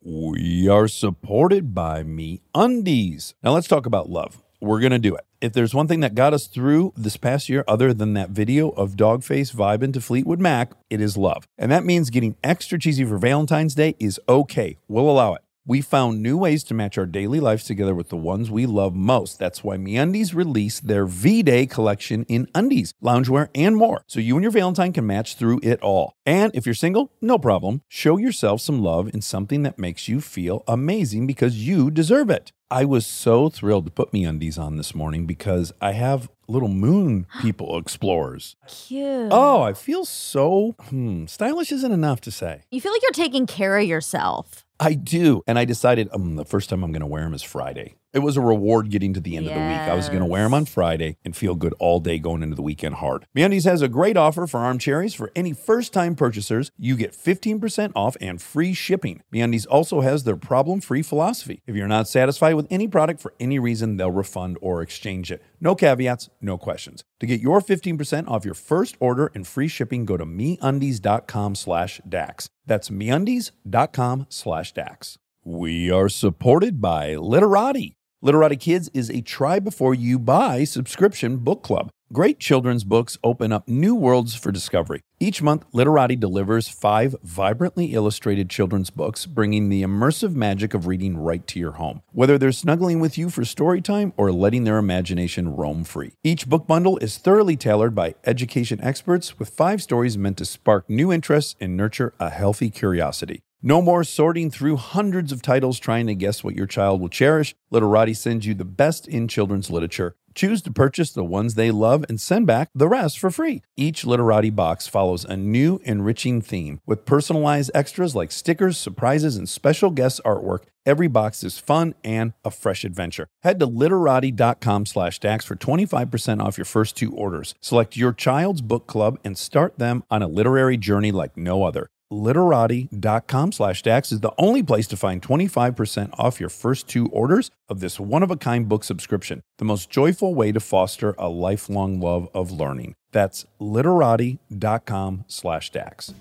We 0.03 0.69
are 0.69 0.89
supported 0.89 1.75
by 1.75 2.03
Me 2.03 2.41
Undies. 2.55 3.35
Now 3.43 3.53
let's 3.53 3.69
talk 3.69 3.87
about 3.87 4.09
love. 4.09 4.43
We're 4.67 4.81
gonna 4.81 4.99
do 4.99 5.15
it. 5.15 5.25
If 5.41 5.53
there's 5.53 5.75
one 5.75 5.87
thing 5.87 6.01
that 6.01 6.17
got 6.17 6.35
us 6.35 6.49
through 6.49 6.93
this 6.97 7.17
past 7.17 7.49
year, 7.49 7.63
other 7.69 7.95
than 7.95 8.15
that 8.15 8.31
video 8.31 8.71
of 8.71 8.97
Doggface 8.97 9.55
vibing 9.55 9.93
to 9.93 10.01
Fleetwood 10.01 10.41
Mac, 10.41 10.73
it 10.91 11.01
is 11.01 11.17
love. 11.17 11.47
And 11.57 11.71
that 11.71 11.85
means 11.85 12.11
getting 12.11 12.35
extra 12.43 12.77
cheesy 12.77 13.05
for 13.05 13.17
Valentine's 13.17 13.77
Day 13.77 13.95
is 14.01 14.19
okay. 14.29 14.77
We'll 14.89 15.09
allow 15.09 15.35
it. 15.35 15.46
We 15.69 15.81
found 15.81 16.23
new 16.23 16.39
ways 16.39 16.63
to 16.65 16.75
match 16.75 16.97
our 16.97 17.07
daily 17.07 17.41
lives 17.41 17.65
together 17.65 17.93
with 17.93 18.09
the 18.09 18.17
ones 18.17 18.53
we 18.53 18.67
love 18.67 18.95
most. 18.95 19.41
That's 19.41 19.65
why 19.65 19.77
MeUndies 19.77 20.33
released 20.33 20.87
their 20.87 21.07
V-Day 21.07 21.67
collection 21.67 22.25
in 22.29 22.47
undies, 22.55 22.95
loungewear, 23.03 23.49
and 23.53 23.77
more, 23.77 24.03
so 24.07 24.21
you 24.21 24.37
and 24.37 24.45
your 24.45 24.53
Valentine 24.53 24.93
can 24.93 25.09
match 25.09 25.35
through 25.35 25.59
it 25.65 25.83
all. 25.83 26.13
And 26.25 26.55
if 26.55 26.67
you're 26.67 26.75
single, 26.77 27.11
no 27.21 27.37
problem. 27.37 27.83
Show 27.89 28.17
yourself 28.17 28.61
some 28.61 28.81
love 28.81 29.13
in 29.13 29.23
something 29.23 29.65
that 29.65 29.77
makes 29.77 30.07
you 30.07 30.21
feel 30.21 30.63
amazing 30.69 31.27
because 31.27 31.67
you 31.67 31.91
deserve 31.91 32.31
it. 32.31 32.53
I 32.71 32.85
was 32.85 33.07
so 33.07 33.49
thrilled 33.49 33.87
to 33.87 33.93
put 33.93 34.13
MeUndies 34.13 34.59
on 34.59 34.77
this 34.77 34.95
morning 34.95 35.27
because 35.27 35.73
I 35.81 35.93
have 35.93 36.29
little 36.49 36.69
moon 36.69 37.27
people 37.43 37.77
explorers. 37.79 38.55
Cute. 38.69 39.29
Oh, 39.33 39.63
I 39.63 39.73
feel 39.73 40.05
so 40.05 40.77
hmm, 40.89 41.27
stylish 41.27 41.73
isn't 41.73 41.93
enough 41.93 42.21
to 42.23 42.31
say. 42.31 42.63
You 42.71 42.81
feel 42.81 42.93
like 42.93 43.03
you're 43.03 43.11
taking 43.13 43.47
care 43.47 43.79
of 43.79 43.85
yourself. 43.85 44.66
I 44.79 44.95
do. 44.95 45.43
And 45.47 45.59
I 45.59 45.65
decided 45.65 46.09
um, 46.13 46.37
the 46.37 46.45
first 46.45 46.69
time 46.71 46.83
I'm 46.83 46.93
going 46.93 47.01
to 47.01 47.07
wear 47.07 47.23
them 47.23 47.35
is 47.35 47.43
Friday. 47.43 47.97
It 48.17 48.23
was 48.23 48.39
a 48.39 48.41
reward 48.41 48.89
getting 48.89 49.13
to 49.13 49.21
the 49.21 49.37
end 49.37 49.47
of 49.47 49.53
the 49.53 49.61
week. 49.61 49.77
I 49.77 49.95
was 49.95 50.09
going 50.09 50.21
to 50.21 50.25
wear 50.25 50.45
them 50.45 50.55
on 50.55 50.65
Friday 50.65 51.19
and 51.23 51.37
feel 51.37 51.55
good 51.55 51.75
all 51.79 52.01
day 52.01 52.19
going 52.19 52.43
into 52.43 52.57
the 52.57 52.63
weekend 52.63 52.95
hard. 52.95 53.27
MeUndies 53.37 53.67
has 53.67 53.83
a 53.83 53.89
great 53.89 54.17
offer 54.17 54.47
for 54.47 54.61
armcherries. 54.61 55.15
For 55.15 55.31
any 55.37 55.53
first-time 55.53 56.15
purchasers, 56.15 56.71
you 56.79 56.97
get 56.97 57.13
15% 57.13 57.93
off 57.95 58.17
and 58.19 58.41
free 58.41 58.73
shipping. 58.73 59.21
MeUndies 59.31 59.67
also 59.71 60.01
has 60.01 60.25
their 60.25 60.35
problem-free 60.35 61.03
philosophy. 61.03 61.61
If 61.67 61.77
you're 61.77 61.87
not 61.87 62.09
satisfied 62.09 62.55
with 62.55 62.67
any 62.71 62.89
product 62.89 63.21
for 63.21 63.35
any 63.39 63.59
reason, 63.59 63.99
they'll 63.99 64.11
refund 64.11 64.57
or 64.63 64.81
exchange 64.81 65.31
it. 65.31 65.43
No 65.61 65.75
caveats, 65.75 66.31
no 66.41 66.57
questions. 66.57 67.05
To 67.21 67.27
get 67.27 67.43
your 67.43 67.61
15% 67.61 68.29
off 68.29 68.47
your 68.47 68.55
first 68.55 68.97
order 68.99 69.31
and 69.35 69.47
free 69.47 69.69
shipping, 69.69 70.07
go 70.07 70.17
to 70.17 70.25
MeUndies.com 70.25 71.55
slash 71.55 72.01
DAX. 72.09 72.49
That's 72.65 72.89
MeUndies.com 72.89 74.29
slash 74.31 74.73
DAX. 74.73 75.19
We 75.45 75.91
are 75.91 76.09
supported 76.09 76.81
by 76.81 77.15
Literati. 77.17 77.97
Literati 78.27 78.57
Kids 78.57 78.91
is 78.93 79.09
a 79.09 79.21
try 79.21 79.61
before 79.61 79.95
you 79.95 80.19
buy 80.19 80.65
subscription 80.65 81.37
book 81.37 81.63
club. 81.63 81.91
Great 82.13 82.41
children's 82.41 82.83
books 82.83 83.17
open 83.23 83.53
up 83.53 83.69
new 83.69 83.95
worlds 83.95 84.35
for 84.35 84.51
discovery. 84.51 85.03
Each 85.21 85.43
month, 85.43 85.65
Literati 85.73 86.17
delivers 86.17 86.69
five 86.69 87.15
vibrantly 87.23 87.95
illustrated 87.95 88.51
children's 88.51 88.91
books, 88.91 89.27
bringing 89.27 89.69
the 89.69 89.85
immersive 89.85 90.35
magic 90.35 90.75
of 90.75 90.89
reading 90.89 91.17
right 91.17 91.47
to 91.47 91.61
your 91.61 91.73
home. 91.73 92.03
Whether 92.11 92.37
they're 92.37 92.51
snuggling 92.51 92.99
with 92.99 93.17
you 93.17 93.31
for 93.31 93.45
story 93.45 93.81
time 93.81 94.13
or 94.17 94.33
letting 94.33 94.65
their 94.65 94.79
imagination 94.79 95.55
roam 95.55 95.85
free. 95.85 96.15
Each 96.25 96.49
book 96.49 96.67
bundle 96.67 96.99
is 96.99 97.19
thoroughly 97.19 97.57
tailored 97.57 97.95
by 97.95 98.17
education 98.25 98.81
experts 98.83 99.39
with 99.39 99.51
five 99.51 99.81
stories 99.81 100.19
meant 100.19 100.39
to 100.39 100.45
spark 100.45 100.91
new 100.91 101.13
interests 101.13 101.55
and 101.61 101.77
nurture 101.77 102.13
a 102.19 102.31
healthy 102.31 102.71
curiosity. 102.71 103.43
No 103.63 103.81
more 103.81 104.05
sorting 104.05 104.51
through 104.51 104.77
hundreds 104.77 105.33
of 105.33 105.41
titles 105.41 105.79
trying 105.79 106.07
to 106.09 106.15
guess 106.15 106.45
what 106.45 106.55
your 106.55 106.67
child 106.67 107.01
will 107.01 107.09
cherish. 107.09 107.55
Literati 107.71 108.13
sends 108.13 108.45
you 108.47 108.53
the 108.53 108.67
best 108.67 109.09
in 109.09 109.29
children's 109.29 109.71
literature. 109.71 110.15
Choose 110.35 110.61
to 110.63 110.71
purchase 110.71 111.11
the 111.11 111.25
ones 111.25 111.55
they 111.55 111.71
love 111.71 112.05
and 112.11 112.21
send 112.21 112.47
back 112.47 112.69
the 112.75 112.87
rest 112.87 113.19
for 113.19 113.31
free. 113.31 113.63
Each 113.75 114.05
Literati 114.05 114.51
box 114.51 114.87
follows 114.87 115.25
a 115.25 115.39
new, 115.39 115.81
enriching 115.85 116.43
theme 116.43 116.81
with 116.85 117.07
personalized 117.07 117.71
extras 117.75 118.15
like 118.15 118.31
stickers, 118.31 118.77
surprises, 118.77 119.39
and 119.39 119.49
special 119.49 119.91
guest 119.91 120.21
artwork. 120.27 120.65
Every 120.85 121.09
box 121.09 121.43
is 121.43 121.59
fun 121.59 121.95
and 122.05 122.35
a 122.45 122.51
fresh 122.51 122.85
adventure. 122.85 123.27
Head 123.43 123.59
to 123.61 123.67
literati.com 123.67 124.85
slash 124.85 125.19
DAX 125.19 125.47
for 125.47 125.57
25% 125.57 126.45
off 126.45 126.59
your 126.59 126.67
first 126.67 126.97
two 126.97 127.13
orders. 127.15 127.55
Select 127.63 127.97
your 127.97 128.13
child's 128.13 128.61
book 128.61 128.87
club 128.87 129.19
and 129.25 129.39
start 129.39 129.79
them 129.79 130.05
on 130.11 130.23
a 130.23 130.29
literary 130.29 130.77
journey 130.77 131.11
like 131.11 131.39
no 131.39 131.65
other. 131.65 131.89
Literati.com 132.11 133.51
slash 133.51 133.83
DAX 133.83 134.13
is 134.13 134.21
the 134.21 134.33
only 134.39 134.63
place 134.63 134.87
to 134.89 134.97
find 134.97 135.21
25% 135.21 136.11
off 136.19 136.39
your 136.39 136.49
first 136.49 136.87
two 136.87 137.09
orders 137.09 137.51
of 137.69 137.81
this 137.81 137.99
one 137.99 138.23
of 138.23 138.31
a 138.31 138.37
kind 138.37 138.69
book 138.69 138.85
subscription, 138.85 139.43
the 139.59 139.65
most 139.65 139.91
joyful 139.91 140.35
way 140.35 140.53
to 140.53 140.61
foster 140.61 141.15
a 141.19 141.29
lifelong 141.29 142.01
love 142.01 142.29
of 142.33 142.53
learning. 142.53 142.95
That's 143.11 143.45
literati.com 143.59 145.25
slash 145.27 145.71
DAX. 145.71 146.15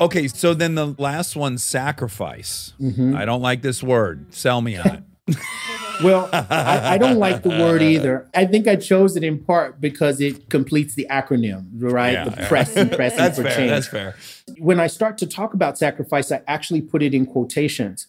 Okay, 0.00 0.26
so 0.26 0.54
then 0.54 0.74
the 0.74 0.94
last 0.98 1.36
one, 1.36 1.56
sacrifice. 1.56 2.72
Mm-hmm. 2.80 3.14
I 3.14 3.24
don't 3.24 3.42
like 3.42 3.62
this 3.62 3.80
word. 3.80 4.34
Sell 4.34 4.60
me 4.60 4.76
on 4.76 5.04
it. 5.28 5.36
Well, 6.02 6.28
I, 6.32 6.94
I 6.94 6.98
don't 6.98 7.18
like 7.18 7.42
the 7.42 7.50
word 7.50 7.82
either. 7.82 8.28
I 8.34 8.46
think 8.46 8.66
I 8.66 8.76
chose 8.76 9.16
it 9.16 9.24
in 9.24 9.38
part 9.38 9.80
because 9.80 10.20
it 10.20 10.48
completes 10.50 10.94
the 10.94 11.06
acronym, 11.10 11.66
right? 11.74 12.12
Yeah, 12.12 12.28
the 12.28 12.40
yeah. 12.42 12.48
press 12.48 12.76
and 12.76 12.90
pressing 12.90 13.18
That's 13.18 13.36
for 13.36 13.44
fair. 13.44 13.56
change. 13.56 13.70
That's 13.70 13.86
fair. 13.88 14.16
when 14.58 14.80
I 14.80 14.86
start 14.86 15.18
to 15.18 15.26
talk 15.26 15.54
about 15.54 15.78
sacrifice, 15.78 16.32
I 16.32 16.42
actually 16.46 16.82
put 16.82 17.02
it 17.02 17.14
in 17.14 17.26
quotations 17.26 18.08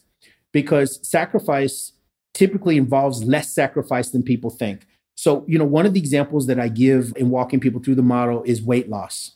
because 0.52 1.06
sacrifice 1.08 1.92
typically 2.34 2.78
involves 2.78 3.24
less 3.24 3.54
sacrifice 3.54 4.10
than 4.10 4.24
people 4.24 4.50
think. 4.50 4.86
So, 5.16 5.46
you 5.48 5.58
know, 5.58 5.66
one 5.66 5.86
of 5.86 5.94
the 5.94 6.00
examples 6.00 6.48
that 6.48 6.60
I 6.60 6.68
give 6.68 7.14
in 7.16 7.30
walking 7.30 7.60
people 7.60 7.82
through 7.82 7.96
the 7.96 8.02
model 8.02 8.44
is 8.44 8.62
weight 8.62 8.90
loss. 8.90 9.32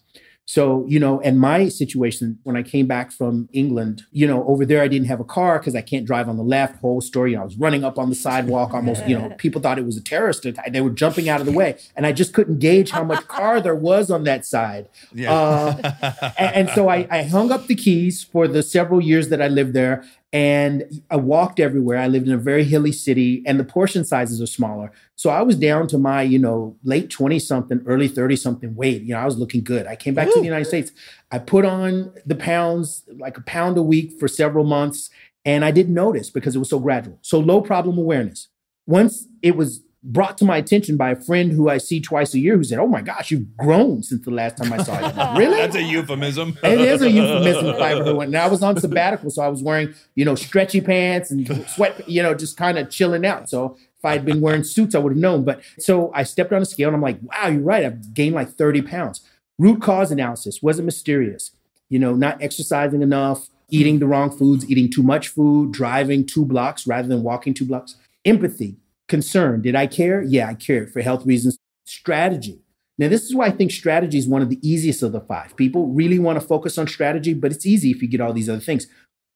So, 0.49 0.83
you 0.87 0.99
know, 0.99 1.21
and 1.21 1.39
my 1.39 1.69
situation 1.69 2.39
when 2.41 2.57
I 2.57 2.63
came 2.63 2.87
back 2.87 3.11
from 3.11 3.49
England, 3.53 4.01
you 4.11 4.25
know, 4.25 4.43
over 4.47 4.65
there 4.65 4.81
I 4.81 4.87
didn't 4.87 5.07
have 5.07 5.19
a 5.19 5.23
car 5.23 5.59
because 5.59 5.75
I 5.75 5.81
can't 5.81 6.07
drive 6.07 6.27
on 6.27 6.37
the 6.37 6.43
left. 6.43 6.77
Whole 6.77 7.01
story. 7.01 7.35
I 7.35 7.43
was 7.43 7.55
running 7.55 7.83
up 7.83 7.99
on 7.99 8.09
the 8.09 8.15
sidewalk 8.15 8.73
almost, 8.73 9.07
you 9.07 9.15
know, 9.15 9.29
people 9.37 9.61
thought 9.61 9.77
it 9.77 9.85
was 9.85 9.95
a 9.95 10.01
terrorist 10.01 10.47
attack. 10.47 10.73
They 10.73 10.81
were 10.81 10.89
jumping 10.89 11.29
out 11.29 11.39
of 11.39 11.45
the 11.45 11.51
way. 11.51 11.77
And 11.95 12.03
I 12.03 12.13
just 12.13 12.33
couldn't 12.33 12.57
gauge 12.57 12.89
how 12.89 13.03
much 13.03 13.27
car 13.27 13.61
there 13.61 13.75
was 13.75 14.09
on 14.09 14.23
that 14.23 14.43
side. 14.43 14.89
Yeah. 15.13 15.31
Uh, 15.31 15.91
and, 16.39 16.55
and 16.55 16.69
so 16.71 16.89
I, 16.89 17.07
I 17.11 17.21
hung 17.21 17.51
up 17.51 17.67
the 17.67 17.75
keys 17.75 18.23
for 18.23 18.47
the 18.47 18.63
several 18.63 19.01
years 19.01 19.29
that 19.29 19.43
I 19.43 19.49
lived 19.49 19.75
there 19.75 20.03
and 20.31 21.01
I 21.09 21.15
walked 21.15 21.59
everywhere. 21.59 21.97
I 21.97 22.07
lived 22.07 22.27
in 22.27 22.33
a 22.33 22.37
very 22.37 22.63
hilly 22.63 22.91
city 22.91 23.41
and 23.47 23.59
the 23.59 23.63
portion 23.63 24.05
sizes 24.05 24.39
are 24.41 24.47
smaller. 24.47 24.91
So 25.15 25.31
I 25.31 25.41
was 25.41 25.55
down 25.55 25.87
to 25.87 25.97
my, 25.97 26.21
you 26.21 26.37
know, 26.37 26.77
late 26.83 27.09
20 27.09 27.39
something, 27.39 27.81
early 27.87 28.07
30 28.07 28.35
something 28.35 28.75
weight. 28.75 29.01
You 29.01 29.15
know, 29.15 29.21
I 29.21 29.25
was 29.25 29.37
looking 29.37 29.63
good. 29.63 29.87
I 29.87 29.95
came 29.95 30.13
back 30.13 30.27
to 30.27 30.39
the 30.39 30.45
United 30.45 30.65
States. 30.65 30.91
I 31.31 31.39
put 31.39 31.65
on 31.65 32.13
the 32.25 32.35
pounds, 32.35 33.03
like 33.17 33.37
a 33.37 33.41
pound 33.41 33.77
a 33.77 33.83
week 33.83 34.19
for 34.19 34.27
several 34.27 34.65
months, 34.65 35.09
and 35.45 35.65
I 35.65 35.71
didn't 35.71 35.95
notice 35.95 36.29
because 36.29 36.55
it 36.55 36.59
was 36.59 36.69
so 36.69 36.79
gradual. 36.79 37.17
So 37.21 37.39
low 37.39 37.61
problem 37.61 37.97
awareness. 37.97 38.49
Once 38.85 39.27
it 39.41 39.55
was 39.55 39.81
brought 40.01 40.37
to 40.37 40.45
my 40.45 40.57
attention 40.57 40.95
by 40.95 41.11
a 41.11 41.15
friend 41.15 41.51
who 41.51 41.69
I 41.69 41.77
see 41.77 41.99
twice 41.99 42.33
a 42.33 42.39
year 42.39 42.55
who 42.55 42.63
said, 42.63 42.79
Oh 42.79 42.87
my 42.87 43.01
gosh, 43.01 43.31
you've 43.31 43.55
grown 43.57 44.01
since 44.01 44.23
the 44.23 44.31
last 44.31 44.57
time 44.57 44.71
I 44.71 44.81
saw 44.81 44.99
you. 44.99 45.39
really? 45.39 45.57
That's 45.57 45.75
a 45.75 45.81
euphemism. 45.81 46.57
It 46.63 46.79
is 46.79 47.01
a 47.01 47.09
euphemism 47.11 47.65
if 47.67 47.81
I 47.81 47.93
ever. 47.93 48.23
And 48.23 48.35
I 48.35 48.47
was 48.47 48.63
on 48.63 48.77
sabbatical, 48.77 49.29
so 49.29 49.41
I 49.41 49.49
was 49.49 49.61
wearing, 49.61 49.93
you 50.15 50.25
know, 50.25 50.35
stretchy 50.35 50.81
pants 50.81 51.31
and 51.31 51.47
sweat, 51.69 52.07
you 52.07 52.23
know, 52.23 52.33
just 52.33 52.55
kind 52.55 52.77
of 52.77 52.89
chilling 52.89 53.25
out. 53.25 53.49
So 53.49 53.77
if 53.97 54.05
I'd 54.05 54.23
been 54.23 54.39
wearing 54.39 54.63
suits, 54.63 54.95
I 54.95 54.99
would 54.99 55.11
have 55.11 55.19
known. 55.19 55.43
But 55.43 55.61
so 55.77 56.11
I 56.13 56.23
stepped 56.23 56.53
on 56.53 56.61
a 56.61 56.65
scale 56.65 56.87
and 56.87 56.95
I'm 56.95 57.01
like, 57.01 57.19
wow, 57.21 57.47
you're 57.49 57.61
right. 57.61 57.83
I've 57.83 58.13
gained 58.13 58.35
like 58.35 58.49
30 58.49 58.83
pounds. 58.83 59.21
Root 59.57 59.81
cause 59.81 60.11
analysis 60.11 60.63
wasn't 60.63 60.85
mysterious. 60.85 61.51
You 61.89 61.99
know, 61.99 62.15
not 62.15 62.41
exercising 62.41 63.01
enough, 63.01 63.49
eating 63.69 63.99
the 63.99 64.07
wrong 64.07 64.35
foods, 64.35 64.69
eating 64.69 64.89
too 64.89 65.03
much 65.03 65.27
food, 65.27 65.73
driving 65.73 66.25
two 66.25 66.45
blocks 66.45 66.87
rather 66.87 67.09
than 67.09 67.23
walking 67.23 67.53
two 67.53 67.65
blocks. 67.65 67.95
Empathy, 68.23 68.77
concern. 69.09 69.61
Did 69.61 69.75
I 69.75 69.87
care? 69.87 70.21
Yeah, 70.21 70.47
I 70.47 70.53
cared 70.53 70.93
for 70.93 71.01
health 71.01 71.25
reasons. 71.25 71.57
Strategy. 71.85 72.61
Now, 72.97 73.07
this 73.07 73.23
is 73.23 73.33
why 73.33 73.47
I 73.47 73.51
think 73.51 73.71
strategy 73.71 74.17
is 74.17 74.27
one 74.27 74.41
of 74.41 74.49
the 74.49 74.59
easiest 74.61 75.03
of 75.03 75.11
the 75.11 75.21
five. 75.21 75.55
People 75.55 75.87
really 75.87 76.19
want 76.19 76.39
to 76.39 76.45
focus 76.45 76.77
on 76.77 76.87
strategy, 76.87 77.33
but 77.33 77.51
it's 77.51 77.65
easy 77.65 77.91
if 77.91 78.01
you 78.01 78.07
get 78.07 78.21
all 78.21 78.33
these 78.33 78.49
other 78.49 78.59
things. 78.59 78.87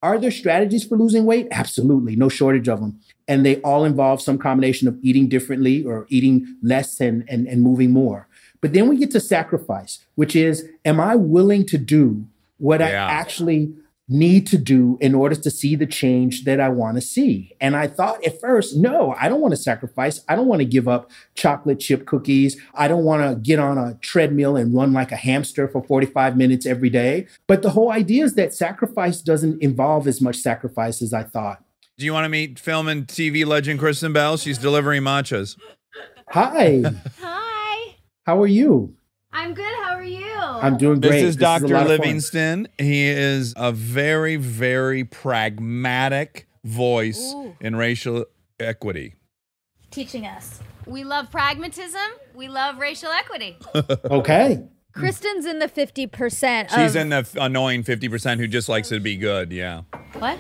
Are 0.02 0.20
there 0.20 0.32
strategies 0.32 0.84
for 0.84 0.98
losing 0.98 1.24
weight? 1.26 1.48
Absolutely, 1.50 2.18
no 2.18 2.28
shortage 2.28 2.68
of 2.68 2.82
them. 2.82 3.00
And 3.26 3.46
they 3.46 3.62
all 3.62 3.86
involve 3.86 4.22
some 4.22 4.38
combination 4.38 4.90
of 4.90 5.00
eating 5.02 5.30
differently 5.30 5.86
or 5.86 6.06
eating 6.10 6.58
less 6.62 7.00
and, 7.00 7.24
and, 7.30 7.48
and 7.48 7.62
moving 7.62 7.92
more. 7.92 8.28
But 8.60 8.74
then 8.74 8.90
we 8.90 8.98
get 8.98 9.12
to 9.12 9.22
sacrifice, 9.22 10.00
which 10.16 10.36
is, 10.36 10.68
am 10.84 11.00
I 11.00 11.16
willing 11.16 11.66
to 11.68 11.78
do 11.78 12.26
what 12.58 12.82
I 12.82 12.92
actually 12.92 13.74
need 14.10 14.46
to 14.48 14.58
do 14.58 14.98
in 15.00 15.16
order 15.16 15.34
to 15.36 15.50
see 15.50 15.76
the 15.76 15.86
change 15.88 16.44
that 16.44 16.60
I 16.60 16.68
want 16.70 16.96
to 16.98 17.02
see. 17.02 17.56
And 17.62 17.76
I 17.76 17.88
thought 17.88 18.24
at 18.26 18.40
first, 18.42 18.76
no, 18.76 19.16
I 19.20 19.30
don't 19.30 19.40
want 19.40 19.54
to 19.54 19.58
sacrifice. 19.58 20.22
I 20.28 20.36
don't 20.36 20.48
want 20.48 20.60
to 20.60 20.66
give 20.66 20.88
up 20.90 21.10
chocolate 21.36 21.80
chip 21.80 22.06
cookies. 22.06 22.60
I 22.74 22.88
don't 22.90 23.06
want 23.06 23.24
to 23.24 23.36
get 23.42 23.60
on 23.60 23.78
a 23.78 23.96
treadmill 24.02 24.58
and 24.58 24.76
run 24.76 24.92
like 24.92 25.12
a 25.14 25.16
hamster 25.16 25.68
for 25.70 25.82
45 25.84 26.36
minutes 26.36 26.66
every 26.66 26.90
day. 26.90 27.28
But 27.48 27.62
the 27.62 27.70
whole 27.70 27.92
idea 27.92 28.26
is 28.26 28.36
that 28.36 28.54
sacrifice 28.54 29.22
doesn't 29.22 29.62
involve 29.64 30.06
as 30.08 30.20
much 30.22 30.36
sacrifice 30.36 31.02
as 31.02 31.14
I 31.14 31.24
thought. 31.24 31.64
Do 31.98 32.06
you 32.06 32.12
want 32.14 32.26
to 32.26 32.30
meet 32.30 32.60
film 32.60 32.88
and 32.90 33.08
TV 33.08 33.46
legend 33.46 33.80
Kristen 33.80 34.12
Bell? 34.14 34.36
She's 34.36 34.58
delivering 34.58 35.04
matchas. 35.04 35.58
Hi, 36.30 36.82
Hi. 37.22 37.96
how 38.26 38.42
are 38.42 38.48
you? 38.48 38.96
I'm 39.32 39.54
good. 39.54 39.64
How 39.82 39.92
are 39.93 39.93
you? 39.93 39.93
I'm 40.64 40.78
doing 40.78 41.00
great. 41.02 41.12
This 41.12 41.24
is 41.24 41.36
a 41.36 41.40
Dr. 41.40 41.68
lot. 41.68 41.88
Livingston. 41.88 42.68
He 42.78 43.04
is 43.08 43.54
a 43.58 43.72
very, 43.72 44.36
very 44.38 45.04
pragmatic 45.04 46.48
voice 46.64 47.34
Ooh. 47.34 47.56
in 47.60 47.76
racial 47.76 48.26
equity. 48.60 49.16
Teaching 49.92 50.26
us. 50.26 50.60
we 50.88 51.04
love 51.04 51.30
pragmatism. 51.32 52.02
We 52.34 52.48
love 52.48 52.78
racial 52.80 53.10
equity. 53.12 53.58
Okay. 54.10 54.64
Kristen's 54.94 55.46
in 55.48 55.58
the 55.60 55.68
50%. 55.68 56.70
She's 56.70 56.96
of- 56.96 57.02
in 57.02 57.10
the 57.10 57.28
annoying 57.42 57.84
50% 57.84 58.38
who 58.38 58.48
just 58.48 58.70
likes 58.70 58.90
to 58.90 59.00
be 59.00 59.16
good. 59.18 59.52
Yeah. 59.52 59.82
What? 60.20 60.38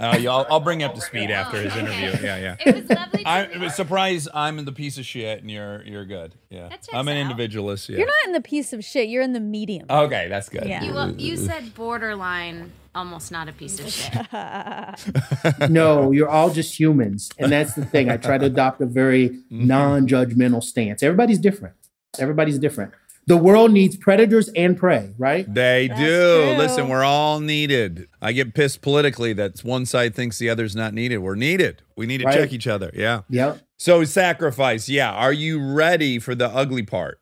Uh, 0.00 0.16
yeah, 0.18 0.30
I'll, 0.32 0.46
I'll 0.50 0.60
bring 0.60 0.80
you 0.80 0.86
up 0.86 0.94
to 0.94 1.00
speed 1.00 1.30
after 1.30 1.60
his 1.60 1.76
interview. 1.76 2.10
Yeah, 2.26 2.36
yeah. 2.38 2.56
It 2.64 2.74
was 2.74 2.88
lovely. 2.88 3.22
I'm 3.26 3.68
surprised 3.70 4.28
I'm 4.32 4.58
in 4.58 4.64
the 4.64 4.72
piece 4.72 4.96
of 4.96 5.04
shit 5.04 5.42
and 5.42 5.50
you're 5.50 5.82
you're 5.84 6.06
good. 6.06 6.34
Yeah. 6.48 6.70
I'm 6.92 7.06
an 7.08 7.16
out. 7.18 7.20
individualist. 7.20 7.88
Yeah. 7.88 7.98
You're 7.98 8.06
not 8.06 8.26
in 8.26 8.32
the 8.32 8.40
piece 8.40 8.72
of 8.72 8.82
shit. 8.84 9.08
You're 9.08 9.22
in 9.22 9.34
the 9.34 9.40
medium. 9.40 9.86
Okay, 9.90 10.28
that's 10.28 10.48
good. 10.48 10.64
Yeah. 10.66 10.82
You, 10.84 10.94
well, 10.94 11.10
you 11.12 11.36
said 11.36 11.74
borderline, 11.74 12.72
almost 12.94 13.30
not 13.30 13.48
a 13.48 13.52
piece 13.52 13.78
of 13.78 13.90
shit. 15.60 15.70
no, 15.70 16.10
you're 16.12 16.28
all 16.30 16.50
just 16.50 16.78
humans. 16.78 17.30
And 17.38 17.52
that's 17.52 17.74
the 17.74 17.84
thing. 17.84 18.08
I 18.10 18.16
try 18.16 18.38
to 18.38 18.46
adopt 18.46 18.80
a 18.80 18.86
very 18.86 19.28
Mm-hmm. 19.30 19.66
non 19.66 20.06
judgmental 20.08 20.62
stance. 20.62 21.02
Everybody's 21.02 21.38
different. 21.38 21.74
Everybody's 22.18 22.58
different. 22.58 22.92
The 23.26 23.36
world 23.36 23.70
needs 23.70 23.96
predators 23.96 24.48
and 24.56 24.76
prey, 24.76 25.12
right? 25.16 25.52
They 25.52 25.86
That's 25.88 26.00
do. 26.00 26.06
true. 26.06 26.54
Listen, 26.58 26.88
we're 26.88 27.04
all 27.04 27.38
needed. 27.38 28.08
I 28.20 28.32
get 28.32 28.54
pissed 28.54 28.80
politically 28.82 29.32
that 29.34 29.60
one 29.62 29.86
side 29.86 30.14
thinks 30.14 30.38
the 30.38 30.50
other's 30.50 30.74
not 30.74 30.94
needed. 30.94 31.18
We're 31.18 31.36
needed. 31.36 31.82
We 31.96 32.06
need 32.06 32.18
to 32.18 32.24
Right. 32.24 32.34
check 32.34 32.52
each 32.52 32.66
other. 32.66 32.90
Yeah. 32.94 33.20
Yep. 33.28 33.58
So 33.78 34.02
sacrifice. 34.04 34.88
Yeah. 34.88 35.12
Are 35.12 35.32
you 35.32 35.62
ready 35.62 36.18
for 36.18 36.34
the 36.34 36.48
ugly 36.48 36.82
part? 36.82 37.20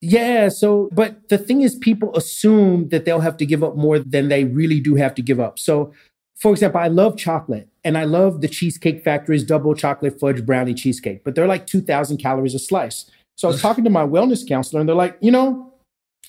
Yeah. 0.00 0.48
So, 0.48 0.88
but 0.92 1.28
the 1.28 1.36
thing 1.38 1.60
is, 1.62 1.74
people 1.74 2.16
assume 2.16 2.88
that 2.88 3.04
they'll 3.04 3.20
have 3.20 3.36
to 3.38 3.46
give 3.46 3.62
up 3.62 3.76
more 3.76 3.98
than 3.98 4.28
they 4.28 4.44
really 4.44 4.80
do 4.80 4.94
have 4.94 5.14
to 5.16 5.22
give 5.22 5.40
up. 5.40 5.58
So, 5.58 5.92
for 6.36 6.52
example, 6.52 6.80
I 6.80 6.88
love 6.88 7.16
chocolate 7.16 7.68
and 7.84 7.96
I 7.98 8.04
love 8.04 8.40
the 8.40 8.48
Cheesecake 8.48 9.02
Factory's 9.04 9.44
double 9.44 9.74
chocolate 9.74 10.18
fudge 10.18 10.44
brownie 10.46 10.74
cheesecake, 10.74 11.22
but 11.24 11.34
they're 11.34 11.46
like 11.46 11.66
2,000 11.66 12.16
calories 12.18 12.54
a 12.54 12.58
slice. 12.58 13.10
So 13.36 13.48
I 13.48 13.50
was 13.52 13.60
talking 13.60 13.84
to 13.84 13.90
my 13.90 14.06
wellness 14.06 14.46
counselor 14.46 14.80
and 14.80 14.88
they're 14.88 14.96
like, 14.96 15.16
you 15.20 15.30
know, 15.30 15.72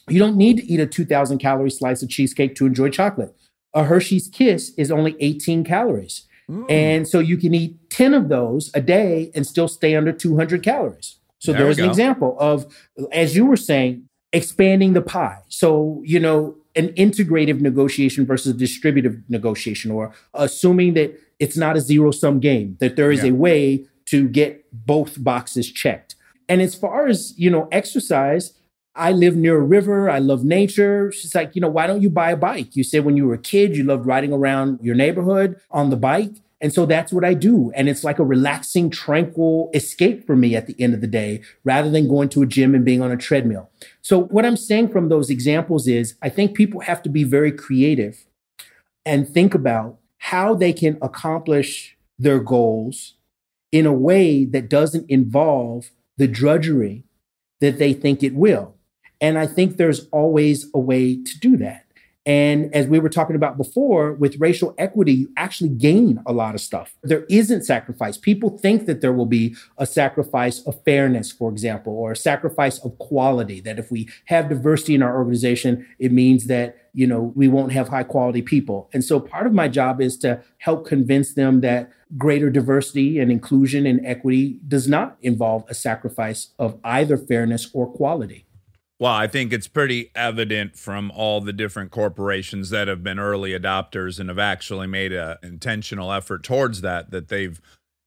you 0.10 0.20
don't 0.20 0.36
need 0.36 0.58
to 0.58 0.66
eat 0.66 0.80
a 0.80 0.86
2,000 0.86 1.38
calorie 1.40 1.70
slice 1.70 2.02
of 2.02 2.10
cheesecake 2.10 2.56
to 2.56 2.66
enjoy 2.66 2.90
chocolate. 2.90 3.36
A 3.74 3.84
Hershey's 3.84 4.28
Kiss 4.28 4.72
is 4.78 4.92
only 4.92 5.16
18 5.20 5.64
calories. 5.64 6.28
Mm. 6.50 6.70
And 6.70 7.08
so 7.08 7.20
you 7.20 7.38
can 7.38 7.54
eat 7.54 7.90
10 7.90 8.14
of 8.14 8.30
those 8.30 8.72
a 8.74 8.82
day 8.82 9.32
and 9.34 9.46
still 9.46 9.68
stay 9.68 9.96
under 9.96 10.12
200 10.12 10.64
calories. 10.64 11.18
So 11.40 11.52
There 11.52 11.64
there's 11.64 11.80
an 11.80 11.90
example 11.90 12.36
of, 12.40 12.66
as 13.12 13.36
you 13.36 13.46
were 13.46 13.58
saying, 13.58 14.08
expanding 14.34 14.94
the 14.94 15.02
pie. 15.02 15.40
So, 15.48 16.02
you 16.06 16.20
know, 16.20 16.56
an 16.76 16.90
integrative 16.90 17.62
negotiation 17.62 18.26
versus 18.26 18.54
distributive 18.54 19.22
negotiation, 19.30 19.92
or 19.92 20.14
assuming 20.34 20.94
that 20.96 21.18
it's 21.40 21.56
not 21.56 21.78
a 21.78 21.82
zero 21.82 22.12
sum 22.12 22.40
game, 22.40 22.78
that 22.80 22.96
there 22.96 23.12
is 23.12 23.24
Yeah. 23.24 23.30
a 23.32 23.34
way 23.34 23.86
to 24.08 24.28
get 24.28 24.66
both 24.72 25.24
boxes 25.24 25.72
checked. 25.72 26.15
And 26.48 26.62
as 26.62 26.76
far 26.76 27.08
as, 27.08 27.34
you 27.38 27.50
know, 27.50 27.68
exercise, 27.72 28.54
I 28.96 29.12
live 29.12 29.36
near 29.36 29.58
a 29.58 29.64
river. 29.64 30.10
I 30.10 30.20
love 30.20 30.46
nature. 30.46 31.12
She's 31.12 31.36
like, 31.36 31.56
you 31.56 31.62
know, 31.62 31.70
why 31.70 31.88
don't 31.88 32.02
you 32.02 32.10
buy 32.10 32.32
a 32.32 32.38
bike? 32.38 32.76
You 32.76 32.84
said 32.84 33.04
when 33.04 33.18
you 33.18 33.28
were 33.28 33.34
a 33.34 33.40
kid, 33.40 33.76
you 33.76 33.84
loved 33.84 34.06
riding 34.06 34.32
around 34.32 34.80
your 34.82 34.96
neighborhood 34.96 35.60
on 35.70 35.90
the 35.90 35.98
bike. 35.98 36.32
And 36.62 36.74
so 36.74 36.86
that's 36.86 37.12
what 37.12 37.26
I 37.26 37.34
do. 37.34 37.72
And 37.76 37.90
it's 37.90 38.04
like 38.04 38.18
a 38.18 38.24
relaxing, 38.24 38.90
tranquil 38.90 39.70
escape 39.74 40.26
for 40.26 40.36
me 40.36 40.56
at 40.56 40.68
the 40.68 40.76
end 40.82 40.94
of 40.94 41.02
the 41.02 41.08
day, 41.08 41.42
rather 41.66 41.92
than 41.92 42.08
going 42.08 42.30
to 42.30 42.42
a 42.42 42.46
gym 42.46 42.74
and 42.74 42.86
being 42.86 43.02
on 43.02 43.12
a 43.12 43.18
treadmill. 43.18 43.70
So 44.02 44.24
what 44.24 44.46
I'm 44.46 44.56
saying 44.56 44.90
from 44.90 45.10
those 45.10 45.30
examples 45.30 45.88
is 45.88 46.16
I 46.22 46.30
think 46.30 46.56
people 46.56 46.80
have 46.80 47.04
to 47.04 47.10
be 47.10 47.26
very 47.26 47.52
creative 47.52 48.26
and 49.06 49.28
think 49.28 49.54
about 49.54 49.98
how 50.20 50.56
they 50.56 50.72
can 50.72 50.98
accomplish 51.02 51.98
their 52.18 52.40
goals 52.40 53.16
in 53.72 53.86
a 53.86 53.94
way 53.94 54.46
that 54.46 54.70
doesn't 54.70 55.10
involve 55.10 55.92
the 56.18 56.28
drudgery 56.28 57.04
that 57.62 57.80
they 57.80 57.94
think 57.94 58.24
it 58.24 58.36
will. 58.36 58.76
And 59.22 59.38
I 59.38 59.48
think 59.48 59.78
there's 59.78 60.08
always 60.10 60.70
a 60.74 60.80
way 60.80 61.24
to 61.24 61.40
do 61.40 61.58
that. 61.58 61.86
And 62.28 62.74
as 62.74 62.88
we 62.88 62.98
were 62.98 63.10
talking 63.10 63.36
about 63.36 63.56
before, 63.56 64.14
with 64.14 64.40
racial 64.40 64.74
equity, 64.80 65.14
you 65.14 65.32
actually 65.38 65.70
gain 65.70 66.24
a 66.26 66.34
lot 66.34 66.56
of 66.56 66.62
stuff. 66.62 66.96
There 67.04 67.24
isn't 67.30 67.66
sacrifice. 67.66 68.18
People 68.18 68.58
think 68.58 68.88
that 68.88 69.02
there 69.02 69.14
will 69.14 69.28
be 69.28 69.56
a 69.78 69.86
sacrifice 69.86 70.60
of 70.66 70.84
fairness, 70.84 71.32
for 71.32 71.52
example, 71.52 71.94
or 71.94 72.14
a 72.14 72.16
sacrifice 72.16 72.80
of 72.80 72.98
quality, 72.98 73.60
that 73.62 73.78
if 73.78 73.92
we 73.92 74.10
have 74.26 74.50
diversity 74.50 74.96
in 74.96 75.04
our 75.04 75.16
organization, 75.16 75.86
it 76.00 76.12
means 76.12 76.48
that, 76.48 76.78
you 76.96 77.06
know, 77.06 77.34
we 77.36 77.48
won't 77.48 77.74
have 77.74 77.90
high 77.90 78.04
quality 78.04 78.42
people. 78.42 78.90
And 78.94 79.04
so 79.04 79.20
part 79.20 79.46
of 79.46 79.54
my 79.54 79.68
job 79.68 80.02
is 80.02 80.18
to 80.20 80.42
help 80.60 80.88
convince 80.88 81.34
them 81.34 81.62
that 81.62 81.92
greater 82.18 82.50
diversity 82.50 83.20
and 83.20 83.32
inclusion 83.32 83.86
and 83.86 84.06
equity 84.06 84.60
does 84.68 84.88
not 84.88 85.18
involve 85.22 85.66
a 85.68 85.74
sacrifice 85.74 86.50
of 86.58 86.80
either 86.84 87.18
fairness 87.18 87.70
or 87.74 87.86
quality. 87.86 88.46
Well, 88.98 89.14
I 89.14 89.28
think 89.28 89.52
it's 89.52 89.68
pretty 89.68 90.10
evident 90.16 90.78
from 90.78 91.12
all 91.12 91.42
the 91.42 91.52
different 91.52 91.92
corporations 91.92 92.70
that 92.70 92.88
have 92.88 93.04
been 93.04 93.20
early 93.20 93.52
adopters 93.52 94.22
and 94.22 94.30
have 94.30 94.40
actually 94.40 94.88
made 94.88 95.12
an 95.12 95.36
intentional 95.44 96.14
effort 96.14 96.44
towards 96.44 96.80
that, 96.80 97.12
that 97.12 97.28
they've, 97.28 97.60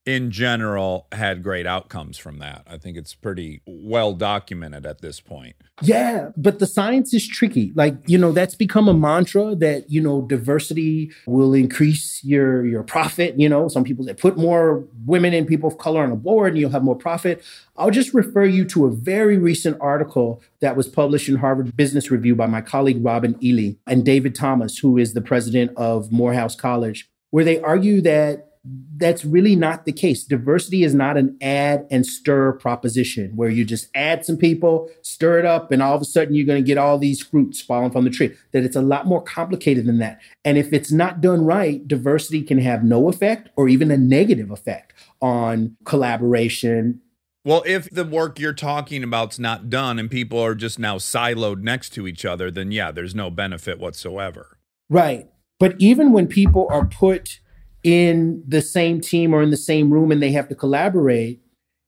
in 0.05 0.31
general, 0.31 1.07
had 1.11 1.43
great 1.43 1.67
outcomes 1.67 2.17
from 2.17 2.39
that. 2.39 2.63
I 2.67 2.77
think 2.77 2.97
it's 2.97 3.13
pretty 3.13 3.61
well 3.67 4.13
documented 4.13 4.85
at 4.85 5.01
this 5.01 5.19
point. 5.19 5.55
Yeah, 5.81 6.31
but 6.35 6.59
the 6.59 6.65
science 6.65 7.13
is 7.13 7.27
tricky. 7.27 7.71
Like, 7.75 7.95
you 8.07 8.17
know, 8.17 8.31
that's 8.31 8.55
become 8.55 8.87
a 8.87 8.93
mantra 8.93 9.55
that, 9.55 9.89
you 9.89 10.01
know, 10.01 10.21
diversity 10.23 11.11
will 11.25 11.53
increase 11.53 12.23
your 12.23 12.65
your 12.65 12.83
profit, 12.83 13.39
you 13.39 13.47
know. 13.47 13.67
Some 13.67 13.83
people 13.83 14.03
say 14.05 14.13
put 14.13 14.37
more 14.37 14.83
women 15.05 15.33
and 15.33 15.47
people 15.47 15.69
of 15.69 15.77
color 15.77 16.03
on 16.03 16.11
a 16.11 16.15
board 16.15 16.53
and 16.53 16.57
you'll 16.57 16.71
have 16.71 16.83
more 16.83 16.97
profit. 16.97 17.43
I'll 17.77 17.91
just 17.91 18.13
refer 18.13 18.45
you 18.45 18.65
to 18.65 18.85
a 18.85 18.91
very 18.91 19.37
recent 19.37 19.77
article 19.79 20.41
that 20.59 20.75
was 20.75 20.87
published 20.87 21.29
in 21.29 21.35
Harvard 21.35 21.75
Business 21.77 22.11
Review 22.11 22.35
by 22.35 22.47
my 22.47 22.61
colleague 22.61 23.03
Robin 23.03 23.37
Ely 23.43 23.75
and 23.87 24.03
David 24.03 24.35
Thomas, 24.35 24.77
who 24.79 24.97
is 24.97 25.13
the 25.13 25.21
president 25.21 25.71
of 25.77 26.11
Morehouse 26.11 26.55
College, 26.55 27.07
where 27.29 27.45
they 27.45 27.61
argue 27.61 28.01
that 28.01 28.48
that's 28.65 29.23
really 29.23 29.55
not 29.55 29.85
the 29.85 29.91
case. 29.91 30.23
Diversity 30.23 30.83
is 30.83 30.93
not 30.93 31.17
an 31.17 31.37
add 31.41 31.87
and 31.89 32.05
stir 32.05 32.53
proposition 32.53 33.31
where 33.35 33.49
you 33.49 33.63
just 33.63 33.87
add 33.95 34.25
some 34.25 34.37
people, 34.37 34.89
stir 35.01 35.39
it 35.39 35.45
up, 35.45 35.71
and 35.71 35.81
all 35.81 35.95
of 35.95 36.01
a 36.01 36.05
sudden 36.05 36.35
you're 36.35 36.45
going 36.45 36.61
to 36.61 36.67
get 36.67 36.77
all 36.77 36.97
these 36.97 37.21
fruits 37.21 37.61
falling 37.61 37.91
from 37.91 38.03
the 38.03 38.09
tree. 38.09 38.35
That 38.51 38.63
it's 38.63 38.75
a 38.75 38.81
lot 38.81 39.05
more 39.05 39.21
complicated 39.21 39.85
than 39.85 39.99
that. 39.99 40.19
And 40.43 40.57
if 40.57 40.73
it's 40.73 40.91
not 40.91 41.21
done 41.21 41.45
right, 41.45 41.87
diversity 41.87 42.43
can 42.43 42.59
have 42.59 42.83
no 42.83 43.07
effect 43.07 43.49
or 43.55 43.69
even 43.69 43.91
a 43.91 43.97
negative 43.97 44.51
effect 44.51 44.93
on 45.21 45.77
collaboration. 45.85 47.01
Well, 47.45 47.63
if 47.65 47.89
the 47.89 48.03
work 48.03 48.39
you're 48.39 48.51
talking 48.51 49.03
about's 49.03 49.39
not 49.39 49.69
done 49.69 49.97
and 49.97 50.11
people 50.11 50.39
are 50.39 50.55
just 50.55 50.77
now 50.77 50.97
siloed 50.97 51.61
next 51.61 51.91
to 51.91 52.07
each 52.07 52.25
other, 52.25 52.51
then 52.51 52.71
yeah, 52.71 52.91
there's 52.91 53.15
no 53.15 53.29
benefit 53.29 53.79
whatsoever. 53.79 54.57
Right. 54.89 55.29
But 55.59 55.75
even 55.79 56.11
when 56.11 56.27
people 56.27 56.67
are 56.69 56.85
put 56.85 57.39
in 57.83 58.43
the 58.47 58.61
same 58.61 59.01
team 59.01 59.33
or 59.33 59.41
in 59.41 59.51
the 59.51 59.57
same 59.57 59.91
room 59.91 60.11
and 60.11 60.21
they 60.21 60.31
have 60.31 60.49
to 60.49 60.55
collaborate, 60.55 61.41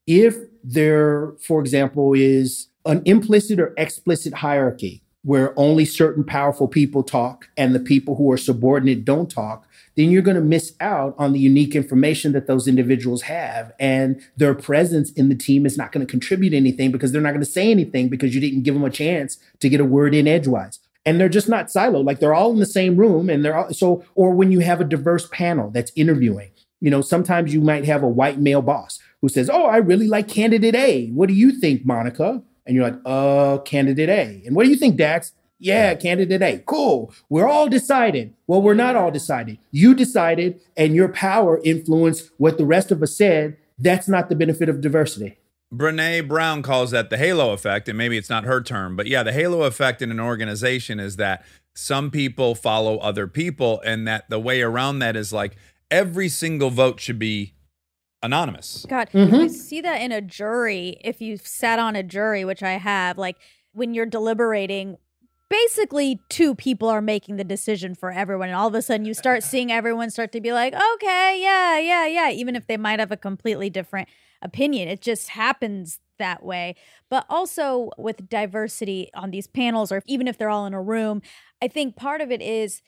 if 0.08 0.36
there, 0.64 1.34
for 1.42 1.60
example, 1.60 2.14
is 2.14 2.68
an 2.86 3.02
implicit 3.06 3.60
or 3.60 3.74
explicit 3.78 4.34
hierarchy 4.36 5.04
where 5.24 5.58
only 5.58 5.86
certain 5.86 6.24
powerful 6.24 6.68
people 6.68 7.04
talk 7.04 7.48
and 7.56 7.76
the 7.76 7.80
people 7.80 8.16
who 8.16 8.32
are 8.32 8.38
subordinate 8.38 9.06
don't 9.06 9.30
talk, 9.30 9.68
then 9.96 10.10
you're 10.10 10.22
going 10.22 10.36
to 10.36 10.42
miss 10.42 10.74
out 10.80 11.14
on 11.20 11.34
the 11.34 11.40
unique 11.40 11.76
information 11.76 12.32
that 12.32 12.48
those 12.48 12.68
individuals 12.68 13.24
have. 13.24 13.72
And 13.80 14.20
their 14.36 14.56
presence 14.56 15.12
in 15.12 15.30
the 15.30 15.36
team 15.36 15.66
is 15.66 15.78
not 15.78 15.92
going 15.92 16.06
to 16.06 16.10
contribute 16.10 16.54
anything 16.54 16.92
because 16.92 17.12
they're 17.12 17.22
not 17.22 17.32
going 17.32 17.42
to 17.42 17.46
say 17.46 17.70
anything 17.70 18.10
because 18.10 18.34
you 18.34 18.42
didn't 18.42 18.64
give 18.64 18.74
them 18.74 18.84
a 18.84 18.90
chance 18.90 19.38
to 19.60 19.70
get 19.70 19.80
a 19.80 19.86
word 19.86 20.16
in 20.16 20.28
edgewise 20.28 20.80
and 21.06 21.20
they're 21.20 21.30
just 21.30 21.50
not 21.50 21.68
siloed. 21.68 22.06
Like 22.06 22.20
they're 22.20 22.34
all 22.34 22.52
in 22.52 22.60
the 22.60 22.66
same 22.66 22.96
room 22.96 23.30
and 23.30 23.44
they're 23.44 23.58
all 23.58 23.74
so 23.74 24.04
or 24.16 24.32
when 24.32 24.52
you 24.52 24.60
have 24.60 24.82
a 24.82 24.86
diverse 24.86 25.28
panel 25.28 25.70
that's 25.72 25.92
interviewing 25.96 26.52
you 26.82 26.90
know 26.90 27.02
sometimes 27.02 27.54
you 27.54 27.62
might 27.62 27.86
have 27.86 28.04
a 28.04 28.08
white 28.08 28.40
male 28.40 28.62
boss 28.62 29.00
who 29.22 29.30
says 29.30 29.50
oh 29.50 29.66
i 29.66 29.78
really 29.78 30.08
like 30.08 30.28
candidate 30.28 30.76
a. 30.76 31.08
What 31.10 31.30
do 31.30 31.34
you 31.34 31.54
think 31.54 31.86
monica? 31.86 32.44
And 32.66 32.76
you're 32.76 32.90
like 32.90 33.00
uh 33.06 33.60
candidate 33.60 34.10
a. 34.10 34.44
And 34.46 34.56
what 34.56 34.66
do 34.66 34.70
you 34.70 34.76
think 34.76 34.98
dax? 34.98 35.34
Yeah 35.60 35.94
candidate 35.96 36.42
a. 36.42 36.58
Cool. 36.66 37.14
We're 37.30 37.48
all 37.48 37.70
decided. 37.70 38.34
Well 38.48 38.62
we're 38.62 38.74
not 38.74 38.96
all 38.96 39.12
decided. 39.12 39.60
You 39.72 39.94
decided 39.94 40.60
and 40.76 40.96
your 40.96 41.10
power 41.10 41.62
influenced 41.64 42.32
what 42.38 42.58
the 42.58 42.66
rest 42.66 42.92
of 42.92 43.02
us 43.02 43.16
said. 43.16 43.58
That's 43.78 44.08
not 44.08 44.30
the 44.30 44.36
benefit 44.36 44.70
of 44.70 44.82
diversity 44.82 45.38
Brene 45.74 46.28
Brown 46.28 46.62
calls 46.62 46.92
that 46.92 47.10
the 47.10 47.18
halo 47.18 47.54
effect, 47.54 47.88
and 47.88 47.98
maybe 47.98 48.18
it's 48.18 48.30
not 48.30 48.44
her 48.44 48.62
term, 48.62 48.96
but 48.96 49.08
yeah, 49.08 49.24
the 49.24 49.32
halo 49.32 49.64
effect 49.64 50.02
in 50.02 50.12
an 50.12 50.20
organization 50.20 51.00
is 51.00 51.16
that 51.16 51.46
some 51.74 52.12
people 52.12 52.56
follow 52.56 52.98
other 52.98 53.26
people, 53.28 53.82
and 53.86 54.06
that 54.08 54.30
the 54.30 54.40
way 54.40 54.62
around 54.62 55.00
that 55.00 55.16
is 55.16 55.32
like 55.32 55.56
every 55.90 56.28
single 56.28 56.70
vote 56.70 57.00
should 57.00 57.18
be 57.20 57.54
anonymous. 58.22 58.86
God, 58.88 59.10
Mhm. 59.12 59.44
you 59.44 59.50
see 59.50 59.82
that 59.82 60.02
in 60.02 60.12
a 60.12 60.22
jury. 60.22 60.98
If 61.04 61.22
you've 61.22 61.48
sat 61.48 61.80
on 61.80 61.96
a 61.96 62.04
jury, 62.04 62.44
which 62.44 62.62
I 62.62 62.74
have, 62.74 63.18
like 63.18 63.38
when 63.72 63.94
you're 63.94 64.06
deliberating, 64.06 64.98
basically 65.50 66.20
two 66.30 66.54
people 66.54 66.88
are 66.90 67.02
making 67.02 67.38
the 67.38 67.44
decision 67.44 67.96
for 67.96 68.12
everyone. 68.12 68.50
And 68.50 68.56
all 68.56 68.68
of 68.68 68.76
a 68.76 68.82
sudden 68.82 69.06
you 69.06 69.14
start 69.14 69.44
seeing 69.44 69.72
everyone 69.72 70.10
start 70.10 70.32
to 70.34 70.42
be 70.42 70.54
like, 70.54 70.74
okay, 70.96 71.40
yeah, 71.42 71.78
yeah, 71.80 72.06
yeah. 72.06 72.30
even 72.30 72.56
if 72.56 72.68
they 72.68 72.78
might 72.78 73.00
have 73.00 73.12
a 73.12 73.18
completely 73.18 73.70
different 73.70 74.08
opinion. 74.42 74.88
It 74.88 75.02
just 75.02 75.30
happens 75.30 76.00
that 76.18 76.44
way. 76.44 76.76
But 77.10 77.26
also 77.30 77.92
with 77.98 78.30
diversity 78.30 79.10
on 79.14 79.32
these 79.32 79.48
panels, 79.48 79.92
or 79.92 80.02
even 80.06 80.28
if 80.28 80.38
they're 80.38 80.50
all 80.50 80.66
in 80.66 80.74
a 80.74 80.82
room, 80.82 81.22
I 81.62 81.68
think 81.68 81.96
part 81.96 82.22
of 82.22 82.32
it 82.32 82.42
is 82.42 82.82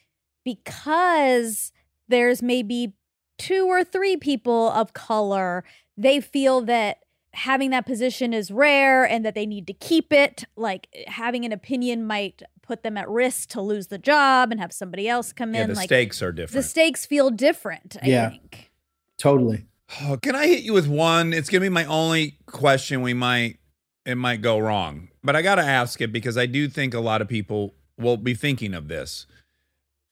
because 0.43 1.71
there's 2.07 2.41
maybe 2.41 2.93
two 3.38 3.65
or 3.67 3.84
three 3.84 4.17
people 4.17 4.69
of 4.69 4.93
color, 4.93 5.63
they 5.97 6.21
feel 6.21 6.61
that 6.61 6.99
having 7.34 7.71
that 7.71 7.85
position 7.85 8.34
is 8.34 8.51
rare 8.51 9.03
and 9.03 9.25
that 9.25 9.34
they 9.34 9.45
need 9.45 9.65
to 9.67 9.73
keep 9.73 10.13
it. 10.13 10.43
Like 10.55 10.88
having 11.07 11.45
an 11.45 11.51
opinion 11.51 12.05
might 12.05 12.43
put 12.61 12.84
them 12.84 12.95
at 12.95 13.09
risk 13.09 13.49
to 13.49 13.61
lose 13.61 13.88
the 13.88 13.97
job 13.97 14.51
and 14.51 14.59
have 14.61 14.71
somebody 14.71 15.09
else 15.09 15.34
come 15.34 15.55
Yeah, 15.55 15.63
in. 15.63 15.69
the 15.69 15.75
like 15.75 15.88
stakes 15.89 16.21
are 16.21 16.31
different. 16.31 16.63
the 16.63 16.69
stakes 16.69 17.05
feel 17.05 17.30
different, 17.31 17.97
I 18.01 18.07
Yeah. 18.07 18.30
think. 18.30 18.71
Totally. 19.17 19.65
Oh, 20.01 20.18
can 20.22 20.35
I 20.35 20.47
hit 20.47 20.64
you 20.64 20.73
with 20.73 20.88
one? 20.88 21.34
It's 21.34 21.49
gonna 21.49 21.61
be 21.61 21.69
my 21.69 21.85
only 21.85 22.38
question. 22.45 23.01
We 23.01 23.14
might 23.14 23.60
it 24.05 24.15
might 24.15 24.41
go 24.41 24.60
wrong, 24.60 25.10
but 25.23 25.35
I 25.35 25.41
gotta 25.41 25.64
ask 25.64 26.01
it 26.01 26.11
because 26.11 26.38
I 26.38 26.45
do 26.45 26.68
think 26.68 26.93
a 26.93 26.99
lot 26.99 27.22
of 27.22 27.27
people 27.27 27.76
will 27.97 28.18
be 28.18 28.34
thinking 28.34 28.73
of 28.73 28.88
this. 28.88 29.26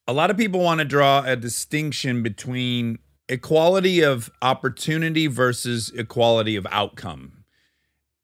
A 0.08 0.14
lot 0.14 0.30
of 0.30 0.38
people 0.38 0.60
want 0.62 0.80
to 0.80 0.86
draw 0.86 1.24
a 1.26 1.36
distinction 1.36 2.22
between 2.24 3.00
equality 3.30 4.02
of 4.02 4.30
opportunity 4.42 5.28
versus 5.28 5.92
equality 5.96 6.56
of 6.56 6.68
outcome. 6.70 7.44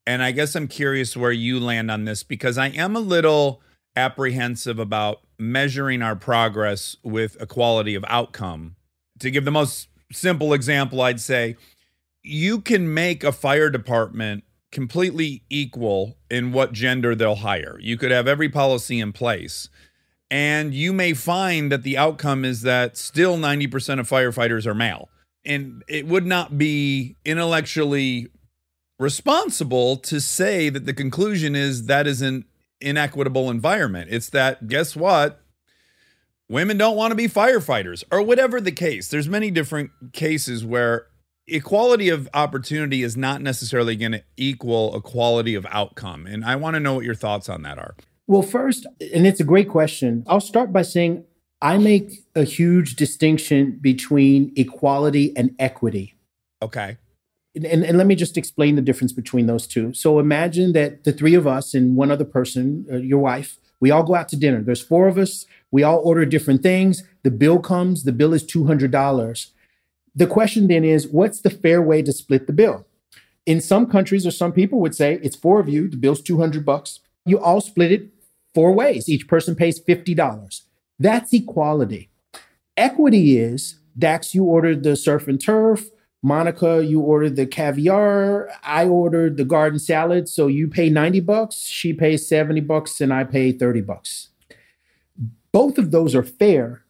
And 0.06 0.24
I 0.24 0.32
guess 0.32 0.56
I'm 0.56 0.68
curious 0.68 1.18
where 1.18 1.32
you 1.32 1.60
land 1.60 1.92
on 1.92 2.06
this 2.06 2.24
because 2.24 2.58
I 2.58 2.68
am 2.68 2.96
a 2.96 3.02
little 3.02 3.62
apprehensive 3.96 4.80
about 4.80 5.22
measuring 5.40 6.02
our 6.02 6.16
progress 6.16 6.96
with 7.04 7.36
equality 7.42 7.96
of 7.96 8.06
outcome. 8.08 8.76
To 9.20 9.32
give 9.32 9.46
the 9.46 9.52
most 9.52 9.88
simple 10.12 10.54
example, 10.54 11.02
I'd 11.02 11.22
say 11.22 11.58
you 12.24 12.62
can 12.62 12.94
make 12.94 13.24
a 13.24 13.32
fire 13.32 13.70
department 13.70 14.44
completely 14.72 15.44
equal 15.50 16.18
in 16.30 16.52
what 16.52 16.74
gender 16.74 17.16
they'll 17.16 17.36
hire. 17.36 17.78
You 17.80 17.98
could 17.98 18.12
have 18.12 18.28
every 18.28 18.50
policy 18.50 19.00
in 19.00 19.14
place. 19.14 19.70
And 20.30 20.74
you 20.74 20.92
may 20.92 21.14
find 21.14 21.72
that 21.72 21.84
the 21.84 21.98
outcome 21.98 22.44
is 22.44 22.62
that 22.64 22.98
still 22.98 23.38
90% 23.38 24.00
of 24.00 24.10
firefighters 24.10 24.66
are 24.66 24.76
male. 24.76 25.10
And 25.46 25.84
it 25.88 26.06
would 26.06 26.26
not 26.26 26.58
be 26.58 27.16
intellectually 27.24 28.28
responsible 29.00 29.96
to 29.98 30.20
say 30.20 30.70
that 30.70 30.86
the 30.86 30.94
conclusion 30.94 31.56
is 31.56 31.86
that 31.86 32.08
is 32.08 32.22
an 32.22 32.44
inequitable 32.82 33.50
environment. 33.50 34.10
It's 34.12 34.30
that, 34.32 34.68
guess 34.68 34.96
what? 34.96 35.42
Women 36.50 36.78
don't 36.78 36.96
want 36.96 37.12
to 37.12 37.16
be 37.16 37.28
firefighters 37.28 38.04
or 38.10 38.22
whatever 38.22 38.62
the 38.62 38.72
case. 38.72 39.10
There's 39.10 39.28
many 39.28 39.52
different 39.52 39.92
cases 40.14 40.64
where 40.64 41.08
equality 41.46 42.08
of 42.10 42.30
opportunity 42.34 43.04
is 43.04 43.18
not 43.18 43.42
necessarily 43.42 43.96
going 43.96 44.14
to 44.14 44.24
equal 44.38 44.96
equality 44.96 45.56
of 45.56 45.66
outcome. 45.70 46.26
And 46.26 46.46
I 46.46 46.56
want 46.56 46.76
to 46.76 46.80
know 46.80 46.96
what 46.96 47.06
your 47.06 47.16
thoughts 47.16 47.50
on 47.50 47.64
that 47.64 47.78
are. 47.78 47.96
Well, 48.28 48.42
first, 48.42 48.86
and 49.14 49.28
it's 49.28 49.40
a 49.40 49.46
great 49.46 49.70
question. 49.70 50.24
I'll 50.28 50.42
start 50.42 50.72
by 50.72 50.82
saying 50.84 51.26
I 51.62 51.78
make 51.78 52.26
a 52.36 52.44
huge 52.44 52.96
distinction 52.96 53.80
between 53.82 54.54
equality 54.56 55.36
and 55.36 55.56
equity. 55.60 56.16
Okay. 56.62 56.98
And, 57.56 57.66
and, 57.66 57.84
and 57.84 57.98
let 57.98 58.08
me 58.08 58.16
just 58.16 58.38
explain 58.38 58.76
the 58.76 58.82
difference 58.82 59.12
between 59.12 59.48
those 59.48 59.68
two. 59.68 59.94
So 59.94 60.20
imagine 60.20 60.74
that 60.74 61.04
the 61.04 61.12
three 61.12 61.34
of 61.34 61.48
us 61.48 61.74
and 61.74 61.96
one 61.96 62.12
other 62.12 62.26
person, 62.26 62.86
uh, 62.92 62.98
your 62.98 63.20
wife, 63.20 63.58
we 63.80 63.92
all 63.92 64.04
go 64.04 64.16
out 64.16 64.30
to 64.30 64.36
dinner. 64.36 64.62
There's 64.62 64.82
four 64.82 65.08
of 65.08 65.18
us. 65.18 65.46
We 65.72 65.84
all 65.84 66.00
order 66.00 66.26
different 66.26 66.64
things. 66.64 67.04
The 67.24 67.32
bill 67.32 67.60
comes, 67.60 68.04
the 68.04 68.12
bill 68.12 68.34
is 68.34 68.46
$200. 68.46 69.52
The 70.16 70.28
question 70.28 70.68
then 70.68 70.84
is 70.84 71.08
what's 71.08 71.42
the 71.42 71.50
fair 71.50 71.82
way 71.82 72.02
to 72.02 72.12
split 72.12 72.48
the 72.48 72.54
bill? 72.54 72.86
In 73.46 73.62
some 73.62 73.86
countries 73.86 74.26
or 74.26 74.32
some 74.32 74.52
people 74.52 74.80
would 74.80 74.96
say 74.96 75.20
it's 75.24 75.36
four 75.36 75.60
of 75.60 75.70
you, 75.70 75.88
the 75.88 75.98
bill's 75.98 76.22
200 76.22 76.66
bucks. 76.66 77.00
You 77.26 77.40
all 77.40 77.62
split 77.62 77.92
it 77.92 78.10
four 78.54 78.72
ways. 78.74 79.08
Each 79.08 79.28
person 79.28 79.56
pays 79.56 79.80
$50. 79.80 80.62
That's 81.00 81.34
equality. 81.34 82.10
Equity 82.76 83.38
is 83.38 83.80
Dax, 83.98 84.36
you 84.36 84.44
ordered 84.44 84.84
the 84.84 84.96
surf 84.96 85.28
and 85.28 85.42
turf. 85.42 85.90
Monica, 86.24 86.84
you 86.86 87.00
ordered 87.00 87.36
the 87.36 87.46
caviar. 87.46 88.50
I 88.64 88.86
ordered 88.86 89.38
the 89.38 89.46
garden 89.46 89.80
salad. 89.80 90.28
So 90.28 90.48
you 90.48 90.68
pay 90.68 90.90
90 90.90 91.20
bucks, 91.22 91.68
she 91.68 91.94
pays 91.94 92.28
70 92.28 92.62
bucks, 92.62 93.02
and 93.02 93.14
I 93.14 93.24
pay 93.24 93.52
30 93.52 93.82
bucks. 93.82 94.30
Both 95.58 95.80
of 95.80 95.90
those 95.90 96.14
are 96.14 96.22
fair, 96.22 96.84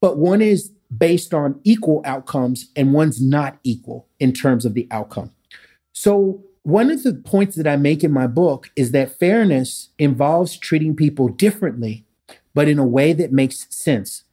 but 0.00 0.18
one 0.18 0.42
is 0.42 0.72
based 0.98 1.32
on 1.32 1.60
equal 1.62 2.02
outcomes 2.04 2.68
and 2.74 2.92
one's 2.92 3.22
not 3.22 3.60
equal 3.62 4.08
in 4.18 4.32
terms 4.32 4.64
of 4.64 4.74
the 4.74 4.88
outcome. 4.90 5.30
So, 5.92 6.42
one 6.64 6.90
of 6.90 7.04
the 7.04 7.14
points 7.14 7.54
that 7.54 7.68
I 7.68 7.76
make 7.76 8.02
in 8.02 8.10
my 8.10 8.26
book 8.26 8.72
is 8.74 8.90
that 8.90 9.20
fairness 9.20 9.90
involves 10.00 10.56
treating 10.56 10.96
people 10.96 11.28
differently, 11.28 12.04
but 12.54 12.66
in 12.66 12.80
a 12.80 12.84
way 12.84 13.12
that 13.12 13.30
makes 13.30 13.68
sense. 13.72 14.24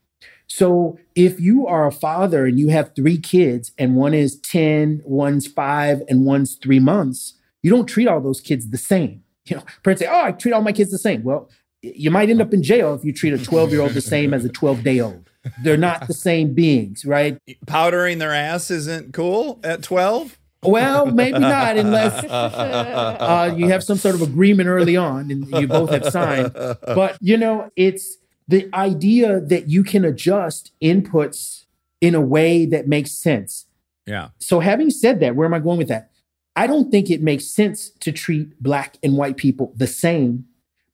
So, 0.47 0.97
if 1.13 1.39
you 1.39 1.67
are 1.67 1.85
a 1.85 1.91
father 1.91 2.47
and 2.47 2.59
you 2.59 2.69
have 2.69 2.95
three 2.95 3.19
kids, 3.19 3.71
and 3.77 3.95
one 3.95 4.15
is 4.15 4.39
10, 4.39 5.03
one's 5.05 5.45
five, 5.45 6.01
and 6.09 6.25
one's 6.25 6.55
three 6.55 6.79
months, 6.79 7.35
you 7.61 7.69
don't 7.69 7.85
treat 7.85 8.07
all 8.07 8.19
those 8.19 8.41
kids 8.41 8.71
the 8.71 8.79
same. 8.79 9.23
You 9.45 9.57
know, 9.57 9.63
parents 9.83 10.01
say, 10.01 10.07
Oh, 10.07 10.23
I 10.25 10.31
treat 10.31 10.53
all 10.53 10.61
my 10.61 10.71
kids 10.71 10.89
the 10.89 10.97
same. 10.97 11.21
Well, 11.21 11.49
you 11.81 12.11
might 12.11 12.29
end 12.29 12.41
up 12.41 12.53
in 12.53 12.63
jail 12.63 12.93
if 12.93 13.05
you 13.05 13.13
treat 13.13 13.33
a 13.33 13.37
12 13.37 13.71
year 13.71 13.81
old 13.81 13.93
the 13.93 14.01
same 14.01 14.33
as 14.33 14.45
a 14.45 14.49
12 14.49 14.83
day 14.83 14.99
old. 14.99 15.29
They're 15.63 15.77
not 15.77 16.07
the 16.07 16.13
same 16.13 16.53
beings, 16.53 17.05
right? 17.05 17.39
Powdering 17.65 18.19
their 18.19 18.33
ass 18.33 18.69
isn't 18.69 19.13
cool 19.13 19.59
at 19.63 19.81
12? 19.83 20.37
Well, 20.63 21.05
maybe 21.05 21.39
not 21.39 21.77
unless 21.77 22.23
uh, 22.25 23.55
you 23.55 23.69
have 23.69 23.83
some 23.83 23.97
sort 23.97 24.15
of 24.15 24.21
agreement 24.21 24.67
early 24.67 24.97
on 24.97 25.31
and 25.31 25.47
you 25.51 25.67
both 25.67 25.91
have 25.91 26.05
signed. 26.05 26.51
But, 26.53 27.17
you 27.21 27.37
know, 27.37 27.71
it's 27.77 28.17
the 28.47 28.69
idea 28.73 29.39
that 29.39 29.69
you 29.69 29.83
can 29.83 30.03
adjust 30.03 30.71
inputs 30.81 31.65
in 32.01 32.15
a 32.15 32.21
way 32.21 32.65
that 32.65 32.87
makes 32.87 33.11
sense. 33.11 33.67
Yeah. 34.05 34.29
So, 34.39 34.59
having 34.59 34.89
said 34.89 35.19
that, 35.19 35.35
where 35.35 35.45
am 35.45 35.53
I 35.53 35.59
going 35.59 35.77
with 35.77 35.87
that? 35.89 36.11
I 36.55 36.67
don't 36.67 36.89
think 36.91 37.09
it 37.09 37.21
makes 37.21 37.45
sense 37.45 37.91
to 38.01 38.11
treat 38.11 38.61
Black 38.61 38.97
and 39.03 39.15
white 39.15 39.37
people 39.37 39.71
the 39.77 39.87
same 39.87 40.45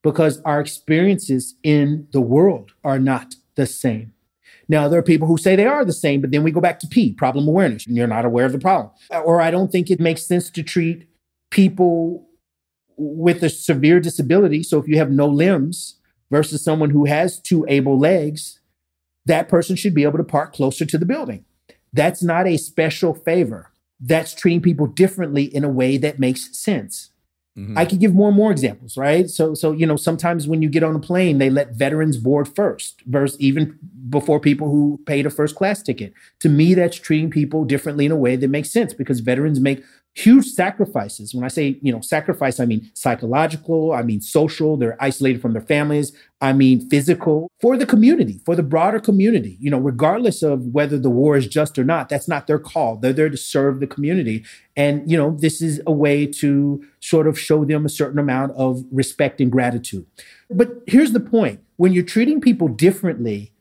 because 0.06 0.40
our 0.46 0.62
experiences 0.62 1.56
in 1.64 2.08
the 2.12 2.22
world 2.22 2.74
are 2.84 3.00
not 3.00 3.34
the 3.56 3.66
same. 3.66 4.14
Now, 4.70 4.88
there 4.88 5.00
are 5.00 5.04
people 5.04 5.28
who 5.28 5.38
say 5.38 5.56
they 5.56 5.66
are 5.66 5.84
the 5.84 5.94
same, 5.94 6.22
but 6.22 6.30
then 6.30 6.44
we 6.44 6.52
go 6.52 6.62
back 6.62 6.80
to 6.82 6.88
P, 6.88 7.12
problem 7.12 7.48
awareness, 7.48 7.88
you're 7.88 8.06
not 8.06 8.24
aware 8.24 8.46
of 8.46 8.52
the 8.52 8.60
problem. 8.60 8.92
Or 9.10 9.42
I 9.42 9.50
don't 9.50 9.72
think 9.72 9.90
it 9.90 10.00
makes 10.00 10.22
sense 10.24 10.52
to 10.52 10.62
treat 10.62 11.08
people 11.50 12.28
with 12.98 13.44
a 13.44 13.50
severe 13.50 14.00
disability. 14.00 14.62
So 14.62 14.78
if 14.78 14.88
you 14.88 14.98
have 15.00 15.10
no 15.10 15.26
limbs 15.26 15.96
versus 16.30 16.64
someone 16.64 16.92
who 16.92 17.06
has 17.06 17.40
two 17.40 17.66
able 17.68 17.98
legs, 17.98 18.60
that 19.26 19.50
person 19.50 19.76
should 19.76 19.96
be 19.96 20.04
able 20.04 20.20
to 20.20 20.24
park 20.24 20.54
closer 20.54 20.86
to 20.86 20.98
the 21.00 21.06
building. 21.06 21.46
That's 21.94 22.22
not 22.22 22.46
a 22.46 22.58
special 22.58 23.16
favor. 23.16 23.72
That's 24.00 24.36
treating 24.36 24.62
people 24.62 24.86
differently 24.86 25.46
in 25.46 25.64
a 25.64 25.70
way 25.70 25.98
that 25.98 26.20
makes 26.20 26.56
sense. 26.56 27.10
Mhm. 27.58 27.78
I 27.78 27.86
could 27.86 28.00
give 28.00 28.14
more 28.14 28.28
and 28.28 28.36
more 28.38 28.52
examples, 28.52 28.98
right? 28.98 29.30
So, 29.30 29.54
so 29.54 29.72
you 29.72 29.86
know, 29.86 29.96
sometimes 29.96 30.48
when 30.48 30.62
you 30.62 30.70
get 30.70 30.84
on 30.84 30.96
a 30.96 31.00
plane, 31.00 31.38
they 31.38 31.50
let 31.50 31.74
veterans 31.76 32.18
board 32.18 32.48
first, 32.54 33.02
versus 33.06 33.40
even 33.40 33.78
before 34.10 34.40
people 34.40 34.70
who 34.70 35.00
paid 35.06 35.26
a 35.26 35.30
first 35.30 35.56
class 35.56 35.82
ticket. 35.82 36.14
To 36.42 36.50
me, 36.50 36.74
that's 36.74 36.98
treating 36.98 37.30
people 37.30 37.64
differently 37.64 38.06
in 38.06 38.12
a 38.12 38.16
way 38.18 38.36
that 38.36 38.50
makes 38.50 38.72
sense 38.72 38.94
because 38.94 39.22
veterans 39.22 39.60
make 39.60 39.82
huge 40.16 40.46
sacrifices. 40.46 41.36
When 41.36 41.44
I 41.44 41.50
say, 41.50 41.78
you 41.82 41.92
know, 41.92 42.00
sacrifice, 42.00 42.60
I 42.60 42.66
mean 42.66 42.90
psychological, 42.94 43.92
I 43.92 44.02
mean 44.02 44.22
social. 44.22 44.78
They're 44.78 44.98
isolated 45.00 45.42
from 45.42 45.52
their 45.52 45.62
families. 45.62 46.14
I 46.40 46.54
mean 46.54 46.90
physical 46.90 47.52
for 47.62 47.78
the 47.78 47.86
community, 47.86 48.40
for 48.46 48.56
the 48.56 48.64
broader 48.64 49.00
community. 49.00 49.58
You 49.60 49.70
know, 49.70 49.78
regardless 49.78 50.42
of 50.42 50.68
whether 50.68 50.98
the 50.98 51.10
war 51.10 51.36
is 51.36 51.48
just 51.48 51.78
or 51.78 51.84
not, 51.84 52.08
that's 52.08 52.30
not 52.30 52.48
their 52.48 52.60
call. 52.60 52.96
They're 52.96 53.14
there 53.14 53.30
to 53.30 53.38
serve 53.38 53.82
the 53.82 53.88
community. 53.88 54.46
And, 54.78 55.10
you 55.10 55.18
know, 55.18 55.36
this 55.38 55.62
is 55.62 55.82
a 55.86 55.92
way 55.92 56.26
to 56.26 56.84
sort 57.02 57.28
of 57.28 57.38
show 57.38 57.66
them 57.66 57.86
a 57.86 57.90
certain 57.90 58.20
amount 58.20 58.54
of 58.54 58.84
respect 58.92 59.42
and 59.42 59.52
gratitude. 59.52 60.06
But 60.50 60.70
here's 60.88 61.12
the 61.12 61.20
point 61.20 61.60
when 61.76 61.92
you're 61.92 62.04
treating 62.04 62.40
people 62.40 62.70
differently, 62.70 63.52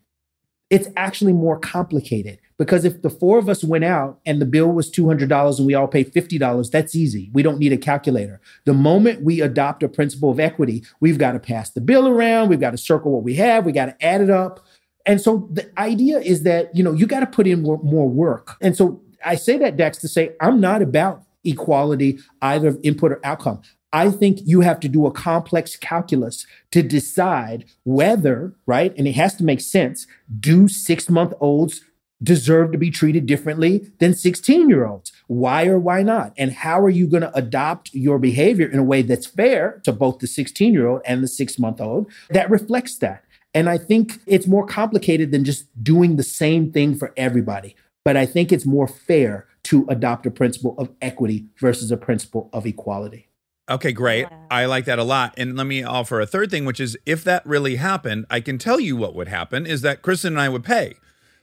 it's 0.74 0.88
actually 0.96 1.32
more 1.32 1.56
complicated 1.56 2.40
because 2.59 2.84
if 2.84 3.01
the 3.02 3.09
four 3.09 3.38
of 3.38 3.48
us 3.48 3.62
went 3.62 3.84
out 3.84 4.18
and 4.26 4.42
the 4.42 4.44
bill 4.44 4.72
was 4.72 4.90
$200 4.90 5.59
and 5.59 5.66
we 5.68 5.72
all 5.74 5.86
paid 5.86 6.12
$50, 6.12 6.68
that's 6.68 6.96
easy. 6.96 7.30
We 7.32 7.44
don't 7.44 7.60
need 7.60 7.72
a 7.72 7.76
calculator. 7.76 8.40
The 8.64 8.74
moment 8.74 9.22
we 9.22 9.40
adopt 9.40 9.84
a 9.84 9.88
principle 9.88 10.30
of 10.30 10.40
equity, 10.40 10.82
we've 10.98 11.16
got 11.16 11.32
to 11.32 11.38
pass 11.38 11.70
the 11.70 11.80
bill 11.80 12.09
around, 12.09 12.48
we've 12.48 12.59
got 12.59 12.72
to 12.72 12.76
circle 12.76 13.12
what 13.12 13.22
we 13.22 13.36
have, 13.36 13.64
we 13.64 13.70
got 13.70 13.86
to 13.86 14.05
add 14.05 14.20
it 14.20 14.30
up. 14.30 14.66
And 15.06 15.20
so 15.20 15.48
the 15.52 15.70
idea 15.78 16.18
is 16.18 16.42
that, 16.42 16.74
you 16.74 16.82
know, 16.82 16.92
you 16.92 17.06
got 17.06 17.20
to 17.20 17.26
put 17.26 17.46
in 17.46 17.62
more, 17.62 17.78
more 17.84 18.09
work. 18.09 18.56
And 18.60 18.76
so 18.76 19.01
I 19.24 19.36
say 19.36 19.56
that, 19.59 19.76
Dax, 19.76 19.98
to 19.98 20.09
say 20.09 20.34
I'm 20.40 20.60
not 20.60 20.82
about 20.82 21.22
equality, 21.44 22.18
either 22.42 22.66
of 22.66 22.80
input 22.82 23.12
or 23.12 23.20
outcome. 23.22 23.62
I 23.94 24.10
think 24.10 24.40
you 24.44 24.62
have 24.62 24.80
to 24.80 24.88
do 24.88 25.06
a 25.06 25.12
complex 25.12 25.76
calculus 25.76 26.48
to 26.72 26.82
decide 26.82 27.64
whether, 27.84 28.52
right? 28.66 28.92
And 28.98 29.06
it 29.06 29.14
has 29.14 29.36
to 29.36 29.44
make 29.44 29.60
sense. 29.60 30.08
Do 30.40 30.66
six 30.66 31.08
month 31.08 31.32
olds 31.40 31.80
deserve 32.20 32.72
to 32.72 32.78
be 32.78 32.90
treated 32.90 33.24
differently 33.26 33.92
than 34.00 34.12
16 34.12 34.68
year 34.68 34.84
olds. 34.84 35.12
Why 35.28 35.66
or 35.66 35.78
why 35.78 36.02
not? 36.02 36.32
And 36.36 36.50
how 36.50 36.80
are 36.80 36.90
you 36.90 37.06
going 37.06 37.22
to 37.22 37.36
adopt 37.36 37.94
your 37.94 38.18
behavior 38.18 38.66
in 38.66 38.80
a 38.80 38.84
way 38.84 39.02
that's 39.02 39.26
fair 39.26 39.80
to 39.84 39.92
both 39.92 40.18
the 40.18 40.26
16 40.26 40.72
year 40.72 40.88
old 40.88 41.02
and 41.04 41.22
the 41.22 41.28
six 41.28 41.56
month 41.56 41.80
old 41.80 42.10
that 42.30 42.50
reflects 42.50 42.98
that? 42.98 43.22
And 43.54 43.68
I 43.68 43.78
think 43.78 44.18
it's 44.26 44.48
more 44.48 44.66
complicated 44.66 45.30
than 45.30 45.44
just 45.44 45.66
doing 45.84 46.16
the 46.16 46.24
same 46.24 46.72
thing 46.72 46.96
for 46.96 47.14
everybody. 47.16 47.76
But 48.04 48.16
I 48.16 48.26
think 48.26 48.50
it's 48.50 48.66
more 48.66 48.88
fair 48.88 49.46
to 49.64 49.86
adopt 49.88 50.26
a 50.26 50.32
principle 50.32 50.74
of 50.78 50.90
equity 51.00 51.46
versus 51.60 51.92
a 51.92 51.96
principle 51.96 52.50
of 52.52 52.66
equality. 52.66 53.28
Okay, 53.69 53.93
great. 53.93 54.27
Yeah. 54.31 54.47
I 54.51 54.66
like 54.66 54.85
that 54.85 54.99
a 54.99 55.05
lot. 55.05 55.35
And 55.39 55.57
let 55.57 55.66
me 55.66 55.82
offer 55.82 56.20
a 56.20 56.27
third 56.27 56.51
thing, 56.51 56.65
which 56.65 56.81
is 56.81 56.99
if 57.07 57.24
that 57.24 57.45
really 57.47 57.77
happened, 57.77 58.27
I 58.28 58.41
can 58.41 58.59
tell 58.59 58.78
you 58.78 58.97
what 58.97 59.15
would 59.15 59.28
happen 59.28 59.66
is 59.66 59.81
that 59.82 60.03
Kristen 60.03 60.35
and 60.35 60.41
I 60.41 60.51
would 60.51 60.65
pay. 60.65 60.97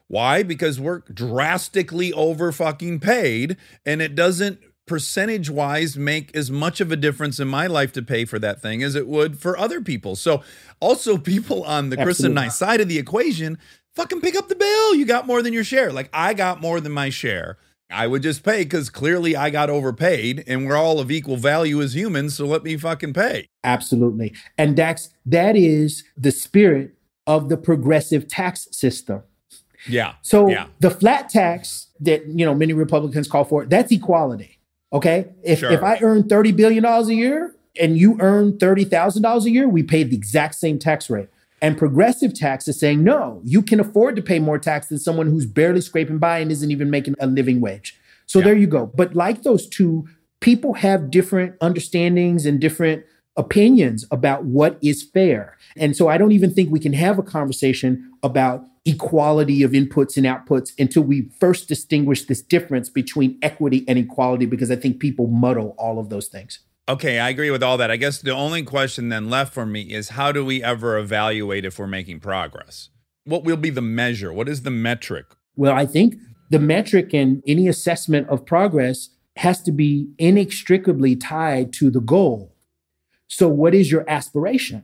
Why? 0.08 0.44
Because 0.44 0.80
we're 0.80 1.00
drastically 1.00 2.14
over 2.14 2.52
fucking 2.52 3.00
paid 3.00 3.58
and 3.86 4.02
it 4.02 4.14
doesn't 4.14 4.60
percentage 4.86 5.50
wise 5.50 5.96
make 5.96 6.36
as 6.36 6.52
much 6.52 6.82
of 6.82 6.92
a 6.92 6.98
difference 6.98 7.40
in 7.40 7.48
my 7.48 7.66
life 7.66 7.94
to 7.94 8.02
pay 8.02 8.26
for 8.26 8.38
that 8.38 8.62
thing 8.62 8.84
as 8.84 8.94
it 8.94 9.08
would 9.08 9.40
for 9.40 9.58
other 9.58 9.80
people. 9.82 10.16
So 10.16 10.44
also 10.80 11.18
people 11.34 11.64
on 11.64 11.90
the 11.90 11.98
Kristen 11.98 12.32
and 12.32 12.40
I 12.40 12.50
side 12.50 12.82
of 12.82 12.90
the 12.90 13.00
equation, 13.00 13.58
fucking 13.96 14.22
pick 14.22 14.36
up 14.36 14.50
the 14.50 14.56
bill. 14.56 14.96
You 14.96 15.06
got 15.06 15.26
more 15.26 15.42
than 15.42 15.54
your 15.54 15.64
share. 15.64 15.92
Like 15.92 16.10
I 16.14 16.34
got 16.34 16.62
more 16.62 16.82
than 16.82 16.92
my 16.92 17.10
share. 17.10 17.58
I 17.92 18.08
would 18.08 18.24
just 18.24 18.44
pay 18.44 18.64
because 18.64 18.90
clearly 18.90 19.36
I 19.36 19.50
got 19.50 19.70
overpaid 19.70 20.44
and 20.48 20.66
we're 20.66 20.76
all 20.76 21.00
of 21.00 21.12
equal 21.12 21.38
value 21.38 21.82
as 21.82 21.96
humans. 21.96 22.36
So 22.36 22.46
let 22.46 22.64
me 22.64 22.78
fucking 22.78 23.14
pay. 23.14 23.48
Absolutely. 23.64 24.34
And 24.58 24.76
Dax, 24.76 25.10
that 25.26 25.56
is 25.56 26.04
the 26.18 26.32
spirit 26.32 26.96
of 27.28 27.50
the 27.50 27.58
progressive 27.58 28.28
tax 28.28 28.68
system. 28.72 29.24
Yeah. 29.88 30.14
So 30.22 30.50
yeah. 30.50 30.68
the 30.80 30.92
flat 30.92 31.30
tax 31.30 31.88
that 32.00 32.26
you 32.28 32.46
know 32.46 32.54
many 32.54 32.74
Republicans 32.74 33.28
call 33.28 33.44
for, 33.44 33.66
that's 33.66 33.92
equality. 33.92 34.60
Okay. 34.94 35.30
If 35.44 35.60
Sure. 35.60 35.72
if 35.72 35.84
I 35.84 35.98
earn 36.02 36.24
$30 36.24 36.56
billion 36.56 36.86
a 36.86 37.02
year 37.10 37.56
and 37.80 37.98
you 37.98 38.18
earn 38.20 38.54
$30,000 38.54 39.46
a 39.46 39.50
year, 39.50 39.68
we 39.68 39.84
pay 39.84 40.04
the 40.04 40.16
exact 40.16 40.56
same 40.56 40.78
tax 40.78 41.10
rate. 41.10 41.30
And 41.62 41.78
progressive 41.78 42.34
tax 42.34 42.68
is 42.68 42.80
saying, 42.80 43.04
no, 43.04 43.42
you 43.44 43.62
can 43.62 43.80
afford 43.80 44.16
to 44.16 44.22
pay 44.22 44.40
more 44.40 44.58
tax 44.58 44.88
than 44.88 44.98
someone 44.98 45.28
who's 45.28 45.46
barely 45.46 45.82
scraping 45.82 46.18
by 46.18 46.40
and 46.40 46.52
isn't 46.52 46.72
even 46.72 46.90
making 46.90 47.16
a 47.20 47.28
living 47.28 47.62
wage. 47.62 47.98
So 48.26 48.40
Yeah. 48.40 48.46
there 48.46 48.58
you 48.58 48.68
go. 48.68 48.92
But 48.96 49.16
like 49.16 49.44
those 49.44 49.68
two, 49.68 50.06
people 50.40 50.74
have 50.74 51.12
different 51.12 51.56
understandings 51.62 52.46
and 52.46 52.60
different 52.60 53.04
opinions 53.38 54.06
about 54.12 54.46
what 54.46 54.78
is 54.82 55.04
fair. 55.04 55.56
And 55.78 55.96
so 55.96 56.08
I 56.08 56.18
don't 56.18 56.32
even 56.32 56.52
think 56.52 56.72
we 56.72 56.80
can 56.80 56.94
have 56.94 57.20
a 57.20 57.24
conversation 57.24 58.10
about 58.24 58.66
equality 58.86 59.62
of 59.62 59.72
inputs 59.72 60.18
and 60.18 60.26
outputs 60.26 60.72
until 60.80 61.04
we 61.04 61.30
first 61.40 61.68
distinguish 61.68 62.26
this 62.26 62.42
difference 62.42 62.90
between 62.90 63.38
equity 63.44 63.86
and 63.88 64.00
equality, 64.00 64.48
because 64.48 64.72
I 64.72 64.76
think 64.76 65.00
people 65.00 65.28
muddle 65.28 65.76
all 65.78 66.00
of 66.00 66.10
those 66.10 66.28
things. 66.28 66.60
Okay, 66.90 67.20
I 67.20 67.30
agree 67.30 67.52
with 67.52 67.64
all 67.64 67.78
that. 67.78 67.92
I 67.92 67.96
guess 67.96 68.20
the 68.20 68.32
only 68.32 68.64
question 68.64 69.10
then 69.10 69.30
left 69.30 69.54
for 69.54 69.66
me 69.66 69.82
is 69.82 70.10
how 70.10 70.32
do 70.32 70.44
we 70.44 70.64
ever 70.64 70.98
evaluate 70.98 71.64
if 71.64 71.78
we're 71.80 71.88
making 71.88 72.20
progress? 72.20 72.90
What 73.24 73.44
will 73.44 73.58
be 73.58 73.70
the 73.70 73.82
measure? 73.82 74.34
What 74.34 74.50
is 74.50 74.64
the 74.64 74.72
metric? 74.72 75.28
Well, 75.56 75.74
I 75.74 75.86
think 75.86 76.16
the 76.50 76.60
metric 76.60 77.14
in 77.14 77.44
any 77.48 77.68
assessment 77.68 78.28
of 78.30 78.46
progress 78.46 79.10
has 79.38 79.62
to 79.62 79.72
be 79.72 80.10
inextricably 80.18 81.16
tied 81.16 81.72
to 81.74 81.90
the 81.90 82.02
goal. 82.02 82.56
So, 83.28 83.48
what 83.48 83.74
is 83.74 83.92
your 83.92 84.04
aspiration? 84.10 84.84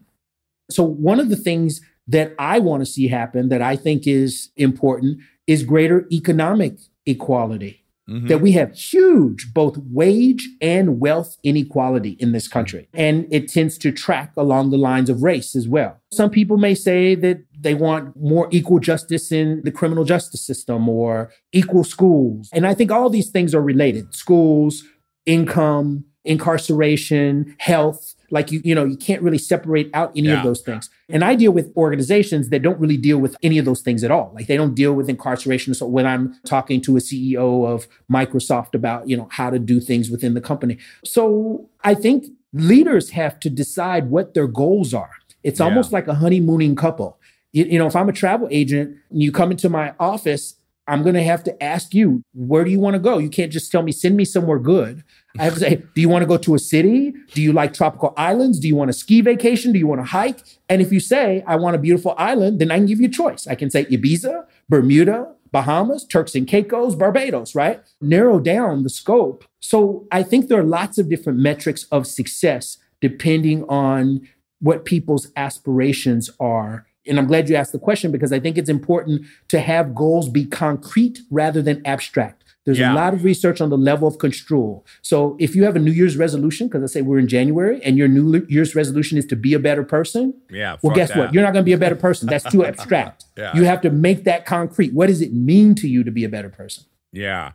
So, 0.69 0.83
one 0.83 1.19
of 1.19 1.29
the 1.29 1.35
things 1.35 1.81
that 2.07 2.33
I 2.39 2.59
want 2.59 2.81
to 2.81 2.85
see 2.85 3.07
happen 3.07 3.49
that 3.49 3.61
I 3.61 3.75
think 3.75 4.07
is 4.07 4.49
important 4.55 5.19
is 5.45 5.63
greater 5.63 6.07
economic 6.11 6.77
equality. 7.05 7.83
Mhm. 8.09 8.27
That 8.29 8.41
we 8.41 8.53
have 8.53 8.73
huge 8.73 9.53
both 9.53 9.77
wage 9.91 10.47
and 10.61 10.99
wealth 10.99 11.37
inequality 11.43 12.11
in 12.19 12.31
this 12.31 12.47
country. 12.47 12.87
And 12.93 13.27
it 13.31 13.49
tends 13.49 13.77
to 13.79 13.91
track 13.91 14.31
along 14.37 14.69
the 14.69 14.77
lines 14.77 15.09
of 15.09 15.23
race 15.23 15.55
as 15.55 15.67
well. 15.67 15.97
Some 16.13 16.29
people 16.29 16.57
may 16.57 16.73
say 16.73 17.15
that 17.15 17.39
they 17.59 17.73
want 17.73 18.15
more 18.15 18.47
equal 18.51 18.79
justice 18.79 19.31
in 19.31 19.61
the 19.65 19.71
criminal 19.71 20.05
justice 20.05 20.45
system 20.45 20.87
or 20.87 21.31
equal 21.51 21.83
schools. 21.83 22.49
And 22.53 22.65
I 22.65 22.73
think 22.73 22.91
all 22.91 23.09
these 23.09 23.29
things 23.29 23.53
are 23.53 23.61
related 23.61 24.13
schools, 24.13 24.83
income, 25.25 26.05
incarceration, 26.23 27.55
health. 27.59 28.13
Like 28.29 28.51
you, 28.51 28.61
you 28.63 28.75
know, 28.75 28.83
you 28.85 28.97
can't 28.97 29.21
really 29.21 29.37
separate 29.37 29.89
out 29.93 30.11
any 30.15 30.27
Yeah. 30.27 30.37
of 30.39 30.43
those 30.43 30.61
things. 30.61 30.89
And 31.09 31.23
I 31.23 31.35
deal 31.35 31.51
with 31.51 31.71
organizations 31.77 32.49
that 32.49 32.61
don't 32.61 32.79
really 32.79 32.97
deal 32.97 33.17
with 33.19 33.35
any 33.41 33.57
of 33.57 33.65
those 33.65 33.81
things 33.81 34.03
at 34.03 34.11
all. 34.11 34.31
Like 34.35 34.47
they 34.47 34.57
don't 34.57 34.75
deal 34.75 34.93
with 34.93 35.07
incarceration. 35.09 35.73
So 35.73 35.85
when 35.87 36.05
I'm 36.05 36.35
talking 36.45 36.81
to 36.81 36.97
a 36.97 36.99
CEO 36.99 37.65
of 37.65 37.87
Microsoft 38.11 38.73
about, 38.75 39.07
you 39.07 39.15
know, 39.15 39.27
how 39.31 39.49
to 39.49 39.59
do 39.59 39.79
things 39.79 40.09
within 40.09 40.33
the 40.33 40.41
company. 40.41 40.77
So 41.05 41.69
I 41.83 41.93
think 41.93 42.25
leaders 42.53 43.11
have 43.11 43.39
to 43.41 43.49
decide 43.49 44.09
what 44.09 44.33
their 44.33 44.47
goals 44.47 44.93
are. 44.93 45.11
It's 45.43 45.59
Yeah. 45.59 45.65
almost 45.67 45.93
like 45.93 46.07
a 46.07 46.15
honeymooning 46.15 46.75
couple. 46.75 47.17
You, 47.53 47.63
you 47.65 47.79
know, 47.79 47.87
if 47.87 47.95
I'm 47.95 48.09
a 48.09 48.13
travel 48.13 48.47
agent 48.51 48.95
and 49.09 49.21
you 49.23 49.31
come 49.31 49.51
into 49.51 49.69
my 49.69 49.93
office, 49.99 50.55
I'm 50.89 51.03
going 51.03 51.15
to 51.15 51.23
have 51.23 51.43
to 51.43 51.63
ask 51.63 51.93
you, 51.93 52.21
where 52.33 52.63
do 52.63 52.71
you 52.71 52.79
want 52.79 52.93
to 52.93 52.99
go? 52.99 53.17
You 53.17 53.29
can't 53.29 53.51
just 53.51 53.71
tell 53.71 53.83
me, 53.83 53.91
send 53.91 54.15
me 54.15 54.23
somewhere 54.23 54.59
good. 54.59 55.03
I 55.39 55.43
have 55.43 55.53
to 55.55 55.59
say, 55.59 55.83
do 55.93 56.01
you 56.01 56.09
want 56.09 56.23
to 56.23 56.27
go 56.27 56.37
to 56.37 56.55
a 56.55 56.59
city? 56.59 57.13
Do 57.33 57.41
you 57.41 57.53
like 57.53 57.73
tropical 57.73 58.13
islands? 58.17 58.59
Do 58.59 58.67
you 58.67 58.75
want 58.75 58.89
a 58.89 58.93
ski 58.93 59.21
vacation? 59.21 59.71
Do 59.71 59.79
you 59.79 59.87
want 59.87 60.01
to 60.01 60.05
hike? 60.05 60.41
And 60.69 60.81
if 60.81 60.91
you 60.91 60.99
say, 60.99 61.43
I 61.47 61.55
want 61.55 61.75
a 61.75 61.79
beautiful 61.79 62.15
island, 62.17 62.59
then 62.59 62.71
I 62.71 62.77
can 62.77 62.85
give 62.85 62.99
you 62.99 63.07
a 63.07 63.11
choice. 63.11 63.47
I 63.47 63.55
can 63.55 63.69
say 63.69 63.85
Ibiza, 63.85 64.45
Bermuda, 64.69 65.33
Bahamas, 65.51 66.05
Turks 66.05 66.35
and 66.35 66.47
Caicos, 66.47 66.95
Barbados, 66.95 67.55
right? 67.55 67.81
Narrow 68.01 68.39
down 68.39 68.83
the 68.83 68.89
scope. 68.89 69.45
So 69.59 70.07
I 70.11 70.23
think 70.23 70.47
there 70.47 70.59
are 70.59 70.63
lots 70.63 70.97
of 70.97 71.09
different 71.09 71.39
metrics 71.39 71.85
of 71.91 72.07
success 72.07 72.77
depending 72.99 73.63
on 73.65 74.27
what 74.59 74.85
people's 74.85 75.31
aspirations 75.35 76.29
are. 76.39 76.87
And 77.05 77.17
I'm 77.17 77.27
glad 77.27 77.47
you 77.47 77.55
asked 77.55 77.71
the 77.71 77.79
question 77.79 78.11
because 78.11 78.33
I 78.33 78.39
think 78.39 78.57
it's 78.57 78.69
important 78.69 79.25
to 79.47 79.59
have 79.59 79.95
goals 79.95 80.29
be 80.29 80.45
concrete 80.45 81.19
rather 81.31 81.61
than 81.61 81.85
abstract. 81.85 82.43
There's 82.67 82.79
Yeah. 82.79 82.93
a 82.93 82.95
lot 82.95 83.13
of 83.13 83.23
research 83.23 83.61
on 83.61 83.69
the 83.69 83.77
level 83.77 84.09
of 84.09 84.17
construal. 84.17 84.85
So 85.01 85.37
if 85.39 85.55
you 85.55 85.63
have 85.63 85.77
a 85.77 85.79
New 85.79 85.91
Year's 85.91 86.17
resolution, 86.17 86.67
because 86.67 86.83
I 86.83 86.87
say 86.93 87.01
we're 87.01 87.17
in 87.17 87.29
January, 87.29 87.79
and 87.81 87.97
your 87.97 88.09
New 88.09 88.45
Year's 88.49 88.75
resolution 88.75 89.17
is 89.17 89.25
to 89.27 89.37
be 89.37 89.53
a 89.53 89.59
better 89.59 89.83
person, 89.83 90.33
Yeah. 90.51 90.75
well, 90.81 90.93
guess 90.93 91.07
that. 91.09 91.17
what? 91.17 91.33
You're 91.33 91.43
not 91.43 91.53
going 91.53 91.63
to 91.63 91.65
be 91.65 91.71
a 91.71 91.77
better 91.77 91.95
person. 91.95 92.27
That's 92.27 92.43
too 92.51 92.65
abstract. 92.71 93.23
Yeah. 93.37 93.55
You 93.55 93.63
have 93.63 93.79
to 93.81 93.89
make 93.89 94.25
that 94.25 94.45
concrete. 94.45 94.93
What 94.93 95.07
does 95.07 95.21
it 95.21 95.31
mean 95.33 95.75
to 95.75 95.87
you 95.87 96.03
to 96.03 96.11
be 96.11 96.25
a 96.25 96.29
better 96.29 96.49
person? 96.49 96.83
Yeah. 97.13 97.53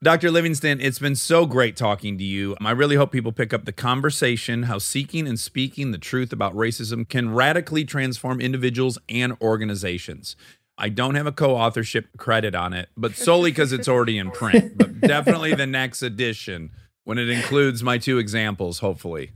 Dr. 0.00 0.30
Livingston, 0.30 0.80
it's 0.80 0.98
been 0.98 1.14
so 1.14 1.44
great 1.46 1.76
talking 1.76 2.18
to 2.18 2.24
you. 2.24 2.56
I 2.60 2.70
really 2.72 2.96
hope 2.96 3.10
people 3.12 3.30
pick 3.32 3.52
up 3.52 3.64
the 3.66 3.72
conversation 3.72 4.64
how 4.64 4.78
seeking 4.78 5.26
and 5.28 5.38
speaking 5.38 5.90
the 5.92 5.98
truth 5.98 6.32
about 6.32 6.54
racism 6.54 7.08
can 7.08 7.32
radically 7.34 7.84
transform 7.84 8.40
individuals 8.40 8.98
and 9.08 9.34
organizations. 9.40 10.34
I 10.82 10.88
don't 10.90 11.14
have 11.14 11.26
a 11.26 11.32
co 11.32 11.56
authorship 11.56 12.08
credit 12.18 12.54
on 12.54 12.72
it, 12.74 12.88
but 12.96 13.14
solely 13.14 13.50
because 13.52 13.72
it's 13.72 13.88
already 13.88 14.18
in 14.18 14.30
print. 14.32 14.76
But 14.76 15.00
definitely 15.00 15.54
the 15.54 15.66
next 15.66 16.02
edition 16.02 16.70
when 17.04 17.16
it 17.18 17.28
includes 17.30 17.82
my 17.82 17.96
two 17.98 18.18
examples, 18.18 18.80
hopefully. 18.80 19.30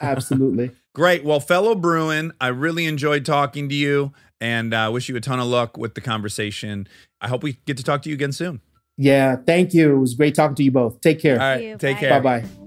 Absolutely. 0.00 0.70
Great. 0.94 1.24
Well, 1.24 1.40
fellow 1.40 1.74
Bruin, 1.74 2.32
I 2.40 2.48
really 2.48 2.86
enjoyed 2.86 3.24
talking 3.24 3.68
to 3.68 3.74
you 3.74 4.12
and 4.40 4.74
uh, 4.74 4.90
wish 4.92 5.08
you 5.08 5.16
a 5.16 5.20
ton 5.20 5.38
of 5.38 5.46
luck 5.46 5.76
with 5.78 5.94
the 5.94 6.00
conversation. 6.00 6.86
I 7.20 7.28
hope 7.28 7.42
we 7.42 7.58
get 7.66 7.76
to 7.76 7.84
talk 7.84 8.02
to 8.02 8.08
you 8.10 8.14
again 8.14 8.32
soon. 8.32 8.60
yeah. 8.96 9.36
Thank 9.36 9.72
you. 9.74 9.94
It 9.96 9.98
was 9.98 10.14
great 10.14 10.34
talking 10.34 10.56
to 10.56 10.62
you 10.64 10.70
both. 10.72 11.00
Take 11.00 11.20
care. 11.20 11.34
All 11.40 11.48
right. 11.54 11.62
you. 11.62 11.76
Take 11.78 11.96
Bye. 11.96 12.00
care. 12.00 12.20
Bye 12.20 12.40
bye. 12.40 12.61